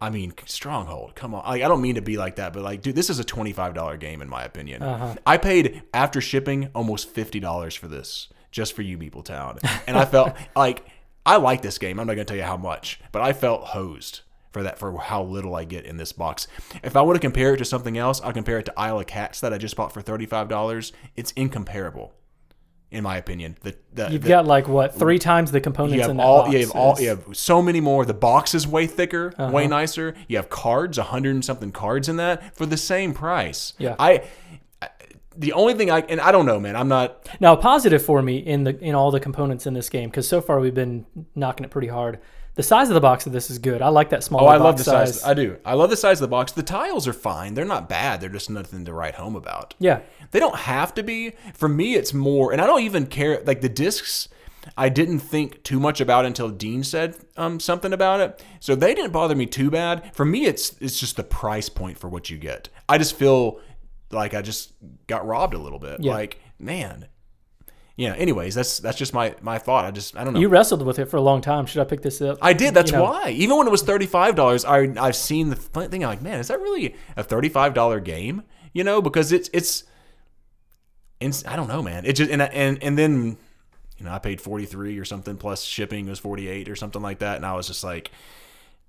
I 0.00 0.10
mean, 0.10 0.34
Stronghold. 0.44 1.14
Come 1.14 1.34
on, 1.34 1.44
like, 1.44 1.62
I 1.62 1.68
don't 1.68 1.80
mean 1.80 1.94
to 1.94 2.02
be 2.02 2.16
like 2.16 2.36
that, 2.36 2.52
but 2.52 2.62
like, 2.62 2.82
dude, 2.82 2.94
this 2.94 3.10
is 3.10 3.18
a 3.18 3.24
twenty-five 3.24 3.74
dollar 3.74 3.96
game 3.96 4.20
in 4.20 4.28
my 4.28 4.44
opinion. 4.44 4.82
Uh-huh. 4.82 5.14
I 5.24 5.36
paid 5.38 5.82
after 5.94 6.20
shipping 6.20 6.70
almost 6.74 7.08
fifty 7.08 7.40
dollars 7.40 7.74
for 7.74 7.88
this 7.88 8.28
just 8.50 8.74
for 8.74 8.82
you, 8.82 8.98
Meepletown, 8.98 9.58
and 9.86 9.96
I 9.96 10.04
felt 10.04 10.34
like 10.56 10.86
I 11.24 11.36
like 11.36 11.62
this 11.62 11.78
game. 11.78 11.98
I'm 11.98 12.06
not 12.06 12.14
going 12.14 12.26
to 12.26 12.30
tell 12.30 12.38
you 12.38 12.44
how 12.44 12.56
much, 12.56 13.00
but 13.12 13.22
I 13.22 13.32
felt 13.32 13.64
hosed 13.64 14.20
for 14.50 14.62
that 14.62 14.78
for 14.78 14.96
how 14.98 15.22
little 15.22 15.54
I 15.54 15.64
get 15.64 15.84
in 15.84 15.96
this 15.96 16.12
box. 16.12 16.46
If 16.82 16.96
I 16.96 17.02
were 17.02 17.14
to 17.14 17.20
compare 17.20 17.54
it 17.54 17.58
to 17.58 17.64
something 17.64 17.98
else, 17.98 18.20
I'll 18.22 18.32
compare 18.32 18.58
it 18.58 18.66
to 18.66 18.78
Isle 18.78 19.00
of 19.00 19.06
Cats 19.06 19.40
that 19.40 19.52
I 19.52 19.58
just 19.58 19.76
bought 19.76 19.92
for 19.92 20.02
thirty-five 20.02 20.48
dollars. 20.48 20.92
It's 21.16 21.32
incomparable, 21.32 22.14
in 22.90 23.02
my 23.02 23.16
opinion. 23.16 23.56
The, 23.62 23.74
the 23.94 24.08
You've 24.12 24.22
the- 24.22 24.28
got 24.28 24.46
like 24.46 24.68
what 24.68 24.94
three 24.94 25.18
times 25.18 25.50
the 25.52 25.60
components 25.60 25.96
you 25.96 26.00
have 26.02 26.10
in 26.10 26.16
that 26.18 26.22
all 26.22 26.42
box. 26.42 26.52
you 26.52 26.58
have 26.60 26.70
all 26.72 27.00
you 27.00 27.08
have 27.08 27.24
so 27.32 27.60
many 27.60 27.80
more. 27.80 28.04
The 28.04 28.14
box 28.14 28.54
is 28.54 28.66
way 28.66 28.86
thicker, 28.86 29.32
Uh-huh. 29.38 29.50
way 29.52 29.66
nicer. 29.66 30.14
You 30.28 30.36
have 30.36 30.48
cards, 30.50 30.98
a 30.98 31.02
hundred 31.04 31.34
and 31.34 31.44
something 31.44 31.72
cards 31.72 32.08
in 32.08 32.16
that 32.16 32.56
for 32.56 32.66
the 32.66 32.76
same 32.76 33.12
price. 33.14 33.72
Yeah. 33.78 33.96
I. 33.98 34.22
I- 34.82 34.88
The 35.38 35.52
only 35.52 35.74
thing 35.74 35.90
I 35.90 36.00
and 36.00 36.18
I 36.20 36.32
don't 36.32 36.46
know, 36.46 36.58
man. 36.58 36.76
I'm 36.76 36.88
not. 36.88 37.28
Now, 37.40 37.56
positive 37.56 38.02
for 38.02 38.22
me 38.22 38.38
in 38.38 38.64
the 38.64 38.78
in 38.82 38.94
all 38.94 39.10
the 39.10 39.20
components 39.20 39.66
in 39.66 39.74
this 39.74 39.90
game 39.90 40.08
because 40.08 40.26
so 40.26 40.40
far 40.40 40.60
we've 40.60 40.74
been 40.74 41.04
knocking 41.34 41.64
it 41.64 41.70
pretty 41.70 41.88
hard. 41.88 42.20
The 42.56 42.62
size 42.62 42.88
of 42.88 42.94
the 42.94 43.00
box 43.00 43.26
of 43.26 43.32
this 43.32 43.50
is 43.50 43.58
good. 43.58 43.82
I 43.82 43.88
like 43.88 44.10
that 44.10 44.24
small. 44.24 44.42
Oh, 44.42 44.46
I 44.46 44.56
love 44.56 44.78
the 44.78 44.84
size. 44.84 45.22
I 45.22 45.34
do. 45.34 45.58
I 45.64 45.74
love 45.74 45.90
the 45.90 45.96
size 45.96 46.18
of 46.18 46.22
the 46.22 46.28
box. 46.28 46.52
The 46.52 46.62
tiles 46.62 47.06
are 47.06 47.12
fine. 47.12 47.52
They're 47.54 47.66
not 47.66 47.88
bad. 47.88 48.20
They're 48.20 48.30
just 48.30 48.48
nothing 48.50 48.84
to 48.86 48.92
write 48.94 49.14
home 49.16 49.36
about. 49.36 49.74
yeah, 49.78 50.00
They 50.30 50.40
don't 50.40 50.56
have 50.56 50.94
to 50.94 51.02
be. 51.02 51.32
For 51.54 51.68
me, 51.68 51.94
it's 51.94 52.14
more, 52.14 52.52
and 52.52 52.60
I 52.60 52.66
don't 52.66 52.82
even 52.82 53.06
care. 53.06 53.42
Like 53.44 53.60
the 53.60 53.68
discs, 53.68 54.28
I 54.74 54.88
didn't 54.88 55.18
think 55.20 55.62
too 55.64 55.78
much 55.78 56.00
about 56.00 56.24
until 56.24 56.48
Dean 56.48 56.82
said 56.82 57.14
um, 57.36 57.60
something 57.60 57.92
about 57.92 58.20
it. 58.20 58.42
So 58.60 58.74
they 58.74 58.94
didn't 58.94 59.12
bother 59.12 59.34
me 59.34 59.44
too 59.46 59.70
bad. 59.70 60.14
For 60.14 60.24
me, 60.24 60.46
it's 60.46 60.74
it's 60.80 60.98
just 60.98 61.16
the 61.16 61.24
price 61.24 61.68
point 61.68 61.98
for 61.98 62.08
what 62.08 62.30
you 62.30 62.38
get. 62.38 62.70
I 62.88 62.96
just 62.96 63.16
feel 63.16 63.60
like 64.10 64.32
I 64.32 64.40
just 64.40 64.72
got 65.06 65.26
robbed 65.26 65.52
a 65.52 65.58
little 65.58 65.78
bit. 65.78 66.00
Yeah. 66.00 66.14
Like 66.14 66.40
man, 66.58 67.08
yeah. 67.96 68.14
Anyways, 68.14 68.54
that's 68.54 68.78
that's 68.78 68.98
just 68.98 69.14
my 69.14 69.34
my 69.40 69.58
thought. 69.58 69.86
I 69.86 69.90
just 69.90 70.16
I 70.16 70.24
don't 70.24 70.34
know. 70.34 70.40
you 70.40 70.48
wrestled 70.48 70.84
with 70.84 70.98
it 70.98 71.06
for 71.06 71.16
a 71.16 71.22
long 71.22 71.40
time. 71.40 71.64
Should 71.64 71.80
I 71.80 71.84
pick 71.84 72.02
this 72.02 72.20
up? 72.20 72.38
I 72.42 72.52
did. 72.52 72.74
That's 72.74 72.90
You 72.90 72.98
know, 72.98 73.04
why. 73.04 73.30
Even 73.30 73.56
when 73.56 73.66
it 73.66 73.70
was 73.70 73.82
thirty 73.82 74.06
five 74.06 74.34
dollars, 74.36 74.64
I 74.64 74.92
I've 74.98 75.16
seen 75.16 75.48
the 75.48 75.56
thing. 75.56 76.04
I'm 76.04 76.10
like, 76.10 76.22
man, 76.22 76.38
is 76.38 76.48
that 76.48 76.60
really 76.60 76.94
a 77.16 77.22
thirty 77.24 77.48
five 77.48 77.72
dollar 77.72 77.98
game? 78.00 78.42
You 78.74 78.84
know, 78.84 79.00
because 79.00 79.32
it's 79.32 79.48
it's, 79.54 79.84
it's 81.20 81.46
I 81.46 81.56
don't 81.56 81.68
know, 81.68 81.82
man. 81.82 82.04
It 82.04 82.12
just 82.12 82.30
and 82.30 82.42
and 82.42 82.82
and 82.82 82.98
then 82.98 83.38
you 83.96 84.04
know 84.04 84.12
I 84.12 84.18
paid 84.18 84.42
forty 84.42 84.66
three 84.66 84.98
or 84.98 85.06
something 85.06 85.38
plus 85.38 85.62
shipping 85.62 86.06
was 86.06 86.18
forty 86.18 86.48
eight 86.48 86.68
or 86.68 86.76
something 86.76 87.00
like 87.00 87.20
that, 87.20 87.36
and 87.36 87.46
I 87.46 87.54
was 87.54 87.66
just 87.66 87.82
like. 87.82 88.10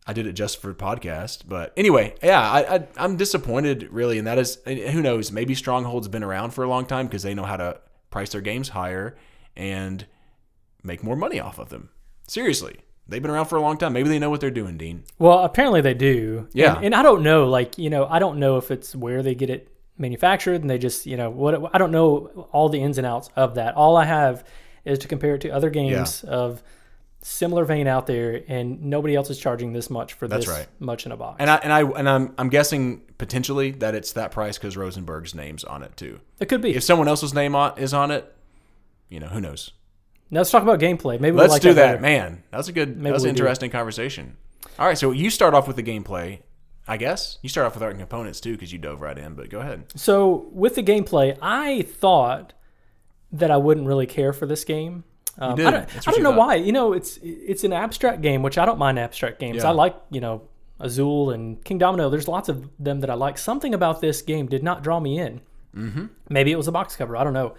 I 0.10 0.14
did 0.14 0.26
it 0.26 0.34
just 0.34 0.62
for 0.62 0.74
podcast, 0.74 1.44
but 1.50 1.74
anyway, 1.76 2.16
yeah, 2.24 2.40
I, 2.40 2.76
I 2.76 2.88
I'm 2.96 3.18
disappointed 3.18 3.90
really, 3.92 4.18
and 4.18 4.26
that 4.26 4.38
is 4.38 4.58
who 4.66 5.02
knows. 5.02 5.34
Maybe 5.34 5.54
Stronghold's 5.54 6.08
been 6.08 6.24
around 6.24 6.52
for 6.52 6.64
a 6.64 6.70
long 6.70 6.86
time 6.86 7.08
because 7.08 7.24
they 7.24 7.34
know 7.34 7.44
how 7.44 7.58
to 7.58 7.82
price 8.18 8.32
their 8.32 8.42
games 8.42 8.70
higher 8.70 9.16
and 9.56 10.08
make 10.82 11.04
more 11.04 11.16
money 11.16 11.40
off 11.40 11.60
of 11.60 11.70
them. 11.70 11.90
Seriously, 12.28 12.78
they've 13.08 13.22
been 13.22 13.30
around 13.30 13.46
for 13.46 13.58
a 13.58 13.62
long 13.62 13.78
time. 13.78 13.94
Maybe 13.94 14.10
they 14.10 14.18
know 14.18 14.32
what 14.32 14.42
they're 14.42 14.50
doing, 14.50 14.76
Dean. 14.76 15.04
Well, 15.20 15.40
apparently 15.40 15.82
they 15.82 15.94
do. 15.94 16.48
Yeah. 16.52 16.78
and, 16.78 16.86
and 16.86 16.96
I 16.96 17.04
don't 17.04 17.22
know. 17.22 17.48
Like 17.48 17.78
you 17.78 17.92
know, 17.92 18.08
I 18.08 18.18
don't 18.18 18.40
know 18.40 18.58
if 18.58 18.72
it's 18.72 18.96
where 18.96 19.22
they 19.22 19.36
get 19.36 19.52
it 19.52 19.72
manufactured 20.00 20.62
and 20.62 20.70
they 20.70 20.80
just 20.80 21.06
you 21.06 21.16
know 21.16 21.30
what 21.30 21.76
I 21.76 21.78
don't 21.78 21.92
know 21.92 22.48
all 22.52 22.70
the 22.70 22.82
ins 22.82 22.98
and 22.98 23.06
outs 23.06 23.30
of 23.36 23.54
that. 23.54 23.76
All 23.76 23.96
I 23.98 24.06
have 24.06 24.44
is 24.84 24.98
to 25.00 25.08
compare 25.08 25.36
it 25.36 25.42
to 25.42 25.50
other 25.50 25.70
games 25.70 26.24
of 26.24 26.64
similar 27.28 27.66
vein 27.66 27.88
out 27.88 28.08
there, 28.08 28.42
and 28.48 28.82
nobody 28.84 29.16
else 29.16 29.30
is 29.30 29.38
charging 29.38 29.74
this 29.74 29.90
much 29.90 30.14
for 30.14 30.28
That's 30.28 30.46
this 30.46 30.56
right. 30.56 30.68
much 30.80 31.06
in 31.06 31.12
a 31.12 31.18
box. 31.18 31.38
And 31.40 31.50
I 31.50 31.56
and 31.58 31.74
I 31.74 31.82
and 31.82 32.10
I'm 32.10 32.34
I'm 32.38 32.50
guessing 32.50 33.02
potentially 33.18 33.72
that 33.72 33.94
it's 33.96 34.14
that 34.14 34.32
price 34.32 34.58
because 34.58 34.76
Rosenberg's 34.78 35.36
name's 35.36 35.64
on 35.64 35.84
it 35.84 35.96
too. 35.98 36.20
it 36.40 36.48
could 36.48 36.62
be. 36.62 36.76
If 36.76 36.84
someone 36.84 37.08
else's 37.08 37.34
name 37.34 37.56
on, 37.56 37.78
is 37.78 37.94
on 37.94 38.12
it, 38.12 38.34
you 39.10 39.20
know 39.20 39.28
who 39.28 39.42
knows. 39.42 39.72
now 40.32 40.40
let's 40.40 40.52
talk 40.52 40.64
about 40.64 40.80
gameplay. 40.80 41.20
Maybe 41.20 41.36
Let's 41.38 41.52
we 41.52 41.56
like 41.56 41.62
do 41.62 41.74
that, 41.74 41.86
better. 41.94 42.02
man. 42.02 42.44
That's 42.52 42.68
a 42.70 42.72
good. 42.72 42.98
Maybe 42.98 43.12
that's 43.12 43.24
an 43.24 43.34
do. 43.36 43.42
interesting 43.42 43.70
conversation. 43.72 44.38
All 44.80 44.86
right, 44.86 44.98
so 44.98 45.12
you 45.12 45.30
start 45.30 45.54
off 45.54 45.68
with 45.68 45.76
the 45.76 45.84
gameplay. 45.84 46.40
I 46.88 46.96
guess 46.96 47.38
you 47.42 47.50
start 47.50 47.68
off 47.68 47.74
with 47.74 47.84
our 47.84 47.94
components 47.94 48.40
too 48.40 48.54
because 48.54 48.72
you 48.72 48.80
dove 48.80 49.02
right 49.02 49.18
in. 49.18 49.34
But 49.34 49.50
go 49.50 49.60
ahead. 49.60 49.86
So 49.96 50.48
with 50.54 50.76
the 50.76 50.84
gameplay, 50.84 51.38
I 51.42 51.82
thought 51.82 52.54
that 53.34 53.52
I 53.52 53.58
wouldn't 53.58 53.88
really 53.88 54.06
care 54.06 54.32
for 54.32 54.46
this 54.46 54.64
game. 54.64 55.04
Um. 55.40 55.54
I 55.54 55.56
don't, 55.56 56.08
I 56.08 56.12
don't 56.12 56.24
know 56.24 56.32
thought. 56.32 56.38
why. 56.38 56.56
You 56.56 56.72
know, 56.72 56.94
it's 56.94 57.20
it's 57.22 57.64
an 57.64 57.74
abstract 57.74 58.22
game, 58.22 58.44
which 58.44 58.58
I 58.58 58.66
don't 58.66 58.80
mind 58.80 58.98
abstract 59.00 59.40
games. 59.40 59.58
Yeah. 59.58 59.70
I 59.70 59.72
like 59.72 59.96
you 60.10 60.22
know 60.22 60.44
Azul 60.80 61.32
and 61.32 61.64
Kingdomino. 61.64 62.10
There's 62.10 62.28
lots 62.28 62.50
of 62.50 62.70
them 62.80 63.02
that 63.02 63.10
I 63.10 63.14
like. 63.14 63.38
Something 63.38 63.74
about 63.74 64.02
this 64.02 64.22
game 64.22 64.48
did 64.48 64.64
not 64.64 64.84
draw 64.84 65.00
me 65.00 65.20
in. 65.20 65.42
Mm-hmm. 65.76 66.06
Maybe 66.30 66.52
it 66.52 66.56
was 66.56 66.68
a 66.68 66.72
box 66.72 66.96
cover. 66.96 67.16
I 67.16 67.24
don't 67.24 67.34
know. 67.34 67.56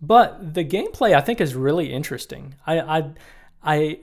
But 0.00 0.54
the 0.54 0.64
gameplay 0.64 1.14
I 1.14 1.20
think 1.20 1.40
is 1.40 1.54
really 1.54 1.92
interesting. 1.92 2.54
I 2.66 2.80
I 2.80 3.10
I 3.62 3.98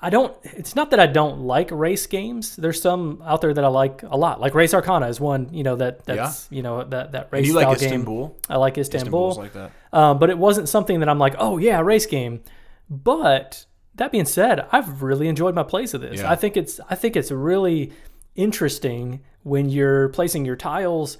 I 0.00 0.10
don't. 0.10 0.36
It's 0.42 0.74
not 0.74 0.90
that 0.90 1.00
I 1.00 1.06
don't 1.06 1.40
like 1.40 1.70
race 1.70 2.06
games. 2.06 2.56
There's 2.56 2.80
some 2.80 3.22
out 3.24 3.40
there 3.40 3.52
that 3.52 3.64
I 3.64 3.68
like 3.68 4.02
a 4.02 4.16
lot. 4.16 4.40
Like 4.40 4.54
Race 4.54 4.74
Arcana 4.74 5.08
is 5.08 5.20
one. 5.20 5.52
You 5.52 5.62
know 5.62 5.76
that 5.76 6.04
that's 6.04 6.48
you 6.50 6.62
know 6.62 6.84
that 6.84 7.12
that 7.12 7.28
race 7.30 7.46
you 7.46 7.52
style 7.52 7.70
like 7.70 7.78
game. 7.78 7.86
Istanbul? 7.86 8.38
I 8.48 8.56
like 8.56 8.78
Istanbul. 8.78 9.30
Istanbul's 9.30 9.38
like 9.38 9.52
that. 9.52 9.72
Um, 9.92 10.18
but 10.18 10.30
it 10.30 10.38
wasn't 10.38 10.68
something 10.68 11.00
that 11.00 11.08
I'm 11.08 11.18
like, 11.18 11.34
oh 11.38 11.58
yeah, 11.58 11.80
race 11.80 12.06
game. 12.06 12.42
But 12.88 13.66
that 13.96 14.12
being 14.12 14.24
said, 14.26 14.66
I've 14.72 15.02
really 15.02 15.28
enjoyed 15.28 15.54
my 15.54 15.62
plays 15.62 15.94
of 15.94 16.00
this. 16.00 16.20
Yeah. 16.20 16.30
I 16.30 16.36
think 16.36 16.56
it's 16.56 16.80
I 16.88 16.94
think 16.94 17.16
it's 17.16 17.30
really 17.30 17.92
interesting 18.34 19.22
when 19.42 19.68
you're 19.68 20.08
placing 20.10 20.44
your 20.44 20.56
tiles 20.56 21.18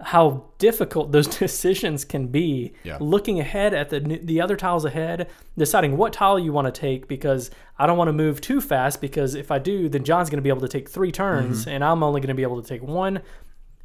how 0.00 0.44
difficult 0.58 1.10
those 1.16 1.26
decisions 1.26 2.04
can 2.04 2.28
be 2.28 2.72
Yeah. 2.84 2.98
looking 3.00 3.40
ahead 3.40 3.74
at 3.74 3.90
the 3.90 3.98
the 4.00 4.40
other 4.40 4.56
tiles 4.56 4.84
ahead 4.84 5.28
deciding 5.56 5.96
what 5.96 6.12
tile 6.12 6.38
you 6.38 6.52
want 6.52 6.72
to 6.72 6.80
take 6.80 7.08
because 7.08 7.50
I 7.78 7.86
don't 7.86 7.98
want 7.98 8.08
to 8.08 8.12
move 8.12 8.40
too 8.40 8.60
fast 8.60 9.00
because 9.00 9.34
if 9.34 9.50
I 9.50 9.58
do 9.58 9.88
then 9.88 10.04
John's 10.04 10.30
going 10.30 10.38
to 10.38 10.42
be 10.42 10.48
able 10.50 10.60
to 10.60 10.68
take 10.68 10.88
3 10.88 11.10
turns 11.10 11.60
Mm-hmm. 11.62 11.70
and 11.70 11.84
I'm 11.84 12.02
only 12.02 12.20
going 12.20 12.28
to 12.28 12.34
be 12.34 12.42
able 12.42 12.62
to 12.62 12.68
take 12.68 12.82
one 12.82 13.22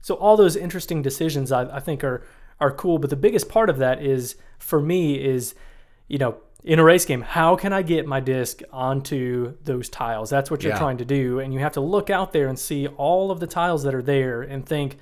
so 0.01 0.15
all 0.15 0.37
those 0.37 0.55
interesting 0.55 1.01
decisions 1.01 1.51
I, 1.51 1.77
I 1.77 1.79
think 1.79 2.03
are 2.03 2.23
are 2.59 2.71
cool. 2.71 2.99
But 2.99 3.09
the 3.09 3.15
biggest 3.15 3.49
part 3.49 3.69
of 3.69 3.77
that 3.79 4.01
is 4.03 4.35
for 4.59 4.79
me 4.79 5.15
is, 5.21 5.55
you 6.07 6.17
know, 6.19 6.37
in 6.63 6.77
a 6.79 6.83
race 6.83 7.03
game, 7.03 7.21
how 7.21 7.55
can 7.55 7.73
I 7.73 7.81
get 7.81 8.05
my 8.05 8.19
disc 8.19 8.61
onto 8.71 9.55
those 9.63 9.89
tiles? 9.89 10.29
That's 10.29 10.51
what 10.51 10.61
you're 10.63 10.73
Yeah. 10.73 10.77
trying 10.79 10.97
to 10.97 11.05
do. 11.05 11.39
And 11.39 11.53
you 11.53 11.59
have 11.61 11.71
to 11.73 11.81
look 11.81 12.09
out 12.09 12.31
there 12.31 12.47
and 12.47 12.57
see 12.57 12.87
all 12.87 13.31
of 13.31 13.39
the 13.39 13.47
tiles 13.47 13.83
that 13.83 13.95
are 13.95 14.01
there 14.03 14.41
and 14.43 14.65
think 14.65 14.97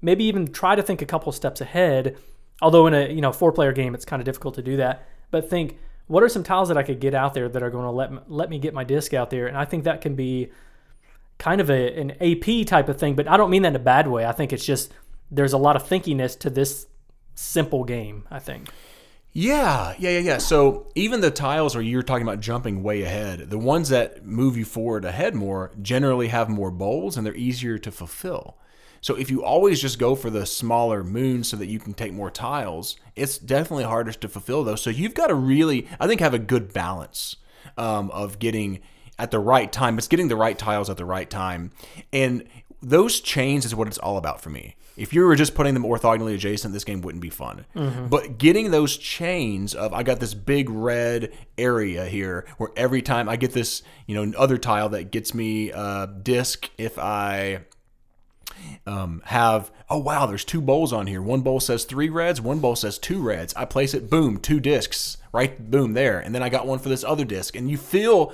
maybe 0.00 0.24
even 0.24 0.52
try 0.52 0.74
to 0.74 0.82
think 0.82 1.02
a 1.02 1.06
couple 1.06 1.30
steps 1.32 1.60
ahead. 1.60 2.16
Although 2.60 2.86
in 2.86 2.94
a 2.94 3.08
you 3.12 3.20
know 3.20 3.32
four 3.32 3.52
player 3.52 3.72
game, 3.72 3.94
it's 3.94 4.04
kind 4.04 4.20
of 4.20 4.26
difficult 4.26 4.54
to 4.56 4.62
do 4.62 4.76
that. 4.78 5.06
But 5.30 5.48
think 5.48 5.78
what 6.06 6.22
are 6.22 6.28
some 6.28 6.42
tiles 6.42 6.68
that 6.68 6.78
I 6.78 6.82
could 6.82 7.00
get 7.00 7.14
out 7.14 7.34
there 7.34 7.48
that 7.48 7.62
are 7.62 7.70
going 7.70 7.84
to 7.84 7.90
let 7.90 8.12
me, 8.12 8.18
let 8.28 8.50
me 8.50 8.58
get 8.58 8.74
my 8.74 8.84
disc 8.84 9.14
out 9.14 9.30
there? 9.30 9.46
And 9.46 9.56
I 9.56 9.64
think 9.64 9.84
that 9.84 10.00
can 10.00 10.14
be 10.14 10.50
kind 11.38 11.60
of 11.60 11.70
a, 11.70 12.00
an 12.00 12.12
AP 12.20 12.66
type 12.66 12.88
of 12.88 12.98
thing, 12.98 13.14
but 13.14 13.28
I 13.28 13.36
don't 13.36 13.50
mean 13.50 13.62
that 13.62 13.68
in 13.68 13.76
a 13.76 13.80
bad 13.80 14.08
way. 14.08 14.24
I 14.26 14.32
think 14.32 14.52
it's 14.52 14.64
just 14.64 14.92
there's 15.30 15.52
a 15.52 15.58
lot 15.58 15.76
of 15.76 15.86
thinkiness 15.86 16.38
to 16.40 16.50
this 16.50 16.86
simple 17.34 17.84
game. 17.84 18.26
I 18.30 18.38
think. 18.38 18.68
Yeah, 19.32 19.94
yeah, 19.98 20.10
yeah, 20.10 20.18
yeah. 20.18 20.38
So 20.38 20.90
even 20.94 21.20
the 21.20 21.30
tiles 21.30 21.74
where 21.74 21.84
you're 21.84 22.02
talking 22.02 22.26
about 22.26 22.40
jumping 22.40 22.82
way 22.82 23.02
ahead, 23.02 23.50
the 23.50 23.58
ones 23.58 23.90
that 23.90 24.24
move 24.24 24.56
you 24.56 24.64
forward 24.64 25.04
ahead 25.04 25.34
more 25.34 25.70
generally 25.80 26.28
have 26.28 26.48
more 26.48 26.70
bowls 26.70 27.16
and 27.16 27.26
they're 27.26 27.36
easier 27.36 27.78
to 27.78 27.92
fulfill. 27.92 28.56
So 29.00 29.14
if 29.14 29.30
you 29.30 29.44
always 29.44 29.80
just 29.80 29.98
go 29.98 30.14
for 30.14 30.30
the 30.30 30.46
smaller 30.46 31.04
moon 31.04 31.44
so 31.44 31.56
that 31.56 31.66
you 31.66 31.78
can 31.78 31.94
take 31.94 32.12
more 32.12 32.30
tiles, 32.30 32.96
it's 33.16 33.38
definitely 33.38 33.84
harder 33.84 34.12
to 34.12 34.28
fulfill 34.28 34.64
those. 34.64 34.80
So 34.80 34.90
you've 34.90 35.14
got 35.14 35.28
to 35.28 35.34
really, 35.34 35.86
I 36.00 36.06
think, 36.06 36.20
have 36.20 36.34
a 36.34 36.38
good 36.38 36.72
balance 36.72 37.36
um, 37.76 38.10
of 38.10 38.38
getting 38.38 38.80
at 39.18 39.30
the 39.30 39.38
right 39.38 39.70
time. 39.72 39.98
It's 39.98 40.08
getting 40.08 40.28
the 40.28 40.36
right 40.36 40.58
tiles 40.58 40.88
at 40.90 40.96
the 40.96 41.04
right 41.04 41.28
time, 41.28 41.72
and 42.12 42.44
those 42.80 43.20
chains 43.20 43.64
is 43.64 43.74
what 43.74 43.88
it's 43.88 43.98
all 43.98 44.16
about 44.16 44.40
for 44.40 44.50
me. 44.50 44.76
If 44.96 45.12
you 45.12 45.24
were 45.24 45.36
just 45.36 45.54
putting 45.54 45.74
them 45.74 45.84
orthogonally 45.84 46.34
adjacent, 46.34 46.74
this 46.74 46.82
game 46.82 47.02
wouldn't 47.02 47.22
be 47.22 47.30
fun. 47.30 47.66
But 48.08 48.38
getting 48.38 48.72
those 48.72 48.96
chains 48.96 49.74
of 49.74 49.92
I 49.92 50.02
got 50.02 50.18
this 50.18 50.34
big 50.34 50.68
red 50.68 51.32
area 51.56 52.06
here 52.06 52.46
where 52.56 52.70
every 52.76 53.00
time 53.02 53.28
I 53.28 53.36
get 53.36 53.52
this, 53.52 53.82
you 54.06 54.14
know, 54.14 54.36
other 54.36 54.58
tile 54.58 54.88
that 54.88 55.12
gets 55.12 55.34
me 55.34 55.70
a 55.70 56.08
disc 56.22 56.68
if 56.78 56.98
I 56.98 57.60
um, 58.86 59.22
have 59.26 59.70
oh 59.90 59.98
wow 59.98 60.26
there's 60.26 60.44
two 60.44 60.60
bowls 60.60 60.92
on 60.92 61.06
here. 61.06 61.20
One 61.22 61.40
bowl 61.42 61.60
says 61.60 61.84
three 61.84 62.08
reds 62.08 62.40
one 62.40 62.58
bowl 62.60 62.76
says 62.76 62.98
two 62.98 63.20
reds. 63.22 63.54
I 63.54 63.64
place 63.64 63.94
it 63.94 64.08
boom 64.10 64.38
two 64.38 64.60
discs 64.60 65.16
right 65.32 65.70
boom 65.70 65.92
there. 65.94 66.18
And 66.18 66.34
then 66.34 66.42
i 66.42 66.48
got 66.48 66.66
one 66.66 66.78
for 66.78 66.88
this 66.88 67.04
other 67.04 67.24
disc. 67.24 67.54
And 67.56 67.70
you 67.70 67.76
feel 67.78 68.32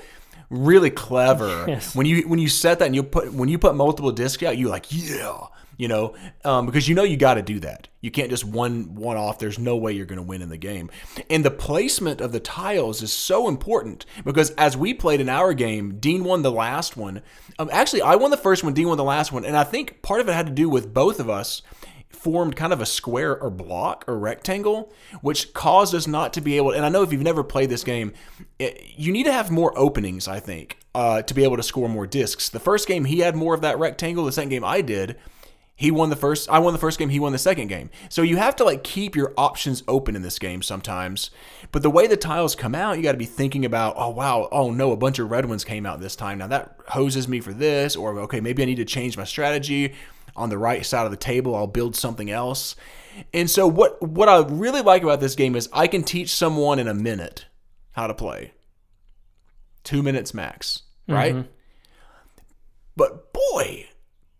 really 0.50 0.90
clever 0.90 1.64
Yes. 1.68 1.94
when 1.96 2.06
you 2.06 2.28
when 2.28 2.38
you 2.38 2.48
set 2.48 2.78
that 2.78 2.86
and 2.86 2.94
you 2.94 3.02
put 3.02 3.32
when 3.32 3.48
you 3.48 3.58
put 3.58 3.74
multiple 3.74 4.12
discs 4.12 4.42
out 4.42 4.56
you're 4.58 4.70
like 4.70 4.86
yeah 4.90 5.38
you 5.76 5.88
know 5.88 6.14
um, 6.44 6.66
because 6.66 6.88
you 6.88 6.94
know 6.94 7.02
you 7.02 7.16
got 7.16 7.34
to 7.34 7.42
do 7.42 7.60
that 7.60 7.88
you 8.00 8.10
can't 8.10 8.30
just 8.30 8.44
one 8.44 8.94
one 8.94 9.16
off 9.16 9.38
there's 9.38 9.58
no 9.58 9.76
way 9.76 9.92
you're 9.92 10.06
going 10.06 10.18
to 10.18 10.22
win 10.22 10.42
in 10.42 10.48
the 10.48 10.56
game 10.56 10.90
and 11.30 11.44
the 11.44 11.50
placement 11.50 12.20
of 12.20 12.32
the 12.32 12.40
tiles 12.40 13.02
is 13.02 13.12
so 13.12 13.48
important 13.48 14.04
because 14.24 14.50
as 14.52 14.76
we 14.76 14.94
played 14.94 15.20
in 15.20 15.28
our 15.28 15.54
game 15.54 15.98
dean 15.98 16.24
won 16.24 16.42
the 16.42 16.52
last 16.52 16.96
one 16.96 17.22
um, 17.58 17.68
actually 17.72 18.02
i 18.02 18.14
won 18.14 18.30
the 18.30 18.36
first 18.36 18.64
one 18.64 18.74
dean 18.74 18.88
won 18.88 18.96
the 18.96 19.04
last 19.04 19.32
one 19.32 19.44
and 19.44 19.56
i 19.56 19.64
think 19.64 20.00
part 20.02 20.20
of 20.20 20.28
it 20.28 20.32
had 20.32 20.46
to 20.46 20.52
do 20.52 20.68
with 20.68 20.92
both 20.92 21.20
of 21.20 21.28
us 21.28 21.62
formed 22.24 22.56
kind 22.56 22.72
of 22.72 22.80
a 22.80 22.86
square 22.86 23.38
or 23.38 23.50
block 23.50 24.04
or 24.08 24.18
rectangle, 24.18 24.90
which 25.20 25.52
caused 25.52 25.94
us 25.94 26.06
not 26.06 26.32
to 26.32 26.40
be 26.40 26.56
able. 26.56 26.70
And 26.70 26.84
I 26.84 26.88
know 26.88 27.02
if 27.02 27.12
you've 27.12 27.20
never 27.20 27.44
played 27.44 27.68
this 27.68 27.84
game, 27.84 28.14
it, 28.58 28.82
you 28.96 29.12
need 29.12 29.24
to 29.24 29.32
have 29.32 29.50
more 29.50 29.76
openings. 29.78 30.26
I 30.26 30.40
think 30.40 30.78
uh, 30.94 31.20
to 31.22 31.34
be 31.34 31.44
able 31.44 31.58
to 31.58 31.62
score 31.62 31.88
more 31.88 32.06
discs. 32.06 32.48
The 32.48 32.60
first 32.60 32.88
game 32.88 33.04
he 33.04 33.18
had 33.18 33.36
more 33.36 33.54
of 33.54 33.60
that 33.60 33.78
rectangle. 33.78 34.24
The 34.24 34.32
second 34.32 34.48
game 34.48 34.64
I 34.64 34.80
did. 34.80 35.16
He 35.76 35.90
won 35.90 36.08
the 36.08 36.16
first. 36.16 36.48
I 36.48 36.60
won 36.60 36.72
the 36.72 36.78
first 36.78 36.98
game. 37.00 37.08
He 37.08 37.18
won 37.18 37.32
the 37.32 37.38
second 37.38 37.66
game. 37.66 37.90
So 38.08 38.22
you 38.22 38.36
have 38.36 38.54
to 38.56 38.64
like 38.64 38.84
keep 38.84 39.16
your 39.16 39.34
options 39.36 39.82
open 39.88 40.14
in 40.14 40.22
this 40.22 40.38
game 40.38 40.62
sometimes. 40.62 41.30
But 41.72 41.82
the 41.82 41.90
way 41.90 42.06
the 42.06 42.16
tiles 42.16 42.54
come 42.54 42.76
out, 42.76 42.96
you 42.96 43.02
got 43.02 43.12
to 43.12 43.18
be 43.18 43.24
thinking 43.24 43.64
about. 43.64 43.94
Oh 43.96 44.10
wow. 44.10 44.48
Oh 44.52 44.70
no, 44.70 44.92
a 44.92 44.96
bunch 44.96 45.18
of 45.18 45.30
red 45.30 45.46
ones 45.46 45.64
came 45.64 45.84
out 45.84 46.00
this 46.00 46.14
time. 46.14 46.38
Now 46.38 46.46
that 46.46 46.78
hoses 46.88 47.26
me 47.26 47.40
for 47.40 47.52
this. 47.52 47.96
Or 47.96 48.16
okay, 48.20 48.40
maybe 48.40 48.62
I 48.62 48.66
need 48.66 48.76
to 48.76 48.84
change 48.84 49.16
my 49.16 49.24
strategy 49.24 49.94
on 50.36 50.48
the 50.48 50.58
right 50.58 50.84
side 50.84 51.04
of 51.04 51.10
the 51.10 51.16
table 51.16 51.54
i'll 51.54 51.66
build 51.66 51.94
something 51.94 52.30
else 52.30 52.74
and 53.32 53.48
so 53.48 53.66
what 53.66 54.00
what 54.02 54.28
i 54.28 54.38
really 54.48 54.82
like 54.82 55.02
about 55.02 55.20
this 55.20 55.34
game 55.34 55.54
is 55.54 55.68
i 55.72 55.86
can 55.86 56.02
teach 56.02 56.30
someone 56.30 56.78
in 56.78 56.88
a 56.88 56.94
minute 56.94 57.46
how 57.92 58.06
to 58.06 58.14
play 58.14 58.52
two 59.84 60.02
minutes 60.02 60.34
max 60.34 60.82
right 61.08 61.34
mm-hmm. 61.34 61.48
but 62.96 63.32
boy 63.32 63.86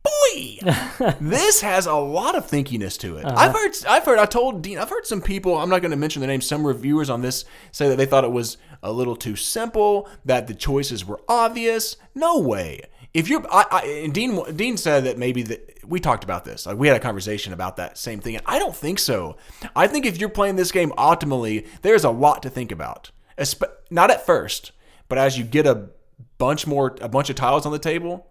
boy! 0.05 0.59
This 1.21 1.61
has 1.61 1.87
a 1.87 1.95
lot 1.95 2.37
of 2.37 2.47
thinkiness 2.47 2.99
to 3.01 3.17
it. 3.17 3.25
I've 3.25 3.51
uh-huh. 3.51 3.53
heard 3.53 3.73
i've 3.89 4.05
heard 4.05 4.19
i 4.19 4.27
told 4.27 4.63
dean 4.63 4.79
i've 4.79 4.91
heard 4.91 5.07
some 5.07 5.21
people 5.21 5.57
i'm 5.57 5.69
not 5.69 5.81
going 5.81 5.91
to 5.91 5.97
mention 5.97 6.21
the 6.21 6.27
name 6.27 6.41
some 6.41 6.67
reviewers 6.67 7.11
on 7.11 7.21
this 7.21 7.45
say 7.73 7.89
that 7.89 7.97
they 7.97 8.07
thought 8.07 8.25
it 8.25 8.33
was 8.33 8.57
a 8.85 8.93
little 8.93 9.17
too 9.17 9.35
simple 9.35 10.09
that 10.25 10.47
the 10.47 10.55
choices 10.55 11.05
were 11.05 11.21
obvious. 11.29 11.97
No 12.15 12.39
way. 12.39 12.83
If 13.15 13.29
you're 13.29 13.45
I, 13.51 13.65
I 13.71 13.81
and 14.05 14.13
dean 14.13 14.43
dean 14.57 14.77
said 14.77 15.05
that 15.05 15.19
maybe 15.19 15.43
that 15.43 15.79
we 15.85 16.01
talked 16.01 16.25
about 16.25 16.45
this 16.45 16.67
like 16.67 16.77
we 16.77 16.89
had 16.89 16.97
a 16.97 17.01
conversation 17.01 17.53
about 17.53 17.77
that 17.77 17.97
same 17.97 18.21
thing 18.21 18.37
and 18.37 18.45
i 18.47 18.59
don't 18.59 18.77
think 18.77 18.99
so. 18.99 19.37
I 19.75 19.87
think 19.87 20.05
if 20.05 20.19
you're 20.19 20.29
playing 20.29 20.57
this 20.57 20.73
game 20.73 20.91
optimally 20.99 21.67
there's 21.83 22.05
a 22.05 22.11
lot 22.11 22.43
to 22.43 22.51
think 22.51 22.71
about. 22.71 23.11
Espe- 23.39 23.73
not 23.91 24.11
at 24.11 24.27
first 24.27 24.73
but 25.09 25.19
as 25.19 25.39
you 25.39 25.45
get 25.45 25.67
a 25.67 25.89
bunch 26.39 26.67
more 26.67 26.97
a 27.01 27.09
bunch 27.09 27.31
of 27.31 27.37
tiles 27.37 27.67
on 27.67 27.73
the 27.73 27.79
table 27.79 28.29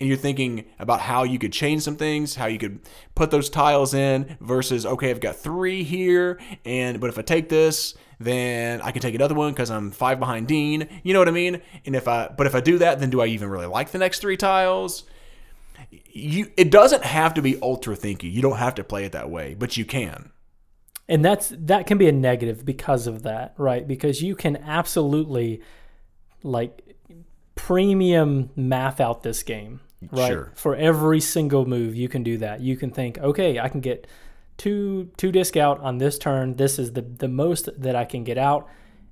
and 0.00 0.08
you're 0.08 0.18
thinking 0.18 0.64
about 0.78 1.00
how 1.00 1.22
you 1.22 1.38
could 1.38 1.52
change 1.52 1.82
some 1.82 1.96
things, 1.96 2.34
how 2.34 2.46
you 2.46 2.58
could 2.58 2.80
put 3.14 3.30
those 3.30 3.50
tiles 3.50 3.94
in 3.94 4.36
versus 4.40 4.84
okay, 4.86 5.10
I've 5.10 5.20
got 5.20 5.36
three 5.36 5.84
here, 5.84 6.40
and 6.64 7.00
but 7.00 7.10
if 7.10 7.18
I 7.18 7.22
take 7.22 7.50
this, 7.50 7.94
then 8.18 8.80
I 8.80 8.90
can 8.92 9.02
take 9.02 9.14
another 9.14 9.34
one 9.34 9.52
because 9.52 9.70
I'm 9.70 9.90
five 9.90 10.18
behind 10.18 10.48
Dean. 10.48 10.88
You 11.02 11.12
know 11.12 11.20
what 11.20 11.28
I 11.28 11.32
mean? 11.32 11.60
And 11.86 11.94
if 11.94 12.08
I 12.08 12.28
but 12.28 12.46
if 12.46 12.54
I 12.54 12.60
do 12.60 12.78
that, 12.78 12.98
then 12.98 13.10
do 13.10 13.20
I 13.20 13.26
even 13.26 13.50
really 13.50 13.66
like 13.66 13.90
the 13.90 13.98
next 13.98 14.20
three 14.20 14.36
tiles? 14.36 15.04
You 16.12 16.50
it 16.56 16.70
doesn't 16.70 17.04
have 17.04 17.34
to 17.34 17.42
be 17.42 17.60
ultra 17.62 17.96
thinky. 17.96 18.32
You 18.32 18.42
don't 18.42 18.58
have 18.58 18.74
to 18.76 18.84
play 18.84 19.04
it 19.04 19.12
that 19.12 19.30
way, 19.30 19.54
but 19.54 19.76
you 19.76 19.84
can. 19.84 20.30
and 21.08 21.24
that's 21.24 21.52
that 21.56 21.86
can 21.86 21.98
be 21.98 22.08
a 22.08 22.12
negative 22.12 22.64
because 22.64 23.06
of 23.06 23.22
that 23.24 23.54
right 23.58 23.86
because 23.86 24.22
you 24.22 24.34
can 24.36 24.56
absolutely 24.58 25.60
like 26.42 26.96
premium 27.54 28.50
math 28.56 29.00
out 29.00 29.22
this 29.22 29.42
game 29.42 29.80
right? 30.10 30.28
Sure. 30.28 30.52
For 30.54 30.74
every 30.76 31.20
single 31.20 31.66
move, 31.66 31.94
you 31.94 32.08
can 32.08 32.22
do 32.22 32.38
that. 32.38 32.60
You 32.60 32.76
can 32.76 32.90
think, 32.90 33.18
okay, 33.18 33.58
I 33.58 33.68
can 33.68 33.80
get 33.80 34.06
two 34.56 35.10
two 35.16 35.32
disc 35.32 35.56
out 35.56 35.80
on 35.80 35.98
this 35.98 36.18
turn. 36.18 36.56
This 36.56 36.78
is 36.78 36.92
the 36.92 37.02
the 37.02 37.28
most 37.28 37.68
that 37.80 37.96
I 37.96 38.04
can 38.04 38.24
get 38.24 38.38
out, 38.38 38.68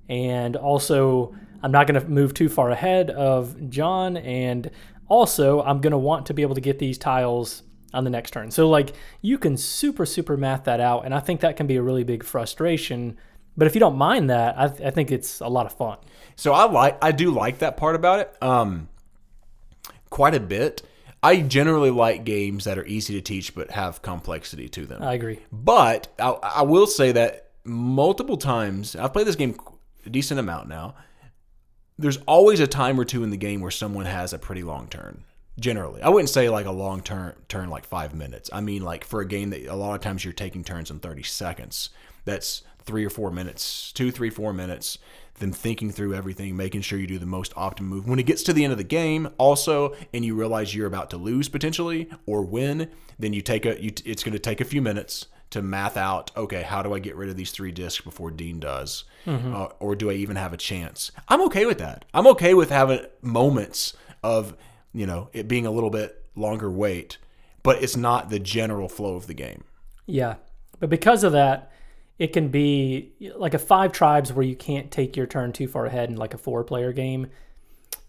and 0.07 0.55
also 0.55 1.35
I'm 1.61 1.71
not 1.71 1.87
going 1.87 1.99
to 1.99 2.07
move 2.07 2.33
too 2.33 2.49
far 2.49 2.71
ahead 2.71 3.09
of 3.09 3.69
John, 3.69 4.17
and 4.17 4.69
also 5.07 5.61
I'm 5.61 5.81
going 5.81 5.91
to 5.91 5.97
want 5.97 6.27
to 6.27 6.33
be 6.33 6.41
able 6.41 6.55
to 6.55 6.61
get 6.61 6.79
these 6.79 6.97
tiles 6.97 7.63
on 7.93 8.03
the 8.03 8.09
next 8.09 8.31
turn. 8.31 8.51
So 8.51 8.69
like 8.69 8.93
you 9.21 9.37
can 9.37 9.57
super 9.57 10.05
super 10.05 10.37
math 10.37 10.65
that 10.65 10.79
out, 10.79 11.05
and 11.05 11.13
I 11.13 11.19
think 11.19 11.41
that 11.41 11.57
can 11.57 11.67
be 11.67 11.75
a 11.75 11.81
really 11.81 12.03
big 12.03 12.23
frustration. 12.23 13.17
But 13.57 13.67
if 13.67 13.75
you 13.75 13.79
don't 13.79 13.97
mind 13.97 14.29
that, 14.29 14.57
I, 14.57 14.65
I 14.87 14.91
think 14.91 15.11
it's 15.11 15.41
a 15.41 15.47
lot 15.47 15.65
of 15.65 15.73
fun. 15.73 15.97
So 16.35 16.53
I 16.53 16.69
like 16.69 16.97
I 17.03 17.11
do 17.11 17.31
like 17.31 17.59
that 17.59 17.75
part 17.75 17.95
about 17.95 18.19
it. 18.19 18.35
Um 18.41 18.87
quite 20.09 20.35
a 20.35 20.39
bit. 20.39 20.81
I 21.21 21.41
generally 21.41 21.91
like 21.91 22.23
games 22.23 22.63
that 22.63 22.77
are 22.77 22.85
easy 22.85 23.13
to 23.15 23.21
teach 23.21 23.53
but 23.53 23.71
have 23.71 24.01
complexity 24.01 24.69
to 24.69 24.85
them. 24.85 25.03
I 25.03 25.13
agree. 25.13 25.39
But 25.51 26.07
I, 26.17 26.29
I 26.29 26.61
will 26.61 26.87
say 26.87 27.11
that 27.11 27.49
multiple 27.65 28.37
times 28.37 28.95
I've 28.95 29.13
played 29.13 29.27
this 29.27 29.35
game 29.35 29.57
a 30.05 30.09
decent 30.09 30.39
amount 30.39 30.69
now. 30.69 30.95
There's 31.97 32.17
always 32.25 32.61
a 32.61 32.67
time 32.67 32.99
or 32.99 33.03
two 33.03 33.23
in 33.23 33.29
the 33.29 33.37
game 33.37 33.59
where 33.59 33.71
someone 33.71 34.05
has 34.05 34.31
a 34.31 34.39
pretty 34.39 34.63
long 34.63 34.87
turn. 34.87 35.25
Generally, 35.59 36.01
I 36.01 36.07
wouldn't 36.07 36.29
say 36.29 36.47
like 36.47 36.65
a 36.65 36.71
long 36.71 37.01
turn 37.01 37.35
turn 37.49 37.69
like 37.69 37.85
five 37.85 38.15
minutes. 38.15 38.49
I 38.53 38.61
mean 38.61 38.81
like 38.83 39.03
for 39.03 39.19
a 39.19 39.27
game 39.27 39.49
that 39.49 39.65
a 39.65 39.75
lot 39.75 39.95
of 39.95 40.01
times 40.01 40.23
you're 40.23 40.33
taking 40.33 40.63
turns 40.63 40.89
in 40.89 40.99
30 40.99 41.23
seconds. 41.23 41.89
That's 42.23 42.63
three 42.83 43.05
or 43.05 43.09
four 43.09 43.29
minutes, 43.29 43.91
two, 43.91 44.09
three, 44.09 44.29
four 44.29 44.53
minutes. 44.53 44.97
Them 45.39 45.51
thinking 45.51 45.91
through 45.91 46.13
everything, 46.13 46.55
making 46.55 46.81
sure 46.81 46.99
you 46.99 47.07
do 47.07 47.17
the 47.17 47.25
most 47.25 47.53
optimum 47.55 47.89
move. 47.89 48.07
When 48.07 48.19
it 48.19 48.25
gets 48.25 48.43
to 48.43 48.53
the 48.53 48.63
end 48.63 48.71
of 48.71 48.77
the 48.77 48.83
game, 48.83 49.29
also, 49.37 49.95
and 50.13 50.23
you 50.23 50.35
realize 50.35 50.75
you're 50.75 50.87
about 50.87 51.09
to 51.11 51.17
lose 51.17 51.49
potentially 51.49 52.09
or 52.25 52.41
win, 52.41 52.89
then 53.17 53.33
you 53.33 53.41
take 53.41 53.65
a. 53.65 53.81
You, 53.81 53.91
it's 54.05 54.23
going 54.23 54.33
to 54.33 54.39
take 54.39 54.61
a 54.61 54.65
few 54.65 54.81
minutes 54.81 55.27
to 55.51 55.61
math 55.61 55.97
out. 55.97 56.31
Okay, 56.35 56.61
how 56.61 56.83
do 56.83 56.93
I 56.93 56.99
get 56.99 57.15
rid 57.15 57.29
of 57.29 57.37
these 57.37 57.51
three 57.51 57.71
discs 57.71 58.03
before 58.03 58.31
Dean 58.31 58.59
does, 58.59 59.05
uh, 59.25 59.67
or 59.79 59.95
do 59.95 60.09
I 60.09 60.13
even 60.13 60.35
have 60.35 60.53
a 60.53 60.57
chance? 60.57 61.11
I'm 61.27 61.41
okay 61.43 61.65
with 61.65 61.79
that. 61.79 62.05
I'm 62.13 62.27
okay 62.27 62.53
with 62.53 62.69
having 62.69 63.05
moments 63.21 63.93
of 64.23 64.55
you 64.93 65.05
know 65.05 65.29
it 65.33 65.47
being 65.47 65.65
a 65.65 65.71
little 65.71 65.89
bit 65.89 66.25
longer 66.35 66.69
wait, 66.69 67.17
but 67.63 67.81
it's 67.81 67.95
not 67.95 68.29
the 68.29 68.39
general 68.39 68.89
flow 68.89 69.15
of 69.15 69.27
the 69.27 69.33
game. 69.33 69.63
Yeah. 70.05 70.35
But 70.79 70.89
because 70.89 71.23
of 71.23 71.33
that, 71.33 71.68
it 72.19 72.33
can 72.33 72.49
be 72.49 73.13
like 73.35 73.53
a 73.53 73.59
five 73.59 73.93
tribes 73.93 74.31
where 74.31 74.45
you 74.45 74.55
can't 74.55 74.91
take 74.91 75.15
your 75.15 75.25
turn 75.25 75.53
too 75.53 75.67
far 75.67 75.85
ahead 75.85 76.09
in 76.09 76.17
like 76.17 76.33
a 76.33 76.37
four 76.37 76.63
player 76.63 76.91
game. 76.91 77.27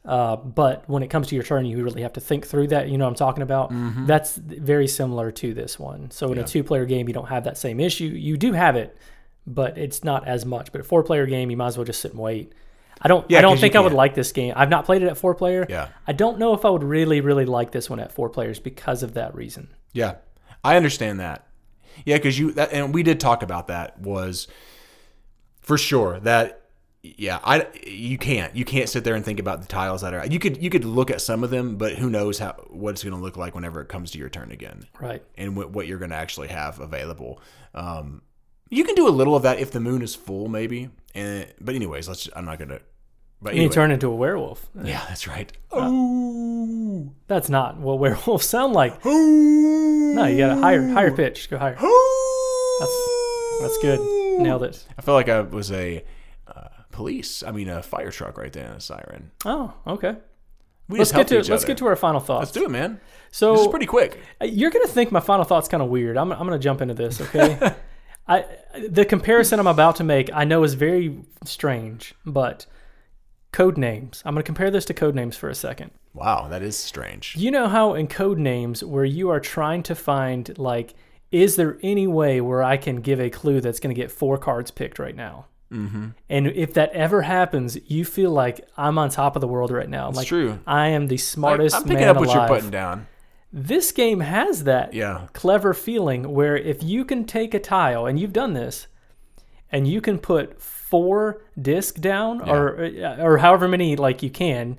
Uh, 0.05 0.35
but 0.35 0.89
when 0.89 1.03
it 1.03 1.09
comes 1.09 1.29
to 1.29 1.35
your 1.35 1.45
turn, 1.45 1.65
you 1.65 1.83
really 1.85 2.03
have 2.03 2.15
to 2.15 2.21
think 2.21 2.47
through 2.47 2.67
that. 2.69 2.89
You 2.89 2.99
know 2.99 3.05
what 3.05 3.11
I'm 3.11 3.17
talking 3.17 3.43
about? 3.43 3.71
That's 4.07 4.37
very 4.37 4.89
similar 4.89 5.31
to 5.33 5.55
this 5.55 5.79
one. 5.79 6.11
So 6.11 6.33
in 6.33 6.39
a 6.39 6.45
two 6.45 6.65
player 6.65 6.85
game, 6.87 7.07
you 7.07 7.15
don't 7.15 7.29
have 7.29 7.45
that 7.45 7.57
same 7.57 7.79
issue. 7.79 8.05
You 8.05 8.37
do 8.37 8.53
have 8.53 8.77
it, 8.77 8.97
but 9.47 9.79
it's 9.79 10.03
not 10.03 10.27
as 10.27 10.45
much. 10.45 10.73
But 10.73 10.81
a 10.81 10.85
four 10.85 11.03
player 11.05 11.27
game, 11.27 11.51
you 11.51 11.57
might 11.57 11.69
as 11.69 11.79
well 11.79 11.85
just 11.85 12.01
sit 12.01 12.13
and 12.13 12.21
wait. 12.21 12.53
I 13.03 13.09
don't. 13.09 13.31
Yeah, 13.31 13.39
I 13.39 13.43
don't 13.43 13.59
think 13.59 13.77
I 13.77 13.81
would 13.81 13.93
like 13.93 14.15
this 14.15 14.33
game. 14.33 14.53
I've 14.57 14.69
not 14.69 14.85
played 14.85 15.03
it 15.03 15.07
at 15.07 15.17
four 15.17 15.35
player. 15.35 15.67
Yeah. 15.69 15.89
I 16.07 16.13
don't 16.13 16.39
know 16.39 16.55
if 16.55 16.65
I 16.65 16.71
would 16.71 16.85
really, 16.85 17.21
really 17.21 17.47
like 17.47 17.71
this 17.71 17.89
one 17.89 18.01
at 18.01 18.13
four 18.13 18.29
players 18.29 18.59
because 18.59 19.03
of 19.03 19.15
that 19.15 19.35
reason. 19.35 19.69
Yeah, 19.93 20.17
I 20.65 20.77
understand 20.77 21.21
that. 21.21 21.47
Yeah, 22.05 22.17
because 22.17 22.39
you 22.39 22.53
that, 22.53 22.73
and 22.73 22.95
we 22.95 23.03
did 23.03 23.21
talk 23.21 23.43
about 23.43 23.69
that 23.69 23.99
was 24.01 24.49
for 25.61 25.77
sure 25.79 26.19
that 26.21 26.57
yeah 27.03 27.41
I 27.43 27.67
you 27.87 28.19
can't 28.19 28.55
you 28.55 28.65
can't 28.65 28.89
sit 28.89 29.05
there 29.05 29.15
and 29.15 29.25
think 29.25 29.41
about 29.41 29.63
the 29.63 29.67
tiles 29.67 30.03
that 30.03 30.13
are 30.13 30.27
you 30.27 30.39
could 30.39 30.63
you 30.63 30.69
could 30.71 30.85
look 30.85 31.11
at 31.11 31.21
some 31.21 31.43
of 31.45 31.51
them, 31.51 31.77
but 31.77 31.95
who 31.95 32.11
knows 32.11 32.39
how 32.39 32.53
what 32.69 32.91
it's 32.91 33.03
going 33.05 33.15
to 33.17 33.21
look 33.23 33.37
like 33.37 33.55
whenever 33.55 33.81
it 33.81 33.89
comes 33.89 34.11
to 34.11 34.19
your 34.19 34.29
turn 34.29 34.51
again 34.53 34.87
Right. 35.01 35.23
and 35.37 35.57
what, 35.57 35.71
what 35.71 35.87
you're 35.87 35.99
going 35.99 36.11
to 36.11 36.17
actually 36.17 36.49
have 36.49 36.79
available. 36.81 37.41
Um, 37.75 38.23
you 38.69 38.85
can 38.85 38.95
do 38.95 39.09
a 39.09 39.11
little 39.11 39.35
of 39.35 39.43
that 39.45 39.59
if 39.59 39.71
the 39.73 39.81
moon 39.81 40.03
is 40.03 40.15
full, 40.15 40.49
maybe. 40.49 40.91
And 41.15 41.53
but 41.61 41.75
anyways, 41.75 42.07
let's. 42.07 42.29
I'm 42.37 42.45
not 42.45 42.59
going 42.59 42.69
to. 42.69 42.81
But 43.43 43.55
You 43.55 43.69
turn 43.71 43.91
into 43.91 44.09
a 44.09 44.15
werewolf. 44.15 44.69
yeah, 44.83 45.05
that's 45.09 45.27
right. 45.27 45.51
Oh, 45.73 47.11
That's 47.27 47.49
not 47.49 47.79
what 47.79 47.99
werewolves 47.99 48.45
sound 48.47 48.75
like. 48.75 48.99
oh, 49.05 50.13
No, 50.15 50.27
you 50.27 50.39
got 50.39 50.59
a 50.59 50.61
higher 50.61 50.87
higher 50.89 51.11
pitch. 51.11 51.49
Go 51.51 51.59
higher. 51.59 51.77
That's 52.81 53.09
that's 53.61 53.79
good. 53.79 54.01
Nailed 54.41 54.63
it. 54.65 54.85
I 54.99 55.03
felt 55.03 55.17
like 55.17 55.29
I 55.29 55.41
was 55.41 55.71
a 55.73 56.05
uh, 56.47 56.69
police. 56.93 57.43
I 57.43 57.51
mean, 57.53 57.69
a 57.69 57.83
fire 57.83 58.11
truck 58.11 58.39
right 58.39 58.53
there, 58.53 58.67
and 58.67 58.77
a 58.77 58.81
siren. 58.81 59.31
Oh, 59.45 59.75
okay. 59.87 60.17
We 60.89 60.99
Let's 60.99 61.11
just 61.11 61.13
get 61.13 61.17
helped 61.17 61.29
to 61.31 61.39
each 61.41 61.49
let's 61.49 61.63
other. 61.63 61.69
get 61.69 61.79
to 61.79 61.87
our 61.87 61.97
final 61.97 62.21
thoughts. 62.21 62.41
Let's 62.41 62.53
do 62.53 62.65
it, 62.65 62.71
man. 62.71 63.01
So 63.31 63.53
This 63.53 63.61
is 63.63 63.69
pretty 63.69 63.87
quick. 63.87 64.19
Uh, 64.41 64.47
You're 64.47 64.71
gonna 64.71 64.89
think 64.89 65.13
my 65.13 65.21
final 65.21 65.45
thought's 65.45 65.69
kind 65.69 65.83
of 65.83 65.89
weird. 65.89 66.17
I'm, 66.17 66.33
I'm 66.33 66.39
gonna 66.39 66.59
jump 66.59 66.81
into 66.83 66.95
this, 66.95 67.21
okay? 67.21 67.75
I 68.29 68.45
the 68.89 69.05
comparison 69.05 69.61
I'm 69.61 69.67
about 69.67 69.97
to 69.97 70.05
make 70.05 70.31
I 70.35 70.45
know 70.45 70.63
is 70.65 70.75
very 70.75 71.21
strange, 71.45 72.15
but 72.27 72.67
code 73.53 73.77
names. 73.77 74.23
I'm 74.25 74.35
gonna 74.35 74.43
compare 74.43 74.71
this 74.71 74.85
to 74.87 74.95
code 74.95 75.15
names 75.15 75.37
for 75.37 75.49
a 75.49 75.55
second. 75.55 75.91
Wow, 76.15 76.49
that 76.49 76.63
is 76.63 76.77
strange. 76.77 77.37
You 77.37 77.51
know 77.51 77.69
how 77.69 77.95
in 77.95 78.07
code 78.09 78.39
names 78.39 78.83
where 78.83 79.05
you 79.05 79.29
are 79.31 79.41
trying 79.41 79.83
to 79.85 79.95
find 79.95 80.57
like, 80.59 80.95
is 81.31 81.57
there 81.57 81.79
any 81.83 82.07
way 82.07 82.41
where 82.41 82.63
I 82.63 82.77
can 82.77 82.97
give 83.01 83.21
a 83.21 83.31
clue 83.31 83.61
that's 83.61 83.81
gonna 83.81 83.95
get 83.95 84.11
four 84.11 84.39
cards 84.39 84.71
picked 84.71 84.99
right 84.99 85.15
now? 85.15 85.47
Mm-hmm. 85.73 86.09
And 86.29 86.47
if 86.49 86.75
that 86.75 86.91
ever 86.93 87.23
happens, 87.23 87.79
you 87.89 88.05
feel 88.05 88.33
like 88.33 88.67
I'm 88.77 88.99
on 88.99 89.09
top 89.09 89.37
of 89.37 89.41
the 89.41 89.47
world 89.47 89.71
right 89.71 89.89
now. 89.89 90.11
like 90.11 90.27
true. 90.27 90.59
I 90.67 90.89
am 90.89 91.07
the 91.07 91.17
smartest. 91.17 91.77
I, 91.77 91.79
am 91.79 91.85
picking 91.85 92.01
man 92.01 92.09
up 92.09 92.17
what 92.17 92.27
alive. 92.27 92.49
you're 92.49 92.57
putting 92.57 92.71
down. 92.71 93.07
This 93.53 93.93
game 93.93 94.21
has 94.21 94.65
that 94.65 94.95
Yeah. 94.95 95.27
clever 95.33 95.73
feeling 95.75 96.33
where 96.33 96.57
if 96.57 96.83
you 96.83 97.05
can 97.05 97.25
take 97.25 97.55
a 97.55 97.61
tile 97.61 98.07
and 98.07 98.19
you've 98.19 98.33
done 98.33 98.53
this 98.55 98.89
and 99.71 99.87
you 99.87 100.01
can 100.01 100.19
put 100.19 100.61
four 100.91 101.43
disc 101.61 102.01
down 102.01 102.41
or 102.49 102.91
or 103.19 103.39
however 103.39 103.69
many 103.69 103.97
like 103.97 104.23
you 104.23 104.31
can 104.31 104.79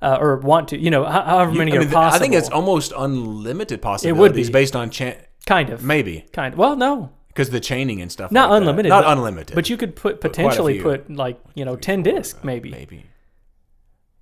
uh, 0.00 0.16
or 0.20 0.36
want 0.36 0.68
to 0.68 0.78
you 0.78 0.90
know 0.90 1.04
ho- 1.04 1.22
however 1.22 1.52
many 1.52 1.72
I, 1.72 1.76
are 1.76 1.80
mean, 1.80 1.90
possible 1.90 2.16
I 2.16 2.18
think 2.18 2.34
it's 2.34 2.48
almost 2.48 2.92
unlimited 2.96 3.82
possibilities 3.82 4.48
be. 4.48 4.52
based 4.52 4.76
on 4.76 4.90
chan 4.90 5.16
kind 5.46 5.70
of 5.70 5.82
maybe 5.82 6.26
kind 6.32 6.54
of 6.54 6.58
well 6.58 6.76
no 6.76 7.10
because 7.28 7.50
the 7.50 7.60
chaining 7.60 8.00
and 8.00 8.10
stuff. 8.10 8.32
not 8.32 8.50
like 8.50 8.50
that. 8.50 8.62
unlimited 8.62 8.88
Not 8.90 9.04
but, 9.04 9.12
unlimited. 9.12 9.54
but 9.54 9.68
you 9.68 9.76
could 9.76 9.94
put 9.94 10.20
potentially 10.20 10.80
put 10.80 11.10
like 11.10 11.40
you 11.54 11.64
know 11.64 11.76
10 11.76 12.02
disc 12.02 12.42
maybe 12.44 12.70
maybe. 12.70 13.04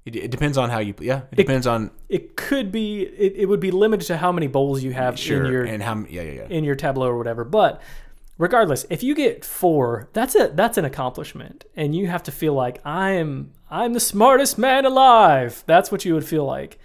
It, 0.05 0.15
it 0.15 0.31
depends 0.31 0.57
on 0.57 0.71
how 0.71 0.79
you. 0.79 0.95
Yeah, 1.01 1.23
it 1.33 1.37
depends 1.37 1.67
on 1.67 1.91
it 2.09 2.37
could 2.37 2.71
be 2.71 3.03
it, 3.03 3.33
it 3.37 3.47
would 3.47 3.59
be 3.59 3.73
limited 3.73 4.07
to 4.07 4.17
how 4.17 4.31
many 4.31 4.47
bowls 4.47 4.85
you 4.85 4.93
have 4.93 5.19
sure 5.19 5.45
in 5.45 5.53
your 5.53 5.65
and 5.65 5.83
how. 5.83 6.05
Yeah, 6.09 6.23
yeah, 6.23 6.33
yeah. 6.33 6.47
in 6.49 6.63
your 6.63 6.77
tableau 6.77 7.09
or 7.09 7.19
whatever. 7.19 7.43
But 7.43 7.83
regardless, 8.39 8.87
if 8.91 9.03
you 9.03 9.15
get 9.15 9.45
four, 9.45 10.09
that's 10.13 10.35
a 10.35 10.49
that's 10.49 10.79
an 10.79 10.85
accomplishment, 10.85 11.65
and 11.77 11.95
you 11.95 12.07
have 12.07 12.23
to 12.25 12.33
feel 12.33 12.55
like 12.55 12.81
I 12.85 13.13
am 13.13 13.53
I'm 13.71 13.93
the 13.93 14.01
smartest 14.01 14.59
man 14.59 14.85
alive. 14.85 15.63
That's 15.67 15.91
what 15.91 16.05
you 16.05 16.15
would 16.15 16.27
feel 16.27 16.45
like. 16.45 16.79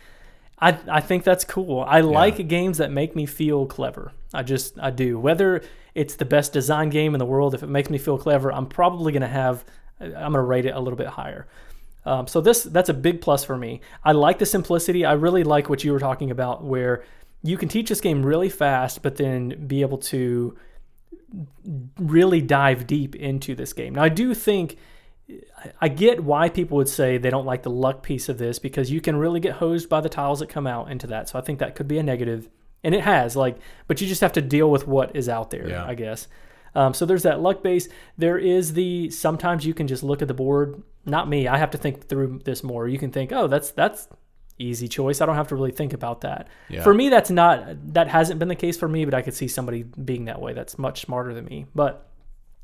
I 0.60 0.78
I 0.89 1.02
think 1.02 1.24
that's 1.24 1.43
cool. 1.43 1.82
I 1.82 2.02
like 2.02 2.47
games 2.47 2.78
that 2.78 2.91
make 2.91 3.16
me 3.16 3.26
feel 3.26 3.66
clever. 3.66 4.14
I 4.34 4.43
just 4.43 4.80
I 4.80 4.91
do. 4.91 5.20
Whether 5.20 5.64
it's 5.93 6.16
the 6.16 6.26
best 6.26 6.54
design 6.54 6.89
game 6.89 7.14
in 7.14 7.20
the 7.20 7.26
world, 7.26 7.54
if 7.54 7.64
it 7.64 7.68
makes 7.68 7.89
me 7.89 7.97
feel 7.97 8.18
clever, 8.18 8.52
I'm 8.52 8.68
probably 8.68 9.12
gonna 9.12 9.28
have 9.28 9.66
I'm 9.99 10.12
gonna 10.12 10.43
rate 10.43 10.66
it 10.66 10.76
a 10.76 10.80
little 10.80 10.97
bit 10.97 11.08
higher. 11.08 11.47
Um, 12.06 12.26
so 12.28 12.41
this 12.41 12.64
that's 12.64 12.89
a 12.89 12.93
big 12.93 13.22
plus 13.22 13.43
for 13.43 13.58
me. 13.58 13.82
I 14.04 14.14
like 14.14 14.39
the 14.39 14.45
simplicity. 14.45 15.06
I 15.06 15.14
really 15.14 15.43
like 15.43 15.70
what 15.70 15.84
you 15.84 15.91
were 15.91 15.99
talking 15.99 16.32
about, 16.32 16.64
where 16.64 17.04
you 17.43 17.58
can 17.58 17.70
teach 17.70 17.89
this 17.89 18.02
game 18.02 18.26
really 18.26 18.49
fast, 18.49 19.02
but 19.02 19.18
then 19.18 19.68
be 19.68 19.82
able 19.82 19.97
to 19.97 20.58
really 21.99 22.41
dive 22.41 22.88
deep 22.88 23.15
into 23.15 23.55
this 23.55 23.73
game. 23.73 23.95
Now, 23.95 24.03
I 24.03 24.09
do 24.09 24.34
think 24.34 24.77
I 25.79 25.88
get 25.88 26.23
why 26.23 26.49
people 26.49 26.77
would 26.77 26.89
say 26.89 27.17
they 27.17 27.29
don't 27.29 27.45
like 27.45 27.63
the 27.63 27.69
luck 27.69 28.03
piece 28.03 28.27
of 28.27 28.38
this 28.38 28.59
because 28.59 28.91
you 28.91 28.99
can 28.99 29.15
really 29.15 29.39
get 29.39 29.53
hosed 29.53 29.88
by 29.88 30.01
the 30.01 30.09
tiles 30.09 30.39
that 30.39 30.49
come 30.49 30.67
out 30.67 30.91
into 30.91 31.07
that. 31.07 31.29
So 31.29 31.39
I 31.39 31.41
think 31.41 31.59
that 31.59 31.75
could 31.75 31.88
be 31.88 31.97
a 31.97 32.03
negative, 32.03 32.49
and 32.84 32.93
it 32.93 33.01
has 33.01 33.36
like, 33.36 33.57
but 33.88 34.01
you 34.01 34.07
just 34.07 34.21
have 34.21 34.34
to 34.34 34.41
deal 34.41 34.69
with 34.69 34.88
what 34.88 35.15
is 35.15 35.29
out 35.29 35.51
there, 35.51 35.69
Yeah. 35.69 35.86
I 35.86 35.95
guess. 35.95 36.27
Um, 36.73 36.93
so 36.93 37.05
there's 37.05 37.23
that 37.23 37.41
luck 37.41 37.63
base. 37.63 37.89
There 38.17 38.38
is 38.38 38.73
the 38.73 39.09
sometimes 39.09 39.65
you 39.65 39.73
can 39.73 39.88
just 39.88 40.03
look 40.03 40.21
at 40.21 40.27
the 40.27 40.34
board. 40.34 40.82
Not 41.05 41.27
me. 41.27 41.47
I 41.47 41.57
have 41.57 41.71
to 41.71 41.77
think 41.77 42.07
through 42.07 42.41
this 42.45 42.63
more. 42.63 42.88
You 42.88 42.97
can 42.97 43.11
think, 43.11 43.32
oh, 43.34 43.47
that's 43.47 43.71
that's 43.71 44.07
easy 44.62 44.88
choice. 44.88 45.22
I 45.22 45.26
don't 45.26 45.36
have 45.36 45.47
to 45.49 45.55
really 45.55 45.72
think 45.72 45.93
about 45.93 46.22
that. 46.22 46.47
Yeah. 46.70 46.84
For 46.84 46.93
me, 46.93 47.09
that's 47.09 47.30
not 47.32 47.93
that 47.93 48.07
hasn't 48.07 48.39
been 48.39 48.47
the 48.47 48.55
case 48.55 48.78
for 48.78 48.88
me, 48.88 49.05
but 49.05 49.14
I 49.14 49.22
could 49.22 49.34
see 49.34 49.47
somebody 49.47 49.84
being 49.84 50.26
that 50.26 50.41
way. 50.41 50.53
That's 50.53 50.78
much 50.78 51.01
smarter 51.01 51.34
than 51.34 51.45
me. 51.45 51.66
But 51.76 52.07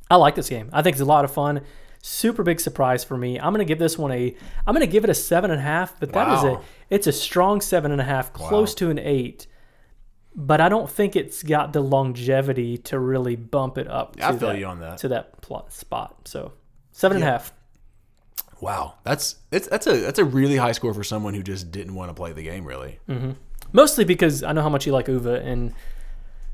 I 0.10 0.16
like 0.16 0.36
this 0.36 0.50
game. 0.50 0.70
I 0.72 0.82
think 0.82 0.94
it's 0.96 1.02
a 1.02 1.06
lot 1.06 1.26
of 1.26 1.32
fun. 1.32 1.62
Super 2.02 2.44
big 2.44 2.60
surprise 2.60 3.04
for 3.04 3.18
me. 3.18 3.40
I'm 3.40 3.52
gonna 3.52 3.66
give 3.66 3.80
this 3.80 3.98
one 3.98 4.12
a. 4.12 4.36
I'm 4.66 4.74
gonna 4.74 4.88
give 4.88 5.04
it 5.04 5.10
a 5.10 5.14
seven 5.16 5.52
and 5.52 5.60
a 5.60 5.64
half. 5.64 6.00
But 6.00 6.14
that 6.14 6.38
is 6.38 6.44
Wow. 6.44 6.56
a. 6.90 6.94
It's 6.94 7.08
a 7.08 7.12
strong 7.12 7.60
seven 7.60 7.92
and 7.92 8.00
a 8.00 8.06
half, 8.06 8.32
close 8.34 8.74
to 8.76 8.90
an 8.90 9.00
eight. 9.00 9.48
But 10.40 10.62
I 10.62 10.70
don't 10.70 10.90
think 10.90 11.16
it's 11.16 11.42
got 11.42 11.74
the 11.74 11.82
longevity 11.82 12.78
to 12.78 13.00
really 13.00 13.36
bump 13.36 13.78
it 13.80 13.88
up. 13.88 14.16
To 14.18 14.26
I 14.28 14.30
feel 14.38 14.50
that, 14.50 14.60
you 14.60 14.66
on 14.68 14.80
that. 14.82 15.00
To 15.00 15.08
that 15.08 15.42
plot 15.42 15.74
spot. 15.74 16.28
So 16.28 16.54
seven 16.92 17.18
and 17.18 17.24
a 17.24 17.28
half. 17.28 17.52
Wow, 18.60 18.96
that's 19.04 19.36
it's 19.52 19.68
that's 19.68 19.86
a 19.88 19.98
that's 19.98 20.20
a 20.20 20.26
really 20.26 20.58
high 20.58 20.72
score 20.72 20.94
for 20.94 21.04
someone 21.04 21.34
who 21.34 21.44
just 21.44 21.72
didn't 21.72 21.94
want 21.96 22.10
to 22.10 22.14
play 22.14 22.34
the 22.34 22.44
game. 22.44 22.66
Really, 22.66 23.00
Mm-hmm. 23.08 23.32
Mostly 23.74 24.06
because 24.06 24.44
I 24.44 24.54
know 24.54 24.62
how 24.62 24.70
much 24.70 24.86
you 24.86 24.94
like 24.94 25.08
Uwe, 25.08 25.46
and 25.46 25.74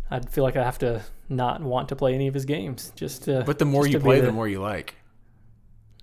I 0.10 0.20
feel 0.20 0.44
like 0.44 0.56
I 0.56 0.64
have 0.64 0.80
to 0.80 1.04
not 1.30 1.62
want 1.62 1.90
to 1.90 1.96
play 1.96 2.14
any 2.14 2.28
of 2.28 2.34
his 2.34 2.46
games. 2.46 2.92
Just 2.96 3.24
to, 3.26 3.44
But 3.46 3.60
the 3.60 3.66
more 3.66 3.86
you 3.86 4.00
play, 4.00 4.20
the, 4.20 4.28
the 4.28 4.32
more 4.32 4.48
you 4.48 4.60
like. 4.60 4.96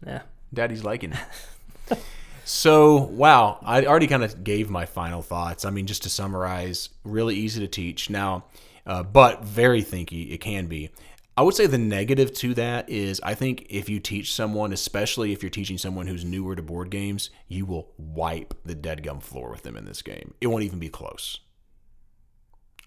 Yeah. 0.07 0.23
Daddy's 0.53 0.85
liking 0.85 1.13
it. 1.13 1.99
so, 2.45 2.97
wow, 2.97 3.59
I 3.63 3.85
already 3.85 4.07
kind 4.07 4.25
of 4.25 4.43
gave 4.43 4.71
my 4.71 4.87
final 4.87 5.23
thoughts. 5.23 5.65
I 5.65 5.71
mean, 5.71 5.87
just 5.87 6.03
to 6.05 6.09
summarize, 6.11 6.89
really 7.05 7.37
easy 7.37 7.61
to 7.61 7.69
teach 7.69 8.11
now, 8.11 8.45
uh, 8.87 9.03
but 9.03 9.45
very 9.45 9.83
thinky. 9.83 10.33
It 10.33 10.39
can 10.39 10.67
be. 10.67 10.91
I 11.41 11.43
would 11.43 11.55
say 11.55 11.65
the 11.67 11.79
negative 11.79 12.35
to 12.35 12.53
that 12.53 12.91
is 12.91 13.19
I 13.25 13.33
think 13.33 13.65
if 13.71 13.89
you 13.89 13.99
teach 13.99 14.35
someone, 14.35 14.75
especially 14.75 15.33
if 15.33 15.43
you're 15.43 15.49
teaching 15.49 15.79
someone 15.79 16.07
who's 16.07 16.23
newer 16.23 16.55
to 16.55 16.61
board 16.61 16.91
games, 16.91 17.31
you 17.49 17.65
will 17.65 17.95
wipe 17.97 18.53
the 18.63 18.75
dead 18.75 19.03
gum 19.03 19.21
floor 19.21 19.49
with 19.49 19.63
them 19.63 19.75
in 19.75 19.87
this 19.87 20.03
game. 20.03 20.35
It 20.43 20.49
won't 20.49 20.65
even 20.65 20.79
be 20.79 20.91
close. 20.91 21.41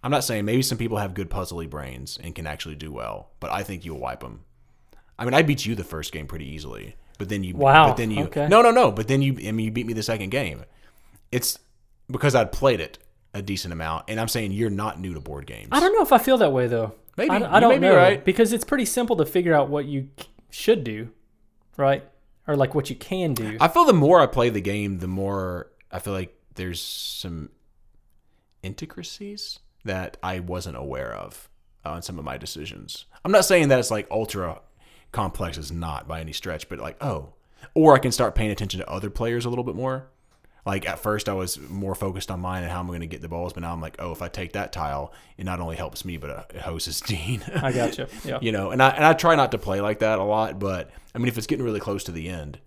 I'm 0.04 0.12
not 0.12 0.24
saying 0.24 0.45
maybe 0.45 0.62
some 0.62 0.78
people 0.78 0.99
have 0.99 1.16
good 1.16 1.32
puzzly 1.32 1.68
brains 1.68 2.20
and 2.24 2.36
can 2.36 2.45
actually 2.45 2.76
do 2.76 2.91
well, 2.91 3.32
but 3.39 3.49
I 3.51 3.64
think 3.64 3.86
you'll 3.86 3.97
wipe 3.97 4.20
them. 4.20 4.43
I 5.18 5.26
mean, 5.26 5.34
I 5.34 5.41
beat 5.41 5.66
you 5.66 5.74
the 5.74 5.84
first 5.84 6.12
game 6.12 6.28
pretty 6.28 6.47
easily, 6.47 6.95
but 7.18 7.30
then 7.30 7.43
you, 7.43 7.56
Wow, 7.56 7.88
but 7.88 7.97
then 7.97 8.12
you, 8.12 8.26
okay. 8.26 8.47
no, 8.47 8.62
no, 8.62 8.70
no, 8.70 8.91
but 8.91 9.08
then 9.08 9.24
you, 9.24 9.32
I 9.47 9.51
mean, 9.51 9.66
you 9.66 9.72
beat 9.72 9.88
me 9.88 9.93
the 9.93 10.04
second 10.04 10.30
game. 10.30 10.64
It's 11.32 11.58
because 12.06 12.36
I'd 12.36 12.51
played 12.51 12.82
it 12.82 12.99
a 13.34 13.41
decent 13.41 13.74
amount, 13.74 14.06
and 14.10 14.20
I'm 14.20 14.28
saying 14.28 14.51
you're 14.51 14.70
not 14.70 14.99
new 14.99 15.16
to 15.16 15.20
board 15.20 15.47
games. 15.47 15.70
I 15.72 15.80
don't 15.80 15.93
know 15.93 16.04
if 16.04 16.14
I 16.14 16.20
feel 16.20 16.38
that 16.38 16.51
way 16.51 16.68
though. 16.68 16.93
Maybe. 17.18 17.30
I, 17.30 17.57
I 17.57 17.59
don't 17.59 17.82
know 17.82 17.95
right. 17.95 18.24
because 18.24 18.53
it's 18.53 18.66
pretty 18.66 18.86
simple 18.86 19.16
to 19.18 19.26
figure 19.26 19.53
out 19.53 19.70
what 19.70 19.86
you 19.86 20.09
should 20.49 20.84
do, 20.84 21.09
right? 21.78 22.03
Or 22.47 22.55
like 22.55 22.76
what 22.76 22.89
you 22.89 22.95
can 22.95 23.34
do. 23.34 23.57
I 23.59 23.68
feel 23.68 23.86
the 23.86 23.93
more 23.93 24.20
I 24.20 24.26
play 24.26 24.49
the 24.49 24.61
game, 24.61 24.99
the 24.99 25.07
more 25.07 25.72
I 25.91 25.99
feel 25.99 26.14
like 26.14 26.36
there's 26.55 26.82
some 26.82 27.49
intricacies 28.61 29.59
that 29.86 30.18
I 30.24 30.39
wasn't 30.39 30.78
aware 30.78 31.14
of 31.14 31.49
on 31.86 32.01
some 32.01 32.18
of 32.18 32.26
my 32.26 32.38
decisions. 32.38 33.05
I'm 33.24 33.32
not 33.32 33.45
saying 33.45 33.68
that 33.68 33.80
it's 33.80 33.91
like 33.91 34.07
ultra 34.09 34.61
complex, 35.11 35.57
is 35.57 35.72
not 35.72 36.07
by 36.07 36.20
any 36.20 36.34
stretch, 36.34 36.70
but 36.70 36.80
like, 36.80 37.01
oh, 37.01 37.34
or 37.74 37.93
I 37.95 37.99
can 37.99 38.11
start 38.11 38.36
paying 38.36 38.51
attention 38.51 38.80
to 38.80 38.89
other 38.89 39.09
players 39.09 39.45
a 39.45 39.49
little 39.49 39.64
bit 39.64 39.76
more. 39.76 40.09
Like 40.66 40.88
at 40.88 40.99
first, 40.99 41.28
I 41.28 41.34
was 41.34 41.59
more 41.59 41.93
focused 41.93 42.32
on 42.32 42.39
mine 42.39 42.64
and 42.64 42.72
how 42.72 42.80
I'm 42.80 42.88
going 42.88 43.01
to 43.01 43.05
get 43.07 43.22
the 43.22 43.28
balls, 43.28 43.51
but 43.51 43.61
now 43.64 43.74
I'm 43.74 43.82
like, 43.82 43.97
oh, 43.99 44.14
if 44.14 44.22
I 44.22 44.30
take 44.30 44.53
that 44.53 44.72
tile, 44.72 45.11
it 45.38 45.43
not 45.43 45.59
only 45.59 45.76
helps 45.76 46.05
me, 46.05 46.16
but 46.16 46.30
uh, 46.30 46.43
it 46.53 46.61
hoses 46.61 47.01
Dean. 47.05 47.43
I 47.55 47.72
got 47.74 47.89
gotcha. 47.97 48.07
Yeah. 48.26 48.39
you 48.41 48.51
know, 48.53 48.72
and 48.72 48.82
I 48.82 48.89
and 48.91 49.03
I 49.03 49.11
try 49.14 49.36
not 49.36 49.51
to 49.51 49.57
play 49.57 49.82
like 49.82 49.99
that 49.99 50.20
a 50.20 50.24
lot, 50.24 50.59
but 50.59 50.89
I 51.14 51.18
mean, 51.18 51.28
if 51.28 51.38
it's 51.38 51.47
getting 51.47 51.66
really 51.66 51.82
close 51.82 52.05
to 52.05 52.11
the 52.14 52.30
end, 52.30 52.59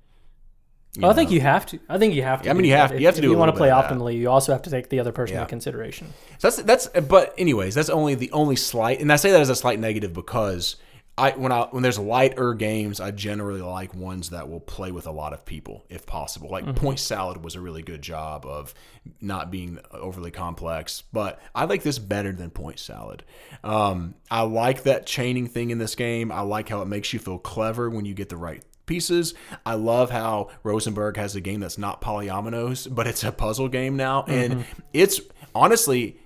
Well, 0.99 1.11
I 1.11 1.14
think 1.14 1.30
you 1.30 1.40
have 1.40 1.64
to. 1.66 1.78
I 1.88 1.97
think 1.99 2.14
you 2.14 2.22
have 2.22 2.42
to. 2.42 2.51
I 2.51 2.53
mean, 2.53 2.66
you 2.66 2.72
have- 2.72 2.90
that. 2.90 3.01
you 3.01 3.07
have 3.07 3.14
to 3.16 3.20
do 3.22 3.28
If 3.28 3.32
you 3.32 3.38
want 3.38 3.51
to 3.53 3.57
play 3.57 3.70
optimally, 3.70 4.14
you 4.18 4.28
also 4.30 4.53
have 4.53 4.62
to 4.62 4.70
take 4.70 4.90
the 4.90 5.01
other 5.01 5.12
person 5.12 5.34
Yeah. 5.36 5.40
into 5.42 5.49
consideration. 5.51 6.12
So 6.38 6.51
that's 6.51 6.62
that's 6.62 7.01
but 7.09 7.34
anyways, 7.38 7.74
that's 7.74 7.88
only 7.90 8.14
the 8.14 8.30
only 8.32 8.57
slight 8.57 9.01
and 9.01 9.11
I 9.11 9.16
say 9.16 9.30
that 9.32 9.40
as 9.40 9.49
a 9.49 9.57
slight 9.57 9.78
negative 9.80 10.12
because 10.12 10.76
I 11.19 11.31
when 11.31 11.51
I 11.51 11.62
when 11.71 11.83
there's 11.83 11.99
lighter 11.99 12.53
games, 12.53 13.01
I 13.01 13.11
generally 13.11 13.62
like 13.62 13.95
ones 13.95 14.31
that 14.31 14.51
will 14.51 14.61
play 14.61 14.93
with 14.93 15.07
a 15.07 15.11
lot 15.11 15.33
of 15.33 15.47
people 15.47 15.85
if 15.89 16.05
possible. 16.05 16.51
Like 16.51 16.77
Point 16.77 16.99
Salad 16.99 17.43
was 17.43 17.55
a 17.55 17.61
really 17.61 17.83
good 17.83 18.03
job 18.03 18.45
of 18.45 18.75
not 19.21 19.51
being 19.51 19.79
overly 19.93 20.31
complex, 20.31 21.03
but 21.12 21.41
I 21.55 21.64
like 21.64 21.83
this 21.83 21.99
better 21.99 22.33
than 22.33 22.51
Point 22.51 22.79
Salad. 22.79 23.25
Um, 23.64 24.14
I 24.31 24.43
like 24.43 24.83
that 24.83 25.07
chaining 25.07 25.47
thing 25.47 25.71
in 25.71 25.79
this 25.79 25.95
game. 25.95 26.31
I 26.31 26.41
like 26.41 26.69
how 26.69 26.83
it 26.83 26.87
makes 26.87 27.12
you 27.12 27.19
feel 27.19 27.39
clever 27.39 27.89
when 27.89 28.05
you 28.05 28.12
get 28.12 28.29
the 28.29 28.37
right 28.37 28.62
pieces. 28.85 29.35
I 29.64 29.75
love 29.75 30.11
how 30.11 30.51
Rosenberg 30.62 31.17
has 31.17 31.35
a 31.35 31.41
game 31.41 31.61
that's 31.61 31.79
not 31.79 32.01
polyominoes, 32.03 32.95
but 32.95 33.07
it's 33.07 33.25
a 33.25 33.33
puzzle 33.33 33.69
game 33.69 33.97
now, 33.97 34.25
and 34.25 34.64
it's 34.93 35.21
honestly 35.55 36.19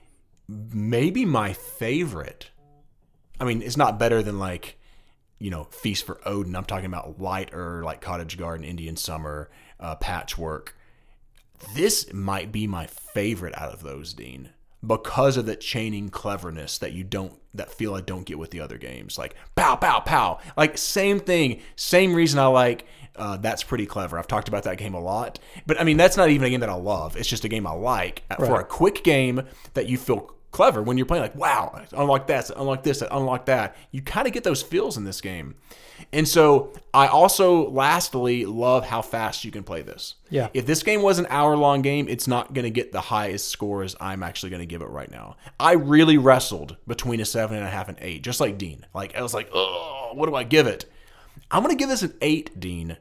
maybe 0.48 1.24
my 1.24 1.52
favorite. 1.52 2.50
I 3.38 3.44
mean, 3.44 3.62
it's 3.62 3.76
not 3.76 3.98
better 3.98 4.22
than 4.22 4.38
like, 4.38 4.78
you 5.40 5.50
know, 5.50 5.64
Feast 5.64 6.04
for 6.06 6.20
Odin. 6.24 6.54
I'm 6.54 6.64
talking 6.64 6.86
about 6.86 7.20
lighter, 7.20 7.82
like 7.82 8.00
Cottage 8.00 8.38
Garden, 8.38 8.64
Indian 8.64 8.96
Summer, 8.96 9.50
uh, 9.80 9.96
Patchwork. 9.96 10.76
This 11.74 12.12
might 12.12 12.52
be 12.52 12.66
my 12.66 12.86
favorite 12.86 13.58
out 13.58 13.72
of 13.72 13.82
those, 13.82 14.12
Dean, 14.14 14.50
because 14.86 15.36
of 15.36 15.46
the 15.46 15.56
chaining 15.56 16.08
cleverness 16.10 16.78
that 16.78 16.92
you 16.92 17.04
don't, 17.04 17.34
that 17.54 17.72
feel 17.72 17.94
I 17.94 18.00
don't 18.00 18.24
get 18.24 18.38
with 18.38 18.50
the 18.50 18.60
other 18.60 18.78
games. 18.78 19.18
Like 19.18 19.34
pow, 19.56 19.76
pow, 19.76 20.00
pow. 20.00 20.38
Like 20.56 20.78
same 20.78 21.20
thing, 21.20 21.60
same 21.76 22.14
reason 22.14 22.38
I 22.38 22.46
like. 22.46 22.86
Uh, 23.16 23.36
that's 23.36 23.62
pretty 23.62 23.86
clever. 23.86 24.18
I've 24.18 24.28
talked 24.28 24.48
about 24.48 24.62
that 24.62 24.78
game 24.78 24.94
a 24.94 25.00
lot, 25.00 25.38
but 25.66 25.78
I 25.80 25.84
mean 25.84 25.96
that's 25.96 26.16
not 26.16 26.30
even 26.30 26.46
a 26.46 26.50
game 26.50 26.60
that 26.60 26.70
I 26.70 26.74
love. 26.74 27.16
It's 27.16 27.28
just 27.28 27.44
a 27.44 27.48
game 27.48 27.66
I 27.66 27.72
like 27.72 28.22
Uh, 28.30 28.36
for 28.36 28.60
a 28.60 28.64
quick 28.64 29.02
game 29.04 29.42
that 29.74 29.86
you 29.86 29.98
feel 29.98 30.34
clever 30.50 30.82
when 30.82 30.96
you're 30.96 31.06
playing. 31.06 31.22
Like 31.22 31.36
wow, 31.36 31.82
unlock 31.92 32.26
that, 32.28 32.50
unlock 32.50 32.82
this, 32.82 33.02
unlock 33.10 33.46
that. 33.46 33.76
You 33.90 34.02
kind 34.02 34.26
of 34.26 34.32
get 34.32 34.44
those 34.44 34.62
feels 34.62 34.96
in 34.96 35.04
this 35.04 35.20
game, 35.20 35.56
and 36.12 36.26
so 36.26 36.72
I 36.92 37.06
also 37.06 37.70
lastly 37.70 38.44
love 38.44 38.86
how 38.86 39.02
fast 39.02 39.44
you 39.44 39.50
can 39.50 39.62
play 39.62 39.82
this. 39.82 40.16
Yeah. 40.28 40.48
If 40.54 40.66
this 40.66 40.82
game 40.82 41.02
was 41.02 41.18
an 41.18 41.26
hour 41.30 41.56
long 41.56 41.82
game, 41.82 42.08
it's 42.08 42.26
not 42.26 42.52
going 42.52 42.64
to 42.64 42.70
get 42.70 42.92
the 42.92 43.00
highest 43.00 43.48
scores 43.48 43.94
I'm 44.00 44.22
actually 44.22 44.50
going 44.50 44.60
to 44.60 44.66
give 44.66 44.82
it 44.82 44.88
right 44.88 45.10
now. 45.10 45.36
I 45.58 45.72
really 45.72 46.18
wrestled 46.18 46.76
between 46.86 47.20
a 47.20 47.24
seven 47.24 47.56
and 47.56 47.66
a 47.66 47.70
half 47.70 47.88
and 47.88 47.98
eight, 48.00 48.22
just 48.22 48.40
like 48.40 48.58
Dean. 48.58 48.86
Like 48.94 49.16
I 49.16 49.22
was 49.22 49.34
like, 49.34 49.50
oh, 49.52 50.10
what 50.14 50.28
do 50.28 50.34
I 50.34 50.44
give 50.44 50.66
it? 50.66 50.86
I'm 51.50 51.62
going 51.62 51.76
to 51.76 51.80
give 51.80 51.88
this 51.88 52.02
an 52.02 52.14
eight, 52.20 52.58
Dean, 52.58 52.96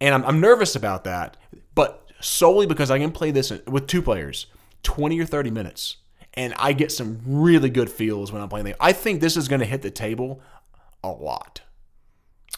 and 0.00 0.14
I'm, 0.14 0.24
I'm 0.24 0.40
nervous 0.40 0.76
about 0.76 1.04
that, 1.04 1.36
but 1.74 2.10
solely 2.20 2.66
because 2.66 2.90
I 2.90 2.98
can 2.98 3.12
play 3.12 3.30
this 3.30 3.52
with 3.66 3.86
two 3.86 4.02
players, 4.02 4.46
20 4.82 5.18
or 5.20 5.26
30 5.26 5.50
minutes, 5.50 5.96
and 6.36 6.54
I 6.58 6.72
get 6.72 6.92
some 6.92 7.20
really 7.26 7.70
good 7.70 7.90
feels 7.90 8.30
when 8.32 8.42
I'm 8.42 8.48
playing. 8.48 8.66
The, 8.66 8.76
I 8.80 8.92
think 8.92 9.20
this 9.20 9.36
is 9.36 9.48
going 9.48 9.60
to 9.60 9.66
hit 9.66 9.82
the 9.82 9.90
table 9.90 10.40
a 11.02 11.08
lot. 11.10 11.60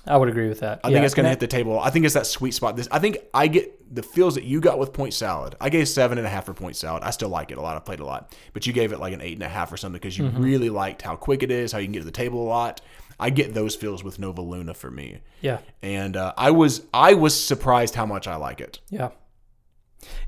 I 0.07 0.17
would 0.17 0.29
agree 0.29 0.49
with 0.49 0.61
that. 0.61 0.81
I 0.85 0.91
think 0.91 1.05
it's 1.05 1.15
going 1.15 1.25
to 1.25 1.31
hit 1.31 1.41
the 1.41 1.47
table. 1.47 1.79
I 1.79 1.91
think 1.91 2.05
it's 2.07 2.15
that 2.15 2.27
sweet 2.27 2.53
spot. 2.55 2.77
This, 2.77 2.89
I 2.91 2.99
think 2.99 3.19
I 3.35 3.47
get 3.47 3.95
the 3.95 4.03
feels 4.03 4.37
that 4.37 4.45
you 4.45 4.61
got 4.61 4.79
with 4.79 4.93
Point 4.95 5.13
Salad. 5.13 5.55
I 5.61 5.69
gave 5.69 5.87
seven 5.87 6.17
and 6.17 6.27
a 6.27 6.31
half 6.31 6.47
for 6.47 6.55
Point 6.55 6.77
Salad. 6.77 7.03
I 7.03 7.11
still 7.11 7.29
like 7.29 7.51
it 7.51 7.59
a 7.59 7.61
lot. 7.61 7.77
I 7.77 7.81
played 7.81 8.01
a 8.01 8.07
lot, 8.07 8.35
but 8.55 8.67
you 8.67 8.73
gave 8.73 8.93
it 8.93 9.01
like 9.01 9.13
an 9.13 9.21
eight 9.21 9.35
and 9.35 9.43
a 9.43 9.49
half 9.49 9.71
or 9.73 9.77
something 9.77 9.99
because 9.99 10.17
you 10.17 10.25
Mm-hmm. 10.27 10.43
really 10.43 10.71
liked 10.71 11.03
how 11.03 11.15
quick 11.17 11.43
it 11.43 11.51
is, 11.51 11.73
how 11.73 11.79
you 11.79 11.87
can 11.87 11.93
get 11.93 11.99
to 12.01 12.05
the 12.07 12.11
table 12.11 12.43
a 12.43 12.49
lot. 12.49 12.81
I 13.21 13.31
get 13.31 13.53
those 13.53 13.75
feels 13.75 14.03
with 14.05 14.19
Nova 14.19 14.41
Luna 14.41 14.73
for 14.75 14.91
me, 14.91 15.19
Yeah. 15.43 15.59
and 15.83 16.17
uh, 16.17 16.33
I 16.39 16.53
was 16.53 16.83
I 16.95 17.15
was 17.15 17.39
surprised 17.39 17.95
how 17.97 18.07
much 18.07 18.29
I 18.29 18.37
like 18.37 18.61
it. 18.61 18.79
Yeah. 18.91 19.11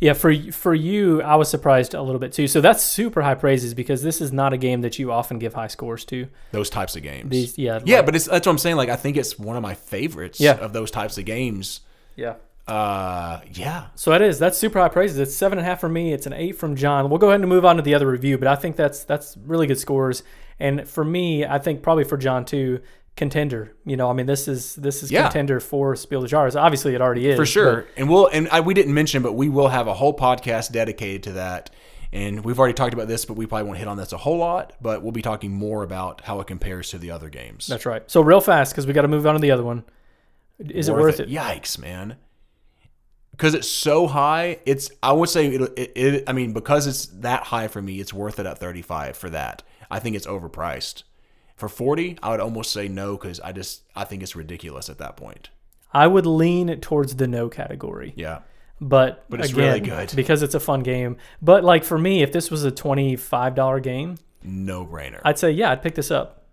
Yeah, 0.01 0.15
for 0.15 0.35
for 0.53 0.75
you, 0.75 1.23
I 1.23 1.37
was 1.37 1.49
surprised 1.49 1.95
a 1.95 2.03
little 2.03 2.19
bit 2.19 2.33
too. 2.33 2.47
So 2.49 2.61
that's 2.61 2.83
super 2.83 3.23
high 3.23 3.35
praises 3.35 3.73
because 3.75 4.03
this 4.03 4.21
is 4.21 4.33
not 4.33 4.53
a 4.53 4.57
game 4.57 4.81
that 4.83 4.99
you 4.99 5.13
often 5.13 5.39
give 5.39 5.55
high 5.55 5.69
scores 5.69 6.05
to. 6.07 6.27
Those 6.53 6.71
types 6.71 6.97
of 6.97 7.03
games. 7.03 7.31
These, 7.31 7.59
yeah, 7.59 7.81
yeah, 7.85 7.97
like- 7.99 8.07
but 8.07 8.17
it's 8.17 8.27
that's 8.27 8.47
what 8.47 8.53
I'm 8.53 8.59
saying. 8.59 8.77
Like 8.77 8.89
I 8.89 8.97
think 8.97 9.17
it's 9.17 9.39
one 9.39 9.57
of 9.57 9.63
my 9.63 9.75
favorites 9.75 10.41
Yeah. 10.41 10.55
of 10.57 10.73
those 10.73 10.91
types 10.91 11.19
of 11.19 11.25
games. 11.25 11.81
yeah. 12.17 12.35
Uh, 12.69 13.41
yeah, 13.53 13.87
So 13.97 14.13
it 14.13 14.23
is. 14.23 14.39
That's 14.39 14.57
super 14.57 14.79
high 14.79 14.89
praises. 14.91 15.19
It's 15.19 15.35
seven 15.35 15.59
and 15.59 15.67
a 15.67 15.69
half 15.69 15.81
from 15.81 15.93
me. 15.93 16.13
It's 16.13 16.27
an 16.27 16.33
eight 16.33 16.53
from 16.53 16.77
John. 16.77 17.11
We'll 17.11 17.19
go 17.19 17.29
ahead 17.31 17.41
and 17.41 17.49
move 17.49 17.65
on 17.65 17.75
to 17.77 17.83
the 17.83 17.95
other 17.97 18.07
review, 18.09 18.39
but 18.39 18.47
I 18.47 18.55
think 18.55 18.77
that's 18.77 19.03
that's 19.03 19.37
really 19.45 19.67
good 19.67 19.79
scores. 19.79 20.23
And 20.61 20.87
for 20.89 21.05
me, 21.05 21.45
I 21.45 21.59
think 21.59 21.83
probably 21.83 22.05
for 22.05 22.17
John 22.17 22.45
too, 22.45 22.81
contender. 23.21 23.73
You 23.85 23.99
know, 23.99 24.09
I 24.11 24.15
mean, 24.15 24.25
this 24.25 24.49
is 24.49 24.75
this 24.77 25.03
is 25.03 25.13
Yeah. 25.13 25.25
contender 25.25 25.61
for 25.61 25.95
Spiel 25.95 26.23
des 26.23 26.29
Jahres. 26.29 26.59
Obviously, 26.59 26.95
it 26.95 27.03
already 27.03 27.29
is 27.29 27.37
for 27.37 27.45
sure. 27.45 27.87
And 27.97 28.09
we'll 28.09 28.27
and 28.29 28.49
I, 28.49 28.61
we 28.61 28.73
didn't 28.73 28.95
mention, 28.95 29.23
but 29.23 29.35
we 29.35 29.49
will 29.51 29.69
have 29.69 29.87
a 29.87 29.95
whole 29.95 30.17
podcast 30.17 30.73
dedicated 30.73 31.23
to 31.25 31.33
that. 31.33 31.69
And 32.13 32.45
we've 32.45 32.59
already 32.59 32.73
talked 32.75 32.95
about 32.95 33.07
this, 33.09 33.25
but 33.27 33.35
we 33.35 33.45
probably 33.47 33.67
won't 33.67 33.79
hit 33.79 33.87
on 33.87 33.99
this 33.99 34.13
a 34.13 34.17
whole 34.17 34.39
lot. 34.39 34.73
But 34.81 35.03
we'll 35.03 35.13
be 35.13 35.21
talking 35.23 35.53
more 35.53 35.83
about 35.83 36.23
how 36.23 36.41
it 36.41 36.47
compares 36.47 36.89
to 36.91 36.99
the 36.99 37.11
other 37.11 37.29
games. 37.29 37.67
That's 37.67 37.85
right. 37.87 38.03
So 38.11 38.23
real 38.23 38.41
fast 38.41 38.73
because 38.73 38.87
we 38.87 38.95
got 38.95 39.03
to 39.03 39.09
move 39.09 39.27
on 39.27 39.35
to 39.35 39.41
the 39.41 39.51
other 39.51 39.63
one. 39.63 39.85
Is 40.59 40.89
it 40.89 40.95
worth 40.95 41.21
it? 41.21 41.29
Yikes, 41.29 41.79
man! 41.79 42.17
Because 43.33 43.55
it's 43.55 43.69
so 43.69 44.07
high, 44.07 44.59
it's 44.67 44.91
I 45.03 45.13
would 45.13 45.29
say 45.29 45.47
it, 45.49 45.61
it, 45.77 45.93
it. 45.95 46.25
I 46.27 46.33
mean, 46.33 46.53
because 46.53 46.87
it's 46.87 47.07
that 47.21 47.45
high 47.45 47.69
for 47.69 47.81
me, 47.81 48.01
it's 48.01 48.13
worth 48.15 48.39
it 48.39 48.47
at 48.47 48.59
thirty 48.59 48.83
five 48.83 49.17
for 49.17 49.31
that. 49.31 49.63
I 49.91 49.99
think 49.99 50.17
it's 50.17 50.27
overpriced. 50.27 51.03
For 51.61 51.69
forty, 51.69 52.19
I 52.23 52.31
would 52.31 52.41
almost 52.41 52.73
say 52.73 52.89
no 52.89 53.17
because 53.17 53.39
I 53.41 53.53
just 53.53 53.83
I 53.95 54.05
think 54.05 54.23
it's 54.23 54.35
ridiculous 54.35 54.89
at 54.89 54.99
that 54.99 55.17
point. 55.17 55.51
I 55.93 56.07
would 56.07 56.27
lean 56.27 56.75
towards 56.81 57.17
the 57.17 57.27
no 57.29 57.49
category. 57.49 58.13
Yeah, 58.17 58.39
But, 58.81 59.25
But 59.29 59.41
it's 59.41 59.51
again, 59.53 59.65
really 59.67 59.81
good. 59.81 60.13
because 60.17 60.43
it's 60.43 60.55
a 60.55 60.61
fun 60.61 60.83
game. 60.83 61.17
But 61.43 61.65
like 61.65 61.85
for 61.85 61.99
me, 61.99 62.23
if 62.23 62.33
this 62.33 62.51
was 62.51 62.65
a 62.65 62.71
twenty-five 62.71 63.55
dollar 63.55 63.79
game, 63.81 64.17
no 64.43 64.87
brainer. 64.87 65.21
I'd 65.25 65.39
say 65.39 65.51
yeah, 65.51 65.71
I'd 65.71 65.83
pick 65.83 65.95
this 65.95 66.11
up. 66.11 66.45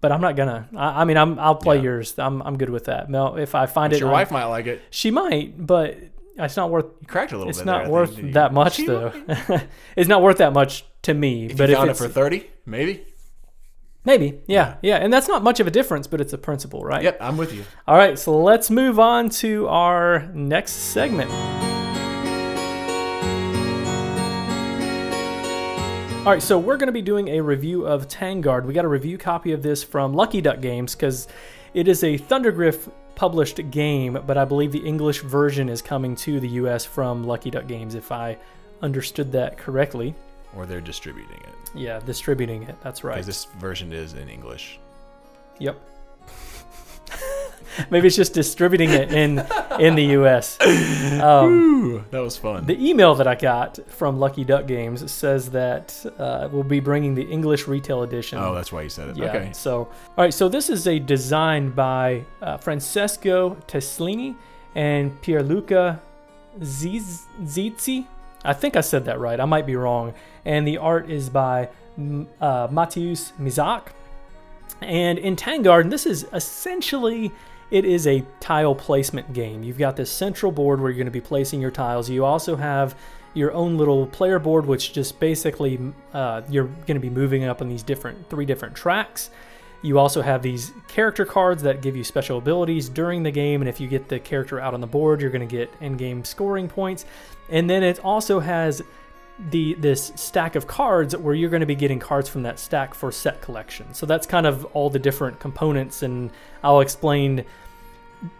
But 0.00 0.12
I'm 0.12 0.20
not 0.20 0.36
gonna. 0.36 0.68
I, 0.76 1.00
I 1.00 1.04
mean, 1.04 1.16
I'm 1.16 1.38
I'll 1.38 1.54
play 1.56 1.76
Yeah. 1.76 1.82
yours. 1.84 2.18
I'm 2.18 2.40
I'm 2.42 2.56
good 2.58 2.70
with 2.70 2.84
that. 2.84 3.08
Mel, 3.10 3.36
if 3.36 3.54
I 3.54 3.66
find 3.66 3.92
it, 3.92 3.98
Your 4.00 4.08
on- 4.08 4.12
wife 4.12 4.30
might 4.30 4.44
like 4.44 4.66
it. 4.66 4.82
she 4.90 5.10
might, 5.10 5.54
but 5.66 5.96
it's 6.36 6.56
not 6.56 6.70
worth. 6.70 6.86
You 7.00 7.06
cracked 7.06 7.32
a 7.32 7.36
little 7.38 7.48
It's 7.50 7.58
bit. 7.58 7.66
not 7.66 7.84
there, 7.84 7.90
worth 7.92 8.14
think, 8.16 8.34
that 8.34 8.52
much 8.52 8.76
though. 8.86 9.12
it's 9.96 10.08
not 10.08 10.20
worth 10.22 10.38
that 10.38 10.52
much 10.52 10.84
to 11.02 11.14
me. 11.14 11.46
If 11.46 11.56
but 11.56 11.68
you 11.70 11.72
if 11.74 11.78
found 11.78 11.90
it 11.90 11.96
for 11.96 12.06
thirty, 12.08 12.50
maybe. 12.66 13.04
Maybe, 14.06 14.38
yeah, 14.46 14.76
yeah, 14.82 14.96
and 14.96 15.10
that's 15.10 15.28
not 15.28 15.42
much 15.42 15.60
of 15.60 15.66
a 15.66 15.70
difference, 15.70 16.06
but 16.06 16.20
it's 16.20 16.34
a 16.34 16.38
principle, 16.38 16.84
right? 16.84 17.02
Yep, 17.02 17.16
I'm 17.22 17.38
with 17.38 17.54
you. 17.54 17.64
All 17.88 17.96
right, 17.96 18.18
so 18.18 18.38
let's 18.38 18.70
move 18.70 18.98
on 19.00 19.30
to 19.30 19.66
our 19.68 20.28
next 20.34 20.72
segment. 20.72 21.30
All 26.20 26.32
right, 26.32 26.42
so 26.42 26.58
we're 26.58 26.76
going 26.76 26.88
to 26.88 26.92
be 26.92 27.00
doing 27.00 27.28
a 27.28 27.40
review 27.40 27.86
of 27.86 28.06
Tang 28.06 28.42
Garden. 28.42 28.68
We 28.68 28.74
got 28.74 28.84
a 28.84 28.88
review 28.88 29.16
copy 29.16 29.52
of 29.52 29.62
this 29.62 29.82
from 29.82 30.12
Lucky 30.12 30.42
Duck 30.42 30.60
Games 30.60 30.94
because 30.94 31.26
it 31.72 31.88
is 31.88 32.04
a 32.04 32.18
Thundergryph 32.18 32.90
published 33.14 33.70
game, 33.70 34.18
but 34.26 34.36
I 34.36 34.44
believe 34.44 34.70
the 34.72 34.86
English 34.86 35.20
version 35.20 35.70
is 35.70 35.80
coming 35.80 36.14
to 36.16 36.40
the 36.40 36.48
US 36.48 36.84
from 36.84 37.24
Lucky 37.24 37.50
Duck 37.50 37.66
Games, 37.66 37.94
if 37.94 38.12
I 38.12 38.36
understood 38.82 39.32
that 39.32 39.56
correctly. 39.56 40.14
Or 40.54 40.66
they're 40.66 40.82
distributing 40.82 41.40
it. 41.40 41.53
Yeah, 41.74 42.00
distributing 42.00 42.64
it. 42.64 42.76
That's 42.82 43.02
right. 43.04 43.14
Because 43.14 43.26
this 43.26 43.44
version 43.46 43.92
is 43.92 44.14
in 44.14 44.28
English. 44.28 44.78
Yep. 45.58 45.78
Maybe 47.90 48.06
it's 48.06 48.16
just 48.16 48.34
distributing 48.34 48.90
it 48.90 49.12
in 49.12 49.44
in 49.80 49.94
the 49.96 50.04
U.S. 50.18 50.58
Um, 50.60 51.50
Ooh, 51.50 52.04
that 52.10 52.20
was 52.20 52.36
fun. 52.36 52.66
the 52.66 52.88
email 52.88 53.14
that 53.16 53.26
I 53.26 53.34
got 53.34 53.78
from 53.90 54.18
Lucky 54.20 54.44
Duck 54.44 54.66
Games 54.66 55.10
says 55.10 55.50
that 55.50 56.04
uh, 56.18 56.48
we'll 56.52 56.62
be 56.62 56.78
bringing 56.80 57.14
the 57.14 57.24
English 57.24 57.66
retail 57.66 58.02
edition. 58.04 58.38
oh, 58.38 58.54
that's 58.54 58.70
why 58.72 58.82
you 58.82 58.88
said 58.88 59.08
it. 59.10 59.16
yeah. 59.16 59.24
Okay. 59.26 59.50
So, 59.52 59.78
all 59.78 59.90
right. 60.24 60.32
So 60.32 60.48
this 60.48 60.70
is 60.70 60.86
a 60.86 60.98
design 61.00 61.70
by 61.70 62.24
uh, 62.40 62.58
Francesco 62.58 63.56
Testini 63.66 64.36
and 64.76 65.20
Pierluca 65.22 65.98
Ziz- 66.62 67.26
Zizzi. 67.42 68.06
I 68.44 68.52
think 68.52 68.76
I 68.76 68.80
said 68.80 69.06
that 69.06 69.18
right. 69.18 69.40
I 69.40 69.44
might 69.44 69.66
be 69.66 69.76
wrong. 69.76 70.14
And 70.44 70.66
the 70.66 70.78
art 70.78 71.10
is 71.10 71.30
by 71.30 71.68
M- 71.96 72.28
uh, 72.40 72.68
Mizak. 72.68 73.88
And 74.80 75.18
in 75.18 75.36
Tang 75.36 75.62
Garden, 75.62 75.90
this 75.90 76.06
is 76.06 76.26
essentially 76.32 77.32
it 77.70 77.84
is 77.84 78.06
a 78.06 78.24
tile 78.40 78.74
placement 78.74 79.32
game. 79.32 79.62
You've 79.62 79.78
got 79.78 79.96
this 79.96 80.10
central 80.10 80.52
board 80.52 80.80
where 80.80 80.90
you're 80.90 80.98
going 80.98 81.06
to 81.06 81.10
be 81.10 81.20
placing 81.20 81.60
your 81.60 81.70
tiles. 81.70 82.10
You 82.10 82.24
also 82.24 82.56
have 82.56 82.94
your 83.32 83.52
own 83.52 83.76
little 83.76 84.06
player 84.06 84.38
board, 84.38 84.66
which 84.66 84.92
just 84.92 85.18
basically 85.18 85.78
uh, 86.12 86.42
you're 86.48 86.64
going 86.64 86.94
to 86.94 87.00
be 87.00 87.10
moving 87.10 87.44
up 87.44 87.60
on 87.60 87.68
these 87.68 87.82
different 87.82 88.30
three 88.30 88.46
different 88.46 88.74
tracks. 88.74 89.30
You 89.84 89.98
also 89.98 90.22
have 90.22 90.40
these 90.40 90.72
character 90.88 91.26
cards 91.26 91.62
that 91.64 91.82
give 91.82 91.94
you 91.94 92.04
special 92.04 92.38
abilities 92.38 92.88
during 92.88 93.22
the 93.22 93.30
game, 93.30 93.60
and 93.60 93.68
if 93.68 93.80
you 93.80 93.86
get 93.86 94.08
the 94.08 94.18
character 94.18 94.58
out 94.58 94.72
on 94.72 94.80
the 94.80 94.86
board, 94.86 95.20
you're 95.20 95.30
going 95.30 95.46
to 95.46 95.56
get 95.56 95.70
in-game 95.78 96.24
scoring 96.24 96.68
points. 96.68 97.04
And 97.50 97.68
then 97.68 97.82
it 97.82 98.02
also 98.02 98.40
has 98.40 98.80
the 99.50 99.74
this 99.74 100.10
stack 100.14 100.54
of 100.56 100.66
cards 100.66 101.14
where 101.14 101.34
you're 101.34 101.50
going 101.50 101.60
to 101.60 101.66
be 101.66 101.74
getting 101.74 101.98
cards 101.98 102.30
from 102.30 102.44
that 102.44 102.58
stack 102.58 102.94
for 102.94 103.12
set 103.12 103.42
collection. 103.42 103.92
So 103.92 104.06
that's 104.06 104.26
kind 104.26 104.46
of 104.46 104.64
all 104.72 104.88
the 104.88 104.98
different 104.98 105.38
components, 105.38 106.02
and 106.02 106.30
I'll 106.62 106.80
explain 106.80 107.44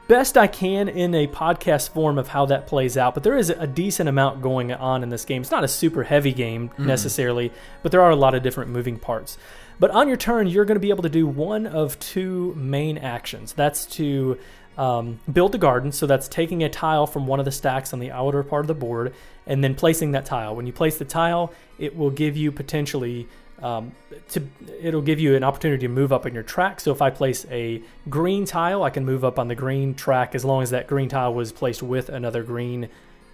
best 0.08 0.38
I 0.38 0.46
can 0.46 0.88
in 0.88 1.14
a 1.14 1.26
podcast 1.26 1.90
form 1.90 2.16
of 2.16 2.28
how 2.28 2.46
that 2.46 2.66
plays 2.66 2.96
out. 2.96 3.12
But 3.12 3.22
there 3.22 3.36
is 3.36 3.50
a 3.50 3.66
decent 3.66 4.08
amount 4.08 4.40
going 4.40 4.72
on 4.72 5.02
in 5.02 5.10
this 5.10 5.26
game. 5.26 5.42
It's 5.42 5.50
not 5.50 5.62
a 5.62 5.68
super 5.68 6.04
heavy 6.04 6.32
game 6.32 6.70
mm-hmm. 6.70 6.86
necessarily, 6.86 7.52
but 7.82 7.92
there 7.92 8.00
are 8.00 8.10
a 8.10 8.16
lot 8.16 8.34
of 8.34 8.42
different 8.42 8.70
moving 8.70 8.98
parts. 8.98 9.36
But 9.78 9.90
on 9.90 10.08
your 10.08 10.16
turn, 10.16 10.46
you're 10.46 10.64
going 10.64 10.76
to 10.76 10.80
be 10.80 10.90
able 10.90 11.02
to 11.02 11.08
do 11.08 11.26
one 11.26 11.66
of 11.66 11.98
two 11.98 12.54
main 12.56 12.98
actions. 12.98 13.52
That's 13.52 13.86
to 13.96 14.38
um, 14.78 15.20
build 15.32 15.52
the 15.52 15.58
garden. 15.58 15.92
So 15.92 16.06
that's 16.06 16.28
taking 16.28 16.62
a 16.62 16.68
tile 16.68 17.06
from 17.06 17.26
one 17.26 17.38
of 17.38 17.44
the 17.44 17.52
stacks 17.52 17.92
on 17.92 17.98
the 17.98 18.10
outer 18.10 18.42
part 18.42 18.64
of 18.64 18.68
the 18.68 18.74
board 18.74 19.14
and 19.46 19.62
then 19.62 19.74
placing 19.74 20.12
that 20.12 20.26
tile. 20.26 20.54
When 20.56 20.66
you 20.66 20.72
place 20.72 20.98
the 20.98 21.04
tile, 21.04 21.52
it 21.78 21.96
will 21.96 22.10
give 22.10 22.36
you 22.36 22.52
potentially 22.52 23.28
um, 23.62 23.92
to 24.30 24.42
it'll 24.80 25.02
give 25.02 25.20
you 25.20 25.36
an 25.36 25.44
opportunity 25.44 25.86
to 25.86 25.92
move 25.92 26.12
up 26.12 26.26
in 26.26 26.34
your 26.34 26.42
track. 26.42 26.80
So 26.80 26.92
if 26.92 27.00
I 27.00 27.10
place 27.10 27.46
a 27.50 27.82
green 28.08 28.44
tile, 28.44 28.82
I 28.82 28.90
can 28.90 29.04
move 29.04 29.24
up 29.24 29.38
on 29.38 29.48
the 29.48 29.54
green 29.54 29.94
track 29.94 30.34
as 30.34 30.44
long 30.44 30.62
as 30.62 30.70
that 30.70 30.86
green 30.86 31.08
tile 31.08 31.32
was 31.32 31.52
placed 31.52 31.82
with 31.82 32.08
another 32.08 32.42
green 32.42 32.88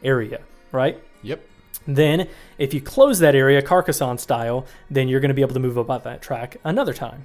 area, 0.05 0.41
right? 0.73 0.99
Yep. 1.23 1.43
Then, 1.87 2.29
if 2.59 2.75
you 2.75 2.81
close 2.81 3.19
that 3.21 3.35
area 3.35 3.63
Carcassonne 3.63 4.19
style, 4.19 4.67
then 4.91 5.09
you're 5.09 5.21
going 5.21 5.31
to 5.31 5.35
be 5.35 5.43
able 5.43 5.55
to 5.55 5.61
move 5.61 5.79
up 5.79 5.91
on 5.91 6.03
that 6.05 6.23
track 6.23 6.57
another 6.65 6.93
time. 6.93 7.25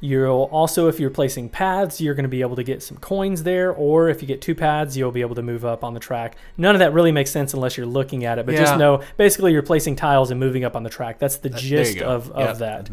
You'll 0.00 0.48
also, 0.52 0.86
if 0.86 1.00
you're 1.00 1.10
placing 1.10 1.48
paths, 1.48 2.00
you're 2.00 2.14
going 2.14 2.22
to 2.22 2.28
be 2.28 2.40
able 2.40 2.54
to 2.54 2.62
get 2.62 2.84
some 2.84 2.98
coins 2.98 3.42
there, 3.42 3.72
or 3.72 4.08
if 4.08 4.22
you 4.22 4.28
get 4.28 4.40
two 4.40 4.54
paths, 4.54 4.96
you'll 4.96 5.10
be 5.10 5.22
able 5.22 5.34
to 5.34 5.42
move 5.42 5.64
up 5.64 5.82
on 5.82 5.92
the 5.92 5.98
track. 6.00 6.36
None 6.56 6.76
of 6.76 6.78
that 6.78 6.92
really 6.92 7.10
makes 7.10 7.32
sense 7.32 7.52
unless 7.52 7.76
you're 7.76 7.84
looking 7.86 8.24
at 8.24 8.38
it, 8.38 8.46
but 8.46 8.54
Yeah. 8.54 8.60
just 8.60 8.78
know 8.78 9.02
basically 9.16 9.52
you're 9.52 9.62
placing 9.62 9.96
tiles 9.96 10.30
and 10.30 10.38
moving 10.38 10.64
up 10.64 10.76
on 10.76 10.84
the 10.84 10.90
track. 10.90 11.18
That's 11.18 11.36
the 11.38 11.50
gist 11.50 11.96
of, 12.06 12.30
of 12.30 12.58
that. 12.60 12.88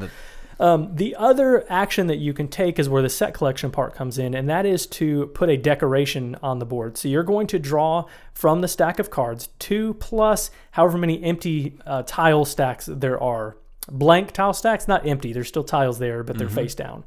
Um, 0.59 0.95
the 0.95 1.15
other 1.15 1.65
action 1.69 2.07
that 2.07 2.17
you 2.17 2.33
can 2.33 2.47
take 2.47 2.79
is 2.79 2.87
where 2.87 3.01
the 3.01 3.09
set 3.09 3.33
collection 3.33 3.71
part 3.71 3.93
comes 3.93 4.17
in, 4.17 4.33
and 4.33 4.49
that 4.49 4.65
is 4.65 4.87
to 4.87 5.27
put 5.27 5.49
a 5.49 5.57
decoration 5.57 6.37
on 6.41 6.59
the 6.59 6.65
board. 6.65 6.97
So 6.97 7.07
you're 7.07 7.23
going 7.23 7.47
to 7.47 7.59
draw 7.59 8.05
from 8.33 8.61
the 8.61 8.67
stack 8.67 8.99
of 8.99 9.09
cards 9.09 9.49
two 9.59 9.95
plus 9.95 10.51
however 10.71 10.97
many 10.97 11.21
empty 11.23 11.77
uh, 11.85 12.03
tile 12.05 12.45
stacks 12.45 12.87
there 12.91 13.21
are. 13.21 13.57
Blank 13.91 14.31
tile 14.31 14.53
stacks, 14.53 14.87
not 14.87 15.05
empty. 15.05 15.33
There's 15.33 15.47
still 15.47 15.63
tiles 15.63 15.99
there, 15.99 16.23
but 16.23 16.37
they're 16.37 16.49
face 16.49 16.73
down. 16.73 17.03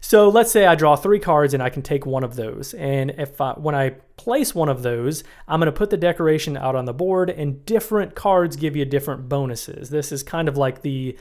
So 0.00 0.28
let's 0.28 0.50
say 0.50 0.64
I 0.64 0.74
draw 0.74 0.96
three 0.96 1.18
cards 1.18 1.54
and 1.54 1.62
I 1.62 1.70
can 1.70 1.82
take 1.82 2.06
one 2.06 2.24
of 2.24 2.36
those. 2.36 2.72
And 2.74 3.10
if 3.18 3.40
I, 3.40 3.52
when 3.52 3.74
I 3.74 3.90
place 4.16 4.54
one 4.54 4.68
of 4.68 4.82
those, 4.82 5.24
I'm 5.46 5.60
going 5.60 5.66
to 5.66 5.72
put 5.72 5.90
the 5.90 5.96
decoration 5.96 6.56
out 6.56 6.76
on 6.76 6.84
the 6.84 6.92
board, 6.92 7.30
and 7.30 7.64
different 7.66 8.14
cards 8.14 8.56
give 8.56 8.76
you 8.76 8.84
different 8.84 9.28
bonuses. 9.28 9.90
This 9.90 10.12
is 10.12 10.22
kind 10.22 10.48
of 10.48 10.56
like 10.56 10.82
the 10.82 11.16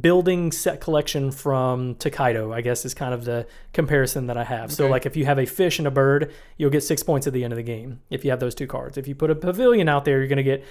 building 0.00 0.52
set 0.52 0.80
collection 0.80 1.30
from 1.30 1.94
Tokaido, 1.96 2.52
I 2.52 2.60
guess 2.60 2.84
is 2.84 2.94
kind 2.94 3.12
of 3.12 3.24
the 3.24 3.46
comparison 3.72 4.26
that 4.26 4.36
I 4.36 4.44
have. 4.44 4.72
So 4.72 4.88
like 4.88 5.06
if 5.06 5.16
you 5.16 5.24
have 5.26 5.38
a 5.38 5.46
fish 5.46 5.78
and 5.78 5.86
a 5.86 5.90
bird, 5.90 6.32
you'll 6.56 6.70
get 6.70 6.82
six 6.82 7.02
points 7.02 7.26
at 7.26 7.32
the 7.32 7.44
end 7.44 7.52
of 7.52 7.56
the 7.56 7.62
game 7.62 8.00
if 8.10 8.24
you 8.24 8.30
have 8.30 8.40
those 8.40 8.54
two 8.54 8.66
cards. 8.66 8.96
If 8.96 9.06
you 9.06 9.14
put 9.14 9.30
a 9.30 9.34
pavilion 9.34 9.88
out 9.88 10.04
there, 10.04 10.18
you're 10.18 10.28
going 10.28 10.36
to 10.36 10.42
get 10.42 10.64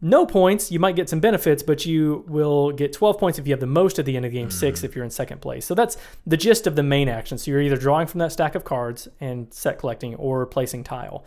no 0.00 0.26
points. 0.26 0.70
You 0.70 0.78
might 0.78 0.96
get 0.96 1.08
some 1.08 1.20
benefits, 1.20 1.62
but 1.62 1.84
you 1.84 2.24
will 2.28 2.70
get 2.70 2.92
12 2.92 3.18
points 3.18 3.38
if 3.38 3.46
you 3.46 3.52
have 3.52 3.60
the 3.60 3.66
most 3.66 3.98
at 3.98 4.04
the 4.04 4.16
end 4.16 4.24
of 4.24 4.32
the 4.32 4.38
game, 4.38 4.50
six 4.50 4.80
mm. 4.80 4.84
if 4.84 4.94
you're 4.94 5.04
in 5.04 5.10
second 5.10 5.40
place. 5.40 5.66
So 5.66 5.74
that's 5.74 5.96
the 6.26 6.36
gist 6.36 6.66
of 6.66 6.76
the 6.76 6.82
main 6.82 7.08
action. 7.08 7.38
So 7.38 7.50
you're 7.50 7.62
either 7.62 7.76
drawing 7.76 8.06
from 8.06 8.18
that 8.18 8.32
stack 8.32 8.54
of 8.54 8.64
cards 8.64 9.08
and 9.20 9.52
set 9.52 9.78
collecting 9.78 10.14
or 10.14 10.46
placing 10.46 10.84
tile. 10.84 11.24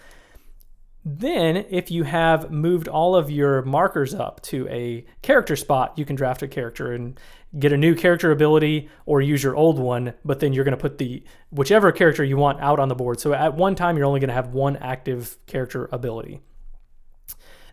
Then, 1.03 1.65
if 1.69 1.89
you 1.89 2.03
have 2.03 2.51
moved 2.51 2.87
all 2.87 3.15
of 3.15 3.31
your 3.31 3.63
markers 3.63 4.13
up 4.13 4.41
to 4.43 4.67
a 4.67 5.03
character 5.21 5.55
spot, 5.55 5.97
you 5.97 6.05
can 6.05 6.15
draft 6.15 6.43
a 6.43 6.47
character 6.47 6.93
and 6.93 7.19
get 7.57 7.73
a 7.73 7.77
new 7.77 7.95
character 7.95 8.31
ability 8.31 8.87
or 9.05 9.19
use 9.19 9.43
your 9.43 9.55
old 9.55 9.79
one, 9.79 10.13
but 10.23 10.39
then 10.39 10.53
you're 10.53 10.63
going 10.63 10.77
to 10.77 10.81
put 10.81 10.99
the 10.99 11.23
whichever 11.49 11.91
character 11.91 12.23
you 12.23 12.37
want 12.37 12.61
out 12.61 12.79
on 12.79 12.87
the 12.87 12.95
board. 12.95 13.19
So 13.19 13.33
at 13.33 13.55
one 13.55 13.73
time, 13.75 13.97
you're 13.97 14.05
only 14.05 14.19
going 14.19 14.29
to 14.29 14.35
have 14.35 14.53
one 14.53 14.77
active 14.77 15.37
character 15.47 15.89
ability 15.91 16.41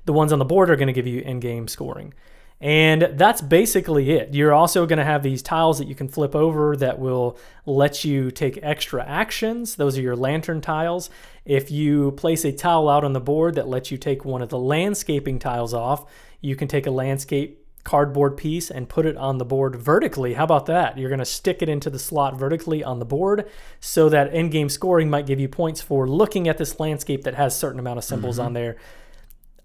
the 0.09 0.13
ones 0.15 0.33
on 0.33 0.39
the 0.39 0.45
board 0.45 0.71
are 0.71 0.77
going 0.77 0.87
to 0.87 0.93
give 0.95 1.07
you 1.07 1.21
in-game 1.21 1.69
scoring 1.69 2.15
and 2.61 3.11
that's 3.13 3.41
basically 3.41 4.11
it. 4.11 4.35
You're 4.35 4.53
also 4.53 4.87
going 4.87 4.99
to 4.99 5.05
have 5.05 5.23
these 5.23 5.43
tiles 5.43 5.79
that 5.79 5.87
you 5.89 5.95
can 5.95 6.09
flip 6.09 6.35
over 6.35 6.77
that 6.77 6.99
will 6.99 7.39
let 7.67 8.05
you 8.05 8.31
take 8.31 8.59
extra 8.63 9.05
actions. 9.05 9.77
Those 9.77 9.97
are 9.97 10.03
your 10.03 10.17
lantern 10.17 10.61
tiles. 10.61 11.09
If 11.45 11.71
you 11.71 12.13
place 12.13 12.45
a 12.45 12.53
tile 12.53 12.89
out 12.89 13.05
on 13.05 13.13
the 13.13 13.21
board 13.21 13.55
that 13.55 13.69
lets 13.69 13.91
you 13.91 13.99
take 13.99 14.25
one 14.25 14.43
of 14.43 14.49
the 14.49 14.59
landscaping 14.59 15.39
tiles 15.39 15.73
off 15.73 16.05
you 16.41 16.57
can 16.57 16.69
take 16.69 16.87
a 16.87 16.91
landscape 16.91 17.65
cardboard 17.85 18.37
piece 18.37 18.71
and 18.71 18.89
put 18.89 19.07
it 19.07 19.17
on 19.17 19.39
the 19.39 19.45
board 19.45 19.75
vertically. 19.77 20.35
How 20.35 20.45
about 20.45 20.67
that? 20.67 20.99
You're 20.99 21.09
going 21.09 21.21
to 21.21 21.25
stick 21.25 21.63
it 21.63 21.69
into 21.69 21.89
the 21.89 21.99
slot 21.99 22.39
vertically 22.39 22.85
on 22.85 22.99
the 22.99 23.05
board 23.05 23.49
so 23.81 24.09
that 24.11 24.35
in-game 24.35 24.69
scoring 24.69 25.09
might 25.09 25.27
give 25.27 25.41
you 25.41 25.49
points 25.49 25.81
for 25.81 26.07
looking 26.07 26.49
at 26.49 26.59
this 26.59 26.79
landscape 26.79 27.23
that 27.23 27.35
has 27.35 27.57
certain 27.57 27.79
amount 27.79 27.99
of 27.99 28.05
symbols 28.05 28.37
mm-hmm. 28.37 28.47
on 28.47 28.53
there 28.53 28.77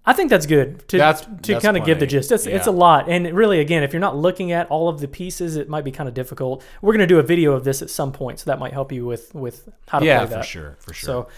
I 0.06 0.12
think 0.12 0.28
that's 0.28 0.44
good 0.46 0.86
to 0.88 0.98
That's- 0.98 1.26
to 1.44 1.60
kind 1.60 1.76
of 1.78 1.84
give 1.86 1.98
the 1.98 2.06
gist. 2.06 2.30
It's 2.30 2.46
it's 2.46 2.66
a 2.66 2.70
lot, 2.70 3.08
and 3.08 3.32
really, 3.34 3.60
again, 3.60 3.82
if 3.82 3.92
you're 3.92 4.00
not 4.00 4.16
looking 4.16 4.52
at 4.52 4.68
all 4.68 4.88
of 4.88 5.00
the 5.00 5.08
pieces, 5.08 5.56
it 5.56 5.68
might 5.68 5.82
be 5.84 5.90
kind 5.90 6.08
of 6.08 6.14
difficult. 6.14 6.62
We're 6.82 6.92
gonna 6.92 7.06
do 7.06 7.18
a 7.18 7.22
video 7.22 7.52
of 7.52 7.64
this 7.64 7.80
at 7.80 7.88
some 7.88 8.12
point, 8.12 8.38
so 8.40 8.44
that 8.50 8.58
might 8.58 8.72
help 8.74 8.92
you 8.92 9.06
with 9.06 9.34
with 9.34 9.68
how 9.88 9.98
to 10.00 10.02
play. 10.02 10.08
yeah, 10.08 10.26
play 10.26 10.36
for 10.36 10.42
sure, 10.42 10.76
for 10.78 10.92
sure. 10.92 11.06
So, 11.06 11.28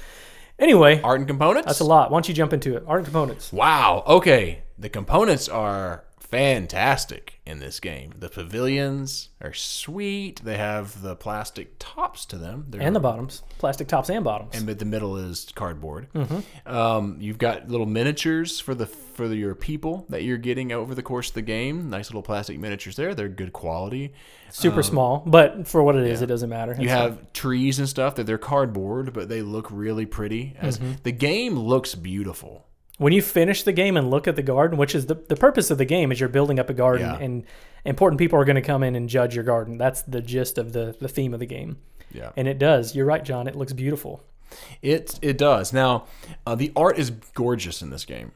anyway, 0.58 1.00
art 1.02 1.20
and 1.20 1.28
components. 1.28 1.66
that's 1.66 1.80
a 1.80 1.84
lot. 1.84 2.10
Why 2.10 2.16
don't 2.16 2.28
you 2.28 2.34
jump 2.34 2.52
into 2.52 2.76
it? 2.76 2.82
Art 2.88 2.98
and 2.98 3.06
components. 3.06 3.52
Wow. 3.52 4.02
Okay. 4.06 4.62
The 4.78 4.88
components 4.88 5.48
are 5.48 6.04
fantastic 6.18 7.35
in 7.46 7.60
this 7.60 7.78
game. 7.80 8.12
The 8.18 8.28
pavilions 8.28 9.28
are 9.40 9.52
sweet. 9.52 10.40
They 10.44 10.56
have 10.56 11.00
the 11.02 11.14
plastic 11.14 11.76
tops 11.78 12.26
to 12.26 12.36
them. 12.36 12.66
They're 12.68 12.82
And 12.82 12.94
the 12.96 13.00
bottoms, 13.00 13.42
plastic 13.58 13.86
tops 13.88 14.10
and 14.10 14.24
bottoms. 14.24 14.50
and 14.54 14.66
the 14.66 14.84
middle 14.84 15.16
is 15.16 15.46
cardboard. 15.54 16.08
Mm-hmm. 16.12 16.68
Um, 16.68 17.16
you've 17.20 17.38
got 17.38 17.68
little 17.68 17.86
miniatures 17.86 18.58
for 18.60 18.74
the 18.74 18.86
for 18.86 19.26
your 19.32 19.54
people 19.54 20.04
that 20.10 20.24
you're 20.24 20.36
getting 20.36 20.72
over 20.72 20.94
the 20.94 21.02
course 21.02 21.28
of 21.28 21.34
the 21.34 21.42
game. 21.42 21.88
Nice 21.88 22.10
little 22.10 22.22
plastic 22.22 22.58
miniatures 22.58 22.96
there. 22.96 23.14
They're 23.14 23.28
good 23.28 23.52
quality. 23.52 24.12
Super 24.50 24.82
small, 24.82 25.22
but 25.26 25.66
for 25.66 25.82
what 25.82 25.96
it 25.96 26.06
is, 26.06 26.22
it 26.22 26.26
doesn't 26.26 26.50
matter. 26.50 26.72
You 26.72 26.82
It's 26.84 26.90
have 26.92 27.32
trees 27.32 27.78
and 27.78 27.88
stuff 27.88 28.14
that 28.16 28.26
they're 28.26 28.38
cardboard, 28.38 29.12
but 29.12 29.28
they 29.28 29.42
look 29.42 29.68
really 29.70 30.06
pretty. 30.06 30.54
As 30.58 30.78
Mm-hmm. 30.78 30.92
the 31.02 31.12
game 31.12 31.58
looks 31.58 31.94
beautiful. 31.94 32.65
When 32.98 33.12
you 33.12 33.20
finish 33.22 33.62
the 33.62 33.72
game 33.72 33.96
and 33.96 34.10
look 34.10 34.26
at 34.26 34.36
the 34.36 34.42
garden, 34.42 34.78
which 34.78 34.94
is 34.94 35.06
the, 35.06 35.14
the 35.14 35.36
purpose 35.36 35.70
of 35.70 35.78
the 35.78 35.84
game, 35.84 36.10
is 36.12 36.18
you're 36.20 36.28
building 36.28 36.58
up 36.58 36.70
a 36.70 36.74
garden, 36.74 37.06
Yeah. 37.06 37.18
and 37.18 37.44
important 37.84 38.18
people 38.18 38.38
are 38.38 38.44
going 38.44 38.56
to 38.56 38.62
come 38.62 38.82
in 38.82 38.96
and 38.96 39.08
judge 39.08 39.34
your 39.34 39.44
garden. 39.44 39.78
That's 39.78 40.02
the 40.02 40.20
gist 40.22 40.58
of 40.58 40.72
the 40.72 40.96
the 41.00 41.08
theme 41.08 41.34
of 41.34 41.40
the 41.40 41.46
game, 41.46 41.78
Yeah. 42.12 42.30
and 42.36 42.48
it 42.48 42.58
does. 42.58 42.94
You're 42.94 43.06
right, 43.06 43.24
John. 43.24 43.46
It 43.46 43.54
looks 43.56 43.72
beautiful. 43.72 44.22
It 44.82 45.18
it 45.22 45.36
does. 45.38 45.72
Now, 45.72 46.06
uh, 46.46 46.54
the 46.54 46.72
art 46.76 46.98
is 46.98 47.10
gorgeous 47.10 47.82
in 47.82 47.90
this 47.90 48.04
game. 48.04 48.32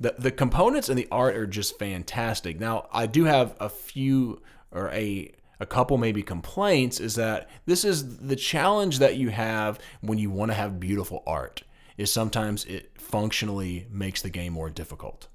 the 0.00 0.14
the 0.18 0.30
components 0.30 0.88
and 0.88 0.98
the 0.98 1.08
art 1.10 1.36
are 1.36 1.46
just 1.46 1.78
fantastic. 1.78 2.58
Now, 2.60 2.88
I 2.92 3.06
do 3.06 3.24
have 3.24 3.54
a 3.60 3.68
few 3.68 4.42
or 4.72 4.90
a 4.90 5.32
a 5.60 5.66
couple 5.66 5.96
maybe 5.98 6.22
complaints 6.22 6.98
is 7.00 7.14
that 7.14 7.48
this 7.64 7.84
is 7.84 8.18
the 8.18 8.34
challenge 8.36 8.98
that 8.98 9.16
you 9.16 9.30
have 9.30 9.78
when 10.00 10.18
you 10.18 10.28
want 10.30 10.50
to 10.50 10.54
have 10.54 10.80
beautiful 10.80 11.22
art 11.26 11.62
is 11.96 12.12
sometimes 12.12 12.64
it 12.64 12.92
functionally 13.00 13.86
makes 13.90 14.22
the 14.22 14.30
game 14.30 14.52
more 14.52 14.70
difficult. 14.70 15.28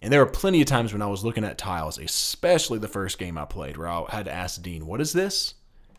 And 0.00 0.12
there 0.12 0.24
were 0.24 0.30
plenty 0.30 0.60
of 0.60 0.66
times 0.66 0.92
when 0.92 1.02
I 1.02 1.06
was 1.06 1.24
looking 1.24 1.44
at 1.44 1.58
tiles, 1.58 1.98
especially 1.98 2.78
the 2.78 2.88
first 2.88 3.18
game 3.18 3.36
I 3.36 3.44
played, 3.44 3.76
where 3.76 3.88
I 3.88 4.04
had 4.08 4.26
to 4.26 4.32
ask 4.32 4.62
Dean, 4.62 4.86
"What 4.86 5.00
is 5.00 5.12
this? 5.12 5.54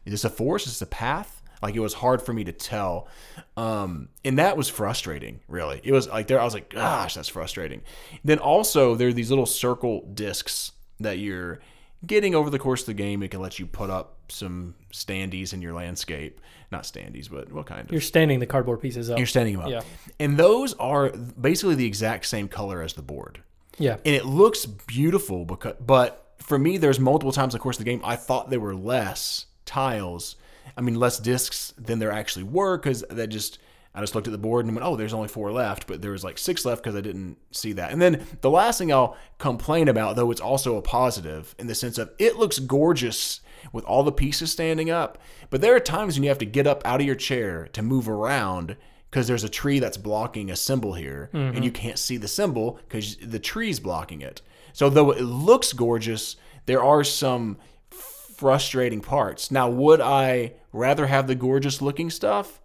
Is 0.05 0.11
this 0.11 0.23
a 0.23 0.29
force? 0.29 0.65
Is 0.65 0.73
this 0.73 0.81
a 0.81 0.85
path?" 0.85 1.41
Like 1.61 1.75
it 1.75 1.81
was 1.81 1.95
hard 1.95 2.21
for 2.21 2.31
me 2.31 2.45
to 2.45 2.53
tell, 2.53 3.09
um, 3.57 4.07
and 4.23 4.39
that 4.39 4.55
was 4.55 4.69
frustrating. 4.69 5.41
Really, 5.49 5.81
it 5.83 5.91
was 5.91 6.07
like 6.07 6.27
there. 6.27 6.39
I 6.39 6.45
was 6.45 6.53
like, 6.53 6.69
"Gosh, 6.69 7.15
that's 7.15 7.27
frustrating." 7.27 7.81
Then 8.23 8.39
also 8.39 8.95
there 8.95 9.09
are 9.09 9.13
these 9.13 9.29
little 9.29 9.45
circle 9.45 10.07
discs 10.13 10.71
that 11.01 11.19
you're 11.19 11.59
getting 12.05 12.33
over 12.33 12.49
the 12.49 12.59
course 12.59 12.81
of 12.81 12.85
the 12.85 12.93
game. 12.93 13.21
It 13.21 13.31
can 13.31 13.41
let 13.41 13.59
you 13.59 13.65
put 13.65 13.89
up 13.89 14.18
some 14.29 14.75
standees 14.93 15.53
in 15.53 15.61
your 15.61 15.73
landscape, 15.73 16.39
not 16.71 16.83
standees, 16.83 17.29
but 17.29 17.51
what 17.51 17.65
kind 17.65 17.81
of? 17.81 17.91
You're 17.91 18.01
standing 18.01 18.39
the 18.39 18.45
cardboard 18.45 18.81
pieces 18.81 19.09
up. 19.09 19.17
You're 19.17 19.27
standing 19.27 19.55
them 19.57 19.63
up, 19.65 19.69
Yeah. 19.71 19.81
and 20.19 20.37
those 20.37 20.73
are 20.75 21.09
basically 21.09 21.75
the 21.75 21.85
exact 21.85 22.25
same 22.25 22.47
color 22.47 22.81
as 22.81 22.93
the 22.93 23.01
board 23.01 23.41
yeah. 23.77 23.93
and 24.05 24.13
it 24.15 24.25
looks 24.25 24.65
beautiful 24.65 25.45
because 25.45 25.75
but 25.79 26.33
for 26.37 26.59
me 26.59 26.77
there's 26.77 26.99
multiple 26.99 27.31
times 27.31 27.53
in 27.53 27.59
the 27.59 27.63
course 27.63 27.77
of 27.79 27.85
the 27.85 27.89
game 27.89 28.01
i 28.03 28.15
thought 28.15 28.49
there 28.49 28.59
were 28.59 28.75
less 28.75 29.45
tiles 29.65 30.35
i 30.77 30.81
mean 30.81 30.95
less 30.95 31.17
discs 31.19 31.73
than 31.77 31.99
there 31.99 32.11
actually 32.11 32.43
were 32.43 32.77
because 32.77 33.03
that 33.09 33.27
just 33.27 33.57
i 33.95 34.01
just 34.01 34.15
looked 34.15 34.27
at 34.27 34.31
the 34.31 34.37
board 34.37 34.65
and 34.65 34.75
went 34.75 34.85
oh 34.85 34.95
there's 34.95 35.13
only 35.13 35.27
four 35.29 35.51
left 35.51 35.87
but 35.87 36.01
there 36.01 36.11
was 36.11 36.23
like 36.23 36.37
six 36.37 36.65
left 36.65 36.83
because 36.83 36.95
i 36.95 37.01
didn't 37.01 37.37
see 37.51 37.71
that 37.73 37.91
and 37.91 38.01
then 38.01 38.25
the 38.41 38.49
last 38.49 38.77
thing 38.79 38.91
i'll 38.91 39.15
complain 39.37 39.87
about 39.87 40.15
though 40.15 40.29
it's 40.31 40.41
also 40.41 40.75
a 40.77 40.81
positive 40.81 41.55
in 41.59 41.67
the 41.67 41.75
sense 41.75 41.97
of 41.97 42.09
it 42.19 42.35
looks 42.35 42.59
gorgeous 42.59 43.39
with 43.71 43.83
all 43.85 44.03
the 44.03 44.11
pieces 44.11 44.51
standing 44.51 44.89
up 44.89 45.17
but 45.49 45.61
there 45.61 45.75
are 45.75 45.79
times 45.79 46.15
when 46.15 46.23
you 46.23 46.29
have 46.29 46.37
to 46.37 46.45
get 46.45 46.67
up 46.67 46.81
out 46.85 46.99
of 46.99 47.05
your 47.05 47.15
chair 47.15 47.67
to 47.73 47.81
move 47.81 48.07
around 48.07 48.75
because 49.09 49.27
there's 49.27 49.43
a 49.43 49.49
tree 49.49 49.79
that's 49.79 49.97
blocking 49.97 50.51
a 50.51 50.55
symbol 50.55 50.93
here 50.93 51.29
and 51.33 51.65
you 51.65 51.71
can't 51.71 51.97
see 51.97 52.17
the 52.17 52.27
symbol 52.27 52.79
because 52.87 53.17
the 53.17 53.39
tree's 53.39 53.79
blocking 53.79 54.21
it. 54.21 54.41
So 54.73 54.89
though 54.89 55.11
it 55.11 55.23
looks 55.23 55.73
gorgeous, 55.73 56.35
there 56.67 56.83
are 56.83 57.03
some 57.03 57.57
frustrating 57.89 59.01
parts. 59.01 59.49
Now, 59.51 59.69
would 59.69 59.99
I 59.99 60.53
rather 60.71 61.07
have 61.07 61.27
the 61.27 61.35
gorgeous 61.35 61.81
looking 61.81 62.09
stuff? 62.09 62.61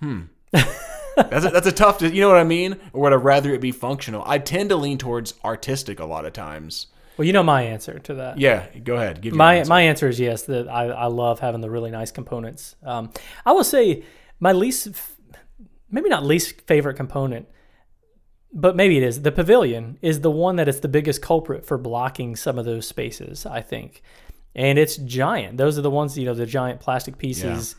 Hmm. 0.00 0.22
that's 0.52 1.46
a, 1.46 1.48
that's 1.48 1.66
a 1.66 1.72
tough. 1.72 2.02
You 2.02 2.20
know 2.20 2.28
what 2.28 2.36
I 2.36 2.44
mean? 2.44 2.78
Or 2.92 3.02
would 3.02 3.12
I 3.12 3.16
rather 3.16 3.54
it 3.54 3.60
be 3.62 3.72
functional? 3.72 4.22
I 4.26 4.38
tend 4.38 4.68
to 4.68 4.76
lean 4.76 4.98
towards 4.98 5.34
artistic 5.44 5.98
a 5.98 6.04
lot 6.04 6.26
of 6.26 6.34
times. 6.34 6.88
Well, 7.16 7.26
you 7.26 7.32
know 7.32 7.42
my 7.42 7.62
answer 7.62 7.98
to 7.98 8.14
that. 8.14 8.38
Yeah, 8.38 8.66
go 8.78 8.96
ahead. 8.96 9.20
Give 9.20 9.34
my 9.34 9.56
answer. 9.56 9.68
my 9.68 9.82
answer 9.82 10.08
is 10.08 10.20
yes. 10.20 10.42
That 10.42 10.68
I, 10.68 10.86
I 10.86 11.06
love 11.06 11.40
having 11.40 11.60
the 11.60 11.70
really 11.70 11.90
nice 11.90 12.10
components. 12.10 12.76
Um, 12.82 13.10
I 13.44 13.52
will 13.52 13.64
say 13.64 14.04
my 14.38 14.52
least, 14.52 14.88
maybe 15.90 16.08
not 16.08 16.24
least 16.24 16.62
favorite 16.66 16.94
component, 16.94 17.48
but 18.52 18.76
maybe 18.76 18.96
it 18.98 19.02
is. 19.02 19.22
The 19.22 19.32
pavilion 19.32 19.98
is 20.02 20.20
the 20.20 20.30
one 20.30 20.56
that 20.56 20.68
is 20.68 20.80
the 20.80 20.88
biggest 20.88 21.22
culprit 21.22 21.64
for 21.64 21.78
blocking 21.78 22.36
some 22.36 22.58
of 22.58 22.64
those 22.64 22.86
spaces. 22.86 23.46
I 23.46 23.62
think, 23.62 24.02
and 24.54 24.78
it's 24.78 24.96
giant. 24.96 25.56
Those 25.56 25.78
are 25.78 25.82
the 25.82 25.90
ones 25.90 26.18
you 26.18 26.26
know 26.26 26.34
the 26.34 26.46
giant 26.46 26.80
plastic 26.80 27.18
pieces. 27.18 27.76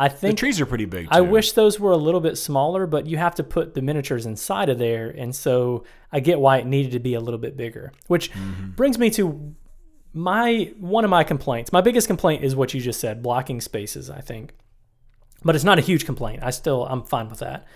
I 0.00 0.08
the 0.08 0.32
trees 0.32 0.58
are 0.62 0.66
pretty 0.66 0.86
big. 0.86 1.04
Too. 1.04 1.10
I 1.12 1.20
wish 1.20 1.52
those 1.52 1.78
were 1.78 1.90
a 1.90 1.96
little 1.96 2.20
bit 2.20 2.38
smaller, 2.38 2.86
but 2.86 3.06
you 3.06 3.18
have 3.18 3.34
to 3.34 3.44
put 3.44 3.74
the 3.74 3.82
miniatures 3.82 4.24
inside 4.24 4.70
of 4.70 4.78
there, 4.78 5.10
and 5.10 5.36
so 5.36 5.84
I 6.10 6.20
get 6.20 6.40
why 6.40 6.56
it 6.56 6.66
needed 6.66 6.92
to 6.92 6.98
be 6.98 7.12
a 7.12 7.20
little 7.20 7.38
bit 7.38 7.54
bigger. 7.54 7.92
Which 8.06 8.32
mm-hmm. 8.32 8.70
brings 8.70 8.98
me 8.98 9.10
to 9.10 9.54
my 10.14 10.72
one 10.78 11.04
of 11.04 11.10
my 11.10 11.22
complaints. 11.22 11.70
My 11.70 11.82
biggest 11.82 12.06
complaint 12.06 12.42
is 12.42 12.56
what 12.56 12.72
you 12.72 12.80
just 12.80 12.98
said, 12.98 13.22
blocking 13.22 13.60
spaces. 13.60 14.08
I 14.08 14.22
think, 14.22 14.54
but 15.44 15.54
it's 15.54 15.64
not 15.64 15.78
a 15.78 15.82
huge 15.82 16.06
complaint. 16.06 16.42
I 16.42 16.50
still 16.50 16.86
I'm 16.86 17.02
fine 17.02 17.28
with 17.28 17.40
that. 17.40 17.66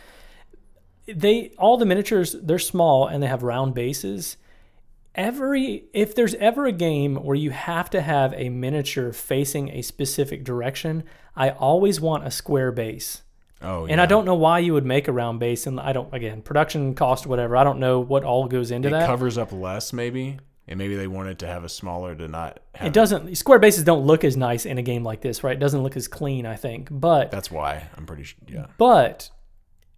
They 1.06 1.52
all 1.58 1.76
the 1.76 1.84
miniatures 1.84 2.34
they're 2.40 2.58
small 2.58 3.06
and 3.06 3.22
they 3.22 3.26
have 3.26 3.42
round 3.42 3.74
bases. 3.74 4.38
Every 5.14 5.84
if 5.92 6.14
there's 6.14 6.34
ever 6.36 6.64
a 6.64 6.72
game 6.72 7.16
where 7.16 7.36
you 7.36 7.50
have 7.50 7.90
to 7.90 8.00
have 8.00 8.32
a 8.32 8.48
miniature 8.48 9.12
facing 9.12 9.68
a 9.68 9.82
specific 9.82 10.42
direction, 10.42 11.04
I 11.36 11.50
always 11.50 12.00
want 12.00 12.26
a 12.26 12.30
square 12.30 12.72
base. 12.72 13.22
Oh, 13.62 13.86
And 13.86 14.00
I 14.00 14.06
don't 14.06 14.24
know 14.26 14.34
why 14.34 14.58
you 14.58 14.74
would 14.74 14.84
make 14.84 15.08
a 15.08 15.12
round 15.12 15.40
base, 15.40 15.66
and 15.66 15.80
I 15.80 15.92
don't 15.92 16.12
again 16.12 16.42
production 16.42 16.94
cost 16.94 17.26
whatever. 17.26 17.56
I 17.56 17.64
don't 17.64 17.78
know 17.78 17.98
what 18.00 18.22
all 18.24 18.46
goes 18.46 18.70
into 18.70 18.88
It 18.88 18.92
that. 18.92 19.06
covers 19.06 19.38
up 19.38 19.52
less, 19.52 19.92
maybe, 19.92 20.38
and 20.68 20.76
maybe 20.78 20.96
they 20.96 21.06
wanted 21.06 21.38
to 21.38 21.46
have 21.46 21.64
a 21.64 21.68
smaller 21.68 22.14
to 22.14 22.28
not 22.28 22.60
have. 22.74 22.88
it 22.88 22.92
doesn't. 22.92 23.34
Square 23.36 23.60
bases 23.60 23.82
don't 23.84 24.04
look 24.06 24.22
as 24.22 24.36
nice 24.36 24.66
in 24.66 24.76
a 24.76 24.82
game 24.82 25.02
like 25.02 25.22
this, 25.22 25.42
right? 25.42 25.56
It 25.56 25.60
doesn't 25.60 25.82
look 25.82 25.96
as 25.96 26.08
clean, 26.08 26.44
I 26.44 26.56
think. 26.56 26.88
But 26.90 27.30
That's 27.30 27.50
why 27.50 27.88
I'm 27.96 28.04
pretty 28.04 28.24
sure. 28.24 28.38
Yeah. 28.46 28.66
but 28.76 29.30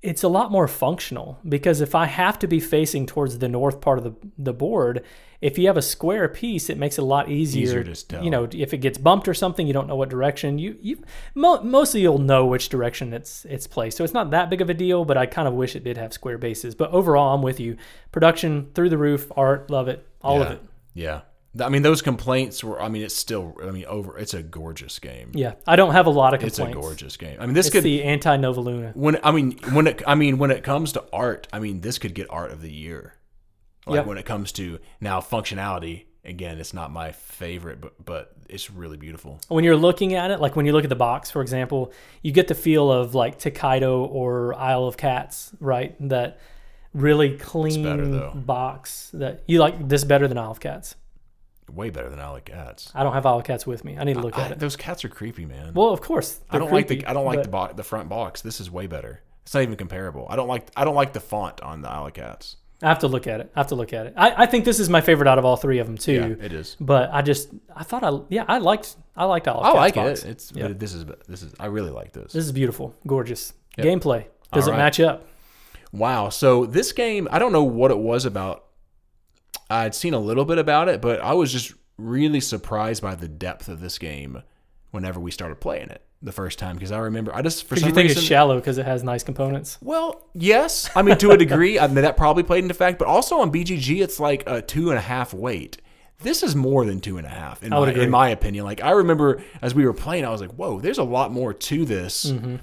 it's 0.02 0.22
a 0.22 0.28
lot 0.28 0.52
more 0.52 0.68
functional 0.68 1.38
because 1.48 1.80
if 1.80 1.94
I 1.96 2.06
have 2.06 2.38
to 2.40 2.46
be 2.46 2.60
facing 2.60 3.06
towards 3.06 3.38
the 3.38 3.48
north 3.48 3.80
part 3.80 3.98
of 3.98 4.04
the, 4.04 4.14
the 4.38 4.52
board, 4.52 5.02
if 5.40 5.58
you 5.58 5.66
have 5.66 5.76
a 5.76 5.82
square 5.82 6.28
piece, 6.28 6.70
it 6.70 6.78
makes 6.78 6.98
it 6.98 7.02
a 7.02 7.04
lot 7.04 7.28
easier. 7.28 7.82
Easier. 7.82 8.22
You 8.22 8.30
know, 8.30 8.48
if 8.52 8.72
it 8.72 8.78
gets 8.78 8.98
bumped 8.98 9.28
or 9.28 9.34
something, 9.34 9.66
you 9.66 9.72
don't 9.72 9.86
know 9.86 9.96
what 9.96 10.08
direction. 10.08 10.58
You 10.58 10.76
you 10.80 11.02
mo- 11.34 11.62
mostly 11.62 12.00
you'll 12.00 12.18
know 12.18 12.46
which 12.46 12.68
direction 12.68 13.12
it's 13.12 13.44
it's 13.46 13.66
placed. 13.66 13.96
So 13.96 14.04
it's 14.04 14.14
not 14.14 14.30
that 14.30 14.50
big 14.50 14.60
of 14.60 14.70
a 14.70 14.74
deal, 14.74 15.04
but 15.04 15.16
I 15.16 15.26
kind 15.26 15.46
of 15.48 15.54
wish 15.54 15.76
it 15.76 15.84
did 15.84 15.96
have 15.96 16.12
square 16.12 16.38
bases. 16.38 16.74
But 16.74 16.90
overall, 16.90 17.34
I'm 17.34 17.42
with 17.42 17.60
you. 17.60 17.76
Production 18.12 18.70
through 18.74 18.90
the 18.90 18.98
roof, 18.98 19.30
art, 19.36 19.70
love 19.70 19.88
it, 19.88 20.06
all 20.22 20.38
yeah. 20.38 20.44
of 20.44 20.52
it. 20.52 20.62
Yeah. 20.94 21.20
I 21.60 21.68
mean, 21.68 21.82
those 21.82 22.02
complaints 22.02 22.62
were. 22.62 22.80
I 22.80 22.88
mean, 22.88 23.02
it's 23.02 23.14
still. 23.14 23.56
I 23.62 23.70
mean, 23.70 23.86
over. 23.86 24.18
It's 24.18 24.34
a 24.34 24.42
gorgeous 24.42 24.98
game. 24.98 25.30
Yeah, 25.32 25.54
I 25.66 25.76
don't 25.76 25.92
have 25.92 26.06
a 26.06 26.10
lot 26.10 26.34
of 26.34 26.40
complaints. 26.40 26.58
It's 26.58 26.68
a 26.68 26.72
gorgeous 26.72 27.16
game. 27.16 27.38
I 27.40 27.46
mean, 27.46 27.54
this 27.54 27.66
It's 27.66 27.72
could. 27.74 27.82
the 27.82 28.02
anti 28.02 28.36
Nova 28.36 28.60
Luna. 28.60 28.92
when 28.94 29.18
I 29.22 29.32
mean 29.32 29.58
when 29.72 29.86
it 29.86 30.02
I 30.06 30.14
mean 30.14 30.38
when 30.38 30.50
it 30.50 30.62
comes 30.62 30.92
to 30.92 31.04
art, 31.12 31.48
I 31.52 31.58
mean 31.58 31.80
this 31.80 31.98
could 31.98 32.14
get 32.14 32.26
art 32.30 32.50
of 32.50 32.60
the 32.60 32.70
year. 32.70 33.14
Like 33.86 33.96
Yep. 33.98 34.06
when 34.06 34.18
it 34.18 34.24
comes 34.26 34.52
to 34.52 34.78
now 35.00 35.20
functionality, 35.20 36.04
again, 36.24 36.58
it's 36.58 36.74
not 36.74 36.90
my 36.90 37.12
favorite, 37.12 37.80
but 37.80 38.04
but 38.04 38.32
it's 38.48 38.70
really 38.70 38.96
beautiful. 38.96 39.38
when 39.48 39.64
you're 39.64 39.76
looking 39.76 40.14
at 40.14 40.30
it, 40.30 40.40
like 40.40 40.56
when 40.56 40.66
you 40.66 40.72
look 40.72 40.84
at 40.84 40.90
the 40.90 40.96
box, 40.96 41.30
for 41.30 41.40
example, 41.42 41.92
you 42.22 42.32
get 42.32 42.48
the 42.48 42.54
feel 42.54 42.90
of 42.90 43.14
like 43.14 43.38
Tokaido 43.38 44.04
or 44.04 44.54
Isle 44.54 44.84
of 44.86 44.96
Cats, 44.96 45.52
right? 45.60 45.94
That 46.08 46.38
really 46.94 47.36
clean 47.36 47.82
better, 47.82 48.30
box 48.34 49.10
that 49.14 49.42
you 49.46 49.58
like 49.60 49.88
this 49.88 50.02
better 50.04 50.26
than 50.28 50.38
Isle 50.38 50.50
of 50.52 50.60
Cats. 50.60 50.94
Way 51.72 51.90
better 51.90 52.08
than 52.08 52.20
Isle 52.20 52.36
of 52.36 52.44
Cats. 52.44 52.90
I 52.94 53.02
don't 53.02 53.12
have 53.12 53.26
Isle 53.26 53.38
of 53.38 53.44
Cats 53.44 53.66
with 53.66 53.84
me. 53.84 53.96
I 53.98 54.04
need 54.04 54.14
to 54.14 54.20
look 54.20 54.38
I- 54.38 54.42
at 54.46 54.50
it. 54.52 54.58
those 54.60 54.76
cats 54.76 55.04
are 55.04 55.08
creepy, 55.08 55.44
man. 55.46 55.74
Well, 55.74 55.90
of 55.90 56.00
course. 56.00 56.40
I 56.50 56.58
don't 56.58 56.72
like 56.72 56.88
the 56.88 57.04
I 57.06 57.12
don't 57.12 57.26
like 57.26 57.42
the 57.42 57.48
bo- 57.48 57.72
the 57.74 57.82
front 57.84 58.08
box. 58.08 58.40
This 58.42 58.60
is 58.60 58.70
way 58.70 58.86
better. 58.86 59.22
It's 59.42 59.54
not 59.54 59.62
even 59.62 59.76
comparable. 59.76 60.26
I 60.30 60.36
don't 60.36 60.48
like 60.48 60.68
I 60.76 60.84
don't 60.84 60.94
like 60.96 61.12
the 61.12 61.20
font 61.20 61.60
on 61.62 61.82
the 61.82 61.88
Isle 61.90 62.06
of 62.06 62.14
Cats. 62.14 62.56
I 62.82 62.88
have 62.88 62.98
to 63.00 63.08
look 63.08 63.26
at 63.26 63.40
it. 63.40 63.50
I 63.56 63.60
have 63.60 63.68
to 63.68 63.74
look 63.74 63.92
at 63.94 64.06
it. 64.06 64.14
I, 64.16 64.42
I 64.42 64.46
think 64.46 64.64
this 64.66 64.78
is 64.80 64.90
my 64.90 65.00
favorite 65.00 65.28
out 65.28 65.38
of 65.38 65.44
all 65.46 65.56
three 65.56 65.78
of 65.78 65.86
them 65.86 65.96
too. 65.96 66.36
Yeah, 66.38 66.44
it 66.46 66.52
is. 66.52 66.76
But 66.78 67.10
I 67.12 67.22
just 67.22 67.48
I 67.74 67.82
thought 67.84 68.04
I 68.04 68.18
yeah 68.28 68.44
I 68.46 68.58
liked 68.58 68.96
I 69.16 69.24
liked 69.24 69.48
of 69.48 69.62
I 69.64 69.70
like 69.72 69.94
box. 69.94 70.24
it. 70.24 70.30
It's 70.30 70.52
Yeah. 70.54 70.68
this 70.68 70.92
is 70.92 71.04
this 71.26 71.42
is 71.42 71.54
I 71.58 71.66
really 71.66 71.90
like 71.90 72.12
this. 72.12 72.32
This 72.32 72.44
is 72.44 72.52
beautiful, 72.52 72.94
gorgeous 73.06 73.52
Yep. 73.78 73.86
gameplay. 73.86 74.26
Does 74.52 74.64
All 74.64 74.70
it 74.70 74.76
right. 74.76 74.78
match 74.84 75.00
up? 75.00 75.26
Wow. 75.92 76.28
So 76.28 76.66
this 76.66 76.92
game, 76.92 77.28
I 77.30 77.38
don't 77.38 77.52
know 77.52 77.64
what 77.64 77.90
it 77.90 77.98
was 77.98 78.24
about. 78.24 78.64
I'd 79.68 79.94
seen 79.94 80.14
a 80.14 80.18
little 80.18 80.44
bit 80.44 80.58
about 80.58 80.88
it, 80.88 81.00
but 81.00 81.20
I 81.20 81.32
was 81.32 81.52
just 81.52 81.72
really 81.98 82.40
surprised 82.40 83.02
by 83.02 83.14
the 83.14 83.26
depth 83.28 83.68
of 83.68 83.80
this 83.80 83.98
game 83.98 84.42
whenever 84.92 85.18
we 85.18 85.30
started 85.30 85.60
playing 85.60 85.88
it 85.90 86.02
the 86.22 86.32
first 86.32 86.58
time 86.58 86.74
because 86.76 86.92
I 86.92 86.98
remember 86.98 87.34
I 87.34 87.42
just 87.42 87.64
for 87.64 87.76
some 87.76 87.88
you 87.90 87.94
think 87.94 88.08
reason 88.08 88.18
it's 88.18 88.26
shallow 88.26 88.56
because 88.56 88.78
it 88.78 88.86
has 88.86 89.02
nice 89.04 89.22
components. 89.22 89.78
well, 89.82 90.22
yes. 90.34 90.90
I 90.96 91.02
mean, 91.02 91.18
to 91.18 91.30
a 91.32 91.36
degree, 91.36 91.78
I 91.78 91.86
mean, 91.86 91.96
that 92.02 92.16
probably 92.16 92.42
played 92.42 92.64
into 92.64 92.74
fact. 92.74 92.98
But 92.98 93.06
also 93.08 93.38
on 93.40 93.52
BGG, 93.52 94.02
it's 94.02 94.18
like 94.18 94.42
a 94.46 94.62
two 94.62 94.88
and 94.90 94.98
a 94.98 95.02
half 95.02 95.34
weight. 95.34 95.78
This 96.20 96.42
is 96.42 96.56
more 96.56 96.86
than 96.86 97.00
two 97.00 97.18
and 97.18 97.26
a 97.26 97.30
half, 97.30 97.62
in, 97.62 97.68
my, 97.70 97.92
in 97.92 98.10
my 98.10 98.30
opinion. 98.30 98.64
Like 98.64 98.82
I 98.82 98.92
remember 98.92 99.42
as 99.60 99.74
we 99.74 99.84
were 99.84 99.92
playing, 99.92 100.24
I 100.24 100.30
was 100.30 100.40
like, 100.40 100.52
"Whoa, 100.52 100.80
there's 100.80 100.96
a 100.98 101.04
lot 101.04 101.30
more 101.32 101.52
to 101.52 101.84
this 101.84 102.24
Mm-hmm. 102.32 102.56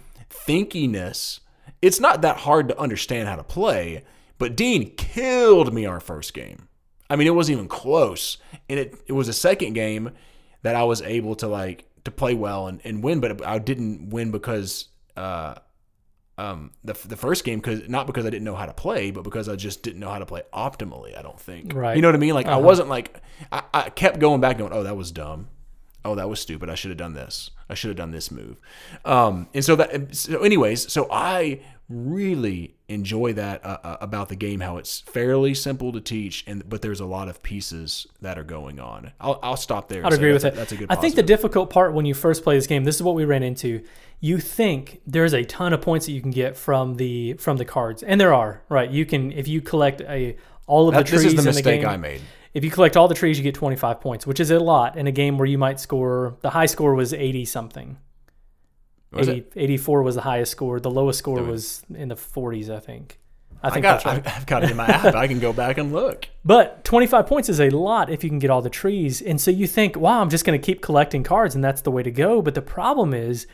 thinkiness." 0.47 1.39
It's 1.81 1.99
not 1.99 2.21
that 2.21 2.37
hard 2.37 2.69
to 2.69 2.79
understand 2.79 3.27
how 3.27 3.35
to 3.35 3.43
play, 3.43 4.03
but 4.37 4.55
Dean 4.55 4.95
killed 4.95 5.73
me 5.73 5.85
our 5.85 5.99
first 5.99 6.33
game. 6.33 6.67
I 7.09 7.15
mean, 7.17 7.27
it 7.27 7.35
wasn't 7.35 7.57
even 7.57 7.67
close, 7.67 8.37
and 8.69 8.79
it 8.79 8.95
it 9.07 9.13
was 9.13 9.27
a 9.27 9.33
second 9.33 9.73
game 9.73 10.11
that 10.63 10.75
I 10.75 10.83
was 10.83 11.01
able 11.01 11.35
to 11.35 11.47
like 11.47 11.85
to 12.05 12.11
play 12.11 12.33
well 12.33 12.67
and, 12.67 12.81
and 12.83 13.03
win, 13.03 13.19
but 13.19 13.45
I 13.45 13.59
didn't 13.59 14.09
win 14.09 14.31
because 14.31 14.89
uh, 15.15 15.55
um, 16.37 16.71
the 16.83 16.93
the 17.07 17.15
first 17.15 17.43
game 17.43 17.59
because 17.59 17.87
not 17.87 18.07
because 18.07 18.25
I 18.25 18.29
didn't 18.29 18.43
know 18.45 18.55
how 18.55 18.65
to 18.65 18.73
play, 18.73 19.11
but 19.11 19.23
because 19.23 19.47
I 19.47 19.55
just 19.55 19.83
didn't 19.83 19.99
know 19.99 20.09
how 20.09 20.19
to 20.19 20.25
play 20.25 20.41
optimally. 20.53 21.17
I 21.17 21.21
don't 21.21 21.39
think. 21.39 21.73
Right. 21.73 21.95
You 21.95 22.01
know 22.01 22.07
what 22.07 22.15
I 22.15 22.19
mean? 22.19 22.33
Like 22.33 22.47
I 22.47 22.53
Uh-huh. 22.53 22.61
wasn't 22.61 22.89
like 22.89 23.21
I, 23.51 23.63
I 23.73 23.89
kept 23.89 24.19
going 24.19 24.41
back 24.41 24.57
going, 24.57 24.73
oh 24.73 24.83
that 24.83 24.97
was 24.97 25.11
dumb. 25.11 25.49
Oh 26.05 26.15
that 26.15 26.27
was 26.27 26.39
stupid. 26.39 26.69
I 26.69 26.75
should 26.75 26.89
have 26.91 26.97
done 26.97 27.13
this. 27.13 27.51
I 27.69 27.75
should 27.75 27.89
have 27.89 27.97
done 27.97 28.11
this 28.11 28.31
move. 28.31 28.57
Um, 29.05 29.47
and 29.53 29.63
so 29.63 29.75
that 29.75 30.15
so 30.15 30.41
anyways, 30.41 30.91
so 30.91 31.07
I 31.11 31.61
really 31.93 32.75
enjoy 32.87 33.33
that 33.33 33.65
uh, 33.65 33.77
uh, 33.83 33.97
about 34.01 34.29
the 34.29 34.35
game. 34.35 34.59
How 34.59 34.77
it's 34.77 35.01
fairly 35.01 35.53
simple 35.53 35.91
to 35.91 36.01
teach, 36.01 36.43
and 36.47 36.67
but 36.67 36.81
there's 36.81 36.99
a 36.99 37.05
lot 37.05 37.29
of 37.29 37.43
pieces 37.43 38.07
that 38.21 38.37
are 38.37 38.43
going 38.43 38.79
on. 38.79 39.11
I'll, 39.19 39.39
I'll 39.43 39.57
stop 39.57 39.89
there. 39.89 40.05
I'd 40.05 40.13
agree 40.13 40.33
with 40.33 40.41
that's 40.41 40.55
it. 40.55 40.57
That's 40.57 40.71
a 40.71 40.75
good. 40.75 40.87
I 40.89 40.95
think 40.95 41.15
the 41.15 41.23
difficult 41.23 41.69
part 41.69 41.93
when 41.93 42.05
you 42.05 42.13
first 42.13 42.43
play 42.43 42.55
this 42.55 42.67
game, 42.67 42.83
this 42.83 42.95
is 42.95 43.03
what 43.03 43.15
we 43.15 43.25
ran 43.25 43.43
into. 43.43 43.83
You 44.19 44.39
think 44.39 45.01
there's 45.05 45.33
a 45.33 45.43
ton 45.43 45.73
of 45.73 45.81
points 45.81 46.05
that 46.05 46.13
you 46.13 46.21
can 46.21 46.31
get 46.31 46.55
from 46.55 46.95
the 46.95 47.33
from 47.33 47.57
the 47.57 47.65
cards, 47.65 48.03
and 48.03 48.19
there 48.19 48.33
are. 48.33 48.63
Right, 48.69 48.89
you 48.89 49.05
can 49.05 49.31
if 49.31 49.47
you 49.47 49.61
collect 49.61 50.01
a 50.01 50.37
all 50.65 50.87
of 50.87 50.95
That- 50.95 51.05
the 51.05 51.09
trees 51.09 51.23
this 51.23 51.31
is 51.31 51.35
the 51.35 51.41
in 51.41 51.45
the 51.45 51.49
mistake 51.51 51.81
game. 51.81 51.89
I 51.89 51.97
made. 51.97 52.21
If 52.53 52.63
you 52.63 52.69
collect 52.69 52.95
all 52.95 53.07
the 53.07 53.15
trees, 53.15 53.37
you 53.37 53.43
get 53.43 53.55
25 53.55 53.99
points, 53.99 54.27
which 54.27 54.39
is 54.39 54.51
a 54.51 54.59
lot 54.59 54.95
in 54.95 55.07
a 55.07 55.11
game 55.11 55.39
where 55.39 55.47
you 55.47 55.57
might 55.57 55.79
score. 55.79 56.37
The 56.41 56.51
high 56.51 56.67
score 56.67 56.93
was 56.93 57.11
80 57.11 57.45
something. 57.45 57.97
Was 59.13 59.29
80, 59.29 59.45
84 59.55 60.03
was 60.03 60.15
the 60.15 60.21
highest 60.21 60.51
score. 60.51 60.79
The 60.79 60.91
lowest 60.91 61.19
score 61.19 61.41
was 61.43 61.83
in 61.93 62.09
the 62.09 62.15
40s, 62.15 62.69
I 62.69 62.79
think. 62.79 63.19
I 63.61 63.67
I 63.67 63.71
think 63.71 63.83
got. 63.83 64.03
that's 64.03 64.05
right. 64.05 64.27
I've, 64.27 64.37
I've 64.41 64.45
got 64.45 64.63
it 64.63 64.71
in 64.71 64.77
my 64.77 64.85
app. 64.85 65.15
I 65.15 65.27
can 65.27 65.39
go 65.39 65.53
back 65.53 65.77
and 65.77 65.93
look. 65.93 66.27
But 66.45 66.83
25 66.83 67.25
points 67.25 67.47
is 67.47 67.61
a 67.61 67.69
lot 67.69 68.09
if 68.09 68.21
you 68.21 68.29
can 68.29 68.37
get 68.37 68.49
all 68.49 68.61
the 68.61 68.69
trees. 68.69 69.21
And 69.21 69.39
so 69.39 69.49
you 69.49 69.65
think, 69.65 69.95
wow, 69.95 70.19
I'm 70.19 70.29
just 70.29 70.43
going 70.43 70.59
to 70.59 70.65
keep 70.65 70.81
collecting 70.81 71.23
cards 71.23 71.55
and 71.55 71.63
that's 71.63 71.79
the 71.81 71.91
way 71.91 72.03
to 72.03 72.11
go. 72.11 72.41
But 72.41 72.53
the 72.53 72.61
problem 72.61 73.13
is 73.13 73.47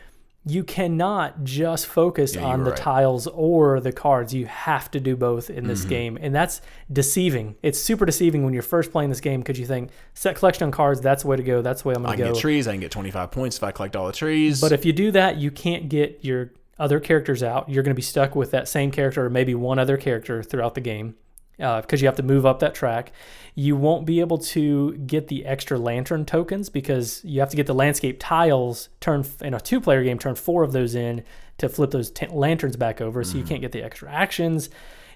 you 0.45 0.63
cannot 0.63 1.43
just 1.43 1.85
focus 1.85 2.35
Yeah, 2.35 2.43
on 2.45 2.63
the 2.63 2.71
right. 2.71 2.79
tiles 2.79 3.27
or 3.27 3.79
the 3.79 3.91
cards. 3.91 4.33
You 4.33 4.45
have 4.45 4.89
to 4.91 4.99
do 4.99 5.15
both 5.15 5.49
in 5.49 5.67
this 5.67 5.81
Mm-hmm. 5.81 5.89
game. 5.89 6.17
And 6.21 6.33
that's 6.33 6.61
deceiving. 6.91 7.55
It's 7.61 7.79
super 7.79 8.05
deceiving 8.05 8.43
when 8.45 8.53
you're 8.53 8.63
first 8.63 8.91
playing 8.91 9.09
this 9.09 9.19
game 9.21 9.41
because 9.41 9.59
you 9.59 9.65
think 9.65 9.89
set 10.13 10.35
collection 10.37 10.63
on 10.63 10.71
cards, 10.71 11.01
that's 11.01 11.23
the 11.23 11.29
way 11.29 11.37
to 11.37 11.43
go. 11.43 11.61
That's 11.61 11.81
the 11.83 11.89
way 11.89 11.95
I'm 11.95 12.03
going 12.03 12.17
to 12.17 12.17
go. 12.17 12.23
I 12.23 12.27
can 12.27 12.33
get 12.35 12.41
trees. 12.41 12.67
I 12.67 12.71
can 12.71 12.79
get 12.81 12.91
25 12.91 13.31
points 13.31 13.57
if 13.57 13.63
I 13.63 13.71
collect 13.71 13.95
all 13.95 14.07
the 14.07 14.13
trees. 14.13 14.61
But 14.61 14.71
if 14.71 14.85
you 14.85 14.93
do 14.93 15.11
that, 15.11 15.37
you 15.37 15.51
can't 15.51 15.89
get 15.89 16.19
your 16.23 16.51
other 16.79 16.99
characters 17.01 17.43
out. 17.43 17.69
You're 17.69 17.83
going 17.83 17.93
to 17.93 17.95
be 17.95 18.01
stuck 18.01 18.35
with 18.35 18.51
that 18.51 18.67
same 18.69 18.91
character 18.91 19.25
or 19.25 19.29
maybe 19.29 19.53
one 19.53 19.77
other 19.77 19.97
character 19.97 20.41
throughout 20.41 20.73
the 20.75 20.81
game 20.81 21.15
Uh, 21.59 21.81
because 21.81 22.01
you 22.01 22.07
have 22.07 22.15
to 22.15 22.23
move 22.23 22.45
up 22.45 22.59
that 22.59 22.73
track. 22.73 23.11
You 23.53 23.75
won't 23.75 24.05
be 24.05 24.21
able 24.21 24.37
to 24.37 24.93
get 24.93 25.27
the 25.27 25.45
extra 25.45 25.77
lantern 25.77 26.23
tokens 26.23 26.69
because 26.69 27.21
you 27.25 27.41
have 27.41 27.49
to 27.49 27.57
get 27.57 27.67
the 27.67 27.73
landscape 27.73 28.15
tiles. 28.17 28.87
Turn 29.01 29.25
in 29.41 29.53
a 29.53 29.59
two-player 29.59 30.03
game, 30.05 30.17
turn 30.17 30.35
four 30.35 30.63
of 30.63 30.71
those 30.71 30.95
in 30.95 31.23
to 31.57 31.67
flip 31.67 31.91
those 31.91 32.11
t- 32.11 32.27
lanterns 32.27 32.77
back 32.77 33.01
over, 33.01 33.25
so 33.25 33.33
you 33.35 33.39
mm-hmm. 33.39 33.49
can't 33.49 33.61
get 33.61 33.73
the 33.73 33.83
extra 33.83 34.09
actions. 34.09 34.69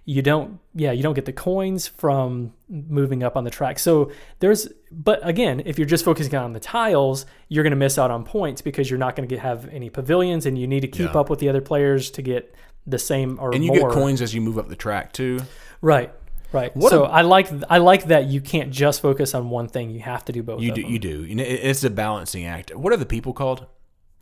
You 0.04 0.22
don't, 0.22 0.60
yeah, 0.76 0.92
you 0.92 1.02
don't 1.02 1.14
get 1.14 1.24
the 1.24 1.32
coins 1.32 1.88
from 1.88 2.52
moving 2.68 3.24
up 3.24 3.38
on 3.38 3.46
the 3.46 3.50
track. 3.50 3.80
So 3.80 4.12
there's, 4.40 4.68
but 4.92 5.26
again, 5.26 5.62
if 5.66 5.80
you're 5.80 5.88
just 5.88 6.04
focusing 6.04 6.36
on 6.36 6.52
the 6.52 6.60
tiles, 6.60 7.26
you're 7.48 7.64
going 7.64 7.72
to 7.72 7.78
miss 7.78 7.98
out 7.98 8.12
on 8.12 8.26
points 8.26 8.62
because 8.62 8.90
you're 8.90 9.00
not 9.00 9.16
going 9.16 9.30
to 9.30 9.38
have 9.38 9.70
any 9.70 9.90
pavilions, 9.90 10.46
and 10.46 10.58
you 10.58 10.68
need 10.68 10.82
to 10.82 10.90
keep 10.90 11.14
Yeah. 11.14 11.22
up 11.22 11.30
with 11.30 11.40
the 11.40 11.48
other 11.48 11.62
players 11.62 12.12
to 12.12 12.22
get 12.22 12.54
the 12.86 13.00
same 13.00 13.40
or 13.40 13.56
and 13.56 13.64
you 13.64 13.72
more. 13.72 13.88
get 13.88 13.98
coins 13.98 14.22
as 14.22 14.36
you 14.36 14.42
move 14.42 14.58
up 14.58 14.68
the 14.68 14.76
track 14.76 15.14
too. 15.14 15.40
Right. 15.80 16.12
Right. 16.54 16.76
What 16.76 16.92
so 16.92 17.04
a- 17.04 17.10
I 17.10 17.22
like 17.22 17.50
I 17.70 17.80
like 17.80 18.06
that 18.06 18.28
you 18.28 18.40
can't 18.40 18.72
just 18.72 19.02
focus 19.02 19.34
on 19.34 19.50
one 19.50 19.68
thing. 19.68 19.90
You 19.90 20.00
have 20.02 20.24
to 20.26 20.32
do 20.32 20.44
both. 20.44 20.62
You 20.62 20.70
of 20.70 20.76
do. 20.76 20.84
them. 20.84 20.92
You 20.92 21.00
do. 21.00 21.26
You 21.26 21.36
know, 21.36 21.44
it's 21.44 21.84
a 21.84 21.90
balancing 21.90 22.46
act. 22.46 22.74
What 22.74 22.94
are 22.94 22.98
the 22.98 23.06
people 23.06 23.34
called? 23.34 23.66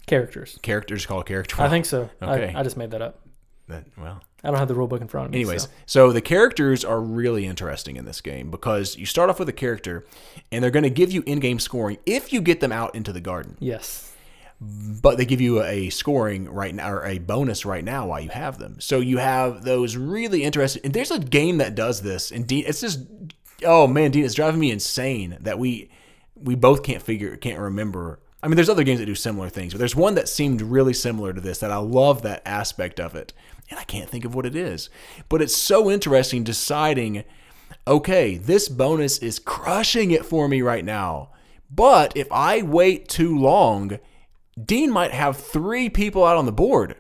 characters. 0.08 0.60
Characters 0.62 1.06
called 1.06 1.26
character. 1.26 1.62
I 1.62 1.70
think 1.70 1.86
so. 1.86 2.10
Okay. 2.22 2.54
I, 2.54 2.60
I 2.60 2.64
just 2.64 2.78
made 2.78 2.92
that 2.92 3.02
up. 3.02 3.22
That, 3.68 3.86
well, 3.98 4.22
I 4.44 4.50
don't 4.50 4.58
have 4.58 4.68
the 4.68 4.76
rule 4.76 4.88
book 4.88 5.00
in 5.02 5.08
front 5.08 5.28
of 5.28 5.32
me. 5.32 5.40
Anyways, 5.42 5.64
so. 5.64 5.70
so. 5.86 6.12
the 6.12 6.22
characters 6.22 6.84
are 6.84 7.00
really 7.00 7.46
interesting 7.46 7.96
in 7.96 8.06
this 8.06 8.20
game 8.20 8.52
because 8.52 8.98
you 8.98 9.06
start 9.06 9.30
off 9.30 9.40
with 9.40 9.48
a 9.48 9.54
character 9.54 10.06
and 10.52 10.64
they're 10.64 10.72
going 10.72 10.84
to 10.84 10.90
give 10.90 11.12
you 11.12 11.24
in-game 11.26 11.60
scoring 11.60 11.98
if 12.06 12.34
you 12.34 12.42
get 12.42 12.60
them 12.60 12.72
out 12.72 12.96
into 12.96 13.14
the 13.14 13.22
garden. 13.22 13.56
yes, 13.60 14.11
But 14.64 15.18
they 15.18 15.26
give 15.26 15.42
you 15.42 15.64
a 15.64 15.90
scoring 15.90 16.48
right 16.48 16.74
now 16.74 16.92
or 16.92 17.04
a 17.04 17.18
bonus 17.18 17.66
right 17.66 17.84
now 17.84 18.06
while 18.06 18.22
you 18.22 18.30
have 18.30 18.60
them. 18.60 18.80
So 18.80 19.00
you 19.00 19.18
have 19.18 19.64
those 19.64 19.98
really 19.98 20.44
interesting 20.44 20.84
and 20.86 20.94
there's 20.94 21.10
a 21.10 21.18
game 21.18 21.58
that 21.58 21.74
does 21.74 22.02
this 22.02 22.32
and 22.32 22.46
Dean 22.46 22.66
it's 22.68 22.82
just 22.82 23.00
oh 23.66 23.88
man, 23.88 24.12
Dean, 24.12 24.24
it's 24.24 24.36
driving 24.36 24.60
me 24.60 24.70
insane 24.70 25.38
that 25.42 25.58
we 25.58 25.90
we 26.36 26.54
both 26.54 26.84
can't 26.84 27.02
figure 27.02 27.36
can't 27.38 27.60
remember 27.60 28.20
I 28.44 28.48
mean, 28.48 28.56
there's 28.56 28.70
other 28.70 28.84
games 28.84 29.00
that 29.00 29.06
do 29.06 29.16
similar 29.16 29.50
things, 29.50 29.74
but 29.74 29.80
there's 29.80 29.96
one 29.96 30.16
that 30.16 30.28
seemed 30.28 30.62
really 30.62 30.94
similar 30.94 31.32
to 31.32 31.42
this 31.42 31.60
that 31.60 31.72
I 31.72 31.78
love 31.78 32.24
that 32.24 32.42
aspect 32.46 33.00
of 33.00 33.16
it, 33.16 33.34
and 33.70 33.80
I 33.80 33.84
can't 33.84 34.10
think 34.10 34.26
of 34.26 34.34
what 34.34 34.48
it 34.48 34.56
is. 34.56 34.90
But 35.30 35.42
it's 35.42 35.56
so 35.56 35.92
interesting 35.92 36.44
deciding, 36.44 37.24
okay, 37.88 38.38
this 38.38 38.68
bonus 38.68 39.20
is 39.20 39.38
crushing 39.38 40.10
it 40.10 40.26
for 40.26 40.48
me 40.48 40.64
right 40.64 40.84
now. 40.84 41.30
But 41.70 42.18
if 42.18 42.28
I 42.32 42.64
wait 42.64 43.08
too 43.08 43.38
long, 43.38 44.00
Dean 44.66 44.92
might 44.92 45.12
have 45.12 45.38
three 45.38 45.90
people 45.90 46.26
out 46.26 46.38
on 46.38 46.46
the 46.46 46.52
board. 46.52 46.96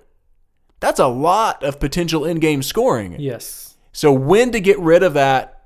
That's 0.79 0.99
a 0.99 1.07
lot 1.07 1.63
of 1.63 1.79
potential 1.79 2.25
in-game 2.25 2.63
scoring. 2.63 3.15
yes, 3.19 3.77
So 3.91 4.11
when 4.11 4.51
to 4.51 4.59
get 4.59 4.79
rid 4.79 5.03
of 5.03 5.13
that 5.13 5.61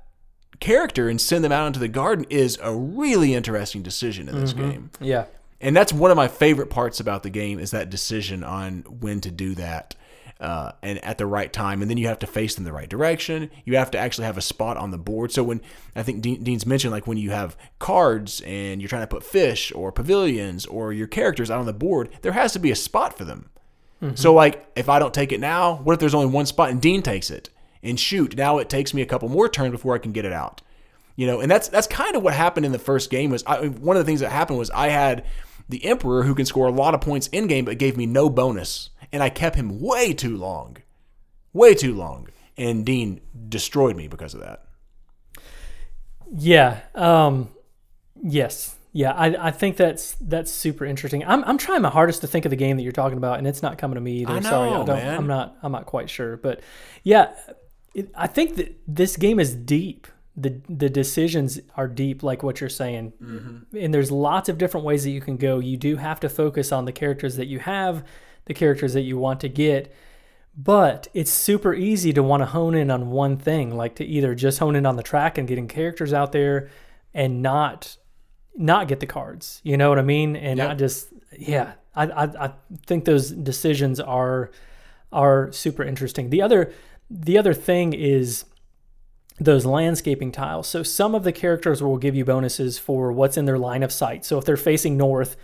character 0.60 1.08
and 1.08 1.20
send 1.20 1.44
them 1.44 1.52
out 1.52 1.66
into 1.66 1.78
the 1.78 1.88
garden 1.88 2.26
is 2.30 2.58
a 2.62 2.74
really 2.74 3.34
interesting 3.34 3.82
decision 3.82 4.28
in 4.28 4.40
this 4.40 4.52
mm-hmm. 4.52 4.70
game. 4.70 4.90
yeah, 5.00 5.24
And 5.60 5.76
that's 5.76 5.92
one 5.92 6.10
of 6.10 6.16
my 6.16 6.28
favorite 6.28 6.70
parts 6.70 7.00
about 7.00 7.22
the 7.22 7.30
game 7.30 7.58
is 7.58 7.70
that 7.70 7.90
decision 7.90 8.44
on 8.44 8.80
when 8.82 9.20
to 9.22 9.30
do 9.30 9.54
that. 9.54 9.94
Uh, 10.38 10.72
and 10.82 11.02
at 11.02 11.16
the 11.16 11.24
right 11.24 11.50
time, 11.50 11.80
and 11.80 11.90
then 11.90 11.96
you 11.96 12.08
have 12.08 12.18
to 12.18 12.26
face 12.26 12.56
them 12.56 12.64
the 12.64 12.72
right 12.72 12.90
direction. 12.90 13.50
You 13.64 13.76
have 13.76 13.90
to 13.92 13.98
actually 13.98 14.26
have 14.26 14.36
a 14.36 14.42
spot 14.42 14.76
on 14.76 14.90
the 14.90 14.98
board. 14.98 15.32
So 15.32 15.42
when 15.42 15.62
I 15.94 16.02
think 16.02 16.20
Dean, 16.20 16.44
Dean's 16.44 16.66
mentioned, 16.66 16.92
like 16.92 17.06
when 17.06 17.16
you 17.16 17.30
have 17.30 17.56
cards 17.78 18.42
and 18.42 18.82
you're 18.82 18.88
trying 18.88 19.02
to 19.02 19.06
put 19.06 19.24
fish 19.24 19.72
or 19.74 19.92
pavilions 19.92 20.66
or 20.66 20.92
your 20.92 21.06
characters 21.06 21.50
out 21.50 21.60
on 21.60 21.64
the 21.64 21.72
board, 21.72 22.10
there 22.20 22.32
has 22.32 22.52
to 22.52 22.58
be 22.58 22.70
a 22.70 22.76
spot 22.76 23.16
for 23.16 23.24
them. 23.24 23.48
So 24.14 24.34
like 24.34 24.70
if 24.76 24.90
I 24.90 24.98
don't 24.98 25.14
take 25.14 25.32
it 25.32 25.40
now, 25.40 25.76
what 25.76 25.94
if 25.94 26.00
there's 26.00 26.14
only 26.14 26.26
one 26.26 26.44
spot 26.44 26.68
and 26.68 26.82
Dean 26.82 27.00
takes 27.00 27.30
it? 27.30 27.48
And 27.82 27.98
shoot, 27.98 28.36
now 28.36 28.58
it 28.58 28.68
takes 28.68 28.92
me 28.92 29.00
a 29.00 29.06
couple 29.06 29.30
more 29.30 29.48
turns 29.48 29.70
before 29.70 29.94
I 29.94 29.98
can 29.98 30.12
get 30.12 30.26
it 30.26 30.32
out. 30.32 30.60
You 31.16 31.26
know, 31.26 31.40
and 31.40 31.50
that's 31.50 31.68
that's 31.68 31.86
kind 31.86 32.14
of 32.14 32.22
what 32.22 32.34
happened 32.34 32.66
in 32.66 32.72
the 32.72 32.78
first 32.78 33.08
game. 33.08 33.30
Was 33.30 33.42
I, 33.46 33.68
one 33.68 33.96
of 33.96 34.04
the 34.04 34.06
things 34.06 34.20
that 34.20 34.30
happened 34.30 34.58
was 34.58 34.70
I 34.70 34.90
had 34.90 35.24
the 35.68 35.82
Emperor 35.84 36.24
who 36.24 36.34
can 36.34 36.44
score 36.44 36.66
a 36.66 36.72
lot 36.72 36.94
of 36.94 37.00
points 37.00 37.26
in 37.28 37.46
game, 37.46 37.64
but 37.64 37.78
gave 37.78 37.96
me 37.96 38.04
no 38.04 38.28
bonus, 38.28 38.90
and 39.16 39.22
I 39.22 39.30
kept 39.30 39.56
him 39.56 39.80
way 39.80 40.12
too 40.12 40.36
long, 40.36 40.76
way 41.54 41.74
too 41.74 41.94
long, 41.94 42.28
and 42.58 42.84
Dean 42.84 43.22
destroyed 43.48 43.96
me 43.96 44.08
because 44.08 44.34
of 44.34 44.40
that. 44.40 44.66
yeah. 46.36 46.80
Um, 46.94 47.48
yes, 48.22 48.76
yeah. 48.92 49.12
I, 49.12 49.48
I 49.48 49.50
think 49.50 49.76
that's 49.76 50.16
that's 50.20 50.50
super 50.50 50.84
interesting. 50.84 51.24
I'm 51.24 51.44
I'm 51.44 51.58
trying 51.58 51.82
my 51.82 51.88
hardest 51.90 52.20
to 52.22 52.26
think 52.26 52.44
of 52.44 52.50
the 52.50 52.56
game 52.56 52.76
that 52.76 52.82
you're 52.82 52.92
talking 52.92 53.18
about, 53.18 53.38
and 53.38 53.46
it's 53.46 53.62
not 53.62 53.78
coming 53.78 53.94
to 53.94 54.00
me 54.00 54.18
either. 54.22 54.32
I 54.34 54.40
Sorry, 54.40 54.68
I 54.68 54.72
know, 54.78 54.84
don't. 54.84 54.96
man. 54.98 55.16
I'm 55.16 55.26
not. 55.26 55.56
I'm 55.62 55.72
not 55.72 55.86
quite 55.86 56.10
sure, 56.10 56.36
but 56.36 56.60
yeah, 57.02 57.32
it, 57.94 58.10
I 58.14 58.26
think 58.26 58.56
that 58.56 58.76
this 58.86 59.16
game 59.16 59.38
is 59.40 59.54
deep. 59.54 60.06
The 60.36 60.60
the 60.68 60.90
decisions 60.90 61.58
are 61.76 61.88
deep, 61.88 62.22
like 62.22 62.42
what 62.42 62.60
you're 62.60 62.68
saying, 62.68 63.12
Mm-hmm. 63.22 63.76
and 63.78 63.94
there's 63.94 64.10
lots 64.10 64.50
of 64.50 64.58
different 64.58 64.84
ways 64.84 65.04
that 65.04 65.10
you 65.10 65.22
can 65.22 65.36
go. 65.38 65.58
You 65.60 65.78
do 65.78 65.96
have 65.96 66.20
to 66.20 66.28
focus 66.28 66.72
on 66.72 66.84
the 66.84 66.92
characters 66.92 67.36
that 67.36 67.46
you 67.46 67.58
have, 67.60 68.04
the 68.46 68.54
characters 68.54 68.94
that 68.94 69.02
you 69.02 69.18
want 69.18 69.40
to 69.40 69.48
get. 69.48 69.94
But 70.56 71.08
it's 71.12 71.30
super 71.30 71.74
easy 71.74 72.12
to 72.14 72.22
want 72.22 72.40
to 72.40 72.46
hone 72.46 72.74
in 72.74 72.90
on 72.90 73.10
one 73.10 73.36
thing, 73.36 73.76
like 73.76 73.94
to 73.96 74.04
either 74.04 74.34
just 74.34 74.58
hone 74.58 74.74
in 74.74 74.86
on 74.86 74.96
the 74.96 75.02
track 75.02 75.36
and 75.36 75.46
getting 75.46 75.68
characters 75.68 76.14
out 76.14 76.32
there 76.32 76.70
and 77.12 77.42
not 77.42 77.98
not 78.56 78.88
get 78.88 79.00
the 79.00 79.06
cards. 79.06 79.60
You 79.64 79.76
know 79.76 79.90
what 79.90 79.98
I 79.98 80.02
mean? 80.02 80.34
And 80.34 80.60
I 80.60 80.74
just 80.74 81.08
yeah, 81.38 81.74
I, 81.94 82.06
I 82.06 82.46
I 82.46 82.52
think 82.86 83.04
those 83.04 83.30
decisions 83.30 84.00
are 84.00 84.50
are 85.12 85.52
super 85.52 85.82
interesting. 85.82 86.30
The 86.30 86.40
other 86.40 86.72
the 87.10 87.36
other 87.36 87.52
thing 87.54 87.92
is 87.92 88.46
those 89.38 89.66
landscaping 89.66 90.32
tiles. 90.32 90.66
So 90.66 90.82
some 90.82 91.14
of 91.14 91.22
the 91.22 91.32
characters 91.32 91.82
will 91.82 91.98
give 91.98 92.14
you 92.14 92.24
bonuses 92.24 92.78
for 92.78 93.12
what's 93.12 93.36
in 93.36 93.44
their 93.44 93.58
line 93.58 93.82
of 93.82 93.92
sight. 93.92 94.24
So 94.24 94.38
if 94.38 94.44
they're 94.44 94.56
facing 94.56 94.96
north, 94.96 95.36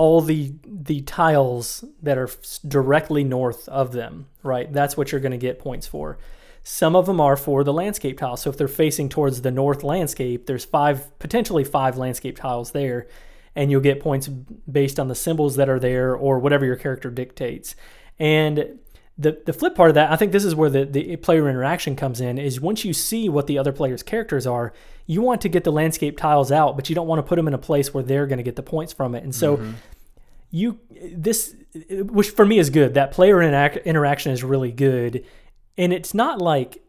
all 0.00 0.22
the 0.22 0.54
the 0.64 1.02
tiles 1.02 1.84
that 2.02 2.16
are 2.16 2.30
directly 2.66 3.22
north 3.22 3.68
of 3.68 3.92
them, 3.92 4.26
right? 4.42 4.72
That's 4.72 4.96
what 4.96 5.12
you're 5.12 5.20
going 5.20 5.32
to 5.32 5.36
get 5.38 5.58
points 5.58 5.86
for. 5.86 6.16
Some 6.62 6.96
of 6.96 7.04
them 7.04 7.20
are 7.20 7.36
for 7.36 7.62
the 7.64 7.72
landscape 7.74 8.18
tiles. 8.18 8.40
So 8.40 8.48
if 8.48 8.56
they're 8.56 8.66
facing 8.66 9.10
towards 9.10 9.42
the 9.42 9.50
north 9.50 9.82
landscape, 9.82 10.46
there's 10.46 10.64
five 10.64 11.18
potentially 11.18 11.64
five 11.64 11.98
landscape 11.98 12.38
tiles 12.38 12.70
there 12.70 13.08
and 13.54 13.70
you'll 13.70 13.82
get 13.82 14.00
points 14.00 14.26
based 14.26 14.98
on 14.98 15.08
the 15.08 15.14
symbols 15.14 15.56
that 15.56 15.68
are 15.68 15.78
there 15.78 16.16
or 16.16 16.38
whatever 16.38 16.64
your 16.64 16.76
character 16.76 17.10
dictates. 17.10 17.74
And 18.18 18.78
the 19.20 19.40
the 19.44 19.52
flip 19.52 19.74
part 19.74 19.90
of 19.90 19.94
that, 19.94 20.10
I 20.10 20.16
think 20.16 20.32
this 20.32 20.44
is 20.44 20.54
where 20.54 20.70
the, 20.70 20.84
the 20.84 21.16
player 21.16 21.48
interaction 21.48 21.94
comes 21.94 22.20
in, 22.20 22.38
is 22.38 22.60
once 22.60 22.84
you 22.84 22.92
see 22.92 23.28
what 23.28 23.46
the 23.46 23.58
other 23.58 23.72
player's 23.72 24.02
characters 24.02 24.46
are, 24.46 24.72
you 25.06 25.20
want 25.20 25.40
to 25.42 25.48
get 25.48 25.64
the 25.64 25.72
landscape 25.72 26.16
tiles 26.16 26.50
out, 26.50 26.76
but 26.76 26.88
you 26.88 26.94
don't 26.94 27.06
want 27.06 27.18
to 27.18 27.22
put 27.22 27.36
them 27.36 27.46
in 27.46 27.54
a 27.54 27.58
place 27.58 27.92
where 27.92 28.02
they're 28.02 28.26
going 28.26 28.38
to 28.38 28.42
get 28.42 28.56
the 28.56 28.62
points 28.62 28.92
from 28.92 29.14
it. 29.14 29.22
And 29.22 29.34
so 29.34 29.58
mm-hmm. 29.58 29.72
you 30.50 30.78
this 31.12 31.54
which 31.90 32.30
for 32.30 32.46
me 32.46 32.58
is 32.58 32.70
good. 32.70 32.94
That 32.94 33.12
player 33.12 33.36
interac- 33.36 33.84
interaction 33.84 34.32
is 34.32 34.42
really 34.42 34.72
good. 34.72 35.24
And 35.76 35.92
it's 35.92 36.14
not 36.14 36.40
like 36.40 36.82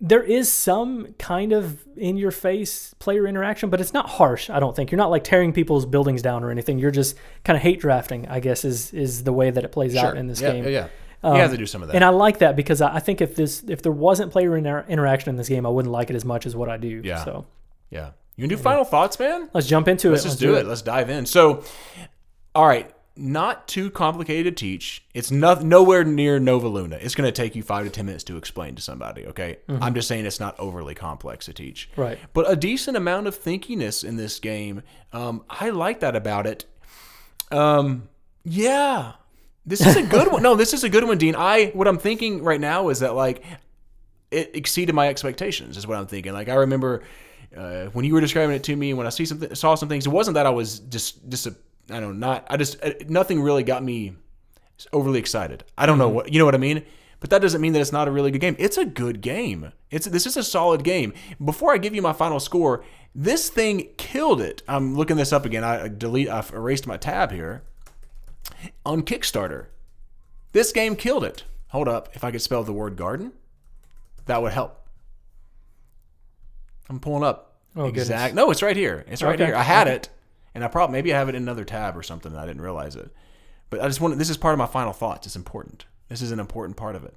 there 0.00 0.22
is 0.22 0.50
some 0.50 1.14
kind 1.18 1.52
of 1.52 1.86
in 1.96 2.16
your 2.16 2.30
face 2.30 2.94
player 2.98 3.26
interaction, 3.26 3.68
but 3.68 3.80
it's 3.80 3.92
not 3.92 4.08
harsh, 4.08 4.48
I 4.48 4.58
don't 4.58 4.74
think. 4.74 4.90
You're 4.90 4.98
not 4.98 5.10
like 5.10 5.24
tearing 5.24 5.52
people's 5.52 5.84
buildings 5.84 6.22
down 6.22 6.42
or 6.42 6.50
anything. 6.50 6.78
You're 6.78 6.90
just 6.90 7.16
kind 7.44 7.56
of 7.56 7.62
hate 7.62 7.80
drafting, 7.80 8.26
I 8.28 8.40
guess 8.40 8.64
is 8.64 8.92
is 8.94 9.24
the 9.24 9.32
way 9.32 9.50
that 9.50 9.64
it 9.64 9.72
plays 9.72 9.94
out 9.96 10.16
in 10.16 10.26
this 10.26 10.40
yeah, 10.40 10.52
game 10.52 10.64
yeah, 10.68 10.88
yeah. 11.22 11.34
you 11.34 11.40
have 11.40 11.50
to 11.50 11.56
do 11.56 11.66
some 11.66 11.82
of 11.82 11.88
that. 11.88 11.94
And 11.94 12.04
I 12.04 12.10
like 12.10 12.38
that 12.38 12.56
because 12.56 12.80
I 12.80 12.96
I 12.96 13.00
think 13.00 13.20
if 13.20 13.36
this 13.36 13.62
if 13.68 13.82
there 13.82 13.92
wasn't 13.92 14.32
player 14.32 14.56
inter- 14.56 14.84
interaction 14.88 15.30
in 15.30 15.36
this 15.36 15.48
game, 15.48 15.66
I 15.66 15.68
wouldn't 15.68 15.92
like 15.92 16.10
it 16.10 16.16
as 16.16 16.24
much 16.24 16.46
as 16.46 16.56
what 16.56 16.68
I 16.68 16.76
do. 16.76 17.00
Yeah. 17.04 17.24
So 17.24 17.46
yeah. 17.90 18.10
You 18.36 18.48
can 18.48 18.56
do 18.56 18.62
final 18.62 18.84
thoughts, 18.84 19.18
man? 19.18 19.50
let's 19.52 19.66
jump 19.66 19.86
into 19.86 20.08
it. 20.08 20.12
Let's 20.12 20.22
just 20.22 20.40
do 20.40 20.54
it. 20.54 20.64
Let's 20.64 20.80
dive 20.80 21.10
in. 21.10 21.26
So, 21.26 21.62
all 22.54 22.66
right, 22.66 22.90
not 23.14 23.68
too 23.68 23.90
complicated 23.90 24.56
to 24.56 24.64
teach. 24.64 25.04
It's 25.12 25.30
not 25.30 25.62
nowhere 25.62 26.04
near 26.04 26.40
Nova 26.40 26.66
Luna. 26.66 26.96
It's 27.02 27.14
going 27.14 27.28
to 27.28 27.32
take 27.32 27.54
you 27.54 27.62
five 27.62 27.84
to 27.84 27.90
ten 27.90 28.06
minutes 28.06 28.24
to 28.24 28.38
explain 28.38 28.76
to 28.76 28.82
somebody. 28.82 29.26
Okay, 29.26 29.58
I'm 29.68 29.94
just 29.94 30.08
saying 30.08 30.24
it's 30.24 30.40
not 30.40 30.58
overly 30.58 30.94
complex 30.94 31.46
to 31.46 31.52
teach. 31.52 31.90
Right. 31.96 32.18
But 32.32 32.50
a 32.50 32.56
decent 32.56 32.96
amount 32.96 33.26
of 33.26 33.38
thinkiness 33.38 34.04
in 34.04 34.16
this 34.16 34.38
game. 34.38 34.82
Um, 35.12 35.44
I 35.50 35.68
like 35.68 36.00
that 36.00 36.16
about 36.16 36.46
it. 36.46 36.64
Um, 37.50 38.08
yeah, 38.42 39.12
this 39.66 39.84
is 39.84 39.96
a 39.96 40.02
good 40.02 40.32
one. 40.32 40.42
No, 40.42 40.56
this 40.56 40.72
is 40.72 40.84
a 40.84 40.88
good 40.88 41.04
one, 41.04 41.18
Dean. 41.18 41.34
I 41.36 41.66
what 41.74 41.86
I'm 41.86 41.98
thinking 41.98 42.42
right 42.42 42.60
now 42.60 42.88
is 42.88 43.00
that 43.00 43.14
like 43.14 43.44
it 44.30 44.50
exceeded 44.54 44.94
my 44.94 45.08
expectations. 45.08 45.76
Is 45.76 45.86
what 45.86 45.98
I'm 45.98 46.06
thinking. 46.06 46.32
Like 46.32 46.48
I 46.48 46.54
remember 46.54 47.02
uh, 47.56 47.86
when 47.86 48.04
you 48.04 48.14
were 48.14 48.20
describing 48.20 48.56
it 48.56 48.64
to 48.64 48.76
me, 48.76 48.94
when 48.94 49.06
I 49.06 49.10
see 49.10 49.26
something, 49.26 49.54
saw 49.54 49.74
some 49.74 49.88
things. 49.88 50.06
It 50.06 50.10
wasn't 50.10 50.34
that 50.34 50.46
I 50.46 50.50
was 50.50 50.80
just 50.80 51.28
just 51.28 51.46
a, 51.46 51.54
I 51.90 52.00
don't 52.00 52.18
know, 52.18 52.26
not 52.26 52.46
I 52.48 52.56
just 52.56 52.82
uh, 52.82 52.92
nothing 53.08 53.42
really 53.42 53.62
got 53.62 53.82
me 53.82 54.14
overly 54.92 55.18
excited. 55.18 55.64
I 55.76 55.86
don't 55.86 55.98
know 55.98 56.08
what 56.08 56.32
you 56.32 56.38
know 56.38 56.44
what 56.44 56.54
I 56.54 56.58
mean. 56.58 56.84
But 57.20 57.28
that 57.28 57.42
doesn't 57.42 57.60
mean 57.60 57.74
that 57.74 57.80
it's 57.80 57.92
not 57.92 58.08
a 58.08 58.10
really 58.10 58.30
good 58.30 58.40
game. 58.40 58.56
It's 58.58 58.78
a 58.78 58.86
good 58.86 59.20
game. 59.20 59.72
It's 59.90 60.06
this 60.06 60.26
is 60.26 60.38
a 60.38 60.42
solid 60.42 60.84
game. 60.84 61.12
Before 61.44 61.74
I 61.74 61.76
give 61.76 61.94
you 61.94 62.00
my 62.00 62.14
final 62.14 62.40
score, 62.40 62.82
this 63.14 63.50
thing 63.50 63.88
killed 63.98 64.40
it. 64.40 64.62
I'm 64.66 64.96
looking 64.96 65.18
this 65.18 65.30
up 65.30 65.44
again. 65.44 65.62
I 65.62 65.88
delete. 65.88 66.30
I've 66.30 66.50
erased 66.54 66.86
my 66.86 66.96
tab 66.96 67.30
here 67.30 67.62
on 68.84 69.02
Kickstarter. 69.02 69.66
This 70.52 70.72
game 70.72 70.96
killed 70.96 71.24
it. 71.24 71.44
Hold 71.68 71.88
up. 71.88 72.08
If 72.14 72.24
I 72.24 72.30
could 72.30 72.42
spell 72.42 72.62
the 72.64 72.72
word 72.72 72.96
garden, 72.96 73.32
that 74.26 74.42
would 74.42 74.52
help. 74.52 74.86
I'm 76.88 76.98
pulling 77.00 77.22
up. 77.22 77.58
Oh, 77.76 77.86
goodness. 77.86 78.08
exact. 78.08 78.34
No, 78.34 78.50
it's 78.50 78.62
right 78.62 78.76
here. 78.76 79.04
It's 79.08 79.22
right 79.22 79.34
Okay. 79.40 79.46
here. 79.46 79.54
I 79.56 79.62
had 79.62 79.86
it, 79.86 80.08
and 80.54 80.64
I 80.64 80.68
probably 80.68 80.92
maybe 80.92 81.14
I 81.14 81.18
have 81.18 81.28
it 81.28 81.34
in 81.36 81.42
another 81.42 81.64
tab 81.64 81.96
or 81.96 82.02
something. 82.02 82.32
And 82.32 82.40
I 82.40 82.46
didn't 82.46 82.62
realize 82.62 82.96
it. 82.96 83.10
But 83.70 83.80
I 83.80 83.86
just 83.86 84.00
want. 84.00 84.18
This 84.18 84.30
is 84.30 84.36
part 84.36 84.52
of 84.54 84.58
my 84.58 84.66
final 84.66 84.92
thoughts. 84.92 85.26
It's 85.26 85.36
important. 85.36 85.84
This 86.08 86.20
is 86.22 86.32
an 86.32 86.40
important 86.40 86.76
part 86.76 86.96
of 86.96 87.04
it. 87.04 87.14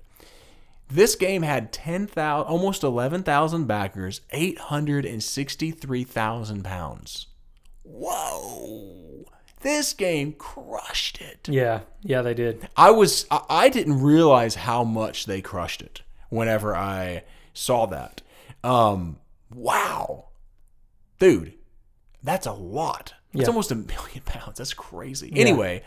This 0.89 1.15
game 1.15 1.41
had 1.41 1.71
10,000, 1.73 2.45
almost 2.47 2.83
11,000 2.83 3.65
backers, 3.65 4.21
863,000 4.31 6.63
pounds. 6.63 7.25
Whoa. 7.81 9.25
This 9.63 9.93
game 9.93 10.33
crushed 10.33 11.19
it. 11.21 11.47
Yeah, 11.49 11.81
yeah, 12.01 12.21
they 12.21 12.33
did. 12.33 12.67
I 12.77 12.91
was 12.91 13.25
I, 13.31 13.41
I 13.49 13.69
didn't 13.69 14.01
realize 14.01 14.55
how 14.55 14.83
much 14.83 15.25
they 15.25 15.41
crushed 15.41 15.81
it 15.81 16.01
whenever 16.29 16.75
I 16.75 17.23
saw 17.53 17.85
that. 17.87 18.21
Um 18.63 19.17
wow. 19.53 20.25
Dude, 21.19 21.53
that's 22.21 22.45
a 22.45 22.53
lot. 22.53 23.13
It's 23.33 23.41
Yeah. 23.43 23.47
almost 23.47 23.71
a 23.71 23.75
million 23.75 24.21
pounds. 24.25 24.57
That's 24.57 24.73
crazy. 24.73 25.31
Anyway, 25.35 25.83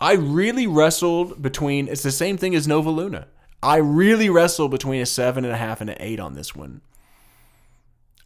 I 0.00 0.12
really 0.14 0.66
wrestled 0.66 1.40
between 1.40 1.88
it's 1.88 2.02
the 2.02 2.10
same 2.12 2.36
thing 2.36 2.54
as 2.54 2.66
Nova 2.68 2.90
Luna. 2.90 3.28
I 3.62 3.76
really 3.76 4.28
wrestled 4.30 4.70
between 4.70 5.00
a 5.00 5.06
seven 5.06 5.44
and 5.44 5.52
a 5.52 5.56
half 5.56 5.80
and 5.80 5.90
an 5.90 5.96
eight 6.00 6.20
on 6.20 6.34
this 6.34 6.54
one. 6.54 6.80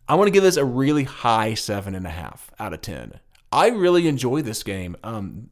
I 0.09 0.15
want 0.15 0.27
to 0.29 0.33
give 0.33 0.43
this 0.43 0.57
a 0.57 0.65
really 0.65 1.05
high 1.05 1.55
seven 1.55 1.95
and 1.95 2.07
a 2.07 2.11
half 2.11 2.51
out 2.59 2.73
of 2.75 2.81
ten. 2.83 3.21
I 3.53 3.69
really 3.69 4.09
enjoy 4.09 4.43
this 4.43 4.63
game. 4.63 4.97
Um, 5.05 5.51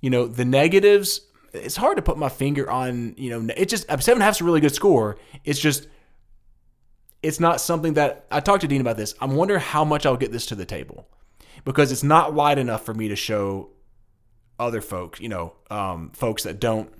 you 0.00 0.10
know, 0.10 0.26
the 0.26 0.44
negatives. 0.44 1.20
It's 1.52 1.76
hard 1.76 1.96
to 1.96 2.02
put 2.02 2.16
my 2.16 2.30
finger 2.30 2.70
on. 2.70 3.14
You 3.18 3.38
know, 3.38 3.54
it 3.56 3.68
just 3.68 3.86
seven 3.86 4.14
and 4.14 4.22
a 4.22 4.24
half 4.24 4.36
is 4.36 4.40
a 4.40 4.44
really 4.44 4.60
good 4.60 4.74
score. 4.74 5.18
It's 5.44 5.60
just, 5.60 5.86
it's 7.22 7.38
not 7.38 7.60
something 7.60 7.94
that 7.94 8.26
I 8.30 8.40
talked 8.40 8.62
to 8.62 8.68
Dean 8.68 8.80
about 8.80 8.96
this. 8.96 9.14
I'm 9.20 9.36
wondering 9.36 9.60
how 9.60 9.84
much 9.84 10.06
I'll 10.06 10.16
get 10.16 10.32
this 10.32 10.46
to 10.46 10.54
the 10.54 10.64
table 10.64 11.06
because 11.64 11.92
it's 11.92 12.02
not 12.02 12.34
light 12.34 12.58
enough 12.58 12.84
for 12.84 12.94
me 12.94 13.08
to 13.08 13.16
show 13.16 13.68
other 14.58 14.80
folks. 14.80 15.20
You 15.20 15.28
know, 15.28 15.52
um, 15.70 16.10
folks 16.14 16.44
that 16.44 16.58
don't 16.58 16.90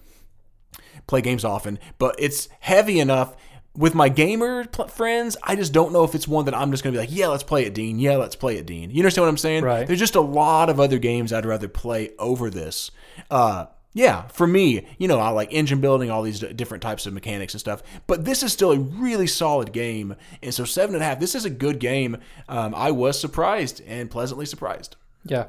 play 1.06 1.22
games 1.22 1.44
often, 1.44 1.78
but 1.98 2.14
it's 2.18 2.48
heavy 2.60 3.00
enough 3.00 3.36
with 3.76 3.94
my 3.94 4.08
gamer 4.08 4.64
pl- 4.66 4.88
friends. 4.88 5.36
I 5.42 5.56
just 5.56 5.72
don't 5.72 5.92
know 5.92 6.04
if 6.04 6.14
it's 6.14 6.28
one 6.28 6.44
that 6.46 6.54
I'm 6.54 6.70
just 6.70 6.82
gonna 6.84 6.92
be 6.92 6.98
like, 6.98 7.12
yeah, 7.12 7.28
let's 7.28 7.42
play 7.42 7.64
it, 7.64 7.74
Dean. 7.74 7.98
Yeah, 7.98 8.16
let's 8.16 8.36
play 8.36 8.56
it, 8.56 8.66
Dean. 8.66 8.90
You 8.90 9.00
understand 9.02 9.24
what 9.24 9.30
I'm 9.30 9.38
saying? 9.38 9.64
Right. 9.64 9.86
There's 9.86 9.98
just 9.98 10.14
a 10.14 10.20
lot 10.20 10.68
of 10.70 10.78
other 10.80 10.98
games 10.98 11.32
I'd 11.32 11.46
rather 11.46 11.68
play 11.68 12.10
over 12.18 12.50
this. 12.50 12.90
Uh, 13.30 13.66
yeah, 13.94 14.22
for 14.28 14.46
me, 14.46 14.86
you 14.96 15.06
know, 15.06 15.18
I 15.18 15.28
like 15.30 15.52
engine 15.52 15.80
building, 15.80 16.10
all 16.10 16.22
these 16.22 16.40
d- 16.40 16.52
different 16.54 16.82
types 16.82 17.04
of 17.04 17.12
mechanics 17.12 17.52
and 17.52 17.60
stuff. 17.60 17.82
But 18.06 18.24
this 18.24 18.42
is 18.42 18.52
still 18.52 18.72
a 18.72 18.78
really 18.78 19.26
solid 19.26 19.72
game, 19.72 20.16
and 20.42 20.54
so 20.54 20.64
seven 20.64 20.94
and 20.94 21.02
a 21.02 21.06
half. 21.06 21.20
This 21.20 21.34
is 21.34 21.44
a 21.44 21.50
good 21.50 21.78
game. 21.78 22.16
Um, 22.48 22.74
I 22.74 22.90
was 22.90 23.20
surprised 23.20 23.82
and 23.86 24.10
pleasantly 24.10 24.46
surprised. 24.46 24.96
Yeah. 25.24 25.46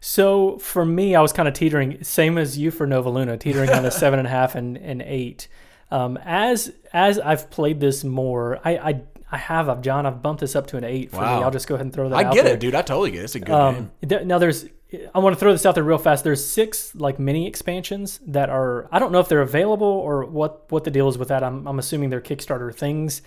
So 0.00 0.58
for 0.58 0.84
me, 0.84 1.14
I 1.14 1.22
was 1.22 1.32
kind 1.32 1.48
of 1.48 1.54
teetering, 1.54 2.04
same 2.04 2.36
as 2.36 2.58
you 2.58 2.70
for 2.70 2.86
Nova 2.86 3.08
Luna, 3.08 3.38
teetering 3.38 3.70
on 3.70 3.86
a 3.86 3.90
seven 4.02 4.18
and 4.18 4.28
a 4.28 4.30
half 4.30 4.54
and, 4.54 4.76
and 4.76 5.00
eight. 5.00 5.48
Um, 5.90 6.16
as 6.24 6.72
as 6.92 7.18
I've 7.18 7.50
played 7.50 7.80
this 7.80 8.04
more, 8.04 8.58
I, 8.64 8.76
I 8.76 9.00
I 9.32 9.36
have 9.38 9.68
I've 9.68 9.82
John, 9.82 10.06
I've 10.06 10.22
bumped 10.22 10.40
this 10.40 10.54
up 10.56 10.66
to 10.68 10.76
an 10.76 10.84
eight 10.84 11.10
for 11.10 11.18
Wow. 11.18 11.38
me. 11.38 11.44
I'll 11.44 11.50
just 11.50 11.66
go 11.66 11.74
ahead 11.74 11.86
and 11.86 11.92
throw 11.94 12.08
that 12.08 12.16
I 12.16 12.24
out 12.24 12.34
get 12.34 12.44
there. 12.44 12.54
it, 12.54 12.60
dude. 12.60 12.74
I 12.74 12.82
totally 12.82 13.10
get 13.10 13.20
it. 13.20 13.24
It's 13.24 13.34
a 13.34 13.40
good 13.40 13.46
game. 13.46 13.90
Um, 14.20 14.26
now 14.28 14.38
there's, 14.38 14.66
I 15.14 15.18
want 15.18 15.34
to 15.34 15.40
throw 15.40 15.50
this 15.52 15.66
out 15.66 15.74
there 15.74 15.82
real 15.84 15.98
fast. 15.98 16.22
There's 16.24 16.44
six 16.44 16.94
like 16.94 17.18
mini 17.18 17.46
expansions 17.46 18.20
that 18.26 18.48
are, 18.48 18.88
I 18.92 18.98
don't 18.98 19.10
know 19.12 19.20
if 19.20 19.28
they're 19.28 19.42
available 19.42 19.86
or 19.86 20.24
what 20.24 20.70
what 20.70 20.84
the 20.84 20.90
deal 20.90 21.08
is 21.08 21.18
with 21.18 21.28
that. 21.28 21.42
I'm 21.42 21.66
I'm 21.66 21.78
assuming 21.78 22.10
they're 22.10 22.20
Kickstarter 22.20 22.72
things. 22.74 23.22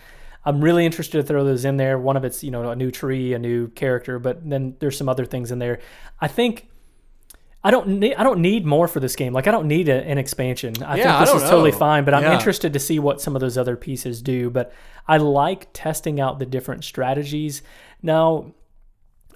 I'm 0.45 0.61
really 0.63 0.85
interested 0.85 1.17
to 1.17 1.23
throw 1.23 1.43
those 1.43 1.65
in 1.65 1.75
there. 1.75 1.99
One 1.99 2.15
of 2.15 2.23
it's 2.23 2.41
you 2.43 2.51
know 2.51 2.69
a 2.69 2.75
new 2.75 2.89
tree, 2.91 3.33
a 3.33 3.39
new 3.39 3.67
character, 3.69 4.17
but 4.17 4.49
then 4.49 4.75
there's 4.79 4.97
some 4.97 5.09
other 5.09 5.25
things 5.25 5.51
in 5.51 5.59
there. 5.59 5.79
I 6.21 6.27
think. 6.27 6.69
I 7.63 7.71
don't 7.71 7.87
need 7.99 8.15
I 8.15 8.23
don't 8.23 8.39
need 8.39 8.65
more 8.65 8.87
for 8.87 8.99
this 8.99 9.15
game. 9.15 9.33
Like 9.33 9.47
I 9.47 9.51
don't 9.51 9.67
need 9.67 9.89
a, 9.89 10.03
an 10.03 10.17
expansion. 10.17 10.81
I 10.83 10.97
Yeah, 10.97 11.03
think 11.17 11.19
this 11.19 11.29
don't 11.33 11.43
is 11.43 11.49
totally 11.49 11.71
fine, 11.71 12.05
but 12.05 12.13
I'm 12.13 12.23
Yeah. 12.23 12.33
interested 12.33 12.73
to 12.73 12.79
see 12.79 12.99
what 12.99 13.19
some 13.21 13.35
of 13.35 13.39
those 13.41 13.57
other 13.57 13.75
pieces 13.75 14.21
do. 14.21 14.49
But 14.49 14.71
I 15.07 15.17
like 15.17 15.67
testing 15.73 16.19
out 16.19 16.39
the 16.39 16.45
different 16.45 16.83
strategies. 16.83 17.61
Now, 18.01 18.53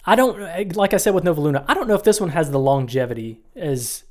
I 0.05 0.15
don't 0.15 0.75
like 0.75 0.93
I 0.93 0.97
said 0.97 1.13
with 1.13 1.23
Nova 1.23 1.41
Luna. 1.41 1.65
I 1.67 1.73
don't 1.73 1.87
know 1.87 1.95
if 1.95 2.03
this 2.03 2.21
one 2.21 2.29
has 2.29 2.51
the 2.51 2.59
longevity 2.59 3.39
as 3.55 4.03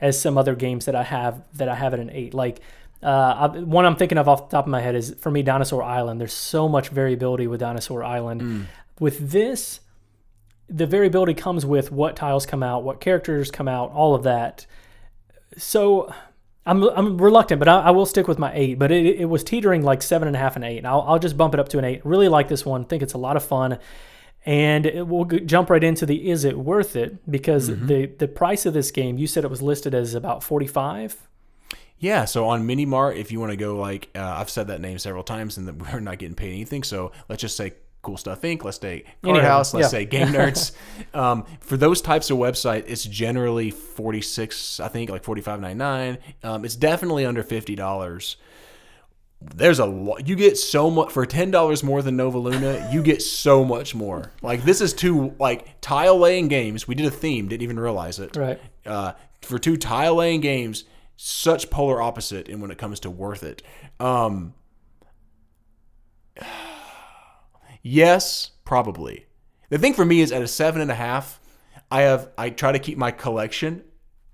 as 0.00 0.20
some 0.20 0.36
other 0.38 0.54
games 0.54 0.86
that 0.86 0.94
I 0.96 1.02
have 1.02 1.42
that 1.54 1.68
I 1.68 1.74
have 1.74 1.92
at 1.94 2.00
an 2.00 2.10
eight. 2.10 2.34
Like 2.34 2.60
uh, 3.02 3.06
I, 3.54 3.58
one 3.60 3.84
I'm 3.86 3.96
thinking 3.96 4.18
of 4.18 4.28
off 4.28 4.48
the 4.50 4.56
top 4.56 4.66
of 4.66 4.70
my 4.70 4.80
head 4.80 4.94
is 4.94 5.14
for 5.20 5.30
me 5.30 5.42
Dinosaur 5.42 5.82
Island. 5.82 6.20
There's 6.20 6.32
so 6.32 6.68
much 6.68 6.88
variability 6.88 7.46
with 7.46 7.60
Dinosaur 7.60 8.02
Island. 8.04 8.66
With 8.98 9.30
this, 9.30 9.80
the 10.70 10.86
variability 10.86 11.34
comes 11.34 11.66
with 11.66 11.90
what 11.90 12.16
tiles 12.16 12.46
come 12.46 12.62
out, 12.62 12.84
what 12.84 13.00
characters 13.00 13.50
come 13.50 13.68
out, 13.68 13.90
all 13.92 14.14
of 14.14 14.22
that. 14.22 14.66
So 15.56 16.12
I'm, 16.64 16.84
I'm 16.84 17.18
reluctant, 17.18 17.58
but 17.58 17.68
I, 17.68 17.80
I 17.80 17.90
will 17.90 18.06
stick 18.06 18.28
with 18.28 18.38
my 18.38 18.52
eight. 18.54 18.78
But 18.78 18.92
it, 18.92 19.20
it 19.20 19.24
was 19.24 19.42
teetering 19.42 19.82
like 19.82 20.02
seven 20.02 20.28
and 20.28 20.36
a 20.36 20.38
half 20.38 20.56
and 20.56 20.64
eight. 20.64 20.78
And 20.78 20.86
I'll, 20.86 21.02
I'll 21.02 21.18
just 21.18 21.36
bump 21.36 21.54
it 21.54 21.60
up 21.60 21.68
to 21.70 21.78
an 21.78 21.84
eight. 21.84 22.04
Really 22.04 22.28
like 22.28 22.48
this 22.48 22.64
one. 22.64 22.84
Think 22.84 23.02
it's 23.02 23.14
a 23.14 23.18
lot 23.18 23.36
of 23.36 23.44
fun. 23.44 23.78
And 24.46 25.08
we'll 25.08 25.26
g- 25.26 25.40
jump 25.40 25.68
right 25.68 25.84
into 25.84 26.06
the 26.06 26.30
is 26.30 26.44
it 26.44 26.56
worth 26.56 26.96
it? 26.96 27.30
Because 27.30 27.66
the, 27.66 28.06
the 28.06 28.28
price 28.28 28.64
of 28.64 28.72
this 28.72 28.90
game, 28.90 29.18
you 29.18 29.26
said 29.26 29.44
it 29.44 29.50
was 29.50 29.60
listed 29.60 29.94
as 29.94 30.14
about 30.14 30.42
45 30.42 31.28
Yeah, 31.98 32.24
so 32.24 32.48
on 32.48 32.66
Minimart, 32.66 33.16
if 33.16 33.30
you 33.30 33.38
want 33.38 33.52
to 33.52 33.56
go 33.56 33.76
like 33.76 34.08
uh, 34.14 34.36
I've 34.38 34.48
said 34.48 34.68
that 34.68 34.80
name 34.80 34.98
several 34.98 35.22
times, 35.24 35.58
and 35.58 35.82
we're 35.92 36.00
not 36.00 36.18
getting 36.18 36.34
paid 36.34 36.52
anything. 36.52 36.84
So 36.84 37.12
let's 37.28 37.42
just 37.42 37.56
say 37.56 37.74
Cool 38.02 38.16
Stuff 38.16 38.40
Inc. 38.42 38.64
Let's 38.64 38.78
say 38.80 39.04
Any 39.22 39.34
Card 39.34 39.44
House. 39.44 39.74
Let's 39.74 39.86
yeah. 39.86 39.88
say 39.90 40.04
Game 40.06 40.28
Nerds. 40.32 40.72
um, 41.14 41.44
for 41.60 41.76
those 41.76 42.00
types 42.00 42.30
of 42.30 42.38
website, 42.38 42.84
it's 42.86 43.04
generally 43.04 43.70
forty 43.70 44.22
six. 44.22 44.80
I 44.80 44.88
think 44.88 45.10
like 45.10 45.22
forty 45.24 45.42
five 45.42 45.60
ninety 45.60 45.76
nine. 45.78 46.18
Um, 46.42 46.64
it's 46.64 46.76
definitely 46.76 47.26
under 47.26 47.42
fifty 47.42 47.74
dollars. 47.74 48.36
There's 49.42 49.78
a 49.78 49.86
lot. 49.86 50.28
You 50.28 50.36
get 50.36 50.58
so 50.58 50.90
much 50.90 51.10
for 51.12 51.24
ten 51.26 51.50
dollars 51.50 51.82
more 51.82 52.02
than 52.02 52.16
Nova 52.16 52.38
Luna. 52.38 52.88
You 52.92 53.02
get 53.02 53.22
so 53.22 53.64
much 53.64 53.94
more. 53.94 54.32
Like 54.42 54.64
this 54.64 54.80
is 54.80 54.92
two 54.92 55.34
like 55.38 55.80
tile 55.80 56.18
laying 56.18 56.48
games. 56.48 56.86
We 56.88 56.94
did 56.94 57.06
a 57.06 57.10
theme. 57.10 57.48
Didn't 57.48 57.62
even 57.62 57.78
realize 57.80 58.18
it 58.18 58.36
Right. 58.36 58.60
uh, 58.86 59.12
for 59.42 59.58
two 59.58 59.76
tile 59.78 60.16
laying 60.16 60.40
games, 60.42 60.84
such 61.16 61.70
polar 61.70 62.02
opposite 62.02 62.48
in 62.48 62.60
when 62.60 62.70
it 62.70 62.76
comes 62.78 63.00
to 63.00 63.10
worth 63.10 63.42
it. 63.42 63.62
Um, 63.98 64.52
yes, 67.82 68.50
probably. 68.64 69.26
The 69.68 69.78
thing 69.78 69.94
for 69.94 70.04
me 70.04 70.20
is 70.20 70.32
at 70.32 70.42
a 70.42 70.48
seven 70.48 70.80
and 70.80 70.90
a 70.90 70.94
half, 70.94 71.40
I 71.90 72.02
have 72.02 72.28
I 72.38 72.50
try 72.50 72.72
to 72.72 72.78
keep 72.78 72.98
my 72.98 73.10
collection 73.10 73.82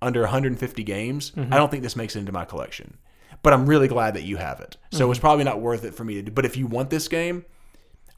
under 0.02 0.20
150 0.23 0.82
games. 0.85 1.32
I 1.36 1.56
don't 1.56 1.70
think 1.70 1.82
this 1.82 1.97
makes 1.97 2.16
it 2.16 2.20
into 2.20 2.32
my 2.32 2.44
collection, 2.44 2.98
but 3.43 3.52
I'm 3.52 3.66
really 3.66 3.89
glad 3.89 4.14
that 4.14 4.24
you 4.24 4.36
have 4.36 4.60
it. 4.60 4.77
So 4.93 5.10
it's 5.10 5.20
probably 5.20 5.44
not 5.44 5.60
worth 5.60 5.85
it 5.85 5.94
for 5.94 6.05
me 6.05 6.14
to 6.14 6.23
do. 6.23 6.32
But 6.32 6.44
if 6.44 6.56
you 6.56 6.66
want 6.66 6.90
this 6.90 7.09
game, 7.09 7.44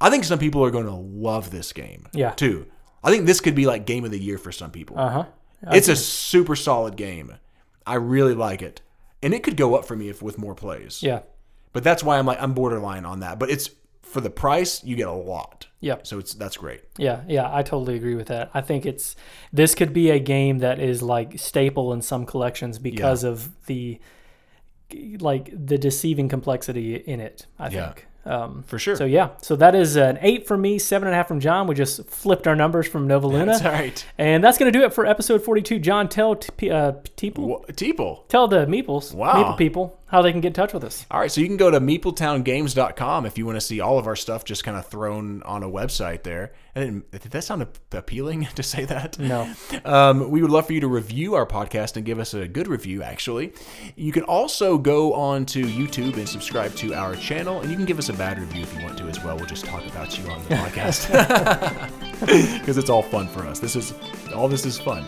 I 0.00 0.10
think 0.10 0.24
some 0.24 0.38
people 0.38 0.64
are 0.64 0.70
going 0.70 0.86
to 0.86 0.92
love 0.92 1.50
this 1.50 1.72
game. 1.72 2.06
Yeah. 2.12 2.30
Too. 2.32 2.66
I 3.02 3.10
think 3.10 3.26
this 3.26 3.40
could 3.40 3.54
be 3.54 3.66
like 3.66 3.86
game 3.86 4.04
of 4.04 4.10
the 4.10 4.18
year 4.18 4.38
for 4.38 4.52
some 4.52 4.70
people. 4.70 4.98
Uh 4.98 5.10
huh. 5.10 5.24
It's 5.72 5.88
a 5.88 5.96
super 5.96 6.54
solid 6.56 6.96
game. 6.96 7.34
I 7.86 7.94
really 7.94 8.34
like 8.34 8.62
it. 8.62 8.80
and 9.22 9.34
it 9.34 9.42
could 9.42 9.56
go 9.56 9.74
up 9.74 9.84
for 9.84 9.96
me 9.96 10.08
if 10.08 10.22
with 10.22 10.38
more 10.38 10.54
plays. 10.54 11.02
Yeah. 11.02 11.20
But 11.72 11.82
that's 11.84 12.02
why 12.04 12.18
I'm 12.18 12.26
like 12.26 12.40
I'm 12.40 12.54
borderline 12.54 13.04
on 13.04 13.20
that. 13.20 13.38
But 13.38 13.50
it's 13.50 13.70
for 14.08 14.20
the 14.20 14.30
price 14.30 14.82
you 14.84 14.96
get 14.96 15.08
a 15.08 15.12
lot. 15.12 15.66
Yep. 15.80 16.06
So 16.06 16.18
it's 16.18 16.34
that's 16.34 16.56
great. 16.56 16.80
Yeah, 16.96 17.22
yeah, 17.28 17.48
I 17.54 17.62
totally 17.62 17.94
agree 17.96 18.14
with 18.16 18.28
that. 18.28 18.50
I 18.54 18.60
think 18.60 18.84
it's 18.86 19.14
this 19.52 19.74
could 19.74 19.92
be 19.92 20.10
a 20.10 20.18
game 20.18 20.58
that 20.58 20.78
is 20.80 21.02
like 21.02 21.38
staple 21.38 21.92
in 21.92 22.02
some 22.02 22.26
collections 22.26 22.78
because 22.78 23.22
of 23.24 23.50
the 23.66 24.00
like 25.20 25.50
the 25.54 25.76
deceiving 25.78 26.28
complexity 26.28 26.96
in 26.96 27.20
it. 27.20 27.46
I 27.58 27.68
Yeah. 27.68 27.86
think. 27.86 28.06
Um, 28.24 28.62
For 28.66 28.78
sure. 28.78 28.94
so 28.96 29.04
yeah, 29.06 29.30
so 29.40 29.56
that 29.56 29.74
is 29.74 29.96
an 29.96 30.18
eight 30.20 30.46
from 30.46 30.60
me, 30.60 30.78
seven 30.78 31.08
and 31.08 31.14
a 31.14 31.16
half 31.16 31.28
from 31.28 31.40
John. 31.40 31.66
We 31.66 31.74
just 31.74 32.04
flipped 32.10 32.46
our 32.46 32.56
numbers 32.56 32.86
from 32.86 33.06
Nova 33.06 33.26
Luna, 33.26 33.46
That's 33.46 33.64
all 33.64 33.72
right. 33.72 34.04
and 34.18 34.44
that's 34.44 34.58
gonna 34.58 34.70
do 34.72 34.82
it 34.82 34.92
for 34.92 35.06
episode 35.06 35.42
forty-two. 35.42 35.78
John, 35.78 36.08
tell 36.08 36.34
t- 36.36 36.70
uh, 36.70 36.92
people, 37.16 37.46
Wha- 37.48 37.60
Teeple. 37.72 38.28
tell 38.28 38.46
the 38.48 38.66
meeples, 38.66 39.14
Wow. 39.14 39.34
meeple 39.34 39.56
people, 39.56 39.97
how 40.08 40.22
they 40.22 40.32
can 40.32 40.40
get 40.40 40.48
in 40.48 40.54
touch 40.54 40.72
with 40.72 40.84
us. 40.84 41.04
All 41.10 41.20
right, 41.20 41.30
so 41.30 41.40
you 41.40 41.46
can 41.46 41.58
go 41.58 41.70
to 41.70 41.80
meepletowngames.com 41.80 43.26
if 43.26 43.36
you 43.36 43.44
want 43.44 43.56
to 43.56 43.60
see 43.60 43.80
all 43.80 43.98
of 43.98 44.06
our 44.06 44.16
stuff 44.16 44.44
just 44.44 44.64
kind 44.64 44.76
of 44.76 44.86
thrown 44.86 45.42
on 45.42 45.62
a 45.62 45.68
website 45.68 46.22
there. 46.22 46.52
And 46.74 47.08
did 47.10 47.22
that 47.22 47.44
sound 47.44 47.66
appealing 47.92 48.46
to 48.54 48.62
say 48.62 48.84
that? 48.86 49.18
No. 49.18 49.52
Um, 49.84 50.30
we 50.30 50.42
would 50.42 50.50
love 50.50 50.66
for 50.66 50.72
you 50.72 50.80
to 50.80 50.88
review 50.88 51.34
our 51.34 51.46
podcast 51.46 51.96
and 51.96 52.04
give 52.04 52.18
us 52.18 52.34
a 52.34 52.46
good 52.46 52.68
review, 52.68 53.02
actually. 53.02 53.52
You 53.96 54.12
can 54.12 54.22
also 54.24 54.76
go 54.76 55.14
on 55.14 55.46
to 55.46 55.62
YouTube 55.62 56.16
and 56.16 56.28
subscribe 56.28 56.74
to 56.76 56.94
our 56.94 57.14
channel, 57.14 57.60
and 57.60 57.70
you 57.70 57.76
can 57.76 57.86
give 57.86 57.98
us 57.98 58.08
a 58.08 58.12
bad 58.12 58.38
review 58.38 58.62
if 58.62 58.74
you 58.74 58.82
want 58.82 58.98
to 58.98 59.04
as 59.04 59.22
well. 59.22 59.36
We'll 59.36 59.46
just 59.46 59.64
talk 59.64 59.86
about 59.86 60.18
you 60.18 60.28
on 60.30 60.42
the 60.44 60.54
podcast 60.56 61.08
because 62.58 62.76
it's 62.76 62.90
all 62.90 63.02
fun 63.02 63.28
for 63.28 63.46
us. 63.46 63.60
This 63.60 63.76
is 63.76 63.94
all 64.34 64.48
this 64.48 64.66
is 64.66 64.78
fun. 64.78 65.06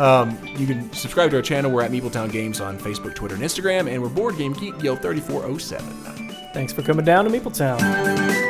Um, 0.00 0.38
you 0.56 0.66
can 0.66 0.90
subscribe 0.94 1.30
to 1.32 1.36
our 1.36 1.42
channel. 1.42 1.70
We're 1.70 1.82
at 1.82 1.90
Meepletown 1.90 2.32
Games 2.32 2.58
on 2.58 2.78
Facebook, 2.78 3.14
Twitter, 3.14 3.34
and 3.34 3.44
Instagram, 3.44 3.86
and 3.92 4.02
we're 4.02 4.08
Board 4.08 4.38
Game 4.38 4.54
Geek 4.54 4.82
Yo 4.82 4.96
3407. 4.96 6.30
Thanks 6.54 6.72
for 6.72 6.80
coming 6.80 7.04
down 7.04 7.26
to 7.26 7.30
Meepletown. 7.30 8.49